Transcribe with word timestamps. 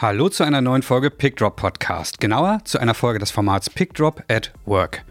Hallo 0.00 0.30
zu 0.30 0.44
einer 0.44 0.62
neuen 0.62 0.80
Folge 0.80 1.10
PickDrop 1.10 1.56
Podcast, 1.56 2.20
genauer 2.20 2.60
zu 2.64 2.78
einer 2.78 2.94
Folge 2.94 3.18
des 3.18 3.30
Formats 3.30 3.68
PickDrop 3.68 4.24
at 4.28 4.50
Work. 4.64 5.04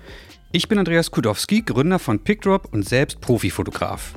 Ich 0.52 0.68
bin 0.68 0.80
Andreas 0.80 1.12
Kudowski, 1.12 1.62
Gründer 1.62 2.00
von 2.00 2.18
PickDrop 2.18 2.74
und 2.74 2.90
selbst 2.90 3.22
Profifotograf. 3.22 4.16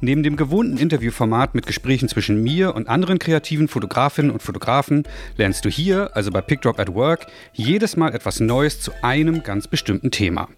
Neben 0.00 0.22
dem 0.22 0.36
gewohnten 0.36 0.76
Interviewformat 0.76 1.56
mit 1.56 1.66
Gesprächen 1.66 2.08
zwischen 2.08 2.40
mir 2.40 2.76
und 2.76 2.88
anderen 2.88 3.18
kreativen 3.18 3.66
Fotografinnen 3.66 4.30
und 4.30 4.44
Fotografen 4.44 5.02
lernst 5.38 5.64
du 5.64 5.68
hier, 5.68 6.14
also 6.14 6.30
bei 6.30 6.40
PickDrop 6.40 6.78
at 6.78 6.94
Work, 6.94 7.26
jedes 7.52 7.96
Mal 7.96 8.14
etwas 8.14 8.38
Neues 8.38 8.80
zu 8.80 8.92
einem 9.02 9.42
ganz 9.42 9.66
bestimmten 9.66 10.12
Thema. 10.12 10.48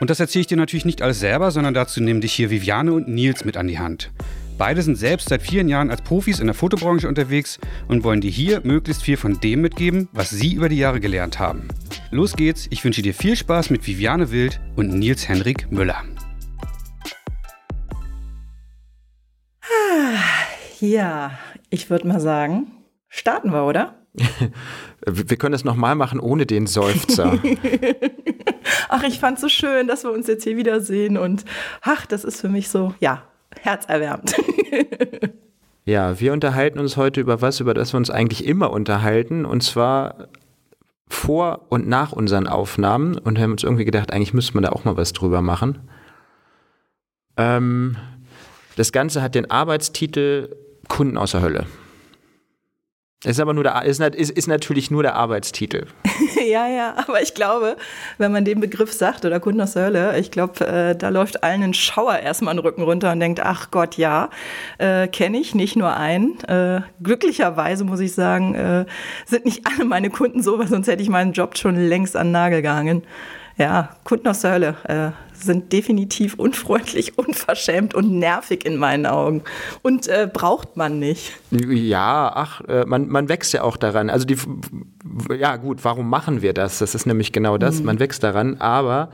Und 0.00 0.10
das 0.10 0.20
erzähle 0.20 0.42
ich 0.42 0.48
dir 0.48 0.58
natürlich 0.58 0.84
nicht 0.84 1.00
alles 1.00 1.18
selber, 1.18 1.50
sondern 1.50 1.72
dazu 1.72 2.02
nehmen 2.02 2.20
dich 2.20 2.34
hier 2.34 2.50
Viviane 2.50 2.92
und 2.92 3.08
Nils 3.08 3.46
mit 3.46 3.56
an 3.56 3.68
die 3.68 3.78
Hand. 3.78 4.10
Beide 4.58 4.82
sind 4.82 4.96
selbst 4.96 5.28
seit 5.28 5.40
vielen 5.40 5.68
Jahren 5.68 5.88
als 5.88 6.02
Profis 6.02 6.40
in 6.40 6.46
der 6.46 6.54
Fotobranche 6.54 7.06
unterwegs 7.06 7.60
und 7.86 8.02
wollen 8.02 8.20
dir 8.20 8.30
hier 8.30 8.60
möglichst 8.64 9.04
viel 9.04 9.16
von 9.16 9.38
dem 9.38 9.60
mitgeben, 9.60 10.08
was 10.12 10.30
sie 10.30 10.52
über 10.54 10.68
die 10.68 10.78
Jahre 10.78 10.98
gelernt 10.98 11.38
haben. 11.38 11.68
Los 12.10 12.34
geht's, 12.34 12.66
ich 12.70 12.84
wünsche 12.84 13.00
dir 13.00 13.14
viel 13.14 13.36
Spaß 13.36 13.70
mit 13.70 13.86
Viviane 13.86 14.32
Wild 14.32 14.60
und 14.74 14.98
Nils 14.98 15.28
Henrik 15.28 15.70
Müller. 15.70 16.02
Ja, 20.80 21.38
ich 21.70 21.88
würde 21.88 22.08
mal 22.08 22.20
sagen, 22.20 22.72
starten 23.08 23.52
wir, 23.52 23.64
oder? 23.64 23.94
wir 25.06 25.36
können 25.36 25.52
das 25.52 25.64
nochmal 25.64 25.94
machen 25.94 26.18
ohne 26.18 26.46
den 26.46 26.66
Seufzer. 26.66 27.38
ach, 28.88 29.04
ich 29.04 29.20
fand 29.20 29.36
es 29.36 29.42
so 29.42 29.48
schön, 29.48 29.86
dass 29.86 30.02
wir 30.02 30.10
uns 30.10 30.26
jetzt 30.26 30.42
hier 30.42 30.56
wiedersehen 30.56 31.16
und 31.16 31.44
ach, 31.82 32.06
das 32.06 32.24
ist 32.24 32.40
für 32.40 32.48
mich 32.48 32.68
so, 32.68 32.94
ja, 32.98 33.22
herzerwärmend. 33.62 34.34
ja, 35.84 36.18
wir 36.20 36.32
unterhalten 36.32 36.78
uns 36.78 36.96
heute 36.96 37.20
über 37.20 37.40
was, 37.42 37.60
über 37.60 37.74
das 37.74 37.92
wir 37.92 37.98
uns 37.98 38.10
eigentlich 38.10 38.46
immer 38.46 38.70
unterhalten, 38.70 39.44
und 39.44 39.62
zwar 39.62 40.28
vor 41.08 41.66
und 41.70 41.88
nach 41.88 42.12
unseren 42.12 42.46
Aufnahmen 42.46 43.16
und 43.16 43.38
haben 43.38 43.52
uns 43.52 43.62
irgendwie 43.62 43.84
gedacht, 43.84 44.12
eigentlich 44.12 44.34
müsste 44.34 44.54
man 44.54 44.62
da 44.62 44.70
auch 44.70 44.84
mal 44.84 44.96
was 44.96 45.12
drüber 45.12 45.42
machen. 45.42 45.78
Ähm, 47.36 47.96
das 48.76 48.92
Ganze 48.92 49.22
hat 49.22 49.34
den 49.34 49.50
Arbeitstitel 49.50 50.54
Kunden 50.88 51.16
aus 51.16 51.32
der 51.32 51.42
Hölle. 51.42 51.66
Ist 53.24 53.40
aber 53.40 53.52
nur 53.52 53.64
der, 53.64 53.84
ist, 53.84 54.00
ist, 54.00 54.30
ist 54.30 54.46
natürlich 54.46 54.92
nur 54.92 55.02
der 55.02 55.16
Arbeitstitel. 55.16 55.86
ja, 56.46 56.68
ja, 56.68 56.94
aber 56.96 57.20
ich 57.20 57.34
glaube, 57.34 57.76
wenn 58.16 58.30
man 58.30 58.44
den 58.44 58.60
Begriff 58.60 58.92
sagt 58.92 59.24
oder 59.24 59.40
Kunden 59.40 59.60
aus 59.60 59.72
der 59.72 59.86
Hölle, 59.86 60.18
ich 60.20 60.30
glaube, 60.30 60.64
äh, 60.64 60.94
da 60.94 61.08
läuft 61.08 61.42
allen 61.42 61.64
ein 61.64 61.74
Schauer 61.74 62.16
erstmal 62.20 62.54
den 62.54 62.60
Rücken 62.60 62.82
runter 62.82 63.10
und 63.10 63.18
denkt, 63.18 63.40
ach 63.40 63.72
Gott, 63.72 63.96
ja, 63.96 64.30
äh, 64.78 65.08
kenne 65.08 65.38
ich 65.38 65.56
nicht 65.56 65.74
nur 65.74 65.96
einen. 65.96 66.38
Äh, 66.44 66.82
glücklicherweise 67.02 67.82
muss 67.82 67.98
ich 67.98 68.14
sagen, 68.14 68.54
äh, 68.54 68.86
sind 69.26 69.46
nicht 69.46 69.66
alle 69.66 69.84
meine 69.84 70.10
Kunden 70.10 70.40
so, 70.40 70.60
weil 70.60 70.68
sonst 70.68 70.86
hätte 70.86 71.02
ich 71.02 71.08
meinen 71.08 71.32
Job 71.32 71.58
schon 71.58 71.74
längst 71.74 72.16
an 72.16 72.28
den 72.28 72.32
Nagel 72.32 72.62
gehangen. 72.62 73.02
Ja, 73.56 73.96
Kunden 74.04 74.28
aus 74.28 74.42
sind 75.42 75.72
definitiv 75.72 76.34
unfreundlich, 76.34 77.18
unverschämt 77.18 77.94
und 77.94 78.18
nervig 78.18 78.64
in 78.64 78.76
meinen 78.76 79.06
Augen. 79.06 79.42
Und 79.82 80.08
äh, 80.08 80.28
braucht 80.32 80.76
man 80.76 80.98
nicht. 80.98 81.32
Ja, 81.50 82.32
ach, 82.34 82.60
äh, 82.68 82.84
man, 82.84 83.08
man 83.08 83.28
wächst 83.28 83.52
ja 83.52 83.62
auch 83.62 83.76
daran. 83.76 84.10
Also 84.10 84.26
die, 84.26 84.36
ja 85.38 85.56
gut, 85.56 85.84
warum 85.84 86.08
machen 86.08 86.42
wir 86.42 86.52
das? 86.52 86.78
Das 86.78 86.94
ist 86.94 87.06
nämlich 87.06 87.32
genau 87.32 87.58
das, 87.58 87.80
mhm. 87.80 87.86
man 87.86 88.00
wächst 88.00 88.22
daran, 88.22 88.56
aber 88.60 89.10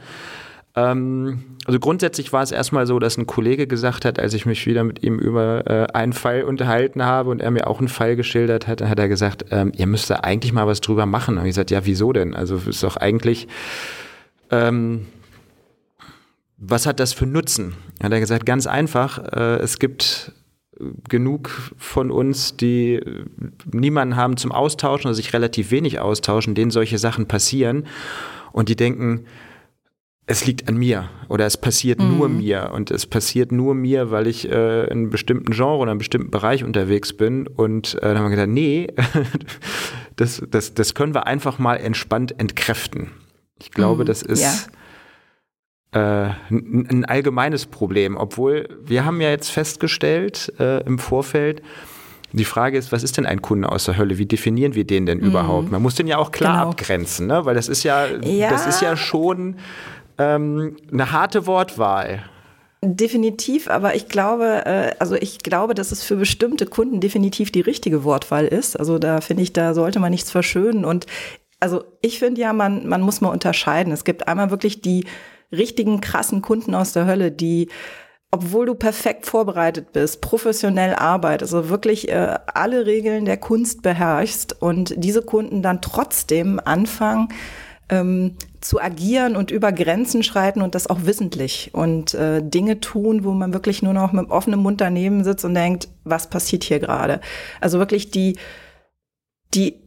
ähm, 0.77 1.45
also 1.67 1.79
grundsätzlich 1.79 2.33
war 2.33 2.43
es 2.43 2.51
erstmal 2.51 2.87
so, 2.87 2.99
dass 2.99 3.17
ein 3.17 3.27
Kollege 3.27 3.67
gesagt 3.67 4.05
hat, 4.05 4.19
als 4.19 4.35
ich 4.35 4.45
mich 4.45 4.67
wieder 4.67 4.83
mit 4.83 5.03
ihm 5.03 5.19
über 5.19 5.67
äh, 5.67 5.87
einen 5.93 6.13
Fall 6.13 6.43
unterhalten 6.43 7.05
habe 7.05 7.31
und 7.31 7.41
er 7.41 7.51
mir 7.51 7.69
auch 7.69 7.79
einen 7.79 7.89
Fall 7.89 8.17
geschildert 8.17 8.67
hat, 8.67 8.81
dann 8.81 8.89
hat 8.89 8.99
er 8.99 9.09
gesagt, 9.09 9.47
ähm, 9.51 9.73
ihr 9.77 9.87
müsst 9.87 10.11
da 10.11 10.17
eigentlich 10.17 10.53
mal 10.53 10.67
was 10.67 10.81
drüber 10.81 11.07
machen. 11.07 11.37
Und 11.37 11.45
ich 11.45 11.51
gesagt, 11.51 11.71
ja, 11.71 11.87
wieso 11.87 12.13
denn? 12.13 12.35
Also 12.35 12.57
ist 12.57 12.83
doch 12.83 12.97
eigentlich 12.97 13.47
ähm, 14.51 15.07
was 16.57 16.87
hat 16.87 17.01
das 17.01 17.13
für 17.13 17.27
Nutzen? 17.27 17.75
Hat 18.03 18.13
er 18.13 18.21
gesagt, 18.21 18.47
ganz 18.47 18.67
einfach, 18.67 19.19
äh, 19.33 19.57
es 19.57 19.79
gibt 19.79 20.33
genug 21.09 21.51
von 21.79 22.11
uns, 22.11 22.57
die 22.57 23.01
niemanden 23.71 24.17
haben 24.17 24.37
zum 24.37 24.53
Austauschen 24.53 25.07
oder 25.07 25.15
sich 25.15 25.33
relativ 25.33 25.71
wenig 25.71 26.01
austauschen, 26.01 26.55
denen 26.55 26.71
solche 26.71 26.99
Sachen 26.99 27.27
passieren 27.27 27.87
und 28.53 28.69
die 28.69 28.77
denken, 28.77 29.27
es 30.27 30.47
liegt 30.47 30.69
an 30.69 30.77
mir 30.77 31.11
oder 31.29 31.45
es 31.45 31.57
passiert 31.57 32.01
mhm. 32.01 32.17
nur 32.17 32.29
mir 32.29 32.71
und 32.73 32.91
es 32.91 33.07
passiert 33.07 33.53
nur 33.53 33.75
mir, 33.75 34.11
weil 34.11 34.27
ich 34.27 34.51
äh, 34.51 34.85
in 34.85 34.91
einem 34.91 35.11
bestimmten 35.11 35.53
Genre 35.53 35.77
oder 35.77 35.91
einem 35.91 35.99
bestimmten 35.99 36.31
Bereich 36.31 36.65
unterwegs 36.65 37.13
bin 37.13 37.47
und 37.47 37.95
äh, 37.97 38.01
dann 38.01 38.19
haben 38.19 38.25
wir 38.25 38.31
gedacht, 38.31 38.49
nee, 38.49 38.87
das, 40.17 40.43
das, 40.51 40.75
das 40.75 40.95
können 40.95 41.15
wir 41.15 41.27
einfach 41.27 41.59
mal 41.59 41.77
entspannt 41.77 42.39
entkräften. 42.39 43.11
Ich 43.61 43.71
glaube, 43.71 44.03
mhm, 44.03 44.07
das 44.07 44.23
ist 44.23 44.43
ja. 44.43 44.55
Äh, 45.95 45.99
ein, 46.51 46.87
ein, 46.91 47.05
allgemeines 47.05 47.67
Problem, 47.67 48.17
obwohl 48.17 48.69
wir 48.85 49.05
haben 49.05 49.21
ja 49.21 49.31
jetzt 49.31 49.51
festgestellt 49.51 50.53
äh, 50.59 50.83
im 50.85 50.99
Vorfeld, 50.99 51.63
die 52.33 52.45
Frage 52.45 52.77
ist, 52.77 52.91
was 52.91 53.05
ist 53.05 53.17
denn 53.17 53.27
ein 53.27 53.41
Kunde 53.43 53.71
aus 53.71 53.85
der 53.85 53.97
Hölle? 53.97 54.19
Wie 54.19 54.27
definieren 54.27 54.75
wir 54.75 54.85
den 54.85 55.07
denn 55.07 55.19
mhm. 55.19 55.27
überhaupt? 55.27 55.71
Man 55.71 55.81
muss 55.81 55.95
den 55.95 56.09
ja 56.09 56.19
auch 56.19 56.33
klar 56.33 56.59
genau. 56.59 56.71
abgrenzen, 56.71 57.29
ne? 57.29 57.45
weil 57.45 57.55
das 57.55 57.69
ist 57.69 57.85
ja, 57.85 58.07
ja. 58.07 58.51
das 58.51 58.67
ist 58.67 58.83
ja 58.83 58.97
schon 58.97 59.57
ähm, 60.19 60.77
eine 60.93 61.13
harte 61.13 61.47
Wortwahl. 61.47 62.25
Definitiv, 62.83 63.71
aber 63.71 63.95
ich 63.95 64.09
glaube, 64.09 64.67
äh, 64.67 64.97
also 64.99 65.15
ich 65.15 65.39
glaube, 65.39 65.75
dass 65.75 65.93
es 65.93 66.03
für 66.03 66.17
bestimmte 66.17 66.67
Kunden 66.67 67.01
definitiv 67.01 67.53
die 67.53 67.61
richtige 67.61 68.03
Wortwahl 68.03 68.47
ist. 68.47 68.79
Also 68.79 68.99
da 68.99 69.21
finde 69.21 69.45
ich, 69.45 69.53
da 69.53 69.73
sollte 69.73 70.01
man 70.01 70.11
nichts 70.11 70.33
verschönen. 70.33 70.85
Und 70.85 71.07
also 71.61 71.85
ich 72.01 72.19
finde 72.19 72.41
ja, 72.41 72.53
man, 72.53 72.89
man 72.89 73.01
muss 73.01 73.21
mal 73.21 73.31
unterscheiden. 73.31 73.93
Es 73.93 74.03
gibt 74.03 74.27
einmal 74.27 74.51
wirklich 74.51 74.83
die 74.83 75.07
richtigen 75.57 76.01
krassen 76.01 76.43
Kunden 76.43 76.75
aus 76.75 76.93
der 76.93 77.07
Hölle, 77.07 77.31
die 77.31 77.69
obwohl 78.35 78.67
du 78.67 78.75
perfekt 78.75 79.27
vorbereitet 79.27 79.93
bist, 79.93 80.21
professionell 80.21 80.95
arbeitest, 80.95 81.55
also 81.55 81.71
wirklich 81.71 82.09
äh, 82.09 82.37
alle 82.53 82.85
Regeln 82.85 83.27
der 83.27 83.37
Kunst 83.37 83.83
beherrschst 83.83 84.61
und 84.61 84.93
diese 84.97 85.23
Kunden 85.23 85.63
dann 85.63 85.81
trotzdem 85.81 86.61
anfangen 86.65 87.29
ähm, 87.91 88.37
zu 88.61 88.81
agieren 88.81 89.37
und 89.37 89.53
über 89.53 89.71
Grenzen 89.71 90.25
schreiten 90.25 90.63
und 90.63 90.75
das 90.75 90.89
auch 90.89 91.05
wissentlich 91.05 91.71
und 91.75 92.15
äh, 92.15 92.43
Dinge 92.43 92.81
tun, 92.81 93.23
wo 93.23 93.31
man 93.33 93.53
wirklich 93.53 93.83
nur 93.83 93.93
noch 93.93 94.13
mit 94.13 94.29
offenem 94.31 94.61
Mund 94.61 94.81
daneben 94.81 95.23
sitzt 95.23 95.45
und 95.45 95.55
denkt, 95.55 95.89
was 96.03 96.29
passiert 96.29 96.65
hier 96.65 96.81
gerade? 96.81 97.21
Also 97.61 97.79
wirklich 97.79 98.11
die, 98.11 98.37
die 99.55 99.84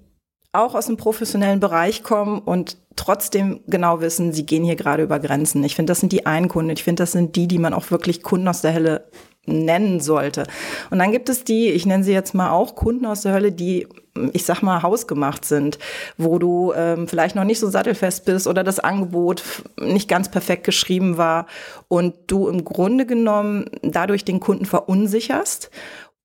auch 0.58 0.76
aus 0.76 0.88
dem 0.88 0.98
professionellen 0.98 1.60
Bereich 1.60 2.04
kommen 2.04 2.40
und 2.40 2.78
trotzdem 2.96 3.62
genau 3.68 4.02
wissen, 4.02 4.34
sie 4.34 4.46
gehen 4.46 4.64
hier 4.64 4.76
gerade 4.76 5.04
über 5.04 5.20
Grenzen. 5.20 5.64
Ich 5.64 5.76
finde, 5.76 5.92
das 5.92 6.00
sind 6.00 6.12
die 6.12 6.26
einen 6.26 6.48
Kunden. 6.48 6.72
Ich 6.72 6.84
finde, 6.84 7.04
das 7.04 7.12
sind 7.12 7.36
die, 7.36 7.48
die 7.48 7.60
man 7.60 7.74
auch 7.74 7.92
wirklich 7.92 8.24
Kunden 8.24 8.48
aus 8.48 8.62
der 8.62 8.74
Hölle 8.74 9.06
nennen 9.48 10.00
sollte. 10.02 10.44
Und 10.90 11.00
dann 11.00 11.12
gibt 11.12 11.30
es 11.30 11.44
die, 11.44 11.70
ich 11.70 11.86
nenne 11.86 12.04
sie 12.04 12.12
jetzt 12.12 12.34
mal 12.34 12.52
auch 12.52 12.76
Kunden 12.76 13.06
aus 13.06 13.22
der 13.22 13.34
Hölle, 13.34 13.52
die, 13.52 13.88
ich 14.34 14.46
sag 14.46 14.62
mal, 14.62 14.84
hausgemacht 14.84 15.46
sind, 15.46 15.80
wo 16.18 16.38
du 16.38 16.74
ähm, 16.76 17.08
vielleicht 17.08 17.36
noch 17.36 17.46
nicht 17.46 17.60
so 17.60 17.70
sattelfest 17.70 18.26
bist 18.26 18.46
oder 18.48 18.64
das 18.64 18.80
Angebot 18.80 19.44
nicht 19.80 20.10
ganz 20.10 20.30
perfekt 20.30 20.66
geschrieben 20.66 21.18
war 21.18 21.48
und 21.88 22.14
du 22.28 22.50
im 22.50 22.66
Grunde 22.66 23.06
genommen 23.06 23.66
dadurch 23.82 24.26
den 24.26 24.42
Kunden 24.42 24.66
verunsicherst 24.66 25.72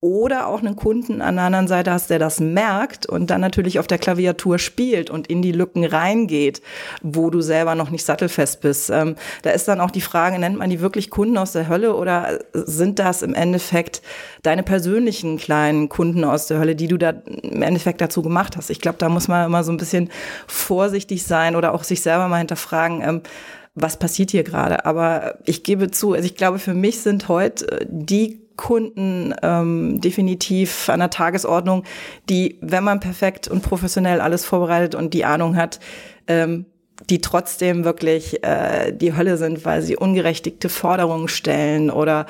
oder 0.02 0.48
auch 0.48 0.58
einen 0.58 0.74
Kunden 0.74 1.22
an 1.22 1.36
der 1.36 1.44
anderen 1.44 1.68
Seite 1.68 1.92
hast, 1.92 2.10
der 2.10 2.18
das 2.18 2.40
merkt 2.40 3.06
und 3.06 3.30
dann 3.30 3.40
natürlich 3.40 3.78
auf 3.78 3.86
der 3.86 3.98
Klaviatur 3.98 4.58
spielt 4.58 5.10
und 5.10 5.28
in 5.28 5.42
die 5.42 5.52
Lücken 5.52 5.84
reingeht, 5.84 6.60
wo 7.02 7.30
du 7.30 7.40
selber 7.40 7.76
noch 7.76 7.88
nicht 7.88 8.04
sattelfest 8.04 8.60
bist. 8.60 8.90
Ähm, 8.90 9.14
da 9.42 9.50
ist 9.50 9.68
dann 9.68 9.80
auch 9.80 9.92
die 9.92 10.00
Frage, 10.00 10.40
nennt 10.40 10.58
man 10.58 10.70
die 10.70 10.80
wirklich 10.80 11.08
Kunden 11.08 11.38
aus 11.38 11.52
der 11.52 11.68
Hölle 11.68 11.94
oder 11.94 12.40
sind 12.52 12.98
das 12.98 13.22
im 13.22 13.32
Endeffekt 13.32 14.02
deine 14.42 14.64
persönlichen 14.64 15.38
kleinen 15.38 15.88
Kunden 15.88 16.24
aus 16.24 16.48
der 16.48 16.58
Hölle, 16.58 16.74
die 16.74 16.88
du 16.88 16.98
da 16.98 17.10
im 17.42 17.62
Endeffekt 17.62 18.00
dazu 18.00 18.22
gemacht 18.22 18.56
hast? 18.56 18.70
Ich 18.70 18.80
glaube, 18.80 18.98
da 18.98 19.08
muss 19.08 19.28
man 19.28 19.46
immer 19.46 19.62
so 19.62 19.70
ein 19.70 19.76
bisschen 19.76 20.10
vorsichtig 20.48 21.22
sein 21.22 21.54
oder 21.54 21.72
auch 21.72 21.84
sich 21.84 22.02
selber 22.02 22.26
mal 22.26 22.38
hinterfragen, 22.38 23.02
ähm, 23.02 23.22
was 23.74 23.98
passiert 23.98 24.32
hier 24.32 24.42
gerade? 24.42 24.84
Aber 24.84 25.38
ich 25.46 25.62
gebe 25.62 25.90
zu, 25.90 26.12
also 26.12 26.26
ich 26.26 26.34
glaube, 26.34 26.58
für 26.58 26.74
mich 26.74 27.00
sind 27.00 27.28
heute 27.28 27.86
die 27.88 28.41
Kunden 28.62 29.34
ähm, 29.42 30.00
definitiv 30.00 30.88
an 30.88 31.00
der 31.00 31.10
Tagesordnung, 31.10 31.82
die, 32.28 32.58
wenn 32.60 32.84
man 32.84 33.00
perfekt 33.00 33.48
und 33.48 33.62
professionell 33.62 34.20
alles 34.20 34.44
vorbereitet 34.44 34.94
und 34.94 35.14
die 35.14 35.24
Ahnung 35.24 35.56
hat, 35.56 35.80
ähm, 36.28 36.66
die 37.10 37.20
trotzdem 37.20 37.84
wirklich 37.84 38.44
äh, 38.44 38.92
die 38.92 39.16
Hölle 39.16 39.36
sind, 39.36 39.64
weil 39.64 39.82
sie 39.82 39.96
ungerechtigte 39.96 40.68
Forderungen 40.68 41.26
stellen 41.26 41.90
oder 41.90 42.26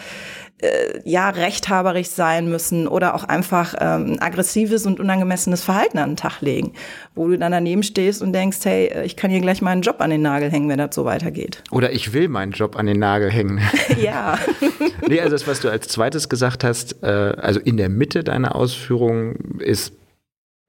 äh, 0.62 1.00
ja 1.04 1.30
rechthaberig 1.30 2.10
sein 2.10 2.48
müssen 2.48 2.86
oder 2.88 3.14
auch 3.14 3.24
einfach 3.24 3.74
ähm, 3.78 4.16
aggressives 4.20 4.86
und 4.86 5.00
unangemessenes 5.00 5.62
Verhalten 5.62 5.98
an 5.98 6.10
den 6.10 6.16
Tag 6.16 6.40
legen, 6.40 6.72
wo 7.14 7.28
du 7.28 7.36
dann 7.38 7.52
daneben 7.52 7.82
stehst 7.82 8.22
und 8.22 8.32
denkst, 8.32 8.58
hey, 8.64 8.86
äh, 8.86 9.04
ich 9.04 9.16
kann 9.16 9.30
hier 9.30 9.40
gleich 9.40 9.60
meinen 9.62 9.82
Job 9.82 10.00
an 10.00 10.10
den 10.10 10.22
Nagel 10.22 10.50
hängen, 10.50 10.68
wenn 10.68 10.78
das 10.78 10.94
so 10.94 11.04
weitergeht. 11.04 11.62
Oder 11.70 11.92
ich 11.92 12.12
will 12.12 12.28
meinen 12.28 12.52
Job 12.52 12.76
an 12.76 12.86
den 12.86 12.98
Nagel 12.98 13.30
hängen. 13.30 13.60
ja. 14.02 14.38
nee, 15.08 15.20
also 15.20 15.32
das, 15.32 15.46
was 15.46 15.60
du 15.60 15.68
als 15.68 15.88
zweites 15.88 16.28
gesagt 16.28 16.64
hast, 16.64 17.02
äh, 17.02 17.06
also 17.06 17.60
in 17.60 17.76
der 17.76 17.88
Mitte 17.88 18.24
deiner 18.24 18.54
Ausführungen 18.54 19.58
ist 19.58 19.92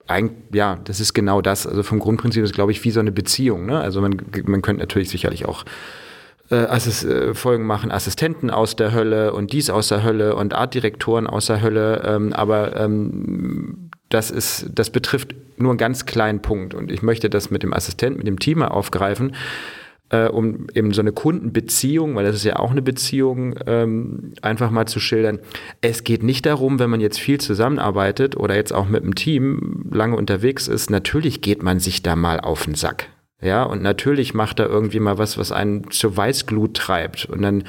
ein, 0.07 0.31
ja, 0.53 0.79
das 0.83 0.99
ist 0.99 1.13
genau 1.13 1.41
das. 1.41 1.65
Also 1.65 1.83
vom 1.83 1.99
Grundprinzip 1.99 2.43
ist, 2.43 2.53
glaube 2.53 2.71
ich, 2.71 2.83
wie 2.83 2.91
so 2.91 2.99
eine 2.99 3.11
Beziehung. 3.11 3.65
Ne? 3.65 3.79
Also 3.79 4.01
man, 4.01 4.17
man 4.45 4.61
könnte 4.61 4.81
natürlich 4.81 5.09
sicherlich 5.09 5.45
auch 5.45 5.63
äh, 6.53 6.67
Assist 6.69 7.03
äh, 7.05 7.33
Folgen 7.33 7.65
machen, 7.65 7.91
Assistenten 7.91 8.49
aus 8.49 8.75
der 8.75 8.93
Hölle 8.93 9.33
und 9.33 9.51
dies 9.51 9.69
aus 9.69 9.87
der 9.87 10.03
Hölle 10.03 10.35
und 10.35 10.53
Artdirektoren 10.53 11.27
aus 11.27 11.47
der 11.47 11.61
Hölle. 11.61 12.03
Ähm, 12.05 12.33
aber 12.33 12.75
ähm, 12.75 13.89
das 14.09 14.31
ist, 14.31 14.67
das 14.73 14.89
betrifft 14.89 15.35
nur 15.57 15.71
einen 15.71 15.77
ganz 15.77 16.05
kleinen 16.05 16.41
Punkt. 16.41 16.73
Und 16.73 16.91
ich 16.91 17.01
möchte 17.01 17.29
das 17.29 17.49
mit 17.49 17.63
dem 17.63 17.73
Assistenten, 17.73 18.19
mit 18.19 18.27
dem 18.27 18.39
Team 18.39 18.61
aufgreifen 18.61 19.33
äh, 20.13 20.27
um 20.27 20.67
eben 20.73 20.93
so 20.93 21.01
eine 21.01 21.11
Kundenbeziehung, 21.11 22.15
weil 22.15 22.23
das 22.23 22.35
ist 22.35 22.45
ja 22.45 22.57
auch 22.57 22.71
eine 22.71 22.83
Beziehung, 22.83 23.55
ähm, 23.65 24.33
einfach 24.41 24.69
mal 24.69 24.85
zu 24.85 24.99
schildern. 24.99 25.39
Es 25.81 26.03
geht 26.03 26.23
nicht 26.23 26.45
darum, 26.45 26.79
wenn 26.79 26.89
man 26.89 27.01
jetzt 27.01 27.19
viel 27.19 27.41
zusammenarbeitet 27.41 28.37
oder 28.37 28.55
jetzt 28.55 28.73
auch 28.73 28.87
mit 28.87 29.01
einem 29.01 29.15
Team 29.15 29.85
lange 29.91 30.15
unterwegs 30.15 30.67
ist, 30.67 30.91
natürlich 30.91 31.41
geht 31.41 31.63
man 31.63 31.79
sich 31.79 32.03
da 32.03 32.15
mal 32.15 32.39
auf 32.39 32.65
den 32.65 32.75
Sack. 32.75 33.09
Ja, 33.43 33.63
und 33.63 33.81
natürlich 33.81 34.33
macht 34.33 34.59
er 34.59 34.69
irgendwie 34.69 35.01
mal 35.01 35.17
was, 35.17 35.37
was 35.37 35.51
einen 35.51 35.91
zur 35.91 36.15
Weißglut 36.15 36.75
treibt. 36.75 37.25
Und 37.25 37.41
dann 37.41 37.65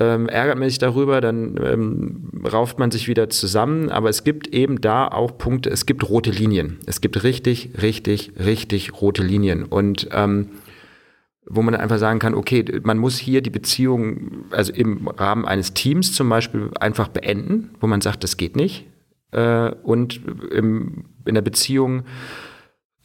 ähm, 0.00 0.28
ärgert 0.28 0.58
man 0.58 0.68
sich 0.68 0.78
darüber, 0.78 1.20
dann 1.20 1.56
ähm, 1.62 2.42
rauft 2.50 2.80
man 2.80 2.90
sich 2.90 3.06
wieder 3.06 3.30
zusammen. 3.30 3.90
Aber 3.90 4.08
es 4.08 4.24
gibt 4.24 4.48
eben 4.48 4.80
da 4.80 5.06
auch 5.06 5.38
Punkte, 5.38 5.70
es 5.70 5.86
gibt 5.86 6.08
rote 6.08 6.30
Linien. 6.30 6.78
Es 6.86 7.00
gibt 7.00 7.22
richtig, 7.22 7.70
richtig, 7.80 8.32
richtig 8.44 9.00
rote 9.00 9.22
Linien. 9.22 9.64
Und 9.64 10.08
ähm, 10.10 10.48
wo 11.46 11.62
man 11.62 11.76
einfach 11.76 11.98
sagen 11.98 12.18
kann, 12.18 12.34
okay, 12.34 12.64
man 12.82 12.98
muss 12.98 13.18
hier 13.18 13.40
die 13.40 13.50
Beziehung, 13.50 14.46
also 14.50 14.72
im 14.72 15.06
Rahmen 15.06 15.46
eines 15.46 15.74
Teams 15.74 16.12
zum 16.12 16.28
Beispiel, 16.28 16.70
einfach 16.80 17.08
beenden, 17.08 17.70
wo 17.80 17.86
man 17.86 18.00
sagt, 18.00 18.24
das 18.24 18.36
geht 18.36 18.56
nicht. 18.56 18.86
Äh, 19.30 19.70
und 19.82 20.20
im, 20.50 21.04
in 21.24 21.34
der 21.34 21.42
Beziehung, 21.42 22.02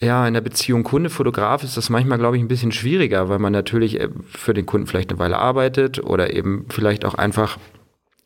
ja, 0.03 0.27
in 0.27 0.33
der 0.33 0.41
Beziehung 0.41 0.83
Kunde-Fotograf 0.83 1.63
ist 1.63 1.77
das 1.77 1.89
manchmal, 1.89 2.17
glaube 2.17 2.37
ich, 2.37 2.43
ein 2.43 2.47
bisschen 2.47 2.71
schwieriger, 2.71 3.29
weil 3.29 3.39
man 3.39 3.53
natürlich 3.53 3.99
äh, 3.99 4.09
für 4.27 4.53
den 4.53 4.65
Kunden 4.65 4.87
vielleicht 4.87 5.11
eine 5.11 5.19
Weile 5.19 5.39
arbeitet 5.39 6.03
oder 6.03 6.33
eben 6.33 6.65
vielleicht 6.69 7.05
auch 7.05 7.15
einfach 7.15 7.57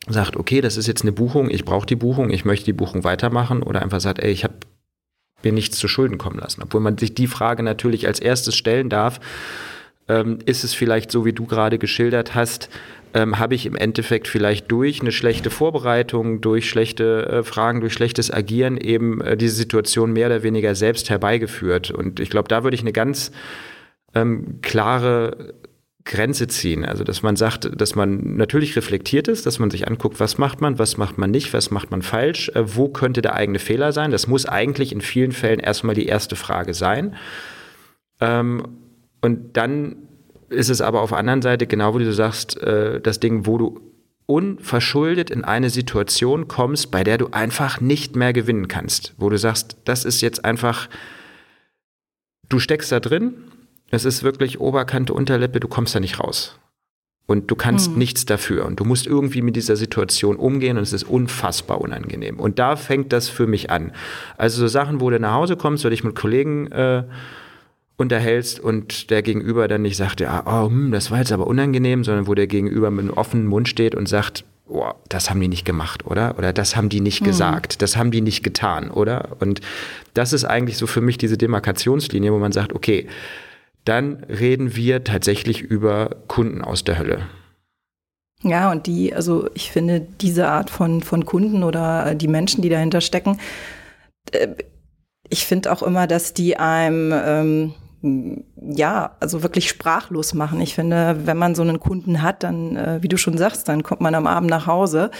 sagt, 0.06 0.36
okay, 0.36 0.60
das 0.60 0.76
ist 0.76 0.86
jetzt 0.86 1.02
eine 1.02 1.12
Buchung, 1.12 1.50
ich 1.50 1.64
brauche 1.64 1.86
die 1.86 1.96
Buchung, 1.96 2.30
ich 2.30 2.44
möchte 2.44 2.64
die 2.64 2.72
Buchung 2.72 3.04
weitermachen 3.04 3.62
oder 3.62 3.82
einfach 3.82 4.00
sagt, 4.00 4.18
ey, 4.20 4.30
ich 4.30 4.44
habe 4.44 4.54
mir 5.42 5.52
nichts 5.52 5.78
zu 5.78 5.88
Schulden 5.88 6.18
kommen 6.18 6.38
lassen. 6.38 6.62
Obwohl 6.62 6.80
man 6.80 6.98
sich 6.98 7.14
die 7.14 7.26
Frage 7.26 7.62
natürlich 7.62 8.06
als 8.06 8.18
erstes 8.18 8.56
stellen 8.56 8.88
darf, 8.88 9.20
ähm, 10.08 10.38
ist 10.46 10.64
es 10.64 10.74
vielleicht 10.74 11.10
so, 11.10 11.24
wie 11.24 11.32
du 11.32 11.46
gerade 11.46 11.78
geschildert 11.78 12.34
hast, 12.34 12.70
ähm, 13.14 13.38
habe 13.38 13.54
ich 13.54 13.66
im 13.66 13.76
Endeffekt 13.76 14.28
vielleicht 14.28 14.70
durch 14.70 15.00
eine 15.00 15.12
schlechte 15.12 15.50
Vorbereitung, 15.50 16.40
durch 16.40 16.68
schlechte 16.68 17.26
äh, 17.26 17.42
Fragen, 17.42 17.80
durch 17.80 17.92
schlechtes 17.92 18.32
Agieren 18.32 18.76
eben 18.76 19.20
äh, 19.20 19.36
diese 19.36 19.54
Situation 19.54 20.12
mehr 20.12 20.26
oder 20.26 20.42
weniger 20.42 20.74
selbst 20.74 21.10
herbeigeführt. 21.10 21.90
Und 21.90 22.20
ich 22.20 22.30
glaube, 22.30 22.48
da 22.48 22.64
würde 22.64 22.74
ich 22.74 22.82
eine 22.82 22.92
ganz 22.92 23.32
ähm, 24.14 24.60
klare 24.62 25.54
Grenze 26.04 26.46
ziehen. 26.48 26.84
Also, 26.84 27.04
dass 27.04 27.22
man 27.22 27.36
sagt, 27.36 27.70
dass 27.80 27.94
man 27.94 28.36
natürlich 28.36 28.74
reflektiert 28.76 29.28
ist, 29.28 29.46
dass 29.46 29.58
man 29.58 29.70
sich 29.70 29.86
anguckt, 29.86 30.18
was 30.20 30.38
macht 30.38 30.60
man, 30.60 30.78
was 30.78 30.96
macht 30.96 31.18
man 31.18 31.30
nicht, 31.30 31.52
was 31.52 31.70
macht 31.70 31.90
man 31.90 32.02
falsch, 32.02 32.48
äh, 32.54 32.76
wo 32.76 32.88
könnte 32.88 33.22
der 33.22 33.34
eigene 33.34 33.58
Fehler 33.58 33.92
sein. 33.92 34.10
Das 34.10 34.26
muss 34.26 34.46
eigentlich 34.46 34.92
in 34.92 35.00
vielen 35.02 35.32
Fällen 35.32 35.60
erstmal 35.60 35.94
die 35.94 36.06
erste 36.06 36.34
Frage 36.34 36.74
sein. 36.74 37.14
Ähm, 38.20 38.62
und 39.20 39.56
dann 39.56 40.07
ist 40.48 40.70
es 40.70 40.80
aber 40.80 41.02
auf 41.02 41.10
der 41.10 41.18
anderen 41.18 41.42
Seite, 41.42 41.66
genau 41.66 41.98
wie 41.98 42.04
du 42.04 42.12
sagst, 42.12 42.60
äh, 42.62 43.00
das 43.00 43.20
Ding, 43.20 43.46
wo 43.46 43.58
du 43.58 43.80
unverschuldet 44.26 45.30
in 45.30 45.44
eine 45.44 45.70
Situation 45.70 46.48
kommst, 46.48 46.90
bei 46.90 47.02
der 47.02 47.16
du 47.16 47.28
einfach 47.28 47.80
nicht 47.80 48.14
mehr 48.14 48.34
gewinnen 48.34 48.68
kannst. 48.68 49.14
Wo 49.16 49.30
du 49.30 49.38
sagst, 49.38 49.78
das 49.84 50.04
ist 50.04 50.20
jetzt 50.20 50.44
einfach, 50.44 50.88
du 52.48 52.58
steckst 52.58 52.92
da 52.92 53.00
drin, 53.00 53.34
es 53.90 54.04
ist 54.04 54.22
wirklich 54.22 54.60
Oberkante, 54.60 55.14
Unterlippe, 55.14 55.60
du 55.60 55.68
kommst 55.68 55.94
da 55.94 56.00
nicht 56.00 56.20
raus. 56.20 56.58
Und 57.26 57.50
du 57.50 57.56
kannst 57.56 57.90
hm. 57.90 57.98
nichts 57.98 58.26
dafür. 58.26 58.66
Und 58.66 58.80
du 58.80 58.84
musst 58.84 59.06
irgendwie 59.06 59.42
mit 59.42 59.56
dieser 59.56 59.76
Situation 59.76 60.36
umgehen 60.36 60.76
und 60.76 60.82
es 60.82 60.92
ist 60.94 61.04
unfassbar 61.04 61.80
unangenehm. 61.80 62.38
Und 62.38 62.58
da 62.58 62.76
fängt 62.76 63.12
das 63.12 63.28
für 63.28 63.46
mich 63.46 63.70
an. 63.70 63.92
Also 64.36 64.60
so 64.60 64.66
Sachen, 64.66 65.00
wo 65.00 65.10
du 65.10 65.20
nach 65.20 65.34
Hause 65.34 65.56
kommst, 65.56 65.84
weil 65.84 65.92
ich 65.92 66.04
mit 66.04 66.14
Kollegen 66.14 66.72
äh, 66.72 67.04
unterhältst 67.98 68.60
und 68.60 69.10
der 69.10 69.22
Gegenüber 69.22 69.68
dann 69.68 69.82
nicht 69.82 69.96
sagt, 69.96 70.20
ja, 70.20 70.44
oh, 70.46 70.68
hm, 70.68 70.92
das 70.92 71.10
war 71.10 71.18
jetzt 71.18 71.32
aber 71.32 71.46
unangenehm, 71.46 72.04
sondern 72.04 72.26
wo 72.26 72.34
der 72.34 72.46
Gegenüber 72.46 72.90
mit 72.90 73.00
einem 73.00 73.14
offenen 73.14 73.46
Mund 73.46 73.68
steht 73.68 73.94
und 73.94 74.08
sagt, 74.08 74.44
oh, 74.68 74.92
das 75.08 75.28
haben 75.28 75.40
die 75.40 75.48
nicht 75.48 75.64
gemacht, 75.64 76.06
oder? 76.06 76.38
Oder 76.38 76.52
das 76.52 76.76
haben 76.76 76.88
die 76.88 77.00
nicht 77.00 77.22
mhm. 77.22 77.26
gesagt, 77.26 77.82
das 77.82 77.96
haben 77.96 78.12
die 78.12 78.20
nicht 78.20 78.44
getan, 78.44 78.90
oder? 78.90 79.36
Und 79.40 79.60
das 80.14 80.32
ist 80.32 80.44
eigentlich 80.44 80.78
so 80.78 80.86
für 80.86 81.00
mich 81.00 81.18
diese 81.18 81.36
Demarkationslinie, 81.36 82.32
wo 82.32 82.38
man 82.38 82.52
sagt, 82.52 82.72
okay, 82.72 83.08
dann 83.84 84.24
reden 84.24 84.76
wir 84.76 85.02
tatsächlich 85.02 85.60
über 85.60 86.10
Kunden 86.28 86.62
aus 86.62 86.84
der 86.84 86.98
Hölle. 86.98 87.26
Ja, 88.42 88.70
und 88.70 88.86
die, 88.86 89.12
also 89.12 89.50
ich 89.54 89.72
finde, 89.72 90.06
diese 90.20 90.46
Art 90.46 90.70
von, 90.70 91.02
von 91.02 91.24
Kunden 91.24 91.64
oder 91.64 92.14
die 92.14 92.28
Menschen, 92.28 92.62
die 92.62 92.68
dahinter 92.68 93.00
stecken, 93.00 93.40
äh, 94.30 94.48
ich 95.30 95.46
finde 95.46 95.72
auch 95.72 95.82
immer, 95.82 96.06
dass 96.06 96.32
die 96.32 96.56
einem 96.56 97.12
ähm, 97.12 97.74
ja, 98.02 99.16
also 99.18 99.42
wirklich 99.42 99.68
sprachlos 99.68 100.32
machen. 100.34 100.60
Ich 100.60 100.74
finde, 100.74 101.20
wenn 101.24 101.36
man 101.36 101.54
so 101.54 101.62
einen 101.62 101.80
Kunden 101.80 102.22
hat, 102.22 102.42
dann, 102.42 102.76
äh, 102.76 103.02
wie 103.02 103.08
du 103.08 103.16
schon 103.16 103.36
sagst, 103.36 103.68
dann 103.68 103.82
kommt 103.82 104.00
man 104.00 104.14
am 104.14 104.26
Abend 104.26 104.50
nach 104.50 104.66
Hause, 104.66 105.10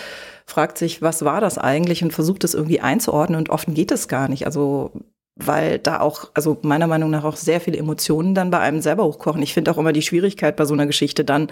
fragt 0.47 0.79
sich, 0.79 1.03
was 1.03 1.25
war 1.25 1.41
das 1.41 1.59
eigentlich 1.59 2.05
und 2.05 2.13
versucht 2.13 2.45
es 2.45 2.55
irgendwie 2.55 2.81
einzuordnen 2.81 3.39
und 3.39 3.51
oft 3.51 3.75
geht 3.75 3.91
es 3.91 4.07
gar 4.07 4.29
nicht. 4.29 4.47
Also 4.47 4.93
weil 5.39 5.79
da 5.79 6.01
auch, 6.01 6.31
also 6.35 6.59
meiner 6.63 6.87
Meinung 6.87 7.11
nach 7.11 7.25
auch 7.25 7.37
sehr 7.37 7.61
viele 7.61 7.79
Emotionen 7.79 8.35
dann 8.35 8.51
bei 8.51 8.59
einem 8.59 8.81
selber 8.81 9.05
hochkochen. 9.05 9.43
Ich 9.43 9.55
finde 9.55 9.71
auch 9.71 9.79
immer 9.79 9.93
die 9.93 10.03
Schwierigkeit 10.03 10.57
bei 10.57 10.65
so 10.65 10.75
einer 10.75 10.87
Geschichte 10.87 11.25
dann, 11.25 11.49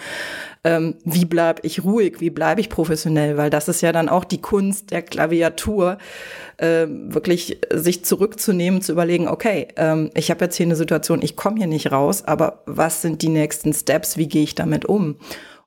ähm, 0.64 0.96
wie 1.04 1.24
bleibe 1.24 1.62
ich 1.64 1.84
ruhig, 1.84 2.20
wie 2.20 2.30
bleibe 2.30 2.60
ich 2.60 2.68
professionell, 2.68 3.36
weil 3.36 3.50
das 3.50 3.68
ist 3.68 3.80
ja 3.82 3.92
dann 3.92 4.08
auch 4.08 4.24
die 4.24 4.40
Kunst 4.40 4.90
der 4.90 5.02
Klaviatur, 5.02 5.98
äh, 6.56 6.86
wirklich 6.88 7.60
sich 7.72 8.04
zurückzunehmen, 8.04 8.82
zu 8.82 8.92
überlegen, 8.92 9.28
okay, 9.28 9.68
ähm, 9.76 10.10
ich 10.14 10.30
habe 10.30 10.44
jetzt 10.44 10.56
hier 10.56 10.66
eine 10.66 10.76
Situation, 10.76 11.22
ich 11.22 11.36
komme 11.36 11.58
hier 11.58 11.68
nicht 11.68 11.92
raus, 11.92 12.24
aber 12.24 12.62
was 12.66 13.02
sind 13.02 13.22
die 13.22 13.28
nächsten 13.28 13.72
Steps, 13.72 14.16
wie 14.16 14.28
gehe 14.28 14.42
ich 14.42 14.54
damit 14.54 14.84
um? 14.84 15.16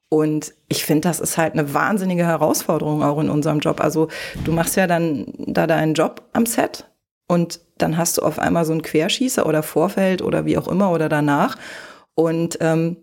Und 0.09 0.53
ich 0.67 0.85
finde, 0.85 1.07
das 1.07 1.19
ist 1.19 1.37
halt 1.37 1.53
eine 1.53 1.73
wahnsinnige 1.73 2.25
Herausforderung 2.25 3.03
auch 3.03 3.19
in 3.19 3.29
unserem 3.29 3.59
Job. 3.59 3.79
Also 3.79 4.07
du 4.43 4.51
machst 4.51 4.75
ja 4.75 4.87
dann 4.87 5.27
da 5.37 5.67
deinen 5.67 5.93
Job 5.93 6.23
am 6.33 6.47
Set 6.47 6.88
und 7.29 7.61
dann 7.77 7.95
hast 7.95 8.17
du 8.17 8.23
auf 8.23 8.39
einmal 8.39 8.65
so 8.65 8.71
einen 8.71 8.81
Querschießer 8.81 9.45
oder 9.45 9.61
Vorfeld 9.61 10.23
oder 10.23 10.45
wie 10.45 10.57
auch 10.57 10.67
immer 10.67 10.91
oder 10.91 11.09
danach. 11.09 11.57
Und 12.15 12.57
ähm, 12.59 12.97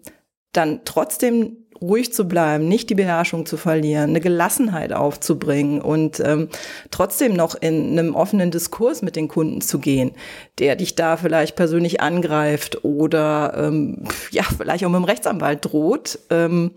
dann 0.52 0.80
trotzdem 0.84 1.56
ruhig 1.80 2.12
zu 2.12 2.26
bleiben, 2.26 2.66
nicht 2.66 2.90
die 2.90 2.94
Beherrschung 2.94 3.46
zu 3.46 3.56
verlieren, 3.56 4.10
eine 4.10 4.20
Gelassenheit 4.20 4.92
aufzubringen 4.92 5.80
und 5.80 6.20
ähm, 6.20 6.48
trotzdem 6.90 7.34
noch 7.34 7.54
in 7.54 7.98
einem 7.98 8.14
offenen 8.14 8.50
Diskurs 8.50 9.00
mit 9.00 9.14
den 9.14 9.28
Kunden 9.28 9.60
zu 9.60 9.78
gehen, 9.78 10.12
der 10.58 10.74
dich 10.74 10.96
da 10.96 11.16
vielleicht 11.16 11.54
persönlich 11.54 12.00
angreift 12.00 12.84
oder 12.84 13.54
ähm, 13.56 14.04
ja, 14.32 14.42
vielleicht 14.42 14.84
auch 14.84 14.90
mit 14.90 14.98
dem 14.98 15.04
Rechtsanwalt 15.04 15.64
droht. 15.64 16.18
Ähm, 16.30 16.72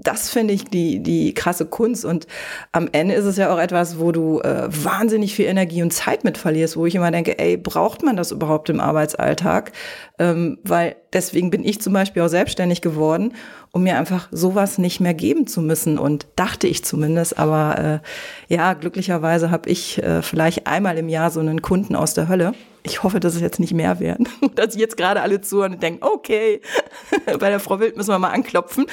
das 0.00 0.30
finde 0.30 0.54
ich 0.54 0.64
die, 0.64 1.00
die 1.00 1.34
krasse 1.34 1.66
Kunst. 1.66 2.04
Und 2.04 2.26
am 2.72 2.88
Ende 2.92 3.14
ist 3.14 3.24
es 3.24 3.36
ja 3.36 3.52
auch 3.52 3.58
etwas, 3.58 3.98
wo 3.98 4.12
du 4.12 4.40
äh, 4.40 4.68
wahnsinnig 4.68 5.34
viel 5.34 5.46
Energie 5.46 5.82
und 5.82 5.92
Zeit 5.92 6.24
mit 6.24 6.38
verlierst, 6.38 6.76
wo 6.76 6.86
ich 6.86 6.94
immer 6.94 7.10
denke, 7.10 7.38
ey, 7.38 7.56
braucht 7.56 8.02
man 8.02 8.16
das 8.16 8.30
überhaupt 8.30 8.70
im 8.70 8.80
Arbeitsalltag? 8.80 9.72
Ähm, 10.18 10.58
weil 10.62 10.96
deswegen 11.12 11.50
bin 11.50 11.64
ich 11.64 11.80
zum 11.80 11.92
Beispiel 11.92 12.22
auch 12.22 12.28
selbstständig 12.28 12.80
geworden, 12.80 13.34
um 13.72 13.82
mir 13.82 13.98
einfach 13.98 14.28
sowas 14.30 14.78
nicht 14.78 15.00
mehr 15.00 15.14
geben 15.14 15.46
zu 15.46 15.60
müssen. 15.60 15.98
Und 15.98 16.26
dachte 16.36 16.66
ich 16.66 16.84
zumindest. 16.84 17.38
Aber 17.38 18.00
äh, 18.48 18.54
ja, 18.54 18.74
glücklicherweise 18.74 19.50
habe 19.50 19.68
ich 19.68 20.02
äh, 20.02 20.22
vielleicht 20.22 20.66
einmal 20.66 20.98
im 20.98 21.08
Jahr 21.08 21.30
so 21.30 21.40
einen 21.40 21.62
Kunden 21.62 21.96
aus 21.96 22.14
der 22.14 22.28
Hölle 22.28 22.52
ich 22.88 23.02
hoffe, 23.02 23.20
dass 23.20 23.34
es 23.34 23.40
jetzt 23.40 23.60
nicht 23.60 23.74
mehr 23.74 24.00
werden. 24.00 24.28
Dass 24.54 24.74
jetzt 24.74 24.96
gerade 24.96 25.20
alle 25.20 25.40
zuhören 25.40 25.74
und 25.74 25.82
denken, 25.82 26.02
okay, 26.02 26.60
bei 27.26 27.50
der 27.50 27.60
Frau 27.60 27.80
Wild 27.80 27.96
müssen 27.96 28.10
wir 28.10 28.18
mal 28.18 28.30
anklopfen. 28.30 28.86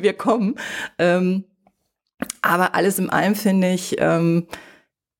Wir 0.00 0.14
kommen. 0.14 0.56
Ähm, 0.98 1.44
aber 2.40 2.74
alles 2.74 2.98
in 2.98 3.10
allem 3.10 3.34
finde 3.34 3.72
ich, 3.72 3.96
ähm, 3.98 4.46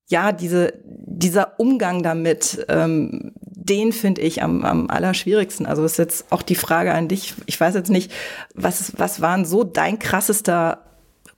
ja, 0.08 0.32
diese, 0.32 0.74
dieser 0.84 1.58
Umgang 1.58 2.02
damit, 2.02 2.64
ähm, 2.68 3.32
den 3.40 3.92
finde 3.92 4.20
ich 4.20 4.42
am, 4.42 4.64
am 4.64 4.90
allerschwierigsten. 4.90 5.66
Also 5.66 5.84
ist 5.84 5.98
jetzt 5.98 6.26
auch 6.30 6.42
die 6.42 6.54
Frage 6.54 6.92
an 6.92 7.08
dich. 7.08 7.34
Ich 7.46 7.58
weiß 7.58 7.74
jetzt 7.74 7.90
nicht, 7.90 8.12
was, 8.54 8.92
was 8.98 9.20
waren 9.20 9.44
so 9.44 9.64
dein 9.64 9.98
krassester 9.98 10.78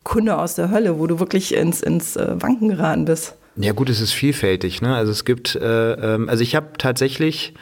Kunde 0.03 0.39
aus 0.39 0.55
der 0.55 0.71
Hölle, 0.71 0.99
wo 0.99 1.07
du 1.07 1.19
wirklich 1.19 1.55
ins, 1.55 1.83
ins 1.83 2.17
äh, 2.17 2.41
Wanken 2.41 2.69
geraten 2.69 3.05
bist? 3.05 3.35
Ja 3.57 3.73
gut, 3.73 3.89
es 3.89 4.01
ist 4.01 4.13
vielfältig. 4.13 4.83
Ne? 4.83 4.95
Also 4.95 5.13
es 5.13 5.25
gibt, 5.25 5.55
äh, 5.55 5.93
ähm, 5.93 6.29
also 6.29 6.43
ich 6.43 6.55
habe 6.55 6.77
tatsächlich 6.79 7.55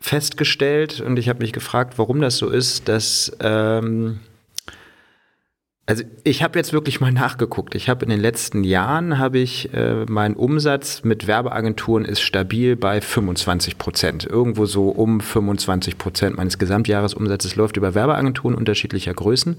festgestellt 0.00 1.00
und 1.00 1.18
ich 1.18 1.28
habe 1.28 1.40
mich 1.40 1.52
gefragt, 1.52 1.94
warum 1.96 2.20
das 2.20 2.36
so 2.36 2.50
ist, 2.50 2.88
dass 2.88 3.36
ähm, 3.40 4.20
Also 5.88 6.04
ich 6.22 6.42
habe 6.42 6.58
jetzt 6.58 6.74
wirklich 6.74 7.00
mal 7.00 7.12
nachgeguckt. 7.12 7.74
Ich 7.74 7.88
habe 7.88 8.04
in 8.04 8.10
den 8.10 8.20
letzten 8.20 8.62
Jahren 8.62 9.16
habe 9.16 9.38
ich 9.38 9.72
äh, 9.72 10.04
mein 10.06 10.34
Umsatz 10.34 11.02
mit 11.02 11.26
Werbeagenturen 11.26 12.04
ist 12.04 12.20
stabil 12.20 12.76
bei 12.76 13.00
25 13.00 13.78
Prozent. 13.78 14.26
Irgendwo 14.26 14.66
so 14.66 14.90
um 14.90 15.22
25 15.22 15.96
Prozent 15.96 16.36
meines 16.36 16.58
Gesamtjahresumsatzes 16.58 17.56
läuft 17.56 17.78
über 17.78 17.94
Werbeagenturen 17.94 18.54
unterschiedlicher 18.54 19.14
Größen. 19.14 19.56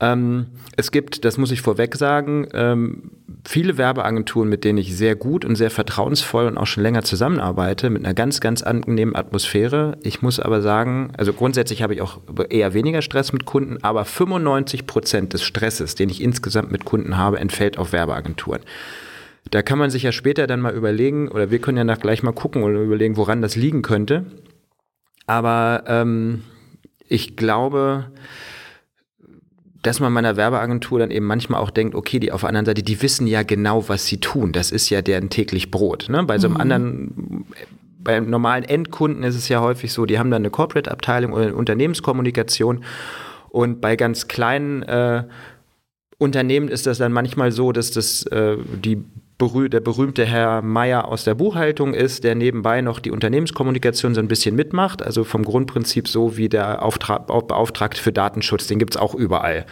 Ähm, 0.00 0.46
es 0.76 0.92
gibt, 0.92 1.24
das 1.24 1.38
muss 1.38 1.50
ich 1.50 1.60
vorweg 1.60 1.96
sagen, 1.96 2.46
ähm, 2.52 3.10
viele 3.44 3.78
Werbeagenturen, 3.78 4.48
mit 4.48 4.62
denen 4.62 4.78
ich 4.78 4.96
sehr 4.96 5.16
gut 5.16 5.44
und 5.44 5.56
sehr 5.56 5.70
vertrauensvoll 5.70 6.46
und 6.46 6.56
auch 6.56 6.66
schon 6.66 6.84
länger 6.84 7.02
zusammenarbeite, 7.02 7.90
mit 7.90 8.04
einer 8.04 8.14
ganz, 8.14 8.40
ganz 8.40 8.62
angenehmen 8.62 9.16
Atmosphäre. 9.16 9.98
Ich 10.02 10.22
muss 10.22 10.38
aber 10.38 10.62
sagen, 10.62 11.12
also 11.16 11.32
grundsätzlich 11.32 11.82
habe 11.82 11.94
ich 11.94 12.02
auch 12.02 12.20
eher 12.48 12.74
weniger 12.74 13.02
Stress 13.02 13.32
mit 13.32 13.44
Kunden, 13.44 13.82
aber 13.82 14.04
95 14.04 14.86
Prozent 14.86 15.32
des 15.32 15.42
Stresses, 15.42 15.96
den 15.96 16.10
ich 16.10 16.22
insgesamt 16.22 16.70
mit 16.70 16.84
Kunden 16.84 17.16
habe, 17.16 17.40
entfällt 17.40 17.76
auf 17.76 17.92
Werbeagenturen. 17.92 18.60
Da 19.50 19.62
kann 19.62 19.78
man 19.78 19.90
sich 19.90 20.02
ja 20.02 20.12
später 20.12 20.46
dann 20.46 20.60
mal 20.60 20.74
überlegen, 20.74 21.28
oder 21.28 21.50
wir 21.50 21.58
können 21.58 21.78
ja 21.78 21.84
nach 21.84 22.00
gleich 22.00 22.22
mal 22.22 22.32
gucken 22.32 22.62
oder 22.62 22.80
überlegen, 22.80 23.16
woran 23.16 23.42
das 23.42 23.56
liegen 23.56 23.82
könnte. 23.82 24.26
Aber 25.26 25.84
ähm, 25.86 26.42
ich 27.08 27.36
glaube, 27.36 28.06
dass 29.88 30.00
man 30.00 30.12
meiner 30.12 30.36
Werbeagentur 30.36 30.98
dann 30.98 31.10
eben 31.10 31.24
manchmal 31.24 31.62
auch 31.62 31.70
denkt, 31.70 31.94
okay, 31.94 32.20
die 32.20 32.30
auf 32.30 32.42
der 32.42 32.50
anderen 32.50 32.66
Seite, 32.66 32.82
die 32.82 33.00
wissen 33.00 33.26
ja 33.26 33.42
genau, 33.42 33.88
was 33.88 34.04
sie 34.04 34.18
tun. 34.20 34.52
Das 34.52 34.70
ist 34.70 34.90
ja 34.90 35.00
deren 35.00 35.30
täglich 35.30 35.70
Brot. 35.70 36.10
Ne? 36.10 36.22
Bei 36.24 36.38
so 36.38 36.46
einem 36.46 36.56
mhm. 36.56 36.60
anderen, 36.60 37.46
bei 37.98 38.18
einem 38.18 38.28
normalen 38.28 38.64
Endkunden 38.64 39.24
ist 39.24 39.34
es 39.34 39.48
ja 39.48 39.62
häufig 39.62 39.90
so, 39.90 40.04
die 40.04 40.18
haben 40.18 40.30
dann 40.30 40.42
eine 40.42 40.50
Corporate-Abteilung 40.50 41.32
oder 41.32 41.44
eine 41.44 41.54
Unternehmenskommunikation 41.54 42.84
und 43.48 43.80
bei 43.80 43.96
ganz 43.96 44.28
kleinen 44.28 44.82
äh, 44.82 45.24
Unternehmen 46.18 46.68
ist 46.68 46.86
das 46.86 46.98
dann 46.98 47.12
manchmal 47.12 47.50
so, 47.50 47.72
dass 47.72 47.90
das 47.90 48.26
äh, 48.26 48.58
die 48.84 49.02
berüh 49.38 49.68
der 49.68 49.80
berühmte 49.80 50.26
Herr 50.26 50.62
Meier 50.62 51.06
aus 51.06 51.24
der 51.24 51.34
Buchhaltung 51.34 51.94
ist, 51.94 52.24
der 52.24 52.34
nebenbei 52.34 52.82
noch 52.82 52.98
die 52.98 53.12
Unternehmenskommunikation 53.12 54.14
so 54.14 54.20
ein 54.20 54.28
bisschen 54.28 54.56
mitmacht. 54.56 55.00
Also 55.00 55.22
vom 55.22 55.44
Grundprinzip 55.44 56.08
so 56.08 56.36
wie 56.36 56.48
der 56.48 56.82
Auftrag, 56.82 57.28
Beauftragte 57.28 58.02
für 58.02 58.12
Datenschutz, 58.12 58.66
den 58.66 58.80
gibt 58.80 58.94
es 58.94 59.00
auch 59.00 59.14
überall. 59.14 59.64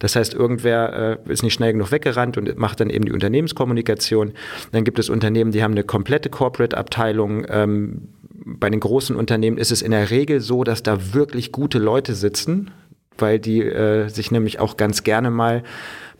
Das 0.00 0.16
heißt, 0.16 0.34
irgendwer 0.34 1.18
äh, 1.26 1.32
ist 1.32 1.42
nicht 1.42 1.54
schnell 1.54 1.72
genug 1.72 1.92
weggerannt 1.92 2.36
und 2.36 2.58
macht 2.58 2.80
dann 2.80 2.90
eben 2.90 3.04
die 3.04 3.12
Unternehmenskommunikation. 3.12 4.32
Dann 4.72 4.84
gibt 4.84 4.98
es 4.98 5.08
Unternehmen, 5.08 5.52
die 5.52 5.62
haben 5.62 5.72
eine 5.72 5.84
komplette 5.84 6.30
Corporate-Abteilung. 6.30 7.46
Ähm, 7.48 8.08
bei 8.44 8.70
den 8.70 8.80
großen 8.80 9.16
Unternehmen 9.16 9.58
ist 9.58 9.72
es 9.72 9.82
in 9.82 9.90
der 9.90 10.10
Regel 10.10 10.40
so, 10.40 10.64
dass 10.64 10.82
da 10.82 11.12
wirklich 11.14 11.52
gute 11.52 11.78
Leute 11.78 12.14
sitzen, 12.14 12.70
weil 13.18 13.38
die 13.38 13.60
äh, 13.60 14.08
sich 14.08 14.30
nämlich 14.30 14.58
auch 14.58 14.78
ganz 14.78 15.04
gerne 15.04 15.30
mal 15.30 15.62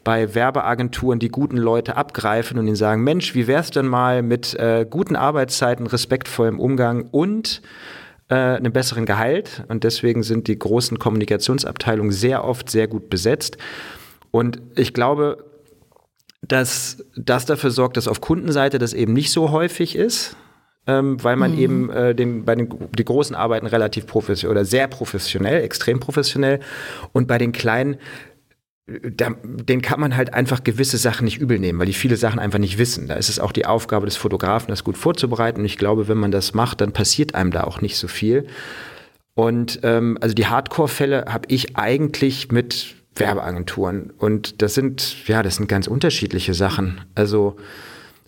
bei 0.05 0.35
Werbeagenturen 0.35 1.19
die 1.19 1.29
guten 1.29 1.57
Leute 1.57 1.97
abgreifen 1.97 2.59
und 2.59 2.67
ihnen 2.67 2.77
sagen, 2.77 3.05
Mensch, 3.05 3.35
wie 3.35 3.47
wär's 3.47 3.71
denn 3.71 3.87
mal 3.87 4.23
mit 4.23 4.55
äh, 4.55 4.87
guten 4.89 5.17
Arbeitszeiten, 5.17 5.87
respektvollem 5.87 6.59
Umgang 6.59 7.09
und 7.11 7.63
äh, 8.29 8.35
einem 8.35 8.73
besseren 8.73 9.07
Gehalt? 9.07 9.65
Und 9.69 9.85
deswegen 9.85 10.23
sind 10.23 10.49
die 10.49 10.59
großen 10.59 10.99
Kommunikationsabteilungen 10.99 12.13
sehr 12.13 12.45
oft 12.45 12.71
sehr 12.71 12.89
gut 12.89 13.11
besetzt. 13.11 13.59
Und 14.31 14.61
ich 14.77 14.95
glaube, 14.95 15.45
dass 16.43 17.05
das 17.17 17.45
dafür 17.45 17.71
sorgt, 17.71 17.97
dass 17.97 18.09
auf 18.09 18.21
Kundenseite 18.21 18.79
das 18.79 18.95
eben 18.95 19.13
nicht 19.13 19.31
so 19.31 19.51
häufig 19.51 19.97
ist, 19.97 20.37
ähm, 20.87 21.23
weil 21.23 21.37
man 21.37 21.53
mhm. 21.53 21.59
eben 21.59 21.91
äh, 21.91 22.15
den, 22.15 22.45
bei 22.45 22.55
den 22.55 22.69
die 22.97 23.05
großen 23.05 23.37
Arbeiten 23.37 23.67
relativ 23.67 24.07
professionell 24.07 24.57
oder 24.57 24.65
sehr 24.65 24.89
professionell, 24.89 25.63
extrem 25.63 26.01
professionell 26.01 26.61
und 27.13 27.29
bei 27.29 27.39
den 27.39 27.53
kleinen 27.53 27.97
da, 29.03 29.31
den 29.43 29.83
kann 29.83 30.01
man 30.01 30.17
halt 30.17 30.35
einfach 30.35 30.65
gewisse 30.65 30.99
Sachen 30.99 31.25
nicht 31.25 31.39
übel 31.39 31.59
nehmen, 31.59 31.79
weil 31.79 31.87
die 31.87 31.93
viele 31.93 32.17
Sachen 32.17 32.39
einfach 32.39 32.59
nicht 32.59 32.79
wissen. 32.79 33.07
Da 33.09 33.15
ist 33.15 33.29
es 33.29 33.39
auch 33.39 33.53
die 33.53 33.67
Aufgabe 33.67 34.07
des 34.07 34.17
Fotografen, 34.17 34.69
das 34.69 34.85
gut 34.85 34.97
vorzubereiten. 34.97 35.61
Und 35.61 35.67
ich 35.67 35.79
glaube, 35.79 36.09
wenn 36.09 36.19
man 36.19 36.31
das 36.31 36.55
macht, 36.55 36.81
dann 36.81 36.93
passiert 36.93 37.35
einem 37.35 37.51
da 37.51 37.65
auch 37.65 37.81
nicht 37.81 37.97
so 37.97 38.09
viel. 38.09 38.47
Und 39.35 39.81
ähm, 39.83 40.19
also 40.21 40.35
die 40.35 40.47
Hardcore-Fälle 40.47 41.27
habe 41.29 41.47
ich 41.49 41.77
eigentlich 41.77 42.51
mit 42.51 42.97
Werbeagenturen. 43.15 44.11
Und 44.19 44.63
das 44.63 44.75
sind, 44.75 45.27
ja, 45.29 45.43
das 45.43 45.57
sind 45.57 45.69
ganz 45.69 45.87
unterschiedliche 45.87 46.55
Sachen. 46.55 47.01
Also 47.15 47.57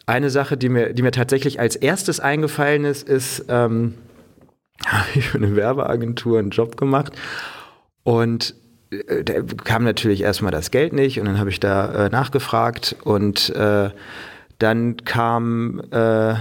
eine 0.06 0.30
Sache, 0.30 0.56
die 0.56 0.68
mir, 0.68 0.92
die 0.92 1.02
mir 1.02 1.12
tatsächlich 1.12 1.60
als 1.60 1.76
erstes 1.76 2.20
eingefallen 2.20 2.84
ist, 2.84 3.08
ist, 3.08 3.44
ähm, 3.48 3.94
habe 4.86 5.06
ich 5.14 5.28
für 5.28 5.38
eine 5.38 5.56
Werbeagentur 5.56 6.38
einen 6.38 6.50
Job 6.50 6.76
gemacht. 6.76 7.12
Und 8.04 8.54
da 9.24 9.42
kam 9.64 9.84
natürlich 9.84 10.22
erstmal 10.22 10.52
das 10.52 10.70
Geld 10.70 10.92
nicht 10.92 11.18
und 11.18 11.26
dann 11.26 11.38
habe 11.38 11.50
ich 11.50 11.60
da 11.60 12.06
äh, 12.06 12.08
nachgefragt 12.10 12.96
und 13.04 13.50
äh, 13.50 13.90
dann 14.58 14.96
kam 15.04 15.82
äh, 15.90 16.32
äh 16.32 16.36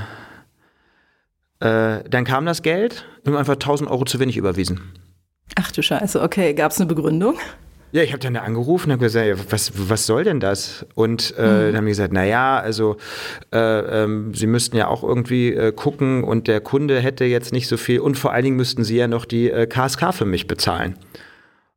dann 2.10 2.25
kam 2.25 2.46
das 2.46 2.62
Geld 2.62 3.05
und 3.25 3.36
einfach 3.36 3.53
1000 3.53 3.89
Euro 3.89 4.05
zu 4.05 4.20
wenig 4.20 4.38
überwiesen. 4.38 4.81
Ach 5.55 5.72
du 5.72 5.81
Scheiße, 5.81 6.22
okay. 6.22 6.53
Gab 6.53 6.72
es 6.72 6.79
eine 6.79 6.88
Begründung? 6.88 7.38
Ja, 7.93 8.03
ich 8.03 8.13
habe 8.13 8.22
dann 8.22 8.38
angerufen 8.38 8.88
und 8.88 8.93
habe 8.93 9.03
gesagt, 9.03 9.51
was, 9.51 9.74
was 9.75 10.05
soll 10.05 10.24
denn 10.24 10.39
das? 10.39 10.86
Und 10.96 11.34
äh, 11.38 11.41
mhm. 11.41 11.65
dann 11.65 11.77
haben 11.77 11.86
die 11.86 11.91
gesagt, 11.91 12.13
na 12.13 12.24
ja, 12.24 12.58
also 12.58 12.96
äh, 13.51 13.58
ähm, 13.58 14.34
sie 14.34 14.48
müssten 14.48 14.77
ja 14.77 14.88
auch 14.88 15.03
irgendwie 15.03 15.53
äh, 15.53 15.74
gucken 15.74 16.24
und 16.24 16.48
der 16.48 16.62
Kunde 16.62 17.01
hätte 17.01 17.25
jetzt 17.25 17.51
nicht 17.51 17.67
so 17.67 17.75
viel 17.75 18.00
und 18.00 18.17
vor 18.17 18.31
allen 18.31 18.46
Dingen 18.46 18.55
müssten 18.55 18.86
sie 18.86 18.96
ja 18.96 19.08
noch 19.08 19.25
die 19.25 19.51
äh, 19.51 19.67
KSK 19.67 20.13
für 20.13 20.25
mich 20.25 20.48
bezahlen. 20.48 20.96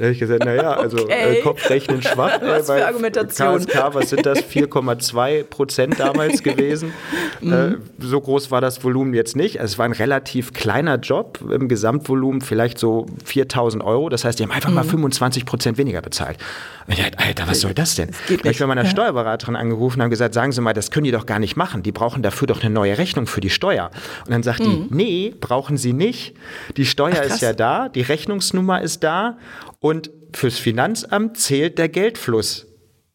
da 0.00 0.06
habe 0.06 0.14
ich 0.14 0.18
gesagt, 0.18 0.44
naja, 0.46 0.72
also 0.78 0.96
äh, 0.96 1.02
okay. 1.02 1.32
äh, 1.38 1.42
Kopfrechnen 1.42 2.00
schwach. 2.00 2.40
was 2.40 2.66
für 2.70 2.86
Argumentation. 2.86 3.58
KSK, 3.58 3.94
was 3.94 4.08
sind 4.08 4.24
das? 4.24 4.38
4,2 4.50 5.44
Prozent 5.44 6.00
damals 6.00 6.42
gewesen. 6.42 6.94
Mhm. 7.42 7.52
Äh, 7.52 7.76
so 7.98 8.18
groß 8.18 8.50
war 8.50 8.62
das 8.62 8.82
Volumen 8.82 9.12
jetzt 9.12 9.36
nicht. 9.36 9.60
Also 9.60 9.72
es 9.72 9.78
war 9.78 9.84
ein 9.84 9.92
relativ 9.92 10.54
kleiner 10.54 10.96
Job 10.96 11.40
im 11.50 11.68
Gesamtvolumen, 11.68 12.40
vielleicht 12.40 12.78
so 12.78 13.04
4000 13.26 13.84
Euro. 13.84 14.08
Das 14.08 14.24
heißt, 14.24 14.38
die 14.38 14.44
haben 14.44 14.52
einfach 14.52 14.70
mhm. 14.70 14.76
mal 14.76 14.84
25 14.84 15.44
Prozent 15.44 15.76
weniger 15.76 16.00
bezahlt. 16.00 16.38
Und 16.86 16.94
ich 16.94 16.98
dachte, 16.98 17.18
Alter, 17.18 17.46
was 17.46 17.60
soll 17.60 17.74
das 17.74 17.94
denn? 17.94 18.08
Das 18.10 18.38
ich 18.38 18.38
habe 18.38 18.58
bei 18.58 18.66
meiner 18.68 18.84
ja. 18.84 18.90
Steuerberaterin 18.90 19.54
angerufen 19.54 19.98
und 19.98 20.04
habe 20.04 20.10
gesagt, 20.10 20.32
sagen 20.32 20.52
Sie 20.52 20.62
mal, 20.62 20.72
das 20.72 20.90
können 20.90 21.04
die 21.04 21.10
doch 21.10 21.26
gar 21.26 21.38
nicht 21.38 21.56
machen. 21.56 21.82
Die 21.82 21.92
brauchen 21.92 22.22
dafür 22.22 22.46
doch 22.46 22.62
eine 22.62 22.70
neue 22.70 22.96
Rechnung 22.96 23.26
für 23.26 23.42
die 23.42 23.50
Steuer. 23.50 23.90
Und 24.24 24.32
dann 24.32 24.42
sagt 24.42 24.60
mhm. 24.60 24.88
die, 24.88 24.94
nee, 24.94 25.34
brauchen 25.38 25.76
Sie 25.76 25.92
nicht. 25.92 26.34
Die 26.78 26.86
Steuer 26.86 27.16
Ach, 27.20 27.26
ist 27.26 27.42
ja 27.42 27.52
da, 27.52 27.90
die 27.90 28.00
Rechnungsnummer 28.00 28.80
ist 28.80 29.04
da 29.04 29.36
und 29.80 30.10
fürs 30.32 30.58
Finanzamt 30.58 31.36
zählt 31.38 31.78
der 31.78 31.88
Geldfluss. 31.88 32.66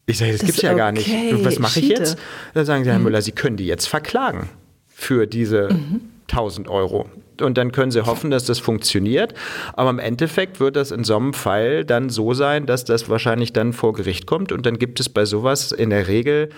Ich 0.08 0.18
sage, 0.18 0.32
das, 0.32 0.42
das 0.42 0.48
gibt's 0.48 0.62
ja 0.62 0.72
okay. 0.72 0.78
gar 0.78 0.92
nicht. 0.92 1.10
Und 1.32 1.46
was 1.46 1.60
mache 1.60 1.80
ich 1.80 1.90
jetzt? 1.90 2.18
Dann 2.54 2.66
sagen 2.66 2.84
sie, 2.84 2.92
Herr 2.92 3.00
mhm. 3.00 3.06
Müller, 3.06 3.22
Sie 3.22 3.32
können 3.32 3.58
die 3.58 3.66
jetzt 3.66 3.88
verklagen 3.88 4.50
für 4.88 5.26
diese 5.26 5.70
mhm. 5.72 6.02
1000 6.30 6.68
Euro. 6.68 7.10
Und 7.42 7.58
dann 7.58 7.72
können 7.72 7.92
sie 7.92 8.06
hoffen, 8.06 8.32
dass 8.32 8.46
das 8.46 8.60
funktioniert. 8.60 9.34
Aber 9.74 9.90
im 9.90 10.00
Endeffekt 10.00 10.60
wird 10.60 10.76
das 10.76 10.92
in 10.92 11.04
so 11.04 11.18
einem 11.18 11.34
Fall 11.34 11.84
dann 11.84 12.10
so 12.10 12.34
sein, 12.34 12.66
dass 12.66 12.86
das 12.86 13.10
wahrscheinlich 13.10 13.52
dann 13.52 13.74
vor 13.74 13.94
Gericht 13.94 14.26
kommt. 14.26 14.52
Und 14.52 14.66
dann 14.66 14.80
gibt 14.80 15.00
es 15.00 15.10
bei 15.10 15.26
sowas 15.26 15.72
in 15.72 15.90
der 15.90 16.08
Regel 16.08 16.50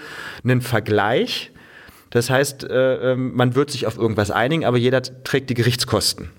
einen 0.43 0.61
Vergleich. 0.61 1.51
Das 2.11 2.29
heißt, 2.29 2.63
äh, 2.63 3.13
ähm, 3.13 3.35
man 3.35 3.55
wird 3.55 3.71
sich 3.71 3.87
auf 3.87 3.97
irgendwas 3.97 4.29
einigen, 4.29 4.65
aber 4.65 4.77
jeder 4.77 5.01
trägt 5.01 5.49
die 5.49 5.55
Gerichtskosten. 5.55 6.29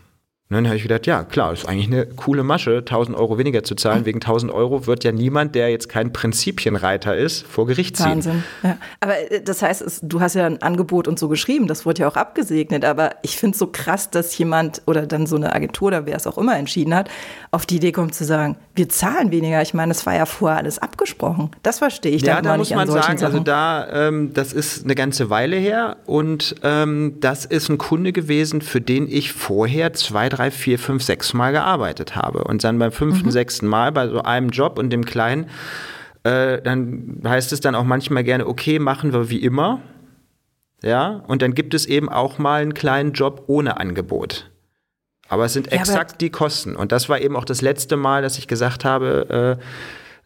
Und 0.50 0.55
dann 0.55 0.67
habe 0.67 0.76
ich 0.76 0.83
gedacht, 0.83 1.07
ja, 1.07 1.25
klar, 1.25 1.52
ist 1.52 1.69
eigentlich 1.69 1.88
eine 1.88 2.07
coole 2.07 2.43
Masche, 2.43 2.78
1000 2.78 3.14
Euro 3.19 3.37
weniger 3.37 3.64
zu 3.64 3.75
zahlen. 3.75 4.07
Wegen 4.07 4.17
1000 4.17 4.50
Euro 4.50 4.87
wird 4.87 5.05
ja 5.05 5.12
niemand, 5.12 5.55
der 5.55 5.69
jetzt 5.69 5.90
kein 5.90 6.11
Prinzipienreiter 6.11 7.14
ist, 7.14 7.47
vor 7.47 7.67
Gericht 7.67 7.99
ziehen. 7.99 8.07
Wahnsinn. 8.07 8.45
Ja. 8.62 8.78
Aber 9.00 9.31
äh, 9.31 9.43
das 9.43 9.61
heißt, 9.61 9.83
es, 9.83 10.00
du 10.02 10.23
hast 10.23 10.37
ja 10.37 10.47
ein 10.47 10.62
Angebot 10.62 11.07
und 11.07 11.19
so 11.19 11.28
geschrieben, 11.28 11.67
das 11.67 11.85
wurde 11.85 12.00
ja 12.00 12.09
auch 12.09 12.17
abgesegnet. 12.17 12.87
Aber 12.87 13.17
ich 13.21 13.37
finde 13.37 13.57
es 13.57 13.59
so 13.59 13.67
krass, 13.67 14.09
dass 14.09 14.38
jemand 14.38 14.81
oder 14.87 15.07
dann 15.07 15.26
so 15.26 15.37
eine 15.37 15.55
Agentur 15.55 15.88
oder 15.88 16.07
wer 16.07 16.17
es 16.17 16.26
auch 16.26 16.38
immer 16.38 16.57
entschieden 16.57 16.95
hat, 16.95 17.11
auf 17.50 17.67
die 17.67 17.76
Idee 17.76 17.93
kommt 17.93 18.14
zu 18.14 18.25
sagen, 18.25 18.57
wir 18.79 18.89
zahlen 18.89 19.31
weniger. 19.31 19.61
Ich 19.61 19.75
meine, 19.75 19.93
es 19.93 20.07
war 20.07 20.15
ja 20.17 20.25
vorher 20.25 20.57
alles 20.59 20.79
abgesprochen. 20.79 21.51
Das 21.63 21.81
verstehe 21.81 22.13
ich 22.13 22.23
ja, 22.23 22.37
dann 22.37 22.45
da 22.45 22.57
muss 22.57 22.71
nicht 22.71 22.77
man 22.77 22.89
sagen, 22.89 23.07
also 23.07 23.19
Sachen. 23.19 23.35
also 23.35 23.45
da, 23.45 24.09
ähm, 24.09 24.33
das 24.33 24.55
ist 24.55 24.85
eine 24.85 24.95
ganze 24.95 25.29
Weile 25.29 25.57
her 25.57 25.99
und 26.07 26.55
ähm, 26.63 27.17
das 27.21 27.45
ist 27.45 27.69
ein 27.69 27.77
Kunde 27.77 28.13
gewesen, 28.13 28.63
für 28.63 28.81
den 28.81 29.09
ich 29.09 29.35
vorher 29.35 29.93
zwei, 29.93 30.31
drei, 30.31 30.51
vier, 30.51 30.79
fünf, 30.79 31.03
sechs 31.03 31.19
sechs 31.19 31.35
Mal 31.35 31.51
gearbeitet 31.51 32.15
habe. 32.15 32.45
Und 32.45 32.63
dann 32.63 32.79
beim 32.79 32.93
fünften, 32.93 33.27
mhm. 33.27 33.33
sechsten 33.33 33.67
Mal 33.67 33.91
bei 33.91 34.09
so 34.09 34.23
einem 34.23 34.51
Job 34.51 34.79
und 34.79 34.91
dem 34.91 35.05
kleinen, 35.05 35.47
äh, 36.23 36.63
dann 36.63 37.21
heißt 37.25 37.53
es 37.53 37.61
dann 37.61 37.75
auch 37.75 37.85
manchmal 37.85 38.23
gerne, 38.23 38.47
okay, 38.47 38.79
machen 38.79 39.13
wir 39.13 39.31
wie 39.31 39.43
immer. 39.43 39.81
Ja, 40.83 41.25
und 41.27 41.43
dann 41.43 41.55
gibt 41.55 41.75
es 41.75 41.87
eben 41.87 42.09
auch 42.09 42.39
mal 42.39 42.63
einen 42.63 42.73
kleinen 42.73 43.13
Job 43.13 43.45
ohne 43.49 43.81
Angebot. 43.81 44.49
Aber 45.29 45.45
es 45.45 45.53
sind 45.53 45.73
exakt 45.73 46.13
ja, 46.13 46.19
die 46.19 46.31
Kosten. 46.31 46.75
Und 46.75 46.93
das 46.93 47.09
war 47.09 47.21
eben 47.21 47.37
auch 47.37 47.45
das 47.45 47.61
letzte 47.61 47.97
Mal, 47.97 48.23
dass 48.23 48.39
ich 48.39 48.49
gesagt 48.49 48.85
habe, 48.85 49.59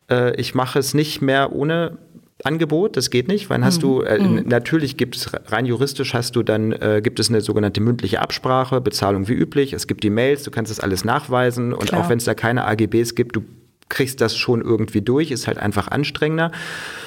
äh, 0.08 0.14
äh, 0.14 0.40
ich 0.40 0.54
mache 0.54 0.78
es 0.78 0.94
nicht 0.94 1.22
mehr 1.22 1.52
ohne 1.52 1.98
Angebot, 2.44 2.96
das 2.96 3.10
geht 3.10 3.28
nicht, 3.28 3.50
weil 3.50 3.64
hast 3.64 3.78
mhm. 3.78 3.80
du, 3.80 4.00
äh, 4.02 4.18
mhm. 4.18 4.48
natürlich 4.48 4.96
gibt 4.96 5.16
es, 5.16 5.30
rein 5.46 5.64
juristisch 5.64 6.12
hast 6.14 6.34
du 6.34 6.42
dann, 6.42 6.72
äh, 6.72 7.00
gibt 7.02 7.20
es 7.20 7.28
eine 7.28 7.40
sogenannte 7.40 7.80
mündliche 7.80 8.20
Absprache, 8.20 8.80
Bezahlung 8.80 9.28
wie 9.28 9.34
üblich, 9.34 9.72
es 9.72 9.86
gibt 9.86 10.02
die 10.02 10.10
Mails, 10.10 10.42
du 10.42 10.50
kannst 10.50 10.70
das 10.70 10.80
alles 10.80 11.04
nachweisen 11.04 11.72
und 11.72 11.88
Klar. 11.88 12.00
auch 12.00 12.08
wenn 12.08 12.18
es 12.18 12.24
da 12.24 12.34
keine 12.34 12.64
AGBs 12.66 13.14
gibt, 13.14 13.36
du 13.36 13.42
kriegst 13.88 14.20
das 14.20 14.36
schon 14.36 14.62
irgendwie 14.62 15.02
durch, 15.02 15.30
ist 15.30 15.46
halt 15.46 15.58
einfach 15.58 15.88
anstrengender. 15.88 16.50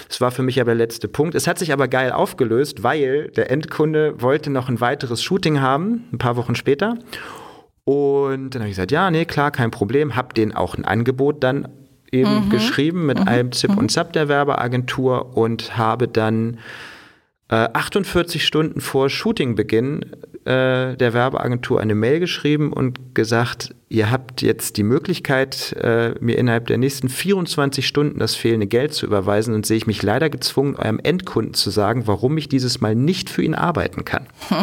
Das 0.07 0.21
war 0.21 0.29
für 0.29 0.43
mich 0.43 0.61
aber 0.61 0.71
der 0.71 0.75
letzte 0.75 1.07
Punkt. 1.07 1.33
Es 1.33 1.47
hat 1.47 1.57
sich 1.57 1.73
aber 1.73 1.87
geil 1.87 2.11
aufgelöst, 2.11 2.83
weil 2.83 3.29
der 3.29 3.49
Endkunde 3.49 4.21
wollte 4.21 4.51
noch 4.51 4.69
ein 4.69 4.79
weiteres 4.79 5.23
Shooting 5.23 5.61
haben, 5.61 6.03
ein 6.13 6.19
paar 6.19 6.35
Wochen 6.35 6.53
später. 6.53 6.99
Und 7.85 8.49
dann 8.49 8.63
habe 8.63 8.69
ich 8.69 8.75
gesagt, 8.75 8.91
ja, 8.91 9.11
nee, 9.11 9.25
klar, 9.25 9.51
kein 9.51 9.71
Problem. 9.71 10.15
Hab 10.15 10.33
denen 10.33 10.53
auch 10.53 10.75
ein 10.75 10.85
Angebot 10.85 11.43
dann 11.43 11.67
eben 12.11 12.45
mhm. 12.45 12.49
geschrieben 12.49 13.05
mit 13.05 13.19
mhm. 13.19 13.27
einem 13.27 13.51
Zip 13.51 13.71
mhm. 13.71 13.77
und 13.77 13.91
Zap 13.91 14.13
der 14.13 14.27
Werbeagentur 14.27 15.37
und 15.37 15.77
habe 15.77 16.07
dann 16.07 16.57
äh, 17.49 17.55
48 17.55 18.45
Stunden 18.45 18.81
vor 18.81 19.09
Shootingbeginn 19.09 20.05
äh, 20.45 20.95
der 20.95 21.13
Werbeagentur 21.13 21.79
eine 21.79 21.95
Mail 21.95 22.19
geschrieben 22.19 22.71
und 22.71 23.15
gesagt, 23.15 23.73
ihr 23.89 24.11
habt 24.11 24.41
jetzt 24.41 24.77
die 24.77 24.83
Möglichkeit, 24.83 25.73
äh, 25.73 26.13
mir 26.19 26.37
innerhalb 26.37 26.67
der 26.67 26.77
nächsten 26.77 27.09
24 27.09 27.87
Stunden 27.87 28.19
das 28.19 28.35
fehlende 28.35 28.67
Geld 28.67 28.93
zu 28.93 29.05
überweisen 29.05 29.53
und 29.53 29.65
sehe 29.65 29.77
ich 29.77 29.87
mich 29.87 30.03
leider 30.03 30.29
gezwungen, 30.29 30.75
eurem 30.75 30.99
Endkunden 31.01 31.53
zu 31.53 31.69
sagen, 31.69 32.05
warum 32.05 32.37
ich 32.37 32.49
dieses 32.49 32.81
Mal 32.81 32.93
nicht 32.93 33.29
für 33.29 33.41
ihn 33.41 33.55
arbeiten 33.55 34.05
kann. 34.05 34.27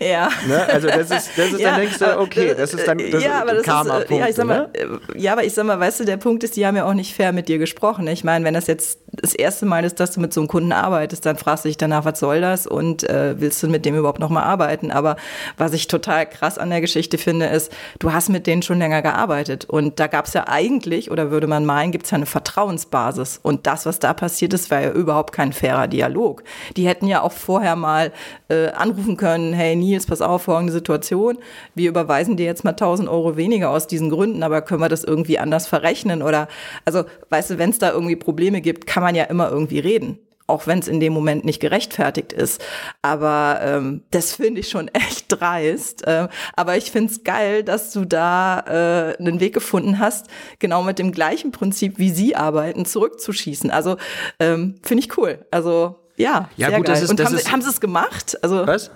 ja. 0.00 0.28
Ne? 0.46 0.66
Also 0.72 0.88
das 0.88 1.10
ist, 1.10 1.30
das 1.36 1.52
ist 1.52 1.60
ja, 1.60 1.70
dann 1.70 1.80
denkst 1.80 1.98
du, 1.98 2.18
okay, 2.20 2.54
das 2.56 2.74
ist 2.74 2.86
dann 2.86 2.98
das 2.98 3.22
ja, 3.22 3.42
ist 3.42 3.64
Karma-Punkt. 3.64 4.10
Ja, 4.10 4.28
ich 4.28 4.36
sag 4.36 4.46
mal, 4.46 4.70
ne? 4.74 5.00
ja, 5.16 5.32
aber 5.32 5.44
ich 5.44 5.54
sag 5.54 5.64
mal, 5.64 5.80
weißt 5.80 6.00
du, 6.00 6.04
der 6.04 6.16
Punkt 6.16 6.44
ist, 6.44 6.56
die 6.56 6.66
haben 6.66 6.76
ja 6.76 6.84
auch 6.84 6.94
nicht 6.94 7.14
fair 7.14 7.32
mit 7.32 7.48
dir 7.48 7.58
gesprochen. 7.58 8.06
Ich 8.08 8.24
meine, 8.24 8.44
wenn 8.44 8.54
das 8.54 8.66
jetzt 8.66 9.00
das 9.20 9.34
erste 9.34 9.66
Mal 9.66 9.84
ist, 9.84 10.00
dass 10.00 10.12
du 10.12 10.20
mit 10.20 10.32
so 10.32 10.40
einem 10.40 10.48
Kunden 10.48 10.72
arbeitest, 10.72 11.24
dann 11.26 11.36
fragst 11.36 11.64
du 11.64 11.68
dich 11.68 11.76
danach, 11.76 12.04
was 12.04 12.20
soll 12.20 12.40
das 12.40 12.66
und 12.66 13.04
äh, 13.04 13.40
willst 13.40 13.62
du 13.62 13.68
mit 13.68 13.84
dem 13.84 13.96
überhaupt 13.96 14.20
nochmal 14.20 14.44
arbeiten? 14.44 14.90
Aber 14.90 15.16
was 15.56 15.72
ich 15.72 15.88
total 15.88 16.26
krass 16.26 16.58
an 16.58 16.70
der 16.70 16.80
Geschichte 16.80 17.18
finde, 17.18 17.46
ist, 17.46 17.72
du 17.98 18.12
hast 18.12 18.28
mit 18.28 18.46
denen 18.46 18.62
schon 18.62 18.78
länger 18.78 19.02
gearbeitet. 19.02 19.64
Und 19.64 20.00
da 20.00 20.06
gab 20.06 20.26
es 20.26 20.34
ja 20.34 20.46
eigentlich, 20.48 21.10
oder 21.10 21.30
würde 21.30 21.46
man 21.46 21.64
meinen, 21.64 21.92
gibt 21.92 22.04
es 22.04 22.10
ja 22.10 22.16
eine 22.16 22.26
Vertrauensbasis. 22.26 23.40
Und 23.42 23.66
das, 23.66 23.86
was 23.86 23.98
da 23.98 24.14
passiert 24.14 24.52
ist, 24.54 24.70
war 24.70 24.80
ja 24.80 24.90
überhaupt 24.90 25.32
kein 25.32 25.52
fairer 25.52 25.88
Dialog. 25.88 26.42
Die 26.76 26.86
hätten 26.86 27.06
ja 27.06 27.22
auch 27.22 27.32
vorher 27.32 27.76
mal 27.76 28.12
äh, 28.48 28.68
anrufen 28.68 29.16
können, 29.16 29.52
hey 29.52 29.76
Nils, 29.76 30.06
pass 30.06 30.20
auf, 30.20 30.42
folgende 30.42 30.72
Situation. 30.72 31.38
Wir 31.74 31.90
überweisen 31.90 32.36
dir 32.36 32.46
jetzt 32.46 32.64
mal 32.64 32.70
1000 32.70 33.08
Euro 33.08 33.36
weniger 33.36 33.70
aus 33.70 33.86
diesen 33.86 34.10
Gründen, 34.10 34.42
aber 34.42 34.62
können 34.62 34.80
wir 34.80 34.88
das 34.88 35.04
irgendwie 35.04 35.38
anders 35.38 35.66
verrechnen? 35.66 36.22
Oder, 36.22 36.48
also, 36.84 37.04
weißt 37.30 37.50
du, 37.50 37.58
wenn 37.58 37.70
es 37.70 37.78
da 37.78 37.90
irgendwie 37.92 38.16
Probleme 38.16 38.60
gibt, 38.60 38.86
kann 38.86 39.02
man 39.02 39.07
ja 39.14 39.24
immer 39.24 39.50
irgendwie 39.50 39.78
reden 39.78 40.18
auch 40.48 40.66
wenn 40.66 40.78
es 40.78 40.88
in 40.88 40.98
dem 40.98 41.12
Moment 41.12 41.44
nicht 41.44 41.60
gerechtfertigt 41.60 42.32
ist. 42.32 42.64
Aber 43.02 43.60
ähm, 43.62 44.02
das 44.10 44.34
finde 44.34 44.60
ich 44.60 44.68
schon 44.68 44.88
echt 44.94 45.26
dreist. 45.28 46.06
Äh, 46.06 46.28
aber 46.56 46.76
ich 46.76 46.90
finde 46.90 47.12
es 47.12 47.22
geil, 47.22 47.62
dass 47.62 47.92
du 47.92 48.04
da 48.04 48.60
äh, 48.66 49.16
einen 49.18 49.40
Weg 49.40 49.52
gefunden 49.54 49.98
hast, 49.98 50.26
genau 50.58 50.82
mit 50.82 50.98
dem 50.98 51.12
gleichen 51.12 51.52
Prinzip, 51.52 51.98
wie 51.98 52.10
sie 52.10 52.34
arbeiten, 52.34 52.86
zurückzuschießen. 52.86 53.70
Also 53.70 53.98
ähm, 54.40 54.76
finde 54.82 55.04
ich 55.04 55.16
cool. 55.18 55.44
Also 55.50 55.96
ja, 56.16 56.48
ja 56.56 56.68
sehr 56.68 56.78
gut, 56.78 56.86
geil. 56.86 56.94
Das 56.94 57.04
ist, 57.04 57.10
Und 57.10 57.20
das 57.20 57.26
haben, 57.26 57.36
ist, 57.36 57.52
haben 57.52 57.62
sie 57.62 57.70
es 57.70 57.80
gemacht? 57.80 58.38
Also, 58.42 58.66
Was? 58.66 58.90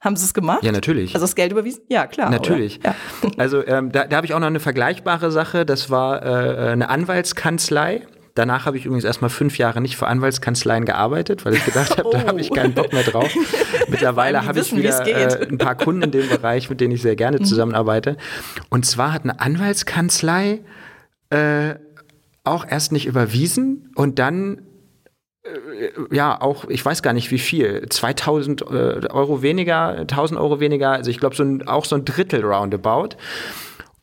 Haben 0.00 0.14
Sie 0.14 0.24
es 0.26 0.32
gemacht? 0.32 0.62
Ja, 0.62 0.70
natürlich. 0.70 1.16
Also 1.16 1.24
das 1.24 1.34
Geld 1.34 1.50
überwiesen? 1.50 1.82
Ja, 1.88 2.06
klar. 2.06 2.30
Natürlich. 2.30 2.78
Ja. 2.84 2.94
Also 3.36 3.66
ähm, 3.66 3.90
da, 3.90 4.04
da 4.04 4.18
habe 4.18 4.26
ich 4.26 4.32
auch 4.32 4.38
noch 4.38 4.46
eine 4.46 4.60
vergleichbare 4.60 5.32
Sache. 5.32 5.66
Das 5.66 5.90
war 5.90 6.22
äh, 6.22 6.70
eine 6.70 6.88
Anwaltskanzlei. 6.88 8.06
Danach 8.38 8.66
habe 8.66 8.76
ich 8.76 8.84
übrigens 8.84 9.02
erstmal 9.02 9.30
fünf 9.30 9.58
Jahre 9.58 9.80
nicht 9.80 9.96
für 9.96 10.06
Anwaltskanzleien 10.06 10.84
gearbeitet, 10.84 11.44
weil 11.44 11.54
ich 11.54 11.64
gedacht 11.64 11.98
habe, 11.98 12.06
oh. 12.06 12.12
da 12.12 12.24
habe 12.24 12.40
ich 12.40 12.52
keinen 12.52 12.72
Bock 12.72 12.92
mehr 12.92 13.02
drauf. 13.02 13.34
Mittlerweile 13.88 14.46
habe 14.46 14.60
ich 14.60 14.76
wieder 14.76 15.04
äh, 15.08 15.48
ein 15.48 15.58
paar 15.58 15.74
Kunden 15.74 16.02
in 16.02 16.12
dem 16.12 16.28
Bereich, 16.28 16.70
mit 16.70 16.80
denen 16.80 16.92
ich 16.92 17.02
sehr 17.02 17.16
gerne 17.16 17.40
mhm. 17.40 17.44
zusammenarbeite. 17.44 18.16
Und 18.68 18.86
zwar 18.86 19.12
hat 19.12 19.24
eine 19.24 19.40
Anwaltskanzlei 19.40 20.60
äh, 21.30 21.74
auch 22.44 22.64
erst 22.64 22.92
nicht 22.92 23.06
überwiesen 23.06 23.90
und 23.96 24.20
dann 24.20 24.62
äh, 25.42 26.14
ja, 26.14 26.40
auch, 26.40 26.66
ich 26.68 26.84
weiß 26.84 27.02
gar 27.02 27.14
nicht 27.14 27.32
wie 27.32 27.40
viel, 27.40 27.88
2000 27.88 28.62
äh, 28.62 28.64
Euro 29.10 29.42
weniger, 29.42 29.96
1000 29.98 30.38
Euro 30.38 30.60
weniger, 30.60 30.92
also 30.92 31.10
ich 31.10 31.18
glaube 31.18 31.34
so 31.34 31.42
ein, 31.42 31.66
auch 31.66 31.84
so 31.84 31.96
ein 31.96 32.04
Drittel 32.04 32.44
roundabout. 32.44 33.16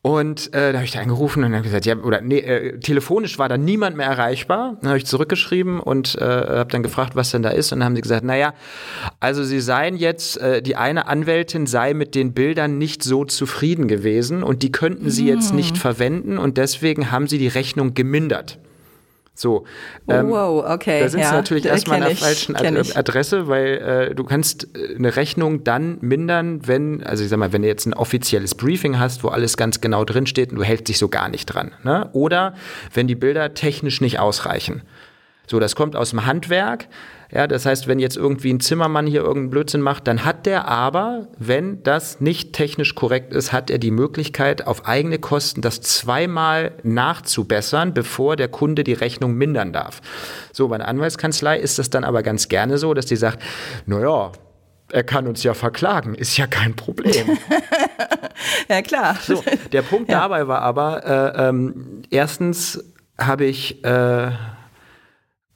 Und 0.05 0.53
äh, 0.53 0.71
da 0.71 0.77
habe 0.77 0.85
ich 0.85 0.91
da 0.91 0.99
angerufen 0.99 1.43
und 1.43 1.51
dann 1.51 1.63
gesagt, 1.63 1.87
ja, 1.87 1.97
oder 1.97 2.21
nee, 2.21 2.37
äh, 2.37 2.79
telefonisch 2.79 3.39
war 3.39 3.49
da 3.49 3.57
niemand 3.57 3.97
mehr 3.97 4.05
erreichbar. 4.05 4.77
Dann 4.81 4.89
habe 4.89 4.99
ich 4.99 5.07
zurückgeschrieben 5.07 5.79
und 5.79 6.13
äh, 6.21 6.23
habe 6.23 6.69
dann 6.69 6.83
gefragt, 6.83 7.15
was 7.15 7.31
denn 7.31 7.41
da 7.41 7.49
ist. 7.49 7.71
Und 7.71 7.79
dann 7.79 7.87
haben 7.87 7.95
sie 7.95 8.03
gesagt, 8.03 8.23
naja, 8.23 8.53
also 9.19 9.43
sie 9.43 9.59
seien 9.59 9.97
jetzt, 9.97 10.37
äh, 10.37 10.61
die 10.61 10.75
eine 10.75 11.07
Anwältin 11.07 11.65
sei 11.65 11.95
mit 11.95 12.13
den 12.13 12.33
Bildern 12.33 12.77
nicht 12.77 13.01
so 13.01 13.25
zufrieden 13.25 13.87
gewesen 13.87 14.43
und 14.43 14.61
die 14.61 14.71
könnten 14.71 15.09
sie 15.09 15.25
jetzt 15.25 15.49
hm. 15.49 15.55
nicht 15.55 15.75
verwenden 15.75 16.37
und 16.37 16.57
deswegen 16.57 17.09
haben 17.11 17.25
sie 17.25 17.39
die 17.39 17.47
Rechnung 17.47 17.95
gemindert. 17.95 18.59
So. 19.35 19.65
Ähm, 20.07 20.29
wow, 20.29 20.65
okay. 20.65 21.01
Da 21.01 21.09
sind 21.09 21.19
ja, 21.19 21.29
sie 21.29 21.35
natürlich 21.35 21.65
erstmal 21.65 22.01
an 22.01 22.07
der 22.07 22.15
falschen 22.15 22.55
Ad 22.55 22.95
Adresse, 22.95 23.47
weil 23.47 24.09
äh, 24.11 24.15
du 24.15 24.23
kannst 24.23 24.69
äh, 24.75 24.95
eine 24.95 25.15
Rechnung 25.17 25.65
dann 25.65 25.97
mindern, 25.99 26.65
wenn, 26.67 27.03
also 27.03 27.23
ich 27.23 27.29
sag 27.29 27.37
mal, 27.37 27.51
wenn 27.51 27.61
du 27.61 27.67
jetzt 27.67 27.85
ein 27.85 27.93
offizielles 27.93 28.55
Briefing 28.55 28.97
hast, 28.97 29.25
wo 29.25 29.27
alles 29.27 29.57
ganz 29.57 29.81
genau 29.81 30.05
drinsteht 30.05 30.51
und 30.51 30.57
du 30.57 30.63
hältst 30.63 30.87
dich 30.87 30.97
so 30.97 31.09
gar 31.09 31.27
nicht 31.27 31.47
dran. 31.47 31.73
Ne? 31.83 32.09
Oder 32.13 32.55
wenn 32.93 33.07
die 33.07 33.15
Bilder 33.15 33.53
technisch 33.53 33.99
nicht 33.99 34.19
ausreichen. 34.19 34.83
So, 35.47 35.59
das 35.59 35.75
kommt 35.75 35.97
aus 35.97 36.11
dem 36.11 36.25
Handwerk. 36.25 36.87
Ja, 37.35 37.47
das 37.47 37.65
heißt, 37.65 37.89
wenn 37.89 37.99
jetzt 37.99 38.15
irgendwie 38.15 38.53
ein 38.53 38.61
Zimmermann 38.61 39.07
hier 39.07 39.19
irgendeinen 39.19 39.49
Blödsinn 39.49 39.81
macht, 39.81 40.07
dann 40.07 40.23
hat 40.23 40.45
der 40.45 40.69
aber, 40.69 41.27
wenn 41.37 41.83
das 41.83 42.21
nicht 42.21 42.53
technisch 42.53 42.95
korrekt 42.95 43.33
ist, 43.33 43.51
hat 43.51 43.69
er 43.69 43.77
die 43.77 43.91
Möglichkeit, 43.91 44.65
auf 44.65 44.85
eigene 44.85 45.19
Kosten 45.19 45.61
das 45.61 45.81
zweimal 45.81 46.71
nachzubessern, 46.83 47.93
bevor 47.93 48.37
der 48.37 48.47
Kunde 48.47 48.85
die 48.85 48.93
Rechnung 48.93 49.33
mindern 49.33 49.73
darf. 49.73 49.99
So, 50.53 50.69
bei 50.69 50.75
einer 50.75 50.87
Anwaltskanzlei 50.87 51.59
ist 51.59 51.77
das 51.77 51.89
dann 51.89 52.05
aber 52.05 52.23
ganz 52.23 52.47
gerne 52.47 52.77
so, 52.77 52.93
dass 52.93 53.05
die 53.05 53.17
sagt, 53.17 53.43
naja, 53.85 54.31
er 54.93 55.03
kann 55.03 55.27
uns 55.27 55.43
ja 55.43 55.53
verklagen, 55.53 56.15
ist 56.15 56.37
ja 56.37 56.47
kein 56.47 56.73
Problem. 56.77 57.37
ja, 58.69 58.81
klar. 58.81 59.17
So, 59.21 59.43
der 59.73 59.81
Punkt 59.81 60.09
ja. 60.09 60.21
dabei 60.21 60.47
war 60.47 60.61
aber, 60.61 61.35
äh, 61.35 61.49
ähm, 61.49 62.03
erstens 62.11 62.81
habe 63.17 63.43
ich 63.43 63.83
äh, 63.83 64.31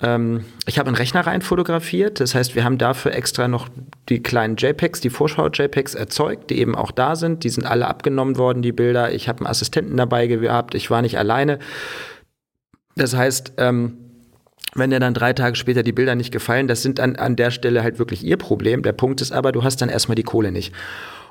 ähm, 0.01 0.45
ich 0.65 0.79
habe 0.79 0.87
einen 0.87 0.95
Rechner 0.95 1.21
rein 1.27 1.41
fotografiert. 1.41 2.19
Das 2.19 2.33
heißt, 2.33 2.55
wir 2.55 2.63
haben 2.63 2.77
dafür 2.77 3.13
extra 3.13 3.47
noch 3.47 3.67
die 4.07 4.23
kleinen 4.23 4.55
JPEGs, 4.55 5.01
die 5.01 5.09
Vorschau-JPEGs 5.09 5.95
erzeugt, 5.95 6.49
die 6.49 6.59
eben 6.59 6.75
auch 6.75 6.91
da 6.91 7.15
sind. 7.15 7.43
Die 7.43 7.49
sind 7.49 7.65
alle 7.65 7.87
abgenommen 7.87 8.37
worden, 8.37 8.61
die 8.61 8.71
Bilder. 8.71 9.11
Ich 9.11 9.27
habe 9.27 9.39
einen 9.39 9.47
Assistenten 9.47 9.97
dabei 9.97 10.27
gehabt. 10.27 10.73
Ich 10.75 10.89
war 10.89 11.01
nicht 11.01 11.17
alleine. 11.17 11.59
Das 12.95 13.15
heißt, 13.15 13.53
ähm, 13.57 13.97
wenn 14.75 14.91
dir 14.91 14.99
dann 14.99 15.13
drei 15.13 15.33
Tage 15.33 15.55
später 15.55 15.83
die 15.83 15.91
Bilder 15.91 16.15
nicht 16.15 16.31
gefallen, 16.31 16.67
das 16.67 16.81
sind 16.81 16.99
an, 16.99 17.15
an 17.15 17.35
der 17.35 17.51
Stelle 17.51 17.83
halt 17.83 17.99
wirklich 17.99 18.23
ihr 18.23 18.37
Problem. 18.37 18.83
Der 18.83 18.93
Punkt 18.93 19.19
ist 19.19 19.31
aber, 19.31 19.51
du 19.51 19.63
hast 19.63 19.81
dann 19.81 19.89
erstmal 19.89 20.15
die 20.15 20.23
Kohle 20.23 20.51
nicht. 20.51 20.73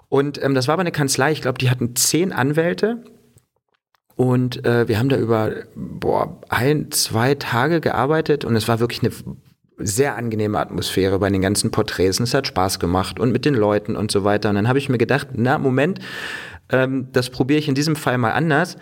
Und 0.09 0.42
ähm, 0.42 0.54
das 0.54 0.68
war 0.68 0.74
aber 0.74 0.81
eine 0.81 0.92
Kanzlei, 0.92 1.33
ich 1.33 1.42
glaube, 1.42 1.59
die 1.59 1.70
hatten 1.70 1.94
zehn 1.94 2.33
Anwälte 2.33 3.04
und 4.18 4.66
äh, 4.66 4.88
wir 4.88 4.98
haben 4.98 5.09
da 5.09 5.16
über 5.16 5.52
boah, 5.76 6.40
ein, 6.48 6.90
zwei 6.90 7.37
Tage 7.37 7.81
gearbeitet 7.81 8.44
und 8.44 8.57
es 8.57 8.66
war 8.66 8.81
wirklich 8.81 9.00
eine 9.00 9.12
sehr 9.76 10.16
angenehme 10.16 10.59
Atmosphäre 10.59 11.20
bei 11.20 11.31
den 11.31 11.40
ganzen 11.40 11.70
Porträts. 11.70 12.18
Und 12.18 12.24
es 12.24 12.35
hat 12.35 12.48
Spaß 12.48 12.81
gemacht 12.81 13.20
und 13.20 13.31
mit 13.31 13.44
den 13.44 13.54
Leuten 13.54 13.94
und 13.94 14.11
so 14.11 14.24
weiter. 14.24 14.48
Und 14.48 14.57
dann 14.57 14.66
habe 14.66 14.81
ich 14.81 14.88
mir 14.88 14.98
gedacht, 14.98 15.28
na, 15.35 15.57
Moment, 15.59 16.00
ähm, 16.68 17.07
das 17.12 17.31
probiere 17.31 17.61
ich 17.61 17.68
in 17.68 17.76
diesem 17.76 17.94
Fall 17.94 18.18
mal 18.18 18.33
anders. 18.33 18.76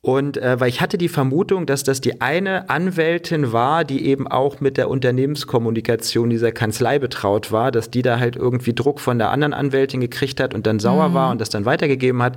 Und 0.00 0.36
äh, 0.38 0.58
weil 0.58 0.68
ich 0.68 0.80
hatte 0.80 0.98
die 0.98 1.08
Vermutung, 1.08 1.64
dass 1.64 1.84
das 1.84 2.00
die 2.00 2.20
eine 2.20 2.68
Anwältin 2.68 3.52
war, 3.52 3.84
die 3.84 4.04
eben 4.04 4.26
auch 4.26 4.58
mit 4.58 4.78
der 4.78 4.90
Unternehmenskommunikation 4.90 6.28
dieser 6.28 6.50
Kanzlei 6.50 6.98
betraut 6.98 7.52
war, 7.52 7.70
dass 7.70 7.88
die 7.88 8.02
da 8.02 8.18
halt 8.18 8.34
irgendwie 8.34 8.74
Druck 8.74 8.98
von 8.98 9.18
der 9.20 9.30
anderen 9.30 9.54
Anwältin 9.54 10.00
gekriegt 10.00 10.40
hat 10.40 10.54
und 10.54 10.66
dann 10.66 10.80
sauer 10.80 11.10
mhm. 11.10 11.14
war 11.14 11.30
und 11.30 11.40
das 11.40 11.50
dann 11.50 11.66
weitergegeben 11.66 12.20
hat. 12.20 12.36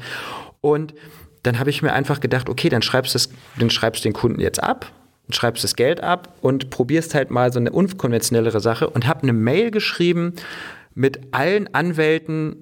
Und 0.61 0.93
dann 1.45 1.59
habe 1.59 1.69
ich 1.69 1.81
mir 1.81 1.93
einfach 1.93 2.19
gedacht, 2.19 2.49
okay, 2.49 2.69
dann 2.69 2.81
schreibst 2.81 3.15
du 3.15 3.19
dann 3.59 3.69
schreibst 3.69 4.03
den 4.05 4.13
Kunden 4.13 4.39
jetzt 4.39 4.61
ab, 4.61 4.91
schreibst 5.29 5.63
das 5.63 5.75
Geld 5.75 6.01
ab 6.01 6.35
und 6.41 6.69
probierst 6.69 7.13
halt 7.13 7.31
mal 7.31 7.51
so 7.51 7.59
eine 7.59 7.71
unkonventionellere 7.71 8.59
Sache 8.59 8.89
und 8.89 9.07
habe 9.07 9.23
eine 9.23 9.33
Mail 9.33 9.71
geschrieben 9.71 10.33
mit 10.93 11.19
allen 11.31 11.73
Anwälten 11.73 12.55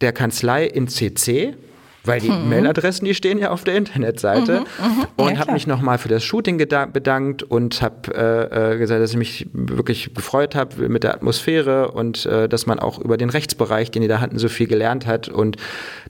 der 0.00 0.12
Kanzlei 0.12 0.64
in 0.64 0.88
CC 0.88 1.56
weil 2.04 2.20
die 2.20 2.30
mhm. 2.30 2.48
Mailadressen, 2.48 3.04
die 3.04 3.14
stehen 3.14 3.38
ja 3.38 3.50
auf 3.50 3.64
der 3.64 3.76
Internetseite. 3.76 4.60
Mhm, 4.60 4.86
mhm. 4.86 5.06
Und 5.16 5.32
ja, 5.32 5.38
habe 5.38 5.52
mich 5.52 5.66
nochmal 5.66 5.98
für 5.98 6.08
das 6.08 6.24
Shooting 6.24 6.58
bedankt 6.58 7.42
und 7.42 7.82
habe 7.82 8.14
äh, 8.14 8.74
äh, 8.74 8.78
gesagt, 8.78 9.02
dass 9.02 9.10
ich 9.10 9.16
mich 9.16 9.48
wirklich 9.52 10.14
gefreut 10.14 10.54
habe 10.54 10.88
mit 10.88 11.04
der 11.04 11.14
Atmosphäre 11.14 11.90
und 11.92 12.26
äh, 12.26 12.48
dass 12.48 12.66
man 12.66 12.78
auch 12.78 12.98
über 12.98 13.16
den 13.16 13.30
Rechtsbereich, 13.30 13.90
den 13.90 14.02
die 14.02 14.08
da 14.08 14.20
hatten, 14.20 14.38
so 14.38 14.48
viel 14.48 14.66
gelernt 14.66 15.06
hat 15.06 15.28
und 15.28 15.56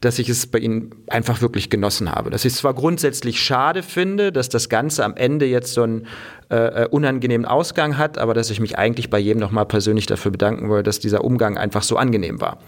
dass 0.01 0.19
ich 0.19 0.29
es 0.29 0.47
bei 0.47 0.59
ihnen 0.59 0.95
einfach 1.09 1.41
wirklich 1.41 1.71
genossen 1.71 2.11
habe. 2.11 2.31
Dass 2.31 2.45
ich 2.45 2.53
es 2.53 2.59
zwar 2.59 2.75
grundsätzlich 2.75 3.41
schade 3.41 3.83
finde, 3.83 4.33
dass 4.33 4.49
das 4.49 4.69
Ganze 4.69 5.05
am 5.05 5.17
Ende 5.17 5.47
jetzt 5.47 5.73
so 5.73 5.83
einen 5.83 6.07
äh, 6.51 6.85
äh, 6.85 6.89
unangenehmen 6.89 7.47
Ausgang 7.47 7.99
hat, 7.99 8.19
aber 8.19 8.35
dass 8.35 8.51
ich 8.51 8.61
mich 8.61 8.79
eigentlich 8.79 9.11
bei 9.11 9.19
jedem 9.19 9.41
nochmal 9.41 9.67
persönlich 9.67 10.07
dafür 10.07 10.31
bedanken 10.31 10.69
wollte, 10.69 10.85
dass 10.85 11.01
dieser 11.01 11.25
Umgang 11.25 11.59
einfach 11.59 11.83
so 11.83 11.97
angenehm 11.97 12.41
war. 12.41 12.59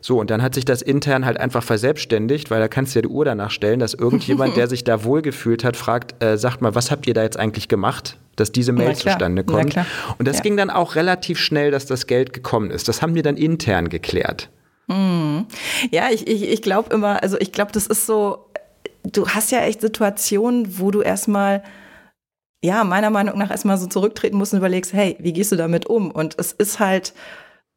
So, 0.00 0.20
und 0.20 0.30
dann 0.30 0.42
hat 0.42 0.54
sich 0.54 0.64
das 0.64 0.82
intern 0.82 1.24
halt 1.24 1.38
einfach 1.38 1.62
verselbstständigt, 1.62 2.50
weil 2.50 2.60
da 2.60 2.68
kannst 2.68 2.94
du 2.94 2.98
ja 2.98 3.02
die 3.02 3.08
Uhr 3.08 3.24
danach 3.24 3.50
stellen, 3.50 3.80
dass 3.80 3.94
irgendjemand, 3.94 4.56
der 4.56 4.68
sich 4.68 4.84
da 4.84 5.04
wohlgefühlt 5.04 5.64
hat, 5.64 5.76
fragt, 5.76 6.22
äh, 6.22 6.36
sagt 6.38 6.60
mal, 6.60 6.74
was 6.74 6.90
habt 6.90 7.06
ihr 7.06 7.14
da 7.14 7.22
jetzt 7.22 7.38
eigentlich 7.38 7.68
gemacht, 7.68 8.16
dass 8.36 8.52
diese 8.52 8.72
Mail 8.72 8.94
zustande 8.94 9.44
kommt? 9.44 9.76
Und 10.18 10.28
das 10.28 10.36
ja. 10.36 10.42
ging 10.42 10.56
dann 10.56 10.70
auch 10.70 10.94
relativ 10.94 11.38
schnell, 11.38 11.70
dass 11.70 11.86
das 11.86 12.06
Geld 12.06 12.32
gekommen 12.32 12.70
ist. 12.70 12.88
Das 12.88 13.02
haben 13.02 13.14
wir 13.14 13.22
dann 13.22 13.36
intern 13.36 13.88
geklärt. 13.88 14.50
Mhm. 14.86 15.46
Ja, 15.90 16.08
ich, 16.10 16.26
ich, 16.26 16.48
ich 16.48 16.62
glaube 16.62 16.94
immer, 16.94 17.22
also 17.22 17.36
ich 17.38 17.52
glaube, 17.52 17.72
das 17.72 17.86
ist 17.86 18.06
so, 18.06 18.46
du 19.04 19.28
hast 19.28 19.50
ja 19.50 19.60
echt 19.60 19.80
Situationen, 19.80 20.78
wo 20.78 20.90
du 20.90 21.02
erstmal 21.02 21.62
ja, 22.62 22.82
meiner 22.84 23.10
Meinung 23.10 23.38
nach 23.38 23.50
erstmal 23.50 23.78
so 23.78 23.86
zurücktreten 23.86 24.36
musst 24.36 24.52
und 24.52 24.58
überlegst, 24.58 24.92
hey, 24.92 25.16
wie 25.20 25.32
gehst 25.32 25.52
du 25.52 25.56
damit 25.56 25.86
um? 25.86 26.10
Und 26.10 26.34
es 26.38 26.52
ist 26.52 26.80
halt 26.80 27.12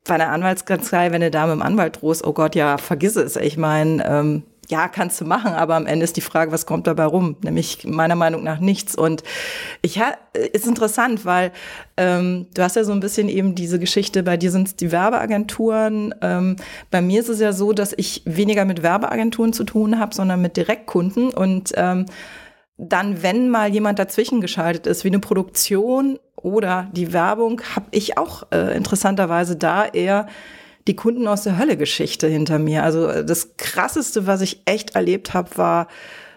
bei 0.05 0.15
einer 0.15 0.29
Anwaltskanzlei, 0.29 1.11
wenn 1.11 1.21
du 1.21 1.31
da 1.31 1.45
mit 1.45 1.55
dem 1.55 1.61
Anwalt 1.61 2.01
drohst, 2.01 2.25
oh 2.25 2.33
Gott, 2.33 2.55
ja, 2.55 2.77
vergiss 2.77 3.15
es. 3.15 3.35
Ich 3.35 3.57
meine, 3.57 4.05
ähm, 4.05 4.43
ja, 4.71 4.87
kannst 4.87 5.19
du 5.19 5.25
machen, 5.25 5.51
aber 5.51 5.75
am 5.75 5.85
Ende 5.85 6.05
ist 6.05 6.15
die 6.15 6.21
Frage, 6.21 6.51
was 6.51 6.65
kommt 6.65 6.87
dabei 6.87 7.03
rum? 7.03 7.35
Nämlich 7.43 7.85
meiner 7.85 8.15
Meinung 8.15 8.41
nach 8.43 8.59
nichts. 8.59 8.95
Und 8.95 9.21
ich 9.81 9.99
ha, 9.99 10.13
ist 10.33 10.65
interessant, 10.65 11.25
weil 11.25 11.51
ähm, 11.97 12.47
du 12.53 12.63
hast 12.63 12.77
ja 12.77 12.85
so 12.85 12.93
ein 12.93 13.01
bisschen 13.01 13.27
eben 13.27 13.53
diese 13.53 13.79
Geschichte, 13.79 14.23
bei 14.23 14.37
dir 14.37 14.49
sind 14.49 14.69
es 14.69 14.75
die 14.77 14.93
Werbeagenturen. 14.93 16.15
Ähm, 16.21 16.55
bei 16.89 17.01
mir 17.01 17.19
ist 17.19 17.27
es 17.27 17.41
ja 17.41 17.51
so, 17.51 17.73
dass 17.73 17.93
ich 17.97 18.21
weniger 18.25 18.63
mit 18.63 18.81
Werbeagenturen 18.81 19.51
zu 19.51 19.65
tun 19.65 19.99
habe, 19.99 20.15
sondern 20.15 20.41
mit 20.41 20.55
Direktkunden. 20.55 21.33
Und 21.33 21.73
ähm, 21.75 22.05
dann, 22.77 23.21
wenn 23.21 23.49
mal 23.49 23.69
jemand 23.69 23.99
dazwischen 23.99 24.39
geschaltet 24.39 24.87
ist, 24.87 25.03
wie 25.03 25.09
eine 25.09 25.19
Produktion 25.19 26.17
oder 26.43 26.89
die 26.93 27.13
Werbung, 27.13 27.61
habe 27.75 27.87
ich 27.91 28.17
auch 28.17 28.43
äh, 28.51 28.75
interessanterweise 28.75 29.55
da 29.55 29.85
eher 29.85 30.27
die 30.87 30.95
Kunden 30.95 31.27
aus 31.27 31.43
der 31.43 31.57
Hölle-Geschichte 31.57 32.27
hinter 32.27 32.59
mir. 32.59 32.83
Also 32.83 33.07
äh, 33.07 33.25
das 33.25 33.57
Krasseste, 33.57 34.27
was 34.27 34.41
ich 34.41 34.63
echt 34.65 34.95
erlebt 34.95 35.33
habe, 35.33 35.57
war 35.57 35.87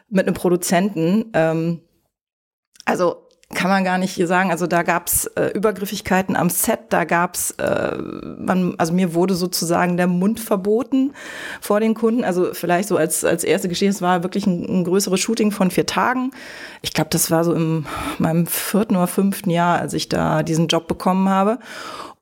mit 0.09 0.27
einem 0.27 0.35
Produzenten. 0.35 1.31
Ähm, 1.33 1.81
also 2.85 3.24
kann 3.55 3.71
man 3.71 3.85
gar 3.85 3.99
nicht 3.99 4.14
sagen. 4.27 4.51
Also 4.51 4.67
da 4.67 4.83
gab's 4.83 5.27
äh, 5.37 5.49
Übergriffigkeiten 5.55 6.37
am 6.37 6.51
Set, 6.51 6.81
da 6.90 7.05
gab's, 7.05 7.53
äh, 7.53 7.97
man, 7.97 8.75
also 8.79 8.93
mir 8.93 9.14
wurde 9.14 9.35
sozusagen 9.35 9.97
der 9.97 10.07
Mund 10.07 10.40
verboten 10.40 11.12
vor 11.61 11.81
den 11.81 11.95
Kunden. 11.95 12.25
Also 12.25 12.53
vielleicht 12.53 12.88
so 12.88 12.97
als, 12.97 13.25
als 13.25 13.45
erste 13.45 13.69
Geschichte, 13.69 13.90
es 13.90 14.03
war 14.03 14.23
wirklich 14.23 14.47
ein, 14.47 14.81
ein 14.81 14.85
größeres 14.85 15.21
Shooting 15.21 15.51
von 15.51 15.71
vier 15.71 15.87
Tagen. 15.87 16.31
Ich 16.83 16.93
glaube, 16.93 17.11
das 17.11 17.31
war 17.31 17.45
so 17.45 17.55
in 17.55 17.87
meinem 18.19 18.47
vierten 18.47 18.97
oder 18.97 19.07
fünften 19.07 19.51
Jahr, 19.51 19.79
als 19.79 19.95
ich 19.95 20.09
da 20.09 20.43
diesen 20.43 20.69
Job 20.69 20.87
bekommen 20.87 21.29
habe. 21.29 21.59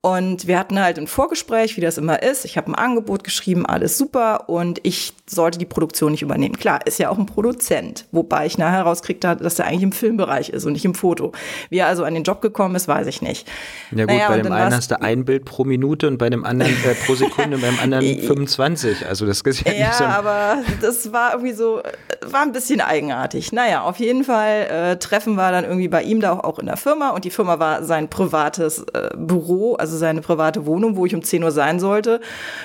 Und 0.05 0.49
wir 0.49 0.59
hatten 0.59 0.81
halt 0.81 0.99
ein 0.99 1.07
Vorgespräch, 1.07 1.77
wie 1.77 1.81
das 1.81 1.97
immer 1.97 2.25
ist. 2.25 2.45
Ich 2.45 2.57
habe 2.57 2.67
ein 2.67 2.75
Angebot 2.75 3.23
geschrieben, 3.23 3.65
alles 3.65 3.97
super. 3.97 4.49
Und 4.49 4.81
ich 4.83 5.13
sollte 5.31 5.61
die 5.61 5.65
Produktion 5.65 6.11
nicht 6.11 6.23
übernehmen. 6.23 6.57
Klar, 6.57 6.85
ist 6.85 6.99
ja 6.99 7.09
auch 7.09 7.19
ein 7.19 7.27
Produzent. 7.27 8.07
Wobei 8.11 8.47
ich 8.47 8.59
nachher 8.59 8.83
rauskriegte, 8.83 9.37
dass 9.37 9.61
er 9.61 9.67
eigentlich 9.67 9.85
im 9.85 9.93
Filmbereich 9.93 10.49
ist 10.49 10.65
und 10.65 10.73
nicht 10.73 10.85
im 10.85 10.97
Foto. 10.97 11.31
Wie 11.71 11.79
er 11.79 11.87
also 11.87 12.03
an 12.03 12.15
den 12.15 12.25
Job 12.25 12.43
gekommen 12.43 12.75
ist, 12.75 12.89
weiß 12.89 13.07
ich 13.07 13.23
nicht. 13.23 13.49
Ja 13.93 14.07
gut, 14.07 14.17
naja, 14.17 14.29
bei 14.29 14.41
dem 14.41 14.51
einen 14.51 14.75
hast 14.75 14.91
du 14.91 15.01
ein 15.01 15.25
Bild 15.25 15.45
pro 15.45 15.63
Minute 15.63 16.09
und 16.09 16.19
bei 16.19 16.31
dem 16.31 16.45
anderen 16.45 16.73
äh, 16.85 16.97
pro 17.07 17.15
Sekunde 17.15 17.55
und 17.55 17.63
beim 17.63 17.79
anderen 17.79 18.19
25. 18.27 19.07
Also 19.07 19.25
das 19.25 19.41
ist 19.43 19.65
ja, 19.65 19.73
ja 19.73 19.87
nicht 19.87 19.99
so. 19.99 20.05
aber 20.05 20.65
das 20.81 21.13
war 21.13 21.35
irgendwie 21.35 21.53
so, 21.53 21.81
war 22.27 22.43
ein 22.43 22.53
bisschen 22.53 22.81
eigenartig. 22.81 23.53
Naja, 23.53 23.83
auf 23.83 23.99
jeden 23.99 24.25
Fall 24.25 24.67
äh, 24.69 24.97
treffen 24.97 25.37
wir 25.37 25.53
dann 25.53 25.65
irgendwie 25.65 25.89
bei 25.89 26.03
ihm 26.03 26.21
da 26.21 26.33
auch, 26.33 26.45
auch 26.45 26.59
in 26.59 26.67
der 26.67 26.77
Firma. 26.77 27.11
Und 27.11 27.25
die 27.25 27.31
Firma 27.31 27.61
war 27.61 27.85
sein 27.85 28.09
privates 28.09 28.85
äh, 28.93 29.11
Büro, 29.17 29.75
also 29.75 29.93
also 29.93 30.01
seine 30.01 30.23
private 30.23 30.65
Wohnung, 30.65 30.97
wo 30.97 31.05
ich 31.05 31.15
um 31.15 31.23
10 31.23 31.45
Uhr 31.45 31.51
sein 31.51 31.79
sollte. 31.79 32.21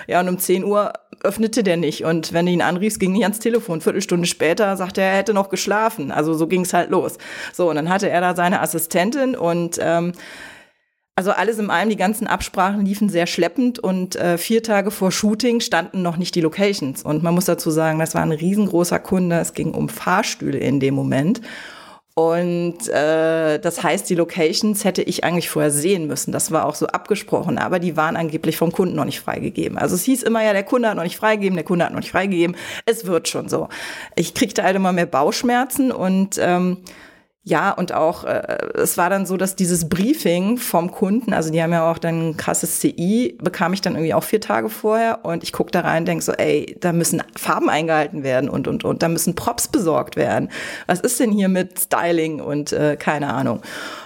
Ja, 0.08 0.22
und 0.22 0.30
um 0.30 0.40
10 0.40 0.64
Uhr 0.64 0.94
öffnete 1.24 1.62
der 1.62 1.76
nicht. 1.76 2.06
Und 2.06 2.32
wenn 2.32 2.46
du 2.46 2.52
ihn 2.54 2.62
anriefst, 2.62 3.00
ging 3.00 3.12
nicht 3.12 3.24
ans 3.24 3.40
Telefon. 3.40 3.82
Viertelstunde 3.82 4.26
später 4.28 4.78
sagte 4.78 5.02
er, 5.02 5.12
er 5.12 5.18
hätte 5.18 5.34
noch 5.34 5.50
geschlafen. 5.50 6.12
Also 6.12 6.34
so 6.34 6.48
ging 6.48 6.62
es 6.62 6.74
halt 6.74 6.90
los. 6.90 7.18
So, 7.54 7.70
und 7.70 7.76
dann 7.76 7.90
hatte 7.90 8.10
er 8.10 8.22
da 8.22 8.34
seine 8.34 8.62
Assistentin 8.62 9.36
und 9.36 9.78
ähm, 9.82 10.14
also 11.18 11.32
alles 11.32 11.58
in 11.58 11.72
allem, 11.72 11.90
die 11.90 11.96
ganzen 11.96 12.28
Absprachen 12.28 12.86
liefen 12.86 13.10
sehr 13.10 13.26
schleppend 13.26 13.80
und 13.80 14.16
äh, 14.16 14.38
vier 14.38 14.62
Tage 14.62 14.92
vor 14.92 15.12
Shooting 15.12 15.62
standen 15.62 16.04
noch 16.04 16.18
nicht 16.18 16.36
die 16.36 16.42
Locations. 16.42 17.02
Und 17.02 17.24
man 17.24 17.34
muss 17.34 17.46
dazu 17.46 17.72
sagen, 17.72 17.98
das 17.98 18.14
war 18.14 18.22
ein 18.22 18.32
riesengroßer 18.32 19.00
Kunde. 19.00 19.40
Es 19.40 19.56
ging 19.56 19.72
um 19.72 19.90
Fahrstühle 19.90 20.60
in 20.60 20.80
dem 20.80 20.94
Moment. 20.94 21.42
Und 22.14 22.88
äh, 22.90 23.58
das 23.58 23.82
heißt, 23.82 24.08
die 24.08 24.14
Locations 24.14 24.84
hätte 24.84 25.02
ich 25.02 25.24
eigentlich 25.24 25.50
vorher 25.50 25.72
sehen 25.72 26.06
müssen. 26.06 26.32
Das 26.32 26.52
war 26.52 26.68
auch 26.68 26.76
so 26.76 26.86
abgesprochen, 26.86 27.58
aber 27.58 27.80
die 27.80 27.98
waren 27.98 28.16
angeblich 28.16 28.56
vom 28.56 28.72
Kunden 28.72 28.96
noch 28.96 29.06
nicht 29.06 29.20
freigegeben. 29.20 29.80
Also 29.80 29.96
es 29.96 30.04
hieß 30.04 30.22
immer 30.22 30.44
ja, 30.44 30.54
der 30.54 30.64
Kunde 30.64 30.88
hat 30.88 30.98
noch 30.98 31.04
nicht 31.04 31.18
freigegeben, 31.18 31.56
der 31.56 31.66
Kunde 31.66 31.86
hat 31.86 31.94
noch 31.94 32.00
nicht 32.00 32.12
freigegeben. 32.12 32.56
Es 32.86 33.08
wird 33.08 33.28
schon 33.28 33.50
so. 33.50 33.70
Ich 34.16 34.36
kriegte 34.36 34.62
halt 34.62 34.76
immer 34.76 34.94
mehr 34.94 35.08
Bauchschmerzen 35.08 35.92
und 35.92 36.38
ähm, 36.40 36.78
ja, 37.48 37.72
und 37.72 37.94
auch, 37.94 38.26
äh, 38.26 38.58
es 38.74 38.98
war 38.98 39.10
dann 39.10 39.26
so, 39.26 39.38
dass 39.38 39.56
dieses 39.56 39.88
Briefing 39.88 40.58
vom 40.58 40.92
Kunden, 40.92 41.32
also 41.32 41.50
die 41.50 41.64
haben 41.64 41.72
ja 41.72 41.90
auch 41.90 41.98
dann 41.98 42.32
ein 42.32 42.38
krasses 42.38 42.82
CI, 42.82 43.38
bekam 43.42 43.72
ich 43.72 43.80
dann 43.80 43.94
irgendwie 43.94 44.14
auch 44.14 44.26
vier 44.26 44.42
Tage 44.42 44.68
vorher 44.68 45.24
und 45.24 45.44
ich 45.44 45.54
gucke 45.54 45.72
da 45.72 45.80
rein 45.80 46.04
denke 46.04 46.26
so, 46.26 46.34
ey, 46.34 46.76
da 46.82 46.92
müssen 46.92 47.24
Farben 47.38 47.70
eingehalten 47.70 48.24
werden 48.24 48.50
und, 48.50 48.68
und, 48.68 48.84
und, 48.84 49.02
da 49.02 49.08
müssen 49.08 49.36
Props 49.36 49.70
besorgt 49.70 50.18
werden. 50.18 50.50
Was 50.88 51.00
ist 51.00 51.22
denn 51.22 51.32
hier 51.32 51.48
mit 51.48 51.80
Styling 51.80 52.42
und 52.42 52.74
äh, 52.74 52.98
keine 52.98 53.34
Ahnung. 53.34 53.62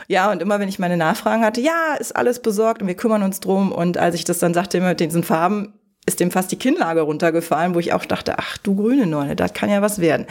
Ja, 0.07 0.31
und 0.31 0.43
immer 0.43 0.59
wenn 0.59 0.69
ich 0.69 0.77
meine 0.77 0.97
Nachfragen 0.97 1.43
hatte, 1.43 1.61
ja, 1.61 1.95
ist 1.99 2.15
alles 2.15 2.43
besorgt 2.43 2.83
und 2.83 2.87
wir 2.87 2.95
kümmern 2.95 3.23
uns 3.23 3.39
drum 3.39 3.71
und 3.71 3.97
als 3.97 4.13
ich 4.13 4.23
das 4.23 4.37
dann 4.37 4.53
sagte 4.53 4.79
mit 4.81 4.99
diesen 4.99 5.23
Farben, 5.23 5.73
ist 6.05 6.19
dem 6.19 6.29
fast 6.29 6.51
die 6.51 6.59
Kinnlage 6.59 7.01
runtergefallen, 7.01 7.73
wo 7.73 7.79
ich 7.79 7.91
auch 7.93 8.05
dachte, 8.05 8.35
ach 8.37 8.59
du 8.59 8.75
grüne 8.75 9.07
Neune, 9.07 9.35
das 9.35 9.53
kann 9.53 9.71
ja 9.71 9.81
was 9.81 9.99
werden. 9.99 10.27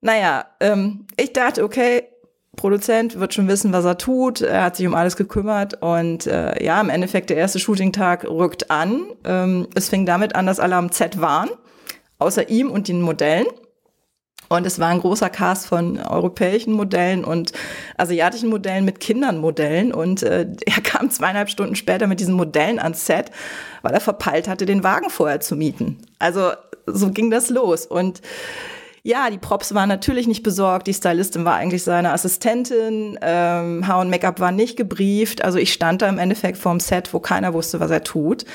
Naja, 0.00 0.46
ähm, 0.58 1.06
ich 1.16 1.32
dachte, 1.32 1.62
okay, 1.62 2.08
Produzent 2.56 3.18
wird 3.18 3.34
schon 3.34 3.48
wissen, 3.48 3.72
was 3.72 3.84
er 3.84 3.98
tut. 3.98 4.40
Er 4.40 4.64
hat 4.64 4.76
sich 4.76 4.86
um 4.86 4.94
alles 4.94 5.16
gekümmert 5.16 5.82
und 5.82 6.26
äh, 6.26 6.62
ja, 6.64 6.80
im 6.80 6.90
Endeffekt 6.90 7.30
der 7.30 7.36
erste 7.36 7.58
Shooting-Tag 7.58 8.24
rückt 8.24 8.70
an. 8.70 9.06
Ähm, 9.24 9.68
es 9.74 9.88
fing 9.88 10.06
damit 10.06 10.34
an, 10.34 10.46
dass 10.46 10.60
alle 10.60 10.76
am 10.76 10.90
Set 10.90 11.20
waren, 11.20 11.50
außer 12.18 12.48
ihm 12.48 12.70
und 12.70 12.88
den 12.88 13.02
Modellen. 13.02 13.46
Und 14.48 14.66
es 14.66 14.78
war 14.78 14.88
ein 14.88 15.00
großer 15.00 15.30
Cast 15.30 15.66
von 15.66 15.98
europäischen 15.98 16.74
Modellen 16.74 17.24
und 17.24 17.52
asiatischen 17.96 18.50
Modellen 18.50 18.84
mit 18.84 19.00
Kindernmodellen. 19.00 19.92
Und 19.92 20.22
äh, 20.22 20.46
er 20.66 20.82
kam 20.82 21.10
zweieinhalb 21.10 21.50
Stunden 21.50 21.76
später 21.76 22.06
mit 22.06 22.20
diesen 22.20 22.34
Modellen 22.34 22.78
ans 22.78 23.06
Set, 23.06 23.30
weil 23.82 23.92
er 23.92 24.00
verpeilt 24.00 24.48
hatte, 24.48 24.66
den 24.66 24.84
Wagen 24.84 25.10
vorher 25.10 25.40
zu 25.40 25.56
mieten. 25.56 25.98
Also 26.18 26.52
so 26.86 27.10
ging 27.10 27.30
das 27.30 27.50
los. 27.50 27.86
Und 27.86 28.20
ja, 29.06 29.28
die 29.28 29.38
Props 29.38 29.74
waren 29.74 29.90
natürlich 29.90 30.26
nicht 30.26 30.42
besorgt. 30.42 30.86
Die 30.86 30.94
Stylistin 30.94 31.44
war 31.44 31.56
eigentlich 31.56 31.84
seine 31.84 32.12
Assistentin. 32.12 33.18
Ähm, 33.20 33.86
Haar 33.86 34.00
und 34.00 34.08
Make-up 34.08 34.40
war 34.40 34.50
nicht 34.50 34.76
gebrieft. 34.76 35.44
Also 35.44 35.58
ich 35.58 35.74
stand 35.74 36.00
da 36.00 36.08
im 36.08 36.18
Endeffekt 36.18 36.56
vorm 36.56 36.80
Set, 36.80 37.12
wo 37.12 37.20
keiner 37.20 37.52
wusste, 37.52 37.80
was 37.80 37.90
er 37.90 38.02
tut. 38.02 38.46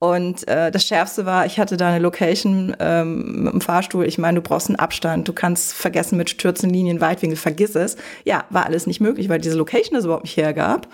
Und 0.00 0.48
äh, 0.48 0.72
das 0.72 0.84
Schärfste 0.84 1.24
war, 1.24 1.46
ich 1.46 1.60
hatte 1.60 1.76
da 1.76 1.90
eine 1.90 2.00
Location 2.00 2.74
ähm, 2.80 3.44
mit 3.44 3.52
dem 3.52 3.60
Fahrstuhl. 3.60 4.04
Ich 4.04 4.18
meine, 4.18 4.40
du 4.40 4.42
brauchst 4.42 4.68
einen 4.68 4.80
Abstand, 4.80 5.28
du 5.28 5.32
kannst 5.32 5.72
vergessen 5.72 6.18
mit 6.18 6.30
Stürzenlinien, 6.30 7.00
Weitwinkel, 7.00 7.36
vergiss 7.36 7.76
es. 7.76 7.96
Ja, 8.24 8.44
war 8.50 8.66
alles 8.66 8.88
nicht 8.88 9.00
möglich, 9.00 9.28
weil 9.28 9.40
diese 9.40 9.56
Location 9.56 9.96
es 9.96 10.04
überhaupt 10.04 10.24
nicht 10.24 10.36
hergab. 10.36 10.88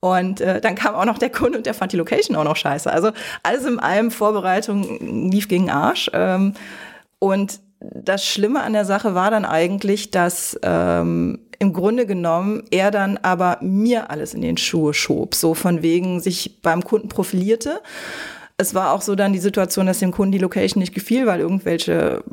Und 0.00 0.40
äh, 0.40 0.62
dann 0.62 0.74
kam 0.74 0.94
auch 0.94 1.04
noch 1.04 1.18
der 1.18 1.28
Kunde 1.28 1.58
und 1.58 1.66
der 1.66 1.74
fand 1.74 1.92
die 1.92 1.98
Location 1.98 2.34
auch 2.34 2.44
noch 2.44 2.56
scheiße. 2.56 2.90
Also 2.90 3.10
alles 3.42 3.66
in 3.66 3.78
allem 3.78 4.10
Vorbereitung 4.10 5.30
lief 5.30 5.48
gegen 5.48 5.68
Arsch. 5.68 6.10
Ähm, 6.14 6.54
und 7.18 7.60
das 7.80 8.24
Schlimme 8.24 8.62
an 8.62 8.72
der 8.72 8.84
Sache 8.84 9.14
war 9.14 9.30
dann 9.30 9.44
eigentlich, 9.44 10.10
dass 10.10 10.58
ähm, 10.62 11.38
im 11.58 11.72
Grunde 11.72 12.06
genommen 12.06 12.62
er 12.70 12.90
dann 12.90 13.18
aber 13.18 13.58
mir 13.60 14.10
alles 14.10 14.34
in 14.34 14.42
den 14.42 14.56
Schuhe 14.56 14.94
schob, 14.94 15.34
so 15.34 15.54
von 15.54 15.82
wegen 15.82 16.20
sich 16.20 16.60
beim 16.62 16.82
Kunden 16.82 17.08
profilierte. 17.08 17.80
Es 18.56 18.74
war 18.74 18.92
auch 18.92 19.02
so 19.02 19.14
dann 19.14 19.32
die 19.32 19.38
Situation, 19.38 19.86
dass 19.86 20.00
dem 20.00 20.10
Kunden 20.10 20.32
die 20.32 20.38
Location 20.38 20.80
nicht 20.80 20.94
gefiel, 20.94 21.26
weil 21.26 21.40
irgendwelche 21.40 22.24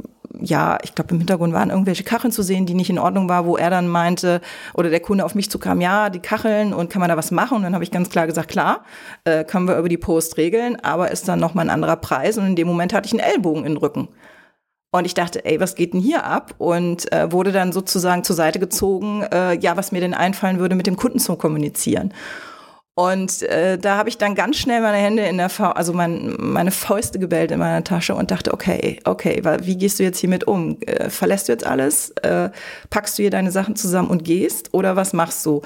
ja, 0.42 0.78
ich 0.84 0.96
glaube, 0.96 1.12
im 1.12 1.20
Hintergrund 1.20 1.54
waren 1.54 1.70
irgendwelche 1.70 2.04
Kacheln 2.04 2.32
zu 2.32 2.44
sehen, 2.44 2.66
die 2.66 2.74
nicht 2.74 2.90
in 2.90 3.00
Ordnung 3.00 3.30
war, 3.30 3.46
wo 3.46 3.58
er 3.58 3.70
dann 3.70 3.88
meinte, 3.88 4.42
oder 4.74 4.90
der 4.90 5.00
Kunde 5.00 5.26
auf 5.26 5.36
mich 5.36 5.50
zukam, 5.50 5.82
ja, 5.82 6.10
die 6.10 6.20
Kacheln 6.20 6.74
und 6.74 6.90
kann 6.90 7.00
man 7.00 7.10
da 7.10 7.18
was 7.18 7.32
machen? 7.32 7.58
Und 7.58 7.64
dann 7.64 7.74
habe 7.74 7.84
ich 7.84 7.92
ganz 7.92 8.10
klar 8.10 8.28
gesagt, 8.28 8.50
klar, 8.50 8.84
äh, 9.24 9.44
können 9.44 9.68
wir 9.68 9.78
über 9.78 9.90
die 9.90 9.98
Post 9.98 10.38
regeln, 10.38 10.78
aber 10.82 11.12
ist 11.12 11.28
dann 11.28 11.40
nochmal 11.40 11.66
ein 11.66 11.70
anderer 11.70 11.96
Preis. 11.96 12.38
Und 12.38 12.48
in 12.48 12.56
dem 12.56 12.68
Moment 12.68 12.94
hatte 12.94 13.08
ich 13.08 13.14
einen 13.14 13.32
Ellbogen 13.32 13.66
in 13.66 13.74
den 13.74 13.78
Rücken. 13.78 14.08
Und 14.96 15.04
ich 15.04 15.14
dachte, 15.14 15.44
ey, 15.44 15.60
was 15.60 15.76
geht 15.76 15.94
denn 15.94 16.00
hier 16.00 16.24
ab? 16.24 16.56
Und 16.58 17.12
äh, 17.12 17.30
wurde 17.30 17.52
dann 17.52 17.74
sozusagen 17.74 18.24
zur 18.24 18.34
Seite 18.34 18.60
gezogen, 18.60 19.24
äh, 19.24 19.60
ja, 19.60 19.76
was 19.76 19.92
mir 19.92 20.00
denn 20.00 20.14
einfallen 20.14 20.58
würde, 20.58 20.76
mit 20.76 20.88
dem 20.88 20.96
Kunden 20.96 21.20
zu 21.20 21.36
kommunizieren. 21.36 22.14
Und 22.98 23.42
äh, 23.42 23.78
da 23.78 23.98
habe 23.98 24.08
ich 24.08 24.18
dann 24.18 24.36
ganz 24.36 24.56
schnell 24.56 24.80
meine 24.80 24.96
Hände 24.96 25.24
in 25.24 25.36
der 25.38 25.50
Fa 25.50 25.72
also 25.72 25.92
mein, 25.92 26.34
meine 26.40 26.72
Fäuste 26.72 27.20
gebellt 27.20 27.52
in 27.52 27.60
meiner 27.60 27.84
Tasche 27.84 28.16
und 28.16 28.32
dachte, 28.32 28.54
okay, 28.54 29.02
okay, 29.04 29.44
wie 29.64 29.76
gehst 29.76 30.00
du 30.00 30.04
jetzt 30.04 30.20
hiermit 30.20 30.48
um? 30.48 30.78
Äh, 30.80 31.10
verlässt 31.10 31.50
du 31.50 31.52
jetzt 31.52 31.68
alles? 31.68 32.12
Äh, 32.22 32.52
packst 32.90 33.18
du 33.18 33.24
hier 33.24 33.32
deine 33.32 33.52
Sachen 33.52 33.76
zusammen 33.76 34.08
und 34.08 34.24
gehst? 34.24 34.74
Oder 34.74 34.96
was 34.96 35.12
machst 35.12 35.46
du? 35.46 35.62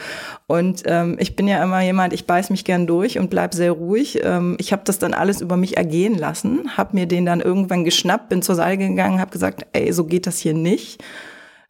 Und 0.47 0.81
ähm, 0.87 1.17
ich 1.19 1.35
bin 1.35 1.47
ja 1.47 1.63
immer 1.63 1.81
jemand, 1.81 2.13
ich 2.13 2.25
beiß 2.25 2.49
mich 2.49 2.65
gern 2.65 2.87
durch 2.87 3.19
und 3.19 3.29
bleib 3.29 3.53
sehr 3.53 3.73
ruhig. 3.73 4.21
Ähm, 4.23 4.57
ich 4.59 4.73
habe 4.73 4.81
das 4.85 4.97
dann 4.97 5.13
alles 5.13 5.39
über 5.39 5.55
mich 5.55 5.77
ergehen 5.77 6.17
lassen, 6.17 6.77
habe 6.77 6.95
mir 6.95 7.05
den 7.05 7.27
dann 7.27 7.41
irgendwann 7.41 7.83
geschnappt, 7.83 8.29
bin 8.29 8.41
zur 8.41 8.55
Seite 8.55 8.79
gegangen, 8.79 9.19
habe 9.19 9.29
gesagt, 9.29 9.67
ey, 9.73 9.93
so 9.93 10.05
geht 10.05 10.25
das 10.25 10.39
hier 10.39 10.55
nicht. 10.55 11.03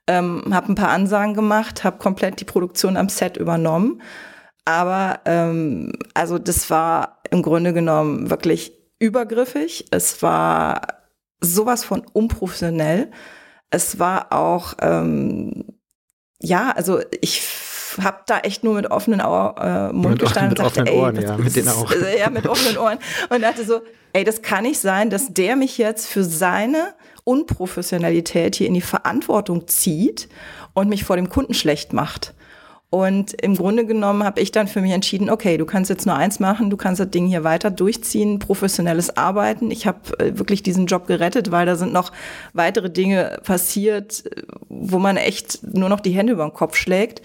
Ähm, 0.08 0.42
habe 0.52 0.72
ein 0.72 0.76
paar 0.76 0.92
Ansagen 0.92 1.34
gemacht, 1.34 1.84
habe 1.84 1.98
komplett 1.98 2.40
die 2.40 2.46
Produktion 2.46 2.96
am 2.96 3.10
Set 3.10 3.36
übernommen 3.36 4.02
aber 4.70 5.22
ähm, 5.26 5.92
also 6.14 6.38
das 6.38 6.70
war 6.70 7.18
im 7.32 7.42
Grunde 7.42 7.74
genommen 7.74 8.30
wirklich 8.30 8.72
übergriffig. 9.00 9.88
Es 9.90 10.22
war 10.22 10.82
sowas 11.42 11.84
von 11.84 12.04
unprofessionell. 12.14 13.10
Es 13.72 13.98
war 13.98 14.32
auch, 14.32 14.76
ähm, 14.80 15.66
ja, 16.40 16.70
also 16.70 17.00
ich 17.20 17.42
habe 18.00 18.20
da 18.28 18.42
echt 18.42 18.64
nur 18.64 18.76
mit 18.76 18.92
offenen 18.92 19.22
Au 19.22 19.56
äh, 19.60 19.92
Mund 19.92 20.12
mit, 20.12 20.20
gestanden 20.20 20.50
mit 20.52 20.60
und 20.60 20.76
sagte, 20.76 20.92
ey, 20.92 21.00
Ohren, 21.00 21.20
ja, 21.20 21.36
mit 21.36 21.56
denen 21.56 21.70
auch. 21.70 21.92
ja, 22.20 22.30
mit 22.30 22.46
offenen 22.46 22.78
Ohren 22.78 23.00
und 23.30 23.42
dachte 23.42 23.66
so, 23.66 23.82
ey, 24.14 24.24
das 24.24 24.44
kann 24.44 24.66
nicht 24.66 24.80
sein, 24.80 25.10
dass 25.10 25.34
der 25.34 25.56
mich 25.56 25.80
jetzt 25.80 26.06
für 26.06 26.24
seine 26.24 26.94
Unprofessionalität 27.24 28.56
hier 28.56 28.68
in 28.68 28.76
die 28.76 28.82
Verantwortung 28.82 29.68
zieht 29.68 30.30
und 30.76 30.90
mich 30.90 31.06
vor 31.06 31.16
dem 31.16 31.30
Kunden 31.30 31.56
schlecht 31.56 31.92
macht. 31.92 32.36
Und 32.92 33.34
im 33.44 33.56
Grunde 33.56 33.86
genommen 33.86 34.24
habe 34.24 34.42
ich 34.42 34.52
dann 34.52 34.68
für 34.68 34.82
mich 34.82 34.92
entschieden, 34.92 35.30
okay, 35.30 35.58
du 35.58 35.66
kannst 35.66 35.92
jetzt 35.92 36.08
nur 36.08 36.16
eins 36.16 36.40
machen, 36.40 36.72
du 36.72 36.78
kannst 36.78 37.00
das 37.00 37.12
Ding 37.12 37.28
hier 37.28 37.44
weiter 37.44 37.70
durchziehen, 37.70 38.40
professionelles 38.40 39.16
Arbeiten. 39.16 39.70
Ich 39.70 39.86
habe 39.86 40.00
äh, 40.18 40.40
wirklich 40.40 40.64
diesen 40.64 40.88
Job 40.88 41.06
gerettet, 41.06 41.52
weil 41.52 41.68
da 41.68 41.76
sind 41.76 41.94
noch 41.94 42.12
weitere 42.54 42.90
Dinge 42.90 43.38
passiert, 43.44 44.24
wo 44.70 44.98
man 44.98 45.18
echt 45.18 45.60
nur 45.62 45.90
noch 45.90 46.00
die 46.00 46.12
Hände 46.12 46.34
über 46.34 46.46
den 46.46 46.54
Kopf 46.54 46.76
schlägt. 46.76 47.22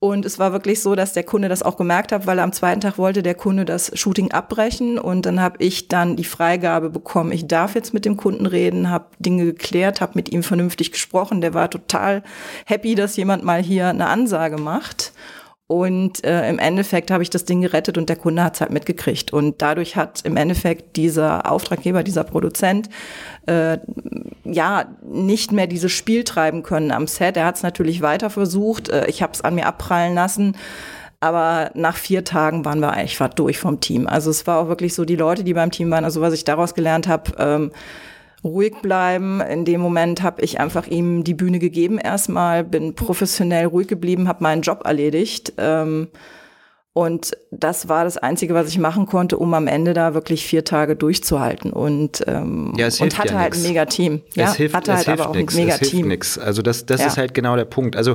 Und 0.00 0.26
es 0.26 0.38
war 0.38 0.52
wirklich 0.52 0.82
so, 0.82 0.94
dass 0.94 1.14
der 1.14 1.22
Kunde 1.22 1.48
das 1.48 1.62
auch 1.62 1.78
gemerkt 1.78 2.12
hat, 2.12 2.26
weil 2.26 2.38
am 2.38 2.52
zweiten 2.52 2.82
Tag 2.82 2.98
wollte 2.98 3.22
der 3.22 3.34
Kunde 3.34 3.64
das 3.64 3.90
Shooting 3.98 4.32
abbrechen 4.32 4.98
und 4.98 5.24
dann 5.24 5.40
habe 5.40 5.56
ich 5.64 5.88
dann 5.88 6.16
die 6.16 6.24
Freigabe 6.24 6.90
bekommen, 6.90 7.32
ich 7.32 7.46
darf 7.46 7.74
jetzt 7.74 7.94
mit 7.94 8.04
dem 8.04 8.18
Kunden 8.18 8.44
reden, 8.44 8.90
habe 8.90 9.06
Dinge 9.18 9.46
geklärt, 9.46 10.02
habe 10.02 10.12
mit 10.16 10.30
ihm 10.30 10.42
vernünftig 10.42 10.92
gesprochen. 10.92 11.40
Der 11.40 11.54
war 11.54 11.70
total 11.70 12.22
happy, 12.66 12.94
dass 12.94 13.16
jemand 13.16 13.44
mal 13.44 13.62
hier 13.62 13.88
eine 13.88 14.08
Ansage 14.08 14.58
macht. 14.58 15.12
Und 15.66 16.24
äh, 16.24 16.48
im 16.50 16.58
Endeffekt 16.58 17.10
habe 17.10 17.22
ich 17.22 17.30
das 17.30 17.46
Ding 17.46 17.62
gerettet 17.62 17.96
und 17.96 18.10
der 18.10 18.16
Kunde 18.16 18.44
hat 18.44 18.54
es 18.54 18.60
halt 18.60 18.70
mitgekriegt. 18.70 19.32
Und 19.32 19.62
dadurch 19.62 19.96
hat 19.96 20.20
im 20.24 20.36
Endeffekt 20.36 20.96
dieser 20.96 21.50
Auftraggeber, 21.50 22.02
dieser 22.02 22.24
Produzent, 22.24 22.90
äh, 23.46 23.78
ja, 24.44 24.84
nicht 25.02 25.52
mehr 25.52 25.66
dieses 25.66 25.90
Spiel 25.90 26.24
treiben 26.24 26.62
können 26.62 26.90
am 26.90 27.06
Set. 27.06 27.38
Er 27.38 27.46
hat 27.46 27.56
es 27.56 27.62
natürlich 27.62 28.02
weiter 28.02 28.28
versucht. 28.28 28.90
Äh, 28.90 29.06
ich 29.06 29.22
habe 29.22 29.32
es 29.32 29.40
an 29.40 29.54
mir 29.54 29.66
abprallen 29.66 30.14
lassen. 30.14 30.54
Aber 31.20 31.70
nach 31.72 31.96
vier 31.96 32.24
Tagen 32.24 32.66
waren 32.66 32.80
wir 32.80 32.92
eigentlich 32.92 33.18
durch 33.34 33.56
vom 33.56 33.80
Team. 33.80 34.06
Also 34.06 34.28
es 34.28 34.46
war 34.46 34.58
auch 34.58 34.68
wirklich 34.68 34.92
so, 34.92 35.06
die 35.06 35.16
Leute, 35.16 35.44
die 35.44 35.54
beim 35.54 35.70
Team 35.70 35.90
waren, 35.90 36.04
also 36.04 36.20
was 36.20 36.34
ich 36.34 36.44
daraus 36.44 36.74
gelernt 36.74 37.08
habe, 37.08 37.32
ähm, 37.38 37.72
ruhig 38.44 38.74
bleiben. 38.82 39.40
In 39.40 39.64
dem 39.64 39.80
Moment 39.80 40.22
habe 40.22 40.42
ich 40.42 40.60
einfach 40.60 40.86
ihm 40.86 41.24
die 41.24 41.34
Bühne 41.34 41.58
gegeben 41.58 41.98
erstmal, 41.98 42.62
bin 42.62 42.94
professionell 42.94 43.66
ruhig 43.66 43.88
geblieben, 43.88 44.28
habe 44.28 44.42
meinen 44.42 44.62
Job 44.62 44.82
erledigt. 44.84 45.54
Ähm, 45.58 46.08
und 46.96 47.36
das 47.50 47.88
war 47.88 48.04
das 48.04 48.18
Einzige, 48.18 48.54
was 48.54 48.68
ich 48.68 48.78
machen 48.78 49.06
konnte, 49.06 49.36
um 49.36 49.52
am 49.52 49.66
Ende 49.66 49.94
da 49.94 50.14
wirklich 50.14 50.46
vier 50.46 50.64
Tage 50.64 50.94
durchzuhalten. 50.94 51.72
Und, 51.72 52.22
ähm, 52.28 52.72
ja, 52.76 52.86
und 52.86 53.18
hatte 53.18 53.34
ja 53.34 53.40
halt 53.40 53.54
nix. 53.54 53.64
ein 53.64 53.68
Mega-Team. 53.68 54.20
Ja, 54.34 54.50
es 54.50 54.54
hilft, 54.54 54.76
hatte 54.76 54.92
es 54.92 54.98
halt 54.98 55.06
hilft 55.06 55.20
aber 55.20 55.30
auch 55.30 55.34
nix. 55.34 55.56
ein 55.56 55.64
Mega-Team. 55.64 56.16
Also 56.40 56.62
das, 56.62 56.86
das 56.86 57.00
ja. 57.00 57.08
ist 57.08 57.16
halt 57.16 57.34
genau 57.34 57.56
der 57.56 57.64
Punkt. 57.64 57.96
Also 57.96 58.14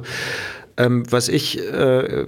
ähm, 0.80 1.04
was 1.12 1.30
ich 1.30 1.60
äh, 1.60 2.26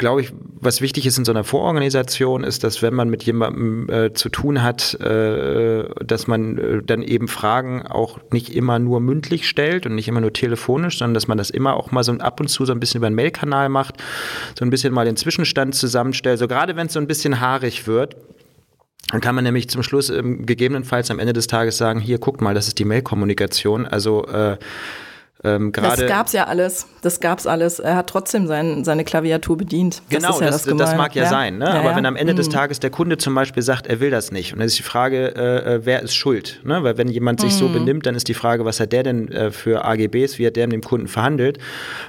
glaube 0.00 0.22
ich, 0.22 0.32
was 0.60 0.80
wichtig 0.80 1.06
ist 1.06 1.18
in 1.18 1.24
so 1.24 1.32
einer 1.32 1.44
Vororganisation, 1.44 2.44
ist, 2.44 2.64
dass 2.64 2.82
wenn 2.82 2.94
man 2.94 3.08
mit 3.10 3.22
jemandem 3.22 3.88
äh, 3.88 4.12
zu 4.12 4.28
tun 4.28 4.62
hat, 4.62 4.94
äh, 5.00 5.84
dass 6.04 6.26
man 6.26 6.58
äh, 6.58 6.82
dann 6.82 7.02
eben 7.02 7.28
Fragen 7.28 7.86
auch 7.86 8.18
nicht 8.30 8.54
immer 8.54 8.78
nur 8.78 9.00
mündlich 9.00 9.48
stellt 9.48 9.86
und 9.86 9.94
nicht 9.94 10.08
immer 10.08 10.20
nur 10.20 10.32
telefonisch, 10.32 10.98
sondern 10.98 11.14
dass 11.14 11.28
man 11.28 11.38
das 11.38 11.50
immer 11.50 11.74
auch 11.74 11.92
mal 11.92 12.02
so 12.02 12.12
ab 12.12 12.40
und 12.40 12.48
zu 12.48 12.64
so 12.64 12.72
ein 12.72 12.80
bisschen 12.80 12.98
über 12.98 13.08
den 13.08 13.14
Mailkanal 13.14 13.68
macht, 13.68 13.96
so 14.58 14.64
ein 14.64 14.70
bisschen 14.70 14.92
mal 14.92 15.04
den 15.04 15.16
Zwischenstand 15.16 15.74
zusammenstellt. 15.74 16.38
So 16.38 16.48
gerade 16.48 16.76
wenn 16.76 16.86
es 16.86 16.92
so 16.92 17.00
ein 17.00 17.06
bisschen 17.06 17.40
haarig 17.40 17.86
wird, 17.86 18.16
dann 19.10 19.20
kann 19.20 19.34
man 19.34 19.44
nämlich 19.44 19.68
zum 19.68 19.82
Schluss 19.82 20.08
ähm, 20.08 20.46
gegebenenfalls 20.46 21.10
am 21.10 21.18
Ende 21.18 21.32
des 21.32 21.46
Tages 21.46 21.76
sagen, 21.76 22.00
hier 22.00 22.18
guckt 22.18 22.40
mal, 22.40 22.54
das 22.54 22.68
ist 22.68 22.78
die 22.78 22.84
Mailkommunikation. 22.84 23.86
Also 23.86 24.26
äh, 24.26 24.56
ähm, 25.42 25.72
das 25.72 26.06
gab's 26.06 26.32
ja 26.32 26.44
alles. 26.44 26.86
Das 27.00 27.20
gab's 27.20 27.46
alles. 27.46 27.78
Er 27.78 27.96
hat 27.96 28.08
trotzdem 28.08 28.46
sein, 28.46 28.84
seine 28.84 29.04
Klaviatur 29.04 29.56
bedient. 29.56 30.02
Das 30.10 30.22
genau, 30.22 30.40
ja 30.40 30.50
das, 30.50 30.64
das, 30.64 30.76
das, 30.76 30.96
mag 30.96 31.14
ja, 31.14 31.22
ja. 31.24 31.30
sein. 31.30 31.56
Ne? 31.56 31.64
Ja, 31.64 31.80
Aber 31.80 31.96
wenn 31.96 32.04
am 32.04 32.16
Ende 32.16 32.34
mhm. 32.34 32.36
des 32.36 32.50
Tages 32.50 32.78
der 32.78 32.90
Kunde 32.90 33.16
zum 33.16 33.34
Beispiel 33.34 33.62
sagt, 33.62 33.86
er 33.86 34.00
will 34.00 34.10
das 34.10 34.32
nicht, 34.32 34.52
und 34.52 34.58
dann 34.58 34.66
ist 34.66 34.78
die 34.78 34.82
Frage, 34.82 35.34
äh, 35.34 35.76
äh, 35.76 35.80
wer 35.84 36.02
ist 36.02 36.14
schuld? 36.14 36.60
Ne? 36.64 36.82
Weil 36.82 36.98
wenn 36.98 37.08
jemand 37.08 37.40
sich 37.40 37.54
mhm. 37.54 37.58
so 37.58 37.68
benimmt, 37.68 38.04
dann 38.04 38.14
ist 38.14 38.28
die 38.28 38.34
Frage, 38.34 38.66
was 38.66 38.80
hat 38.80 38.92
der 38.92 39.02
denn 39.02 39.32
äh, 39.32 39.50
für 39.50 39.84
AGBs, 39.86 40.38
wie 40.38 40.46
hat 40.46 40.56
der 40.56 40.66
mit 40.66 40.74
dem 40.74 40.82
Kunden 40.82 41.08
verhandelt? 41.08 41.58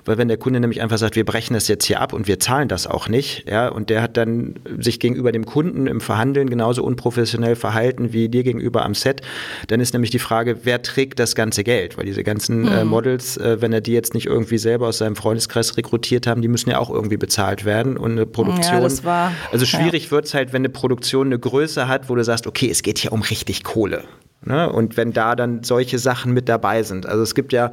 Weil 0.03 0.17
wenn 0.17 0.27
der 0.27 0.37
Kunde 0.37 0.59
nämlich 0.59 0.81
einfach 0.81 0.97
sagt, 0.97 1.15
wir 1.15 1.25
brechen 1.25 1.53
das 1.53 1.69
jetzt 1.69 1.85
hier 1.85 2.01
ab 2.01 2.11
und 2.11 2.27
wir 2.27 2.39
zahlen 2.39 2.67
das 2.67 2.85
auch 2.85 3.07
nicht, 3.07 3.49
ja, 3.49 3.69
und 3.69 3.89
der 3.89 4.01
hat 4.01 4.17
dann 4.17 4.55
sich 4.79 4.99
gegenüber 4.99 5.31
dem 5.31 5.45
Kunden 5.45 5.87
im 5.87 6.01
Verhandeln 6.01 6.49
genauso 6.49 6.83
unprofessionell 6.83 7.55
verhalten 7.55 8.11
wie 8.11 8.27
dir 8.27 8.43
gegenüber 8.43 8.83
am 8.83 8.93
Set, 8.93 9.21
dann 9.67 9.79
ist 9.79 9.93
nämlich 9.93 10.11
die 10.11 10.19
Frage, 10.19 10.57
wer 10.63 10.81
trägt 10.81 11.19
das 11.19 11.33
ganze 11.33 11.63
Geld? 11.63 11.97
Weil 11.97 12.05
diese 12.05 12.23
ganzen 12.23 12.67
äh, 12.67 12.83
mhm. 12.83 12.89
Models 13.21 13.37
äh, 13.37 13.61
wenn 13.61 13.73
er 13.73 13.81
die 13.81 13.93
jetzt 13.93 14.13
nicht 14.13 14.27
irgendwie 14.27 14.57
selber 14.57 14.87
aus 14.87 14.97
seinem 14.97 15.15
Freundeskreis 15.15 15.77
rekrutiert 15.77 16.27
haben, 16.27 16.41
die 16.41 16.47
müssen 16.47 16.69
ja 16.69 16.79
auch 16.79 16.89
irgendwie 16.89 17.17
bezahlt 17.17 17.65
werden. 17.65 17.97
Und 17.97 18.11
eine 18.11 18.25
Produktion. 18.25 18.81
Ja, 18.81 19.03
war, 19.03 19.31
also 19.51 19.65
schwierig 19.65 20.05
ja. 20.05 20.11
wird 20.11 20.25
es 20.25 20.33
halt, 20.33 20.53
wenn 20.53 20.61
eine 20.61 20.69
Produktion 20.69 21.27
eine 21.27 21.39
Größe 21.39 21.87
hat, 21.87 22.09
wo 22.09 22.15
du 22.15 22.23
sagst, 22.23 22.47
okay, 22.47 22.69
es 22.69 22.81
geht 22.81 22.97
hier 22.97 23.11
um 23.11 23.21
richtig 23.21 23.63
Kohle. 23.63 24.03
Ne? 24.43 24.71
Und 24.71 24.97
wenn 24.97 25.13
da 25.13 25.35
dann 25.35 25.63
solche 25.63 25.99
Sachen 25.99 26.33
mit 26.33 26.49
dabei 26.49 26.81
sind. 26.81 27.05
Also 27.05 27.21
es 27.21 27.35
gibt 27.35 27.53
ja 27.53 27.71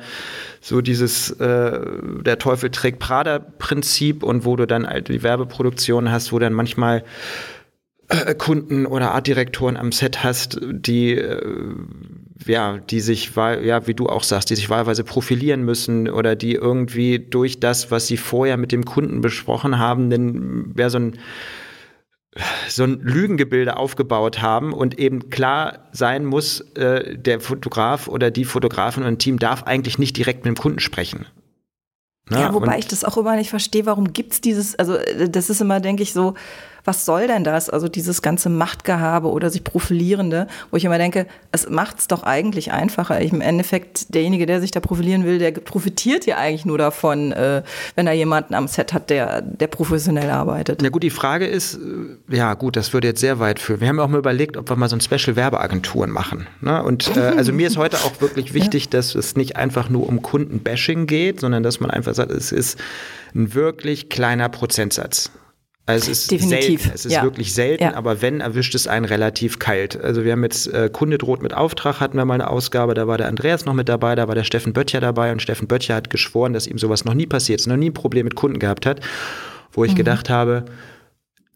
so 0.60 0.82
dieses 0.82 1.30
äh, 1.40 1.80
der 2.22 2.38
Teufel 2.38 2.70
trägt 2.70 2.98
Prada-Prinzip 2.98 4.22
und 4.22 4.44
wo 4.44 4.54
du 4.56 4.66
dann 4.66 4.86
halt 4.86 5.08
die 5.08 5.22
Werbeproduktion 5.22 6.10
hast, 6.12 6.30
wo 6.30 6.38
dann 6.38 6.52
manchmal 6.52 7.04
Kunden 8.38 8.86
oder 8.86 9.12
Artdirektoren 9.12 9.76
am 9.76 9.92
Set 9.92 10.24
hast, 10.24 10.58
die 10.62 11.12
äh, 11.12 11.74
ja, 12.46 12.78
die 12.78 13.00
sich, 13.00 13.32
ja, 13.34 13.86
wie 13.86 13.94
du 13.94 14.06
auch 14.06 14.22
sagst, 14.22 14.50
die 14.50 14.54
sich 14.54 14.70
wahlweise 14.70 15.04
profilieren 15.04 15.64
müssen 15.64 16.08
oder 16.08 16.36
die 16.36 16.52
irgendwie 16.52 17.18
durch 17.18 17.60
das, 17.60 17.90
was 17.90 18.06
sie 18.06 18.16
vorher 18.16 18.56
mit 18.56 18.72
dem 18.72 18.84
Kunden 18.84 19.20
besprochen 19.20 19.78
haben, 19.78 20.08
denn 20.10 20.76
wäre 20.76 20.90
so 20.90 20.98
ein 20.98 21.18
so 22.68 22.84
ein 22.84 23.00
Lügengebilde 23.00 23.76
aufgebaut 23.76 24.40
haben 24.40 24.72
und 24.72 24.98
eben 24.98 25.28
klar 25.28 25.88
sein 25.90 26.24
muss, 26.24 26.60
äh, 26.76 27.18
der 27.18 27.40
Fotograf 27.40 28.06
oder 28.06 28.30
die 28.30 28.44
Fotografin 28.44 29.02
und 29.02 29.18
Team 29.18 29.40
darf 29.40 29.64
eigentlich 29.64 29.98
nicht 29.98 30.16
direkt 30.16 30.44
mit 30.44 30.56
dem 30.56 30.60
Kunden 30.60 30.78
sprechen. 30.78 31.26
Ne? 32.30 32.40
Ja, 32.40 32.54
wobei 32.54 32.74
und 32.74 32.78
ich 32.78 32.86
das 32.86 33.04
auch 33.04 33.16
immer 33.16 33.34
nicht 33.36 33.50
verstehe, 33.50 33.86
warum 33.86 34.12
gibt's 34.12 34.40
dieses, 34.40 34.76
also 34.76 34.96
äh, 34.96 35.28
das 35.28 35.50
ist 35.50 35.60
immer, 35.60 35.80
denke 35.80 36.02
ich, 36.02 36.12
so, 36.12 36.34
was 36.88 37.04
soll 37.04 37.26
denn 37.26 37.44
das? 37.44 37.68
Also 37.68 37.86
dieses 37.86 38.22
ganze 38.22 38.48
Machtgehabe 38.48 39.28
oder 39.28 39.50
sich 39.50 39.62
profilierende, 39.62 40.46
wo 40.70 40.78
ich 40.78 40.86
immer 40.86 40.96
denke, 40.96 41.26
es 41.52 41.68
macht's 41.68 42.08
doch 42.08 42.22
eigentlich 42.22 42.72
einfacher. 42.72 43.20
Ich, 43.20 43.30
Im 43.30 43.42
Endeffekt, 43.42 44.14
derjenige, 44.14 44.46
der 44.46 44.62
sich 44.62 44.70
da 44.70 44.80
profilieren 44.80 45.26
will, 45.26 45.38
der 45.38 45.50
profitiert 45.50 46.24
ja 46.24 46.38
eigentlich 46.38 46.64
nur 46.64 46.78
davon, 46.78 47.32
äh, 47.32 47.62
wenn 47.94 48.06
er 48.06 48.14
jemanden 48.14 48.54
am 48.54 48.68
Set 48.68 48.94
hat, 48.94 49.10
der, 49.10 49.42
der 49.42 49.66
professionell 49.66 50.30
arbeitet. 50.30 50.80
Na 50.80 50.88
gut, 50.88 51.02
die 51.02 51.10
Frage 51.10 51.46
ist, 51.46 51.74
äh, 51.74 52.34
ja 52.34 52.54
gut, 52.54 52.74
das 52.74 52.94
würde 52.94 53.08
jetzt 53.08 53.20
sehr 53.20 53.38
weit 53.38 53.58
führen. 53.58 53.82
Wir 53.82 53.88
haben 53.88 54.00
auch 54.00 54.08
mal 54.08 54.18
überlegt, 54.18 54.56
ob 54.56 54.70
wir 54.70 54.76
mal 54.76 54.88
so 54.88 54.96
ein 54.96 55.02
Special-Werbeagenturen 55.02 56.10
machen. 56.10 56.46
Ne? 56.62 56.82
Und 56.82 57.14
äh, 57.18 57.20
also 57.36 57.52
mir 57.52 57.66
ist 57.66 57.76
heute 57.76 57.98
auch 57.98 58.22
wirklich 58.22 58.54
wichtig, 58.54 58.84
ja. 58.84 58.90
dass 58.92 59.14
es 59.14 59.36
nicht 59.36 59.56
einfach 59.56 59.90
nur 59.90 60.08
um 60.08 60.22
Kundenbashing 60.22 61.06
geht, 61.06 61.40
sondern 61.40 61.62
dass 61.62 61.80
man 61.80 61.90
einfach 61.90 62.14
sagt, 62.14 62.30
es 62.30 62.50
ist 62.50 62.78
ein 63.34 63.52
wirklich 63.52 64.08
kleiner 64.08 64.48
Prozentsatz. 64.48 65.30
Also 65.88 66.10
es 66.10 66.18
ist 66.20 66.30
Definitiv. 66.30 66.82
selten, 66.82 66.94
es 66.94 67.06
ist 67.06 67.12
ja. 67.14 67.22
wirklich 67.22 67.54
selten, 67.54 67.82
ja. 67.82 67.94
aber 67.94 68.20
wenn, 68.20 68.42
erwischt 68.42 68.74
es 68.74 68.86
einen 68.86 69.06
relativ 69.06 69.58
kalt. 69.58 69.98
Also 69.98 70.22
wir 70.22 70.32
haben 70.32 70.42
jetzt 70.42 70.66
äh, 70.66 70.90
Kunde 70.92 71.16
droht 71.16 71.42
mit 71.42 71.54
Auftrag, 71.54 72.00
hatten 72.00 72.18
wir 72.18 72.26
mal 72.26 72.34
eine 72.34 72.50
Ausgabe, 72.50 72.92
da 72.92 73.06
war 73.06 73.16
der 73.16 73.26
Andreas 73.26 73.64
noch 73.64 73.72
mit 73.72 73.88
dabei, 73.88 74.14
da 74.14 74.28
war 74.28 74.34
der 74.34 74.44
Steffen 74.44 74.74
Böttcher 74.74 75.00
dabei 75.00 75.32
und 75.32 75.40
Steffen 75.40 75.66
Böttcher 75.66 75.94
hat 75.94 76.10
geschworen, 76.10 76.52
dass 76.52 76.66
ihm 76.66 76.76
sowas 76.76 77.06
noch 77.06 77.14
nie 77.14 77.24
passiert 77.24 77.60
ist, 77.60 77.68
noch 77.68 77.78
nie 77.78 77.88
ein 77.88 77.94
Problem 77.94 78.24
mit 78.24 78.34
Kunden 78.34 78.58
gehabt 78.58 78.84
hat, 78.84 79.00
wo 79.72 79.82
ich 79.82 79.92
mhm. 79.92 79.96
gedacht 79.96 80.28
habe, 80.28 80.66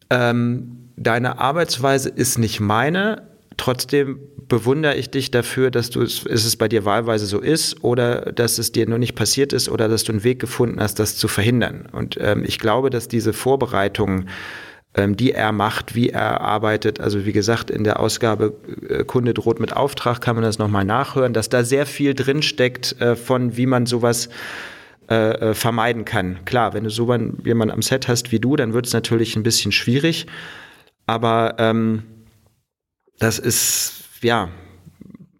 ähm, 0.08 0.88
deine 0.96 1.38
Arbeitsweise 1.38 2.08
ist 2.08 2.38
nicht 2.38 2.58
meine, 2.58 3.28
Trotzdem 3.56 4.20
bewundere 4.48 4.96
ich 4.96 5.10
dich 5.10 5.30
dafür, 5.30 5.70
dass 5.70 5.90
du 5.90 6.02
es, 6.02 6.24
es 6.26 6.56
bei 6.56 6.68
dir 6.68 6.84
wahlweise 6.84 7.26
so 7.26 7.40
ist 7.40 7.82
oder 7.84 8.32
dass 8.32 8.58
es 8.58 8.72
dir 8.72 8.88
nur 8.88 8.98
nicht 8.98 9.14
passiert 9.14 9.52
ist 9.52 9.68
oder 9.68 9.88
dass 9.88 10.04
du 10.04 10.12
einen 10.12 10.24
Weg 10.24 10.40
gefunden 10.40 10.80
hast, 10.80 10.98
das 10.98 11.16
zu 11.16 11.28
verhindern. 11.28 11.88
Und 11.92 12.18
ähm, 12.20 12.44
ich 12.44 12.58
glaube, 12.58 12.90
dass 12.90 13.08
diese 13.08 13.32
Vorbereitungen 13.32 14.28
ähm, 14.94 15.16
die 15.16 15.32
er 15.32 15.52
macht, 15.52 15.94
wie 15.94 16.10
er 16.10 16.42
arbeitet. 16.42 17.00
Also 17.00 17.24
wie 17.24 17.32
gesagt, 17.32 17.70
in 17.70 17.84
der 17.84 17.98
Ausgabe 17.98 18.54
äh, 18.88 19.04
Kunde 19.04 19.32
droht 19.32 19.58
mit 19.58 19.74
Auftrag 19.74 20.20
kann 20.20 20.36
man 20.36 20.44
das 20.44 20.58
nochmal 20.58 20.84
nachhören, 20.84 21.32
dass 21.32 21.48
da 21.48 21.64
sehr 21.64 21.86
viel 21.86 22.14
drinsteckt 22.14 23.00
äh, 23.00 23.16
von, 23.16 23.56
wie 23.56 23.66
man 23.66 23.86
sowas 23.86 24.28
äh, 25.08 25.14
äh 25.14 25.54
vermeiden 25.54 26.04
kann. 26.04 26.44
Klar, 26.44 26.74
wenn 26.74 26.84
du 26.84 26.90
so 26.90 27.10
jemanden 27.44 27.72
am 27.72 27.80
Set 27.80 28.06
hast 28.06 28.32
wie 28.32 28.38
du, 28.38 28.54
dann 28.56 28.74
wird 28.74 28.86
es 28.86 28.92
natürlich 28.92 29.34
ein 29.34 29.42
bisschen 29.42 29.72
schwierig. 29.72 30.26
Aber 31.06 31.54
ähm, 31.58 32.02
das 33.18 33.38
ist, 33.38 34.04
ja, 34.22 34.48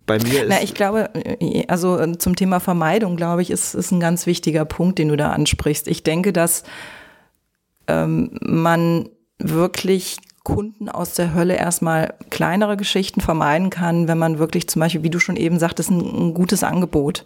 bei 0.07 0.19
mir 0.19 0.43
ist. 0.45 0.49
Na, 0.49 0.63
ich 0.63 0.75
glaube, 0.75 1.11
äh, 1.15 1.65
also 1.69 1.99
äh, 1.99 2.19
zum 2.19 2.37
Thema 2.37 2.61
Vermeidung, 2.61 3.17
glaube 3.17 3.43
ich, 3.43 3.51
ist, 3.51 3.75
ist 3.75 3.91
ein 3.91 4.01
ganz 4.01 4.27
wichtiger 4.27 4.65
Punkt, 4.65 4.99
den 4.99 5.09
du 5.09 5.17
da 5.17 5.31
ansprichst. 5.31 5.89
Ich 5.89 6.03
denke, 6.03 6.33
dass 6.33 6.65
ähm, 7.89 8.39
man 8.41 9.09
wirklich 9.39 10.19
Kunden 10.45 10.89
aus 10.89 11.15
der 11.15 11.35
Hölle 11.35 11.55
erstmal 11.55 12.15
kleinere 12.31 12.77
Geschichten 12.77 13.21
vermeiden 13.21 13.71
kann, 13.71 14.09
wenn 14.09 14.19
man 14.19 14.39
wirklich 14.39 14.69
zum 14.69 14.81
Beispiel, 14.81 15.03
wie 15.03 15.11
du 15.11 15.21
schon 15.21 15.37
eben 15.37 15.59
sagtest, 15.59 15.91
ein, 15.91 16.01
ein 16.01 16.35
gutes 16.35 16.65
Angebot. 16.65 17.25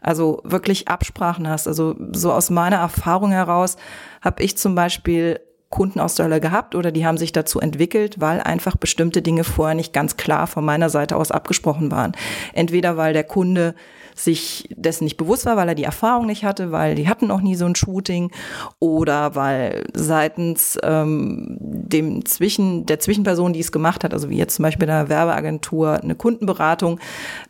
Also 0.00 0.40
wirklich 0.44 0.88
Absprachen 0.88 1.48
hast. 1.48 1.66
Also 1.66 1.96
so 2.12 2.32
aus 2.32 2.50
meiner 2.50 2.76
Erfahrung 2.76 3.30
heraus 3.30 3.76
habe 4.20 4.42
ich 4.42 4.56
zum 4.56 4.74
Beispiel 4.74 5.40
Kunden 5.70 6.00
aus 6.00 6.14
der 6.14 6.26
Hölle 6.26 6.40
gehabt 6.40 6.74
oder 6.74 6.90
die 6.90 7.04
haben 7.04 7.18
sich 7.18 7.32
dazu 7.32 7.60
entwickelt, 7.60 8.20
weil 8.20 8.40
einfach 8.40 8.76
bestimmte 8.76 9.20
Dinge 9.20 9.44
vorher 9.44 9.74
nicht 9.74 9.92
ganz 9.92 10.16
klar 10.16 10.46
von 10.46 10.64
meiner 10.64 10.88
Seite 10.88 11.16
aus 11.16 11.30
abgesprochen 11.30 11.90
waren. 11.90 12.12
Entweder 12.54 12.96
weil 12.96 13.12
der 13.12 13.24
Kunde 13.24 13.74
sich 14.18 14.68
dessen 14.76 15.04
nicht 15.04 15.16
bewusst 15.16 15.46
war, 15.46 15.56
weil 15.56 15.68
er 15.68 15.74
die 15.74 15.84
Erfahrung 15.84 16.26
nicht 16.26 16.44
hatte, 16.44 16.72
weil 16.72 16.94
die 16.94 17.08
hatten 17.08 17.26
noch 17.26 17.40
nie 17.40 17.54
so 17.54 17.64
ein 17.64 17.74
Shooting 17.74 18.30
oder 18.78 19.34
weil 19.34 19.84
seitens 19.94 20.78
ähm, 20.82 21.56
dem 21.60 22.24
Zwischen, 22.24 22.86
der 22.86 23.00
Zwischenperson, 23.00 23.52
die 23.52 23.60
es 23.60 23.72
gemacht 23.72 24.04
hat, 24.04 24.12
also 24.12 24.30
wie 24.30 24.36
jetzt 24.36 24.56
zum 24.56 24.64
Beispiel 24.64 24.86
bei 24.86 24.92
der 24.92 25.08
Werbeagentur 25.08 26.00
eine 26.02 26.14
Kundenberatung, 26.14 27.00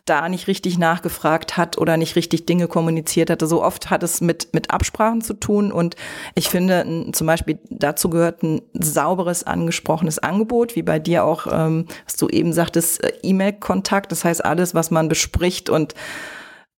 da 0.05 0.29
nicht 0.29 0.47
richtig 0.47 0.77
nachgefragt 0.77 1.57
hat 1.57 1.77
oder 1.77 1.97
nicht 1.97 2.15
richtig 2.15 2.45
Dinge 2.45 2.67
kommuniziert 2.67 3.29
hatte. 3.29 3.47
So 3.47 3.63
oft 3.63 3.89
hat 3.89 4.03
es 4.03 4.21
mit, 4.21 4.53
mit 4.53 4.71
Absprachen 4.71 5.21
zu 5.21 5.33
tun 5.33 5.71
und 5.71 5.95
ich 6.35 6.49
finde 6.49 7.09
zum 7.13 7.27
Beispiel 7.27 7.59
dazu 7.69 8.09
gehört 8.09 8.43
ein 8.43 8.61
sauberes, 8.73 9.43
angesprochenes 9.43 10.19
Angebot, 10.19 10.75
wie 10.75 10.83
bei 10.83 10.99
dir 10.99 11.23
auch, 11.23 11.47
ähm, 11.51 11.85
was 12.05 12.15
du 12.15 12.27
eben 12.27 12.53
sagtest, 12.53 13.03
äh, 13.03 13.13
E-Mail-Kontakt, 13.23 14.11
das 14.11 14.23
heißt 14.23 14.43
alles, 14.43 14.75
was 14.75 14.91
man 14.91 15.09
bespricht 15.09 15.69
und 15.69 15.93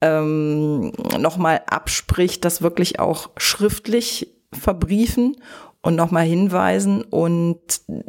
ähm, 0.02 0.92
nochmal 1.20 1.62
abspricht, 1.68 2.44
das 2.44 2.62
wirklich 2.62 3.00
auch 3.00 3.30
schriftlich 3.38 4.34
verbriefen 4.52 5.38
und 5.82 5.96
nochmal 5.96 6.26
hinweisen. 6.26 7.04
Und 7.04 7.60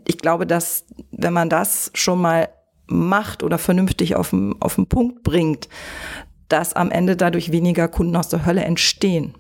ich 0.07 0.19
glaube, 0.19 0.47
dass 0.47 0.87
wenn 1.11 1.33
man 1.33 1.49
das 1.49 1.91
schon 1.95 2.21
mal 2.21 2.49
macht 2.87 3.43
oder 3.43 3.59
vernünftig 3.59 4.17
auf 4.17 4.31
den, 4.31 4.57
auf 4.61 4.75
den 4.75 4.87
Punkt 4.87 5.23
bringt, 5.23 5.69
dass 6.49 6.75
am 6.75 6.91
Ende 6.91 7.17
dadurch 7.17 7.53
weniger 7.53 7.89
Kunden 7.89 8.17
aus 8.17 8.29
der 8.29 8.45
Hölle 8.45 8.63
entstehen. 8.63 9.35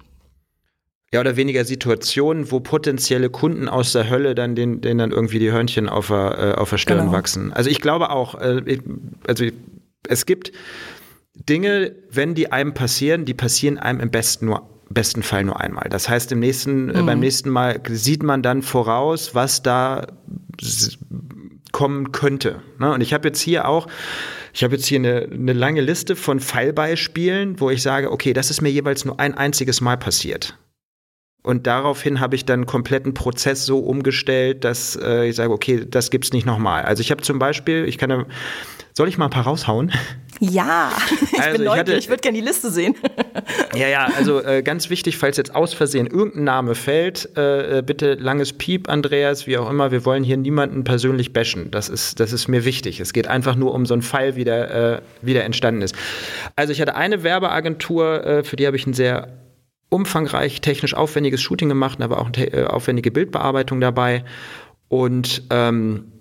Ja, 1.12 1.20
oder 1.20 1.36
weniger 1.36 1.66
Situationen, 1.66 2.50
wo 2.50 2.60
potenzielle 2.60 3.28
Kunden 3.28 3.68
aus 3.68 3.92
der 3.92 4.08
Hölle 4.08 4.34
dann 4.34 4.54
den, 4.54 4.80
denen 4.80 4.98
dann 4.98 5.10
irgendwie 5.10 5.38
die 5.38 5.52
Hörnchen 5.52 5.90
auf 5.90 6.06
der, 6.08 6.38
äh, 6.38 6.58
auf 6.58 6.70
der 6.70 6.78
Stirn 6.78 7.00
genau. 7.00 7.12
wachsen. 7.12 7.52
Also 7.52 7.68
ich 7.68 7.82
glaube 7.82 8.08
auch, 8.08 8.34
äh, 8.40 8.78
also 9.26 9.44
es 10.08 10.24
gibt 10.24 10.52
Dinge, 11.34 11.94
wenn 12.10 12.34
die 12.34 12.52
einem 12.52 12.74
passieren, 12.74 13.24
die 13.24 13.34
passieren 13.34 13.78
einem 13.78 14.00
im 14.00 14.10
besten 14.10 14.46
nur 14.46 14.68
besten 14.92 15.22
Fall 15.22 15.44
nur 15.44 15.60
einmal. 15.60 15.88
Das 15.88 16.08
heißt, 16.08 16.32
im 16.32 16.40
nächsten, 16.40 16.90
äh, 16.90 17.00
mhm. 17.00 17.06
beim 17.06 17.20
nächsten 17.20 17.50
Mal 17.50 17.80
sieht 17.88 18.22
man 18.22 18.42
dann 18.42 18.62
voraus, 18.62 19.34
was 19.34 19.62
da 19.62 20.06
kommen 21.72 22.12
könnte. 22.12 22.60
Ne? 22.78 22.92
Und 22.92 23.00
ich 23.00 23.14
habe 23.14 23.28
jetzt 23.28 23.40
hier 23.40 23.66
auch, 23.66 23.86
ich 24.52 24.62
habe 24.62 24.74
jetzt 24.74 24.86
hier 24.86 24.98
eine, 24.98 25.28
eine 25.32 25.54
lange 25.54 25.80
Liste 25.80 26.14
von 26.14 26.40
Fallbeispielen, 26.40 27.58
wo 27.58 27.70
ich 27.70 27.82
sage, 27.82 28.12
okay, 28.12 28.34
das 28.34 28.50
ist 28.50 28.60
mir 28.60 28.70
jeweils 28.70 29.04
nur 29.04 29.18
ein 29.18 29.34
einziges 29.34 29.80
Mal 29.80 29.96
passiert. 29.96 30.58
Und 31.42 31.66
daraufhin 31.66 32.20
habe 32.20 32.36
ich 32.36 32.44
dann 32.44 32.60
einen 32.60 32.66
kompletten 32.66 33.14
Prozess 33.14 33.66
so 33.66 33.80
umgestellt, 33.80 34.62
dass 34.62 34.94
äh, 34.94 35.26
ich 35.26 35.36
sage, 35.36 35.52
okay, 35.52 35.84
das 35.88 36.10
gibt's 36.10 36.32
nicht 36.32 36.46
nochmal. 36.46 36.84
Also 36.84 37.00
ich 37.00 37.10
habe 37.10 37.22
zum 37.22 37.40
Beispiel, 37.40 37.84
ich 37.88 37.98
kann, 37.98 38.26
soll 38.92 39.08
ich 39.08 39.18
mal 39.18 39.24
ein 39.24 39.30
paar 39.30 39.44
raushauen? 39.44 39.90
Ja, 40.44 40.90
ich 41.32 41.40
also 41.40 41.56
bin 41.56 41.66
neugierig, 41.66 41.90
ich, 41.90 41.98
ich 41.98 42.08
würde 42.08 42.20
gerne 42.20 42.36
die 42.36 42.44
Liste 42.44 42.68
sehen. 42.72 42.96
ja, 43.76 43.86
ja, 43.86 44.08
also 44.16 44.42
äh, 44.42 44.64
ganz 44.64 44.90
wichtig, 44.90 45.16
falls 45.16 45.36
jetzt 45.36 45.54
aus 45.54 45.72
Versehen 45.72 46.08
irgendein 46.08 46.42
Name 46.42 46.74
fällt, 46.74 47.36
äh, 47.36 47.78
äh, 47.78 47.82
bitte 47.82 48.14
langes 48.14 48.52
Piep, 48.52 48.88
Andreas, 48.88 49.46
wie 49.46 49.56
auch 49.56 49.70
immer, 49.70 49.92
wir 49.92 50.04
wollen 50.04 50.24
hier 50.24 50.36
niemanden 50.36 50.82
persönlich 50.82 51.32
bashen. 51.32 51.70
Das 51.70 51.88
ist, 51.88 52.18
das 52.18 52.32
ist 52.32 52.48
mir 52.48 52.64
wichtig. 52.64 52.98
Es 52.98 53.12
geht 53.12 53.28
einfach 53.28 53.54
nur 53.54 53.72
um 53.72 53.86
so 53.86 53.94
einen 53.94 54.02
Fall, 54.02 54.34
wie 54.34 54.42
der, 54.42 54.74
äh, 54.74 55.00
wie 55.20 55.32
der 55.32 55.44
entstanden 55.44 55.80
ist. 55.80 55.94
Also 56.56 56.72
ich 56.72 56.80
hatte 56.80 56.96
eine 56.96 57.22
Werbeagentur, 57.22 58.26
äh, 58.26 58.42
für 58.42 58.56
die 58.56 58.66
habe 58.66 58.76
ich 58.76 58.84
ein 58.84 58.94
sehr 58.94 59.28
umfangreich, 59.90 60.60
technisch 60.60 60.94
aufwendiges 60.94 61.40
Shooting 61.40 61.68
gemacht, 61.68 62.02
aber 62.02 62.20
auch 62.20 62.30
eine 62.34 62.52
äh, 62.52 62.64
aufwendige 62.64 63.12
Bildbearbeitung 63.12 63.80
dabei. 63.80 64.24
Und 64.88 65.44
ähm, 65.50 66.11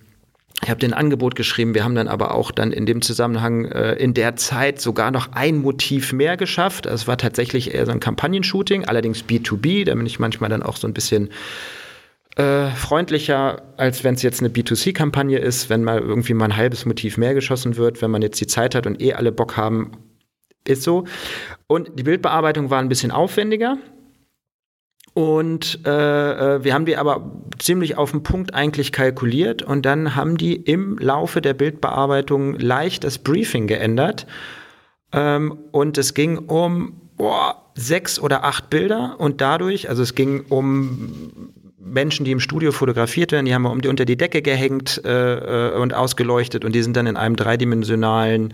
ich 0.64 0.70
habe 0.70 0.80
den 0.80 0.94
Angebot 0.94 1.36
geschrieben, 1.36 1.74
wir 1.74 1.84
haben 1.84 1.96
dann 1.96 2.08
aber 2.08 2.36
auch 2.36 2.52
dann 2.52 2.72
in 2.72 2.86
dem 2.86 3.02
Zusammenhang 3.02 3.66
äh, 3.66 3.94
in 3.94 4.14
der 4.14 4.36
Zeit 4.36 4.80
sogar 4.80 5.12
noch 5.12 5.32
ein 5.34 5.58
Motiv 5.58 6.14
mehr 6.14 6.38
geschafft. 6.38 6.86
Es 6.86 7.08
war 7.08 7.18
tatsächlich 7.18 7.74
eher 7.74 7.86
so 7.86 7.92
ein 7.92 8.00
Kampagnenshooting, 8.00 8.86
allerdings 8.86 9.24
B2B, 9.24 9.86
da 9.86 9.96
bin 9.96 10.06
ich 10.06 10.20
manchmal 10.20 10.50
dann 10.50 10.62
auch 10.62 10.78
so 10.78 10.88
ein 10.88 10.94
bisschen 10.94 11.30
äh, 12.36 12.70
freundlicher, 12.72 13.62
als 13.78 14.04
wenn 14.04 14.16
es 14.16 14.22
jetzt 14.22 14.40
eine 14.40 14.50
B2C-Kampagne 14.50 15.40
ist, 15.40 15.70
wenn 15.70 15.84
mal 15.84 16.00
irgendwie 16.00 16.34
mal 16.34 16.46
ein 16.46 16.58
halbes 16.58 16.86
Motiv 16.86 17.18
mehr 17.18 17.34
geschossen 17.34 17.76
wird, 17.76 18.02
wenn 18.02 18.12
man 18.12 18.22
jetzt 18.22 18.40
die 18.40 18.48
Zeit 18.48 18.76
hat 18.76 18.86
und 18.88 19.02
eh 19.02 19.14
alle 19.14 19.32
Bock 19.32 19.58
haben, 19.58 19.92
ist 20.64 20.84
so. 20.84 21.06
Und 21.68 22.00
die 22.00 22.04
Bildbearbeitung 22.04 22.70
war 22.70 22.80
ein 22.80 22.90
bisschen 22.90 23.12
aufwendiger. 23.12 23.78
Und 25.14 25.80
äh, 25.86 26.56
äh, 26.56 26.64
wir 26.64 26.74
haben 26.74 26.86
die 26.86 26.96
aber 26.96 27.32
ziemlich 27.60 27.98
auf 27.98 28.12
den 28.12 28.24
Punkt 28.24 28.54
eigentlich 28.54 28.94
kalkuliert 28.94 29.62
und 29.62 29.86
dann 29.86 30.16
haben 30.16 30.38
die 30.38 30.56
im 30.56 30.98
Laufe 30.98 31.42
der 31.42 31.54
Bildbearbeitung 31.54 32.58
leicht 32.58 33.04
das 33.04 33.18
Briefing 33.18 33.68
geändert. 33.68 34.26
Ähm, 35.12 35.58
und 35.72 35.98
es 35.98 36.14
ging 36.14 36.38
um 36.38 37.02
boah, 37.18 37.62
sechs 37.76 38.20
oder 38.20 38.46
acht 38.46 38.70
Bilder 38.70 39.16
und 39.20 39.42
dadurch, 39.42 39.90
also 39.90 40.02
es 40.02 40.16
ging 40.16 40.46
um 40.48 41.52
Menschen, 41.78 42.24
die 42.26 42.32
im 42.32 42.40
Studio 42.40 42.72
fotografiert 42.72 43.34
werden, 43.34 43.46
die 43.46 43.54
haben 43.54 43.64
wir 43.64 43.72
um 43.72 43.82
die, 43.82 43.90
unter 43.90 44.06
die 44.06 44.16
Decke 44.16 44.42
gehängt 44.42 45.02
äh, 45.04 45.74
äh, 45.74 45.78
und 45.78 45.94
ausgeleuchtet 45.94 46.64
und 46.64 46.74
die 46.74 46.84
sind 46.84 46.96
dann 46.96 47.08
in 47.08 47.18
einem 47.18 47.36
dreidimensionalen 47.36 48.54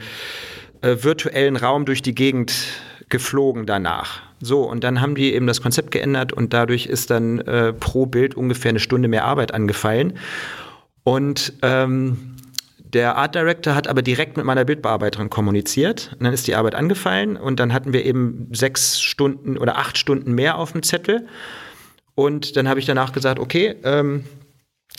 äh, 0.82 0.96
virtuellen 1.02 1.56
Raum 1.56 1.86
durch 1.86 2.02
die 2.02 2.16
Gegend 2.16 2.54
geflogen 3.10 3.66
danach. 3.66 4.27
So, 4.40 4.64
und 4.64 4.84
dann 4.84 5.02
haben 5.02 5.16
die 5.16 5.34
eben 5.34 5.48
das 5.48 5.62
Konzept 5.62 5.92
geändert 5.92 6.32
und 6.32 6.54
dadurch 6.54 6.86
ist 6.86 7.10
dann 7.10 7.40
äh, 7.40 7.74
pro 7.74 8.06
Bild 8.06 8.36
ungefähr 8.36 8.70
eine 8.70 8.80
Stunde 8.80 9.08
mehr 9.08 9.26
Arbeit 9.26 9.54
angefallen. 9.54 10.14
Und 11.04 11.54
ähm, 11.64 12.36
der 12.94 13.18
Art 13.18 13.36
Director 13.36 13.76
hat 13.76 13.88
aber 13.88 14.02
direkt 14.02 14.38
mit 14.38 14.46
meiner 14.46 14.64
Bildbearbeiterin 14.64 15.30
kommuniziert. 15.30 16.12
Und 16.14 16.24
dann 16.24 16.34
ist 16.34 16.48
die 16.48 16.56
Arbeit 16.56 16.76
angefallen 16.76 17.36
und 17.36 17.60
dann 17.60 17.74
hatten 17.74 17.94
wir 17.94 18.06
eben 18.06 18.50
sechs 18.54 19.02
Stunden 19.02 19.58
oder 19.58 19.78
acht 19.78 19.98
Stunden 19.98 20.34
mehr 20.34 20.58
auf 20.58 20.72
dem 20.72 20.84
Zettel. 20.84 21.28
Und 22.16 22.56
dann 22.56 22.68
habe 22.68 22.80
ich 22.80 22.86
danach 22.86 23.12
gesagt, 23.12 23.40
okay, 23.40 23.76
ähm, 23.84 24.26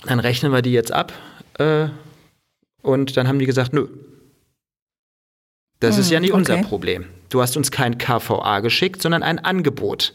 dann 0.05 0.21
rechnen 0.21 0.53
wir 0.53 0.63
die 0.63 0.73
jetzt 0.73 0.93
ab. 0.93 1.13
Äh, 1.59 1.89
und 2.83 3.17
dann 3.17 3.27
haben 3.27 3.39
die 3.39 3.47
gesagt, 3.47 3.73
nö, 3.73 3.89
das 5.81 5.97
hm, 5.97 6.01
ist 6.01 6.11
ja 6.11 6.21
nicht 6.21 6.33
okay. 6.33 6.39
unser 6.39 6.57
Problem. 6.59 7.07
Du 7.29 7.43
hast 7.43 7.57
uns 7.57 7.71
kein 7.71 7.99
KVA 7.99 8.61
geschickt, 8.61 9.03
sondern 9.03 9.23
ein 9.23 9.39
Angebot. 9.39 10.15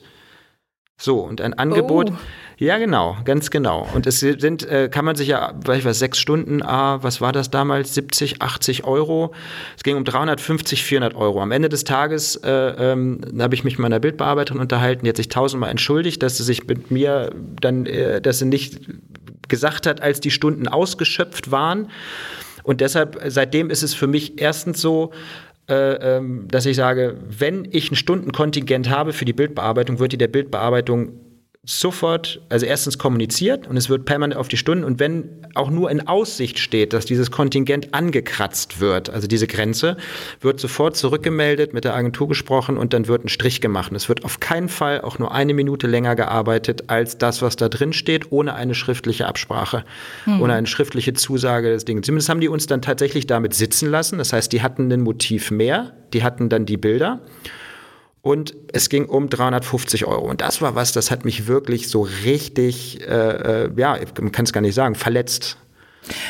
So, 0.97 1.19
und 1.19 1.41
ein 1.41 1.53
Angebot, 1.55 2.11
oh. 2.11 2.17
ja 2.59 2.77
genau, 2.77 3.17
ganz 3.25 3.49
genau. 3.49 3.87
Und 3.93 4.05
es 4.07 4.19
sind, 4.19 4.63
äh, 4.63 4.89
kann 4.89 5.03
man 5.03 5.15
sich 5.15 5.27
ja, 5.27 5.53
weiß 5.65 5.79
ich 5.79 5.85
was, 5.85 5.99
sechs 5.99 6.19
Stunden, 6.19 6.61
ah, 6.61 7.01
was 7.01 7.19
war 7.19 7.33
das 7.33 7.49
damals, 7.49 7.93
70, 7.95 8.41
80 8.41 8.85
Euro. 8.85 9.33
Es 9.75 9.83
ging 9.83 9.97
um 9.97 10.05
350, 10.05 10.83
400 10.83 11.15
Euro. 11.15 11.41
Am 11.41 11.51
Ende 11.51 11.67
des 11.67 11.83
Tages 11.83 12.37
äh, 12.37 12.51
ähm, 12.51 13.19
habe 13.39 13.55
ich 13.55 13.63
mich 13.63 13.77
mit 13.77 13.81
meiner 13.81 13.99
Bildbearbeiterin 13.99 14.61
unterhalten, 14.61 15.03
die 15.03 15.09
hat 15.09 15.17
sich 15.17 15.29
tausendmal 15.29 15.71
entschuldigt, 15.71 16.21
dass 16.23 16.37
sie 16.37 16.43
sich 16.43 16.67
mit 16.67 16.91
mir 16.91 17.33
dann, 17.59 17.85
äh, 17.85 18.21
dass 18.21 18.39
sie 18.39 18.45
nicht 18.45 18.79
gesagt 19.49 19.87
hat, 19.87 19.99
als 19.99 20.21
die 20.21 20.31
Stunden 20.31 20.67
ausgeschöpft 20.67 21.51
waren. 21.51 21.89
Und 22.63 22.79
deshalb, 22.79 23.19
seitdem 23.27 23.69
ist 23.69 23.83
es 23.83 23.93
für 23.93 24.07
mich 24.07 24.39
erstens 24.39 24.79
so, 24.79 25.11
äh, 25.69 26.17
ähm, 26.17 26.47
dass 26.49 26.65
ich 26.65 26.75
sage, 26.75 27.17
wenn 27.27 27.67
ich 27.71 27.91
ein 27.91 27.95
Stundenkontingent 27.95 28.89
habe 28.89 29.13
für 29.13 29.25
die 29.25 29.33
Bildbearbeitung, 29.33 29.99
wird 29.99 30.11
die 30.11 30.17
der 30.17 30.27
Bildbearbeitung 30.27 31.13
sofort, 31.65 32.41
also 32.49 32.65
erstens 32.65 32.97
kommuniziert 32.97 33.67
und 33.67 33.77
es 33.77 33.89
wird 33.89 34.03
permanent 34.03 34.37
auf 34.37 34.49
die 34.49 34.57
Stunden 34.57 34.83
und 34.83 34.99
wenn 34.99 35.29
auch 35.55 35.69
nur 35.69 35.89
in 35.89 36.05
Aussicht 36.09 36.59
steht, 36.59 36.91
dass 36.91 37.05
dieses 37.05 37.31
Kontingent 37.31 37.93
angekratzt 37.93 38.81
wird, 38.81 39.09
also 39.09 39.27
diese 39.27 39.47
Grenze, 39.47 39.95
wird 40.41 40.59
sofort 40.59 40.97
zurückgemeldet, 40.97 41.73
mit 41.73 41.85
der 41.85 41.95
Agentur 41.95 42.27
gesprochen 42.27 42.77
und 42.77 42.91
dann 42.91 43.07
wird 43.07 43.23
ein 43.23 43.29
Strich 43.29 43.61
gemacht. 43.61 43.93
es 43.93 44.09
wird 44.09 44.25
auf 44.25 44.41
keinen 44.41 44.67
Fall 44.67 44.99
auch 45.01 45.19
nur 45.19 45.31
eine 45.31 45.53
Minute 45.53 45.87
länger 45.87 46.17
gearbeitet 46.17 46.89
als 46.89 47.17
das, 47.17 47.41
was 47.41 47.55
da 47.55 47.69
drin 47.69 47.93
steht, 47.93 48.33
ohne 48.33 48.55
eine 48.55 48.75
schriftliche 48.75 49.25
Absprache, 49.27 49.85
hm. 50.25 50.41
ohne 50.41 50.55
eine 50.55 50.67
schriftliche 50.67 51.13
Zusage 51.13 51.69
des 51.69 51.85
Dings. 51.85 52.05
Zumindest 52.05 52.27
haben 52.27 52.41
die 52.41 52.49
uns 52.49 52.67
dann 52.67 52.81
tatsächlich 52.81 53.25
damit 53.25 53.53
sitzen 53.53 53.89
lassen. 53.89 54.17
Das 54.17 54.33
heißt, 54.33 54.51
die 54.51 54.61
hatten 54.61 54.91
ein 54.91 55.01
Motiv 55.01 55.49
mehr, 55.49 55.93
die 56.11 56.23
hatten 56.23 56.49
dann 56.49 56.65
die 56.65 56.77
Bilder 56.77 57.21
und 58.23 58.55
es 58.71 58.87
ging 58.87 59.05
um 59.05 59.29
350 59.29 60.05
Euro. 60.05 60.27
Und 60.29 60.39
das 60.39 60.61
war 60.61 60.75
was, 60.75 60.93
das 60.93 61.11
hat 61.11 61.25
mich 61.25 61.45
wirklich 61.45 61.89
so 61.89 62.01
richtig, 62.23 63.01
äh, 63.01 63.65
äh 63.65 63.71
ja, 63.75 63.99
man 64.19 64.31
kann 64.31 64.45
es 64.45 64.53
gar 64.53 64.61
nicht 64.61 64.75
sagen, 64.75 64.95
verletzt. 64.95 65.57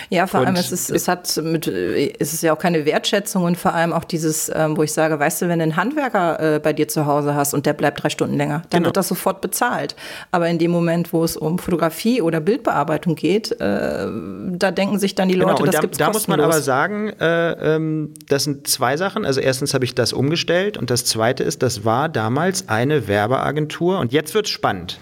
Ja, 0.10 0.28
vor 0.28 0.42
und 0.42 0.48
allem, 0.48 0.56
es, 0.56 0.72
ist, 0.72 0.90
es 0.90 1.08
hat 1.08 1.38
mit, 1.44 1.68
es 1.68 2.34
ist 2.34 2.44
ja 2.44 2.54
auch 2.54 2.60
keine 2.60 2.86
Wertschätzung 2.86 3.44
und 3.44 3.58
vor 3.58 3.74
allem 3.74 3.94
auch 3.94 4.04
dieses, 4.04 4.52
ähm, 4.54 4.78
wo 4.78 4.84
ich 4.84 4.94
sage, 4.94 5.20
weißt 5.20 5.42
du, 5.42 5.48
wenn 5.48 5.60
du 5.60 5.64
einen 5.64 5.76
Handwerker 5.76 6.56
äh, 6.56 6.60
bei 6.60 6.74
dir 6.74 6.88
zu 6.88 7.06
Hause 7.06 7.36
hast 7.36 7.54
und 7.54 7.66
der 7.66 7.74
bleibt 7.74 8.04
drei 8.04 8.10
Stunden 8.10 8.38
länger, 8.38 8.64
dann 8.70 8.80
genau. 8.80 8.88
wird 8.88 8.98
das 8.98 9.08
sofort 9.08 9.42
bezahlt. 9.42 9.96
Aber 10.32 10.48
in 10.50 10.60
dem 10.60 10.72
Moment, 10.72 11.14
wo 11.14 11.24
es 11.24 11.38
um 11.38 11.60
Fotografie 11.60 12.22
oder 12.22 12.40
Bildbearbeitung 12.40 13.16
geht, 13.16 13.52
äh, 13.52 14.08
da 14.52 14.72
denken 14.72 15.00
sich 15.00 15.16
dann 15.16 15.30
die 15.30 15.36
genau, 15.36 15.48
Leute, 15.50 15.64
genau. 15.64 15.72
das 15.72 15.76
da, 15.76 15.82
gibt's 15.82 15.98
Da 15.98 16.12
muss 16.12 16.28
man 16.28 16.40
aber 16.40 16.62
sagen, 16.62 17.10
äh, 17.20 17.76
ähm, 17.76 18.14
das 18.28 18.44
sind 18.44 18.68
zwei 18.68 18.98
Sachen. 18.98 19.26
Also 19.26 19.40
erstens 19.40 19.74
habe 19.74 19.86
ich 19.86 19.96
das 19.96 20.14
umgestellt 20.14 20.78
und 20.78 20.90
das 20.90 21.06
zweite 21.06 21.44
ist, 21.44 21.64
das 21.64 21.86
war 21.86 22.10
damals 22.10 22.70
eine 22.70 23.08
Werbeagentur 23.08 24.00
und 24.00 24.14
jetzt 24.14 24.34
wird's 24.34 24.50
spannend. 24.50 25.00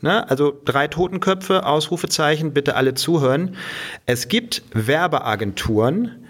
Ne? 0.00 0.28
Also 0.28 0.58
drei 0.64 0.88
Totenköpfe, 0.88 1.66
Ausrufezeichen, 1.66 2.52
bitte 2.52 2.76
alle 2.76 2.94
zuhören. 2.94 3.56
Es 4.06 4.28
gibt 4.28 4.62
Werbeagenturen, 4.72 6.26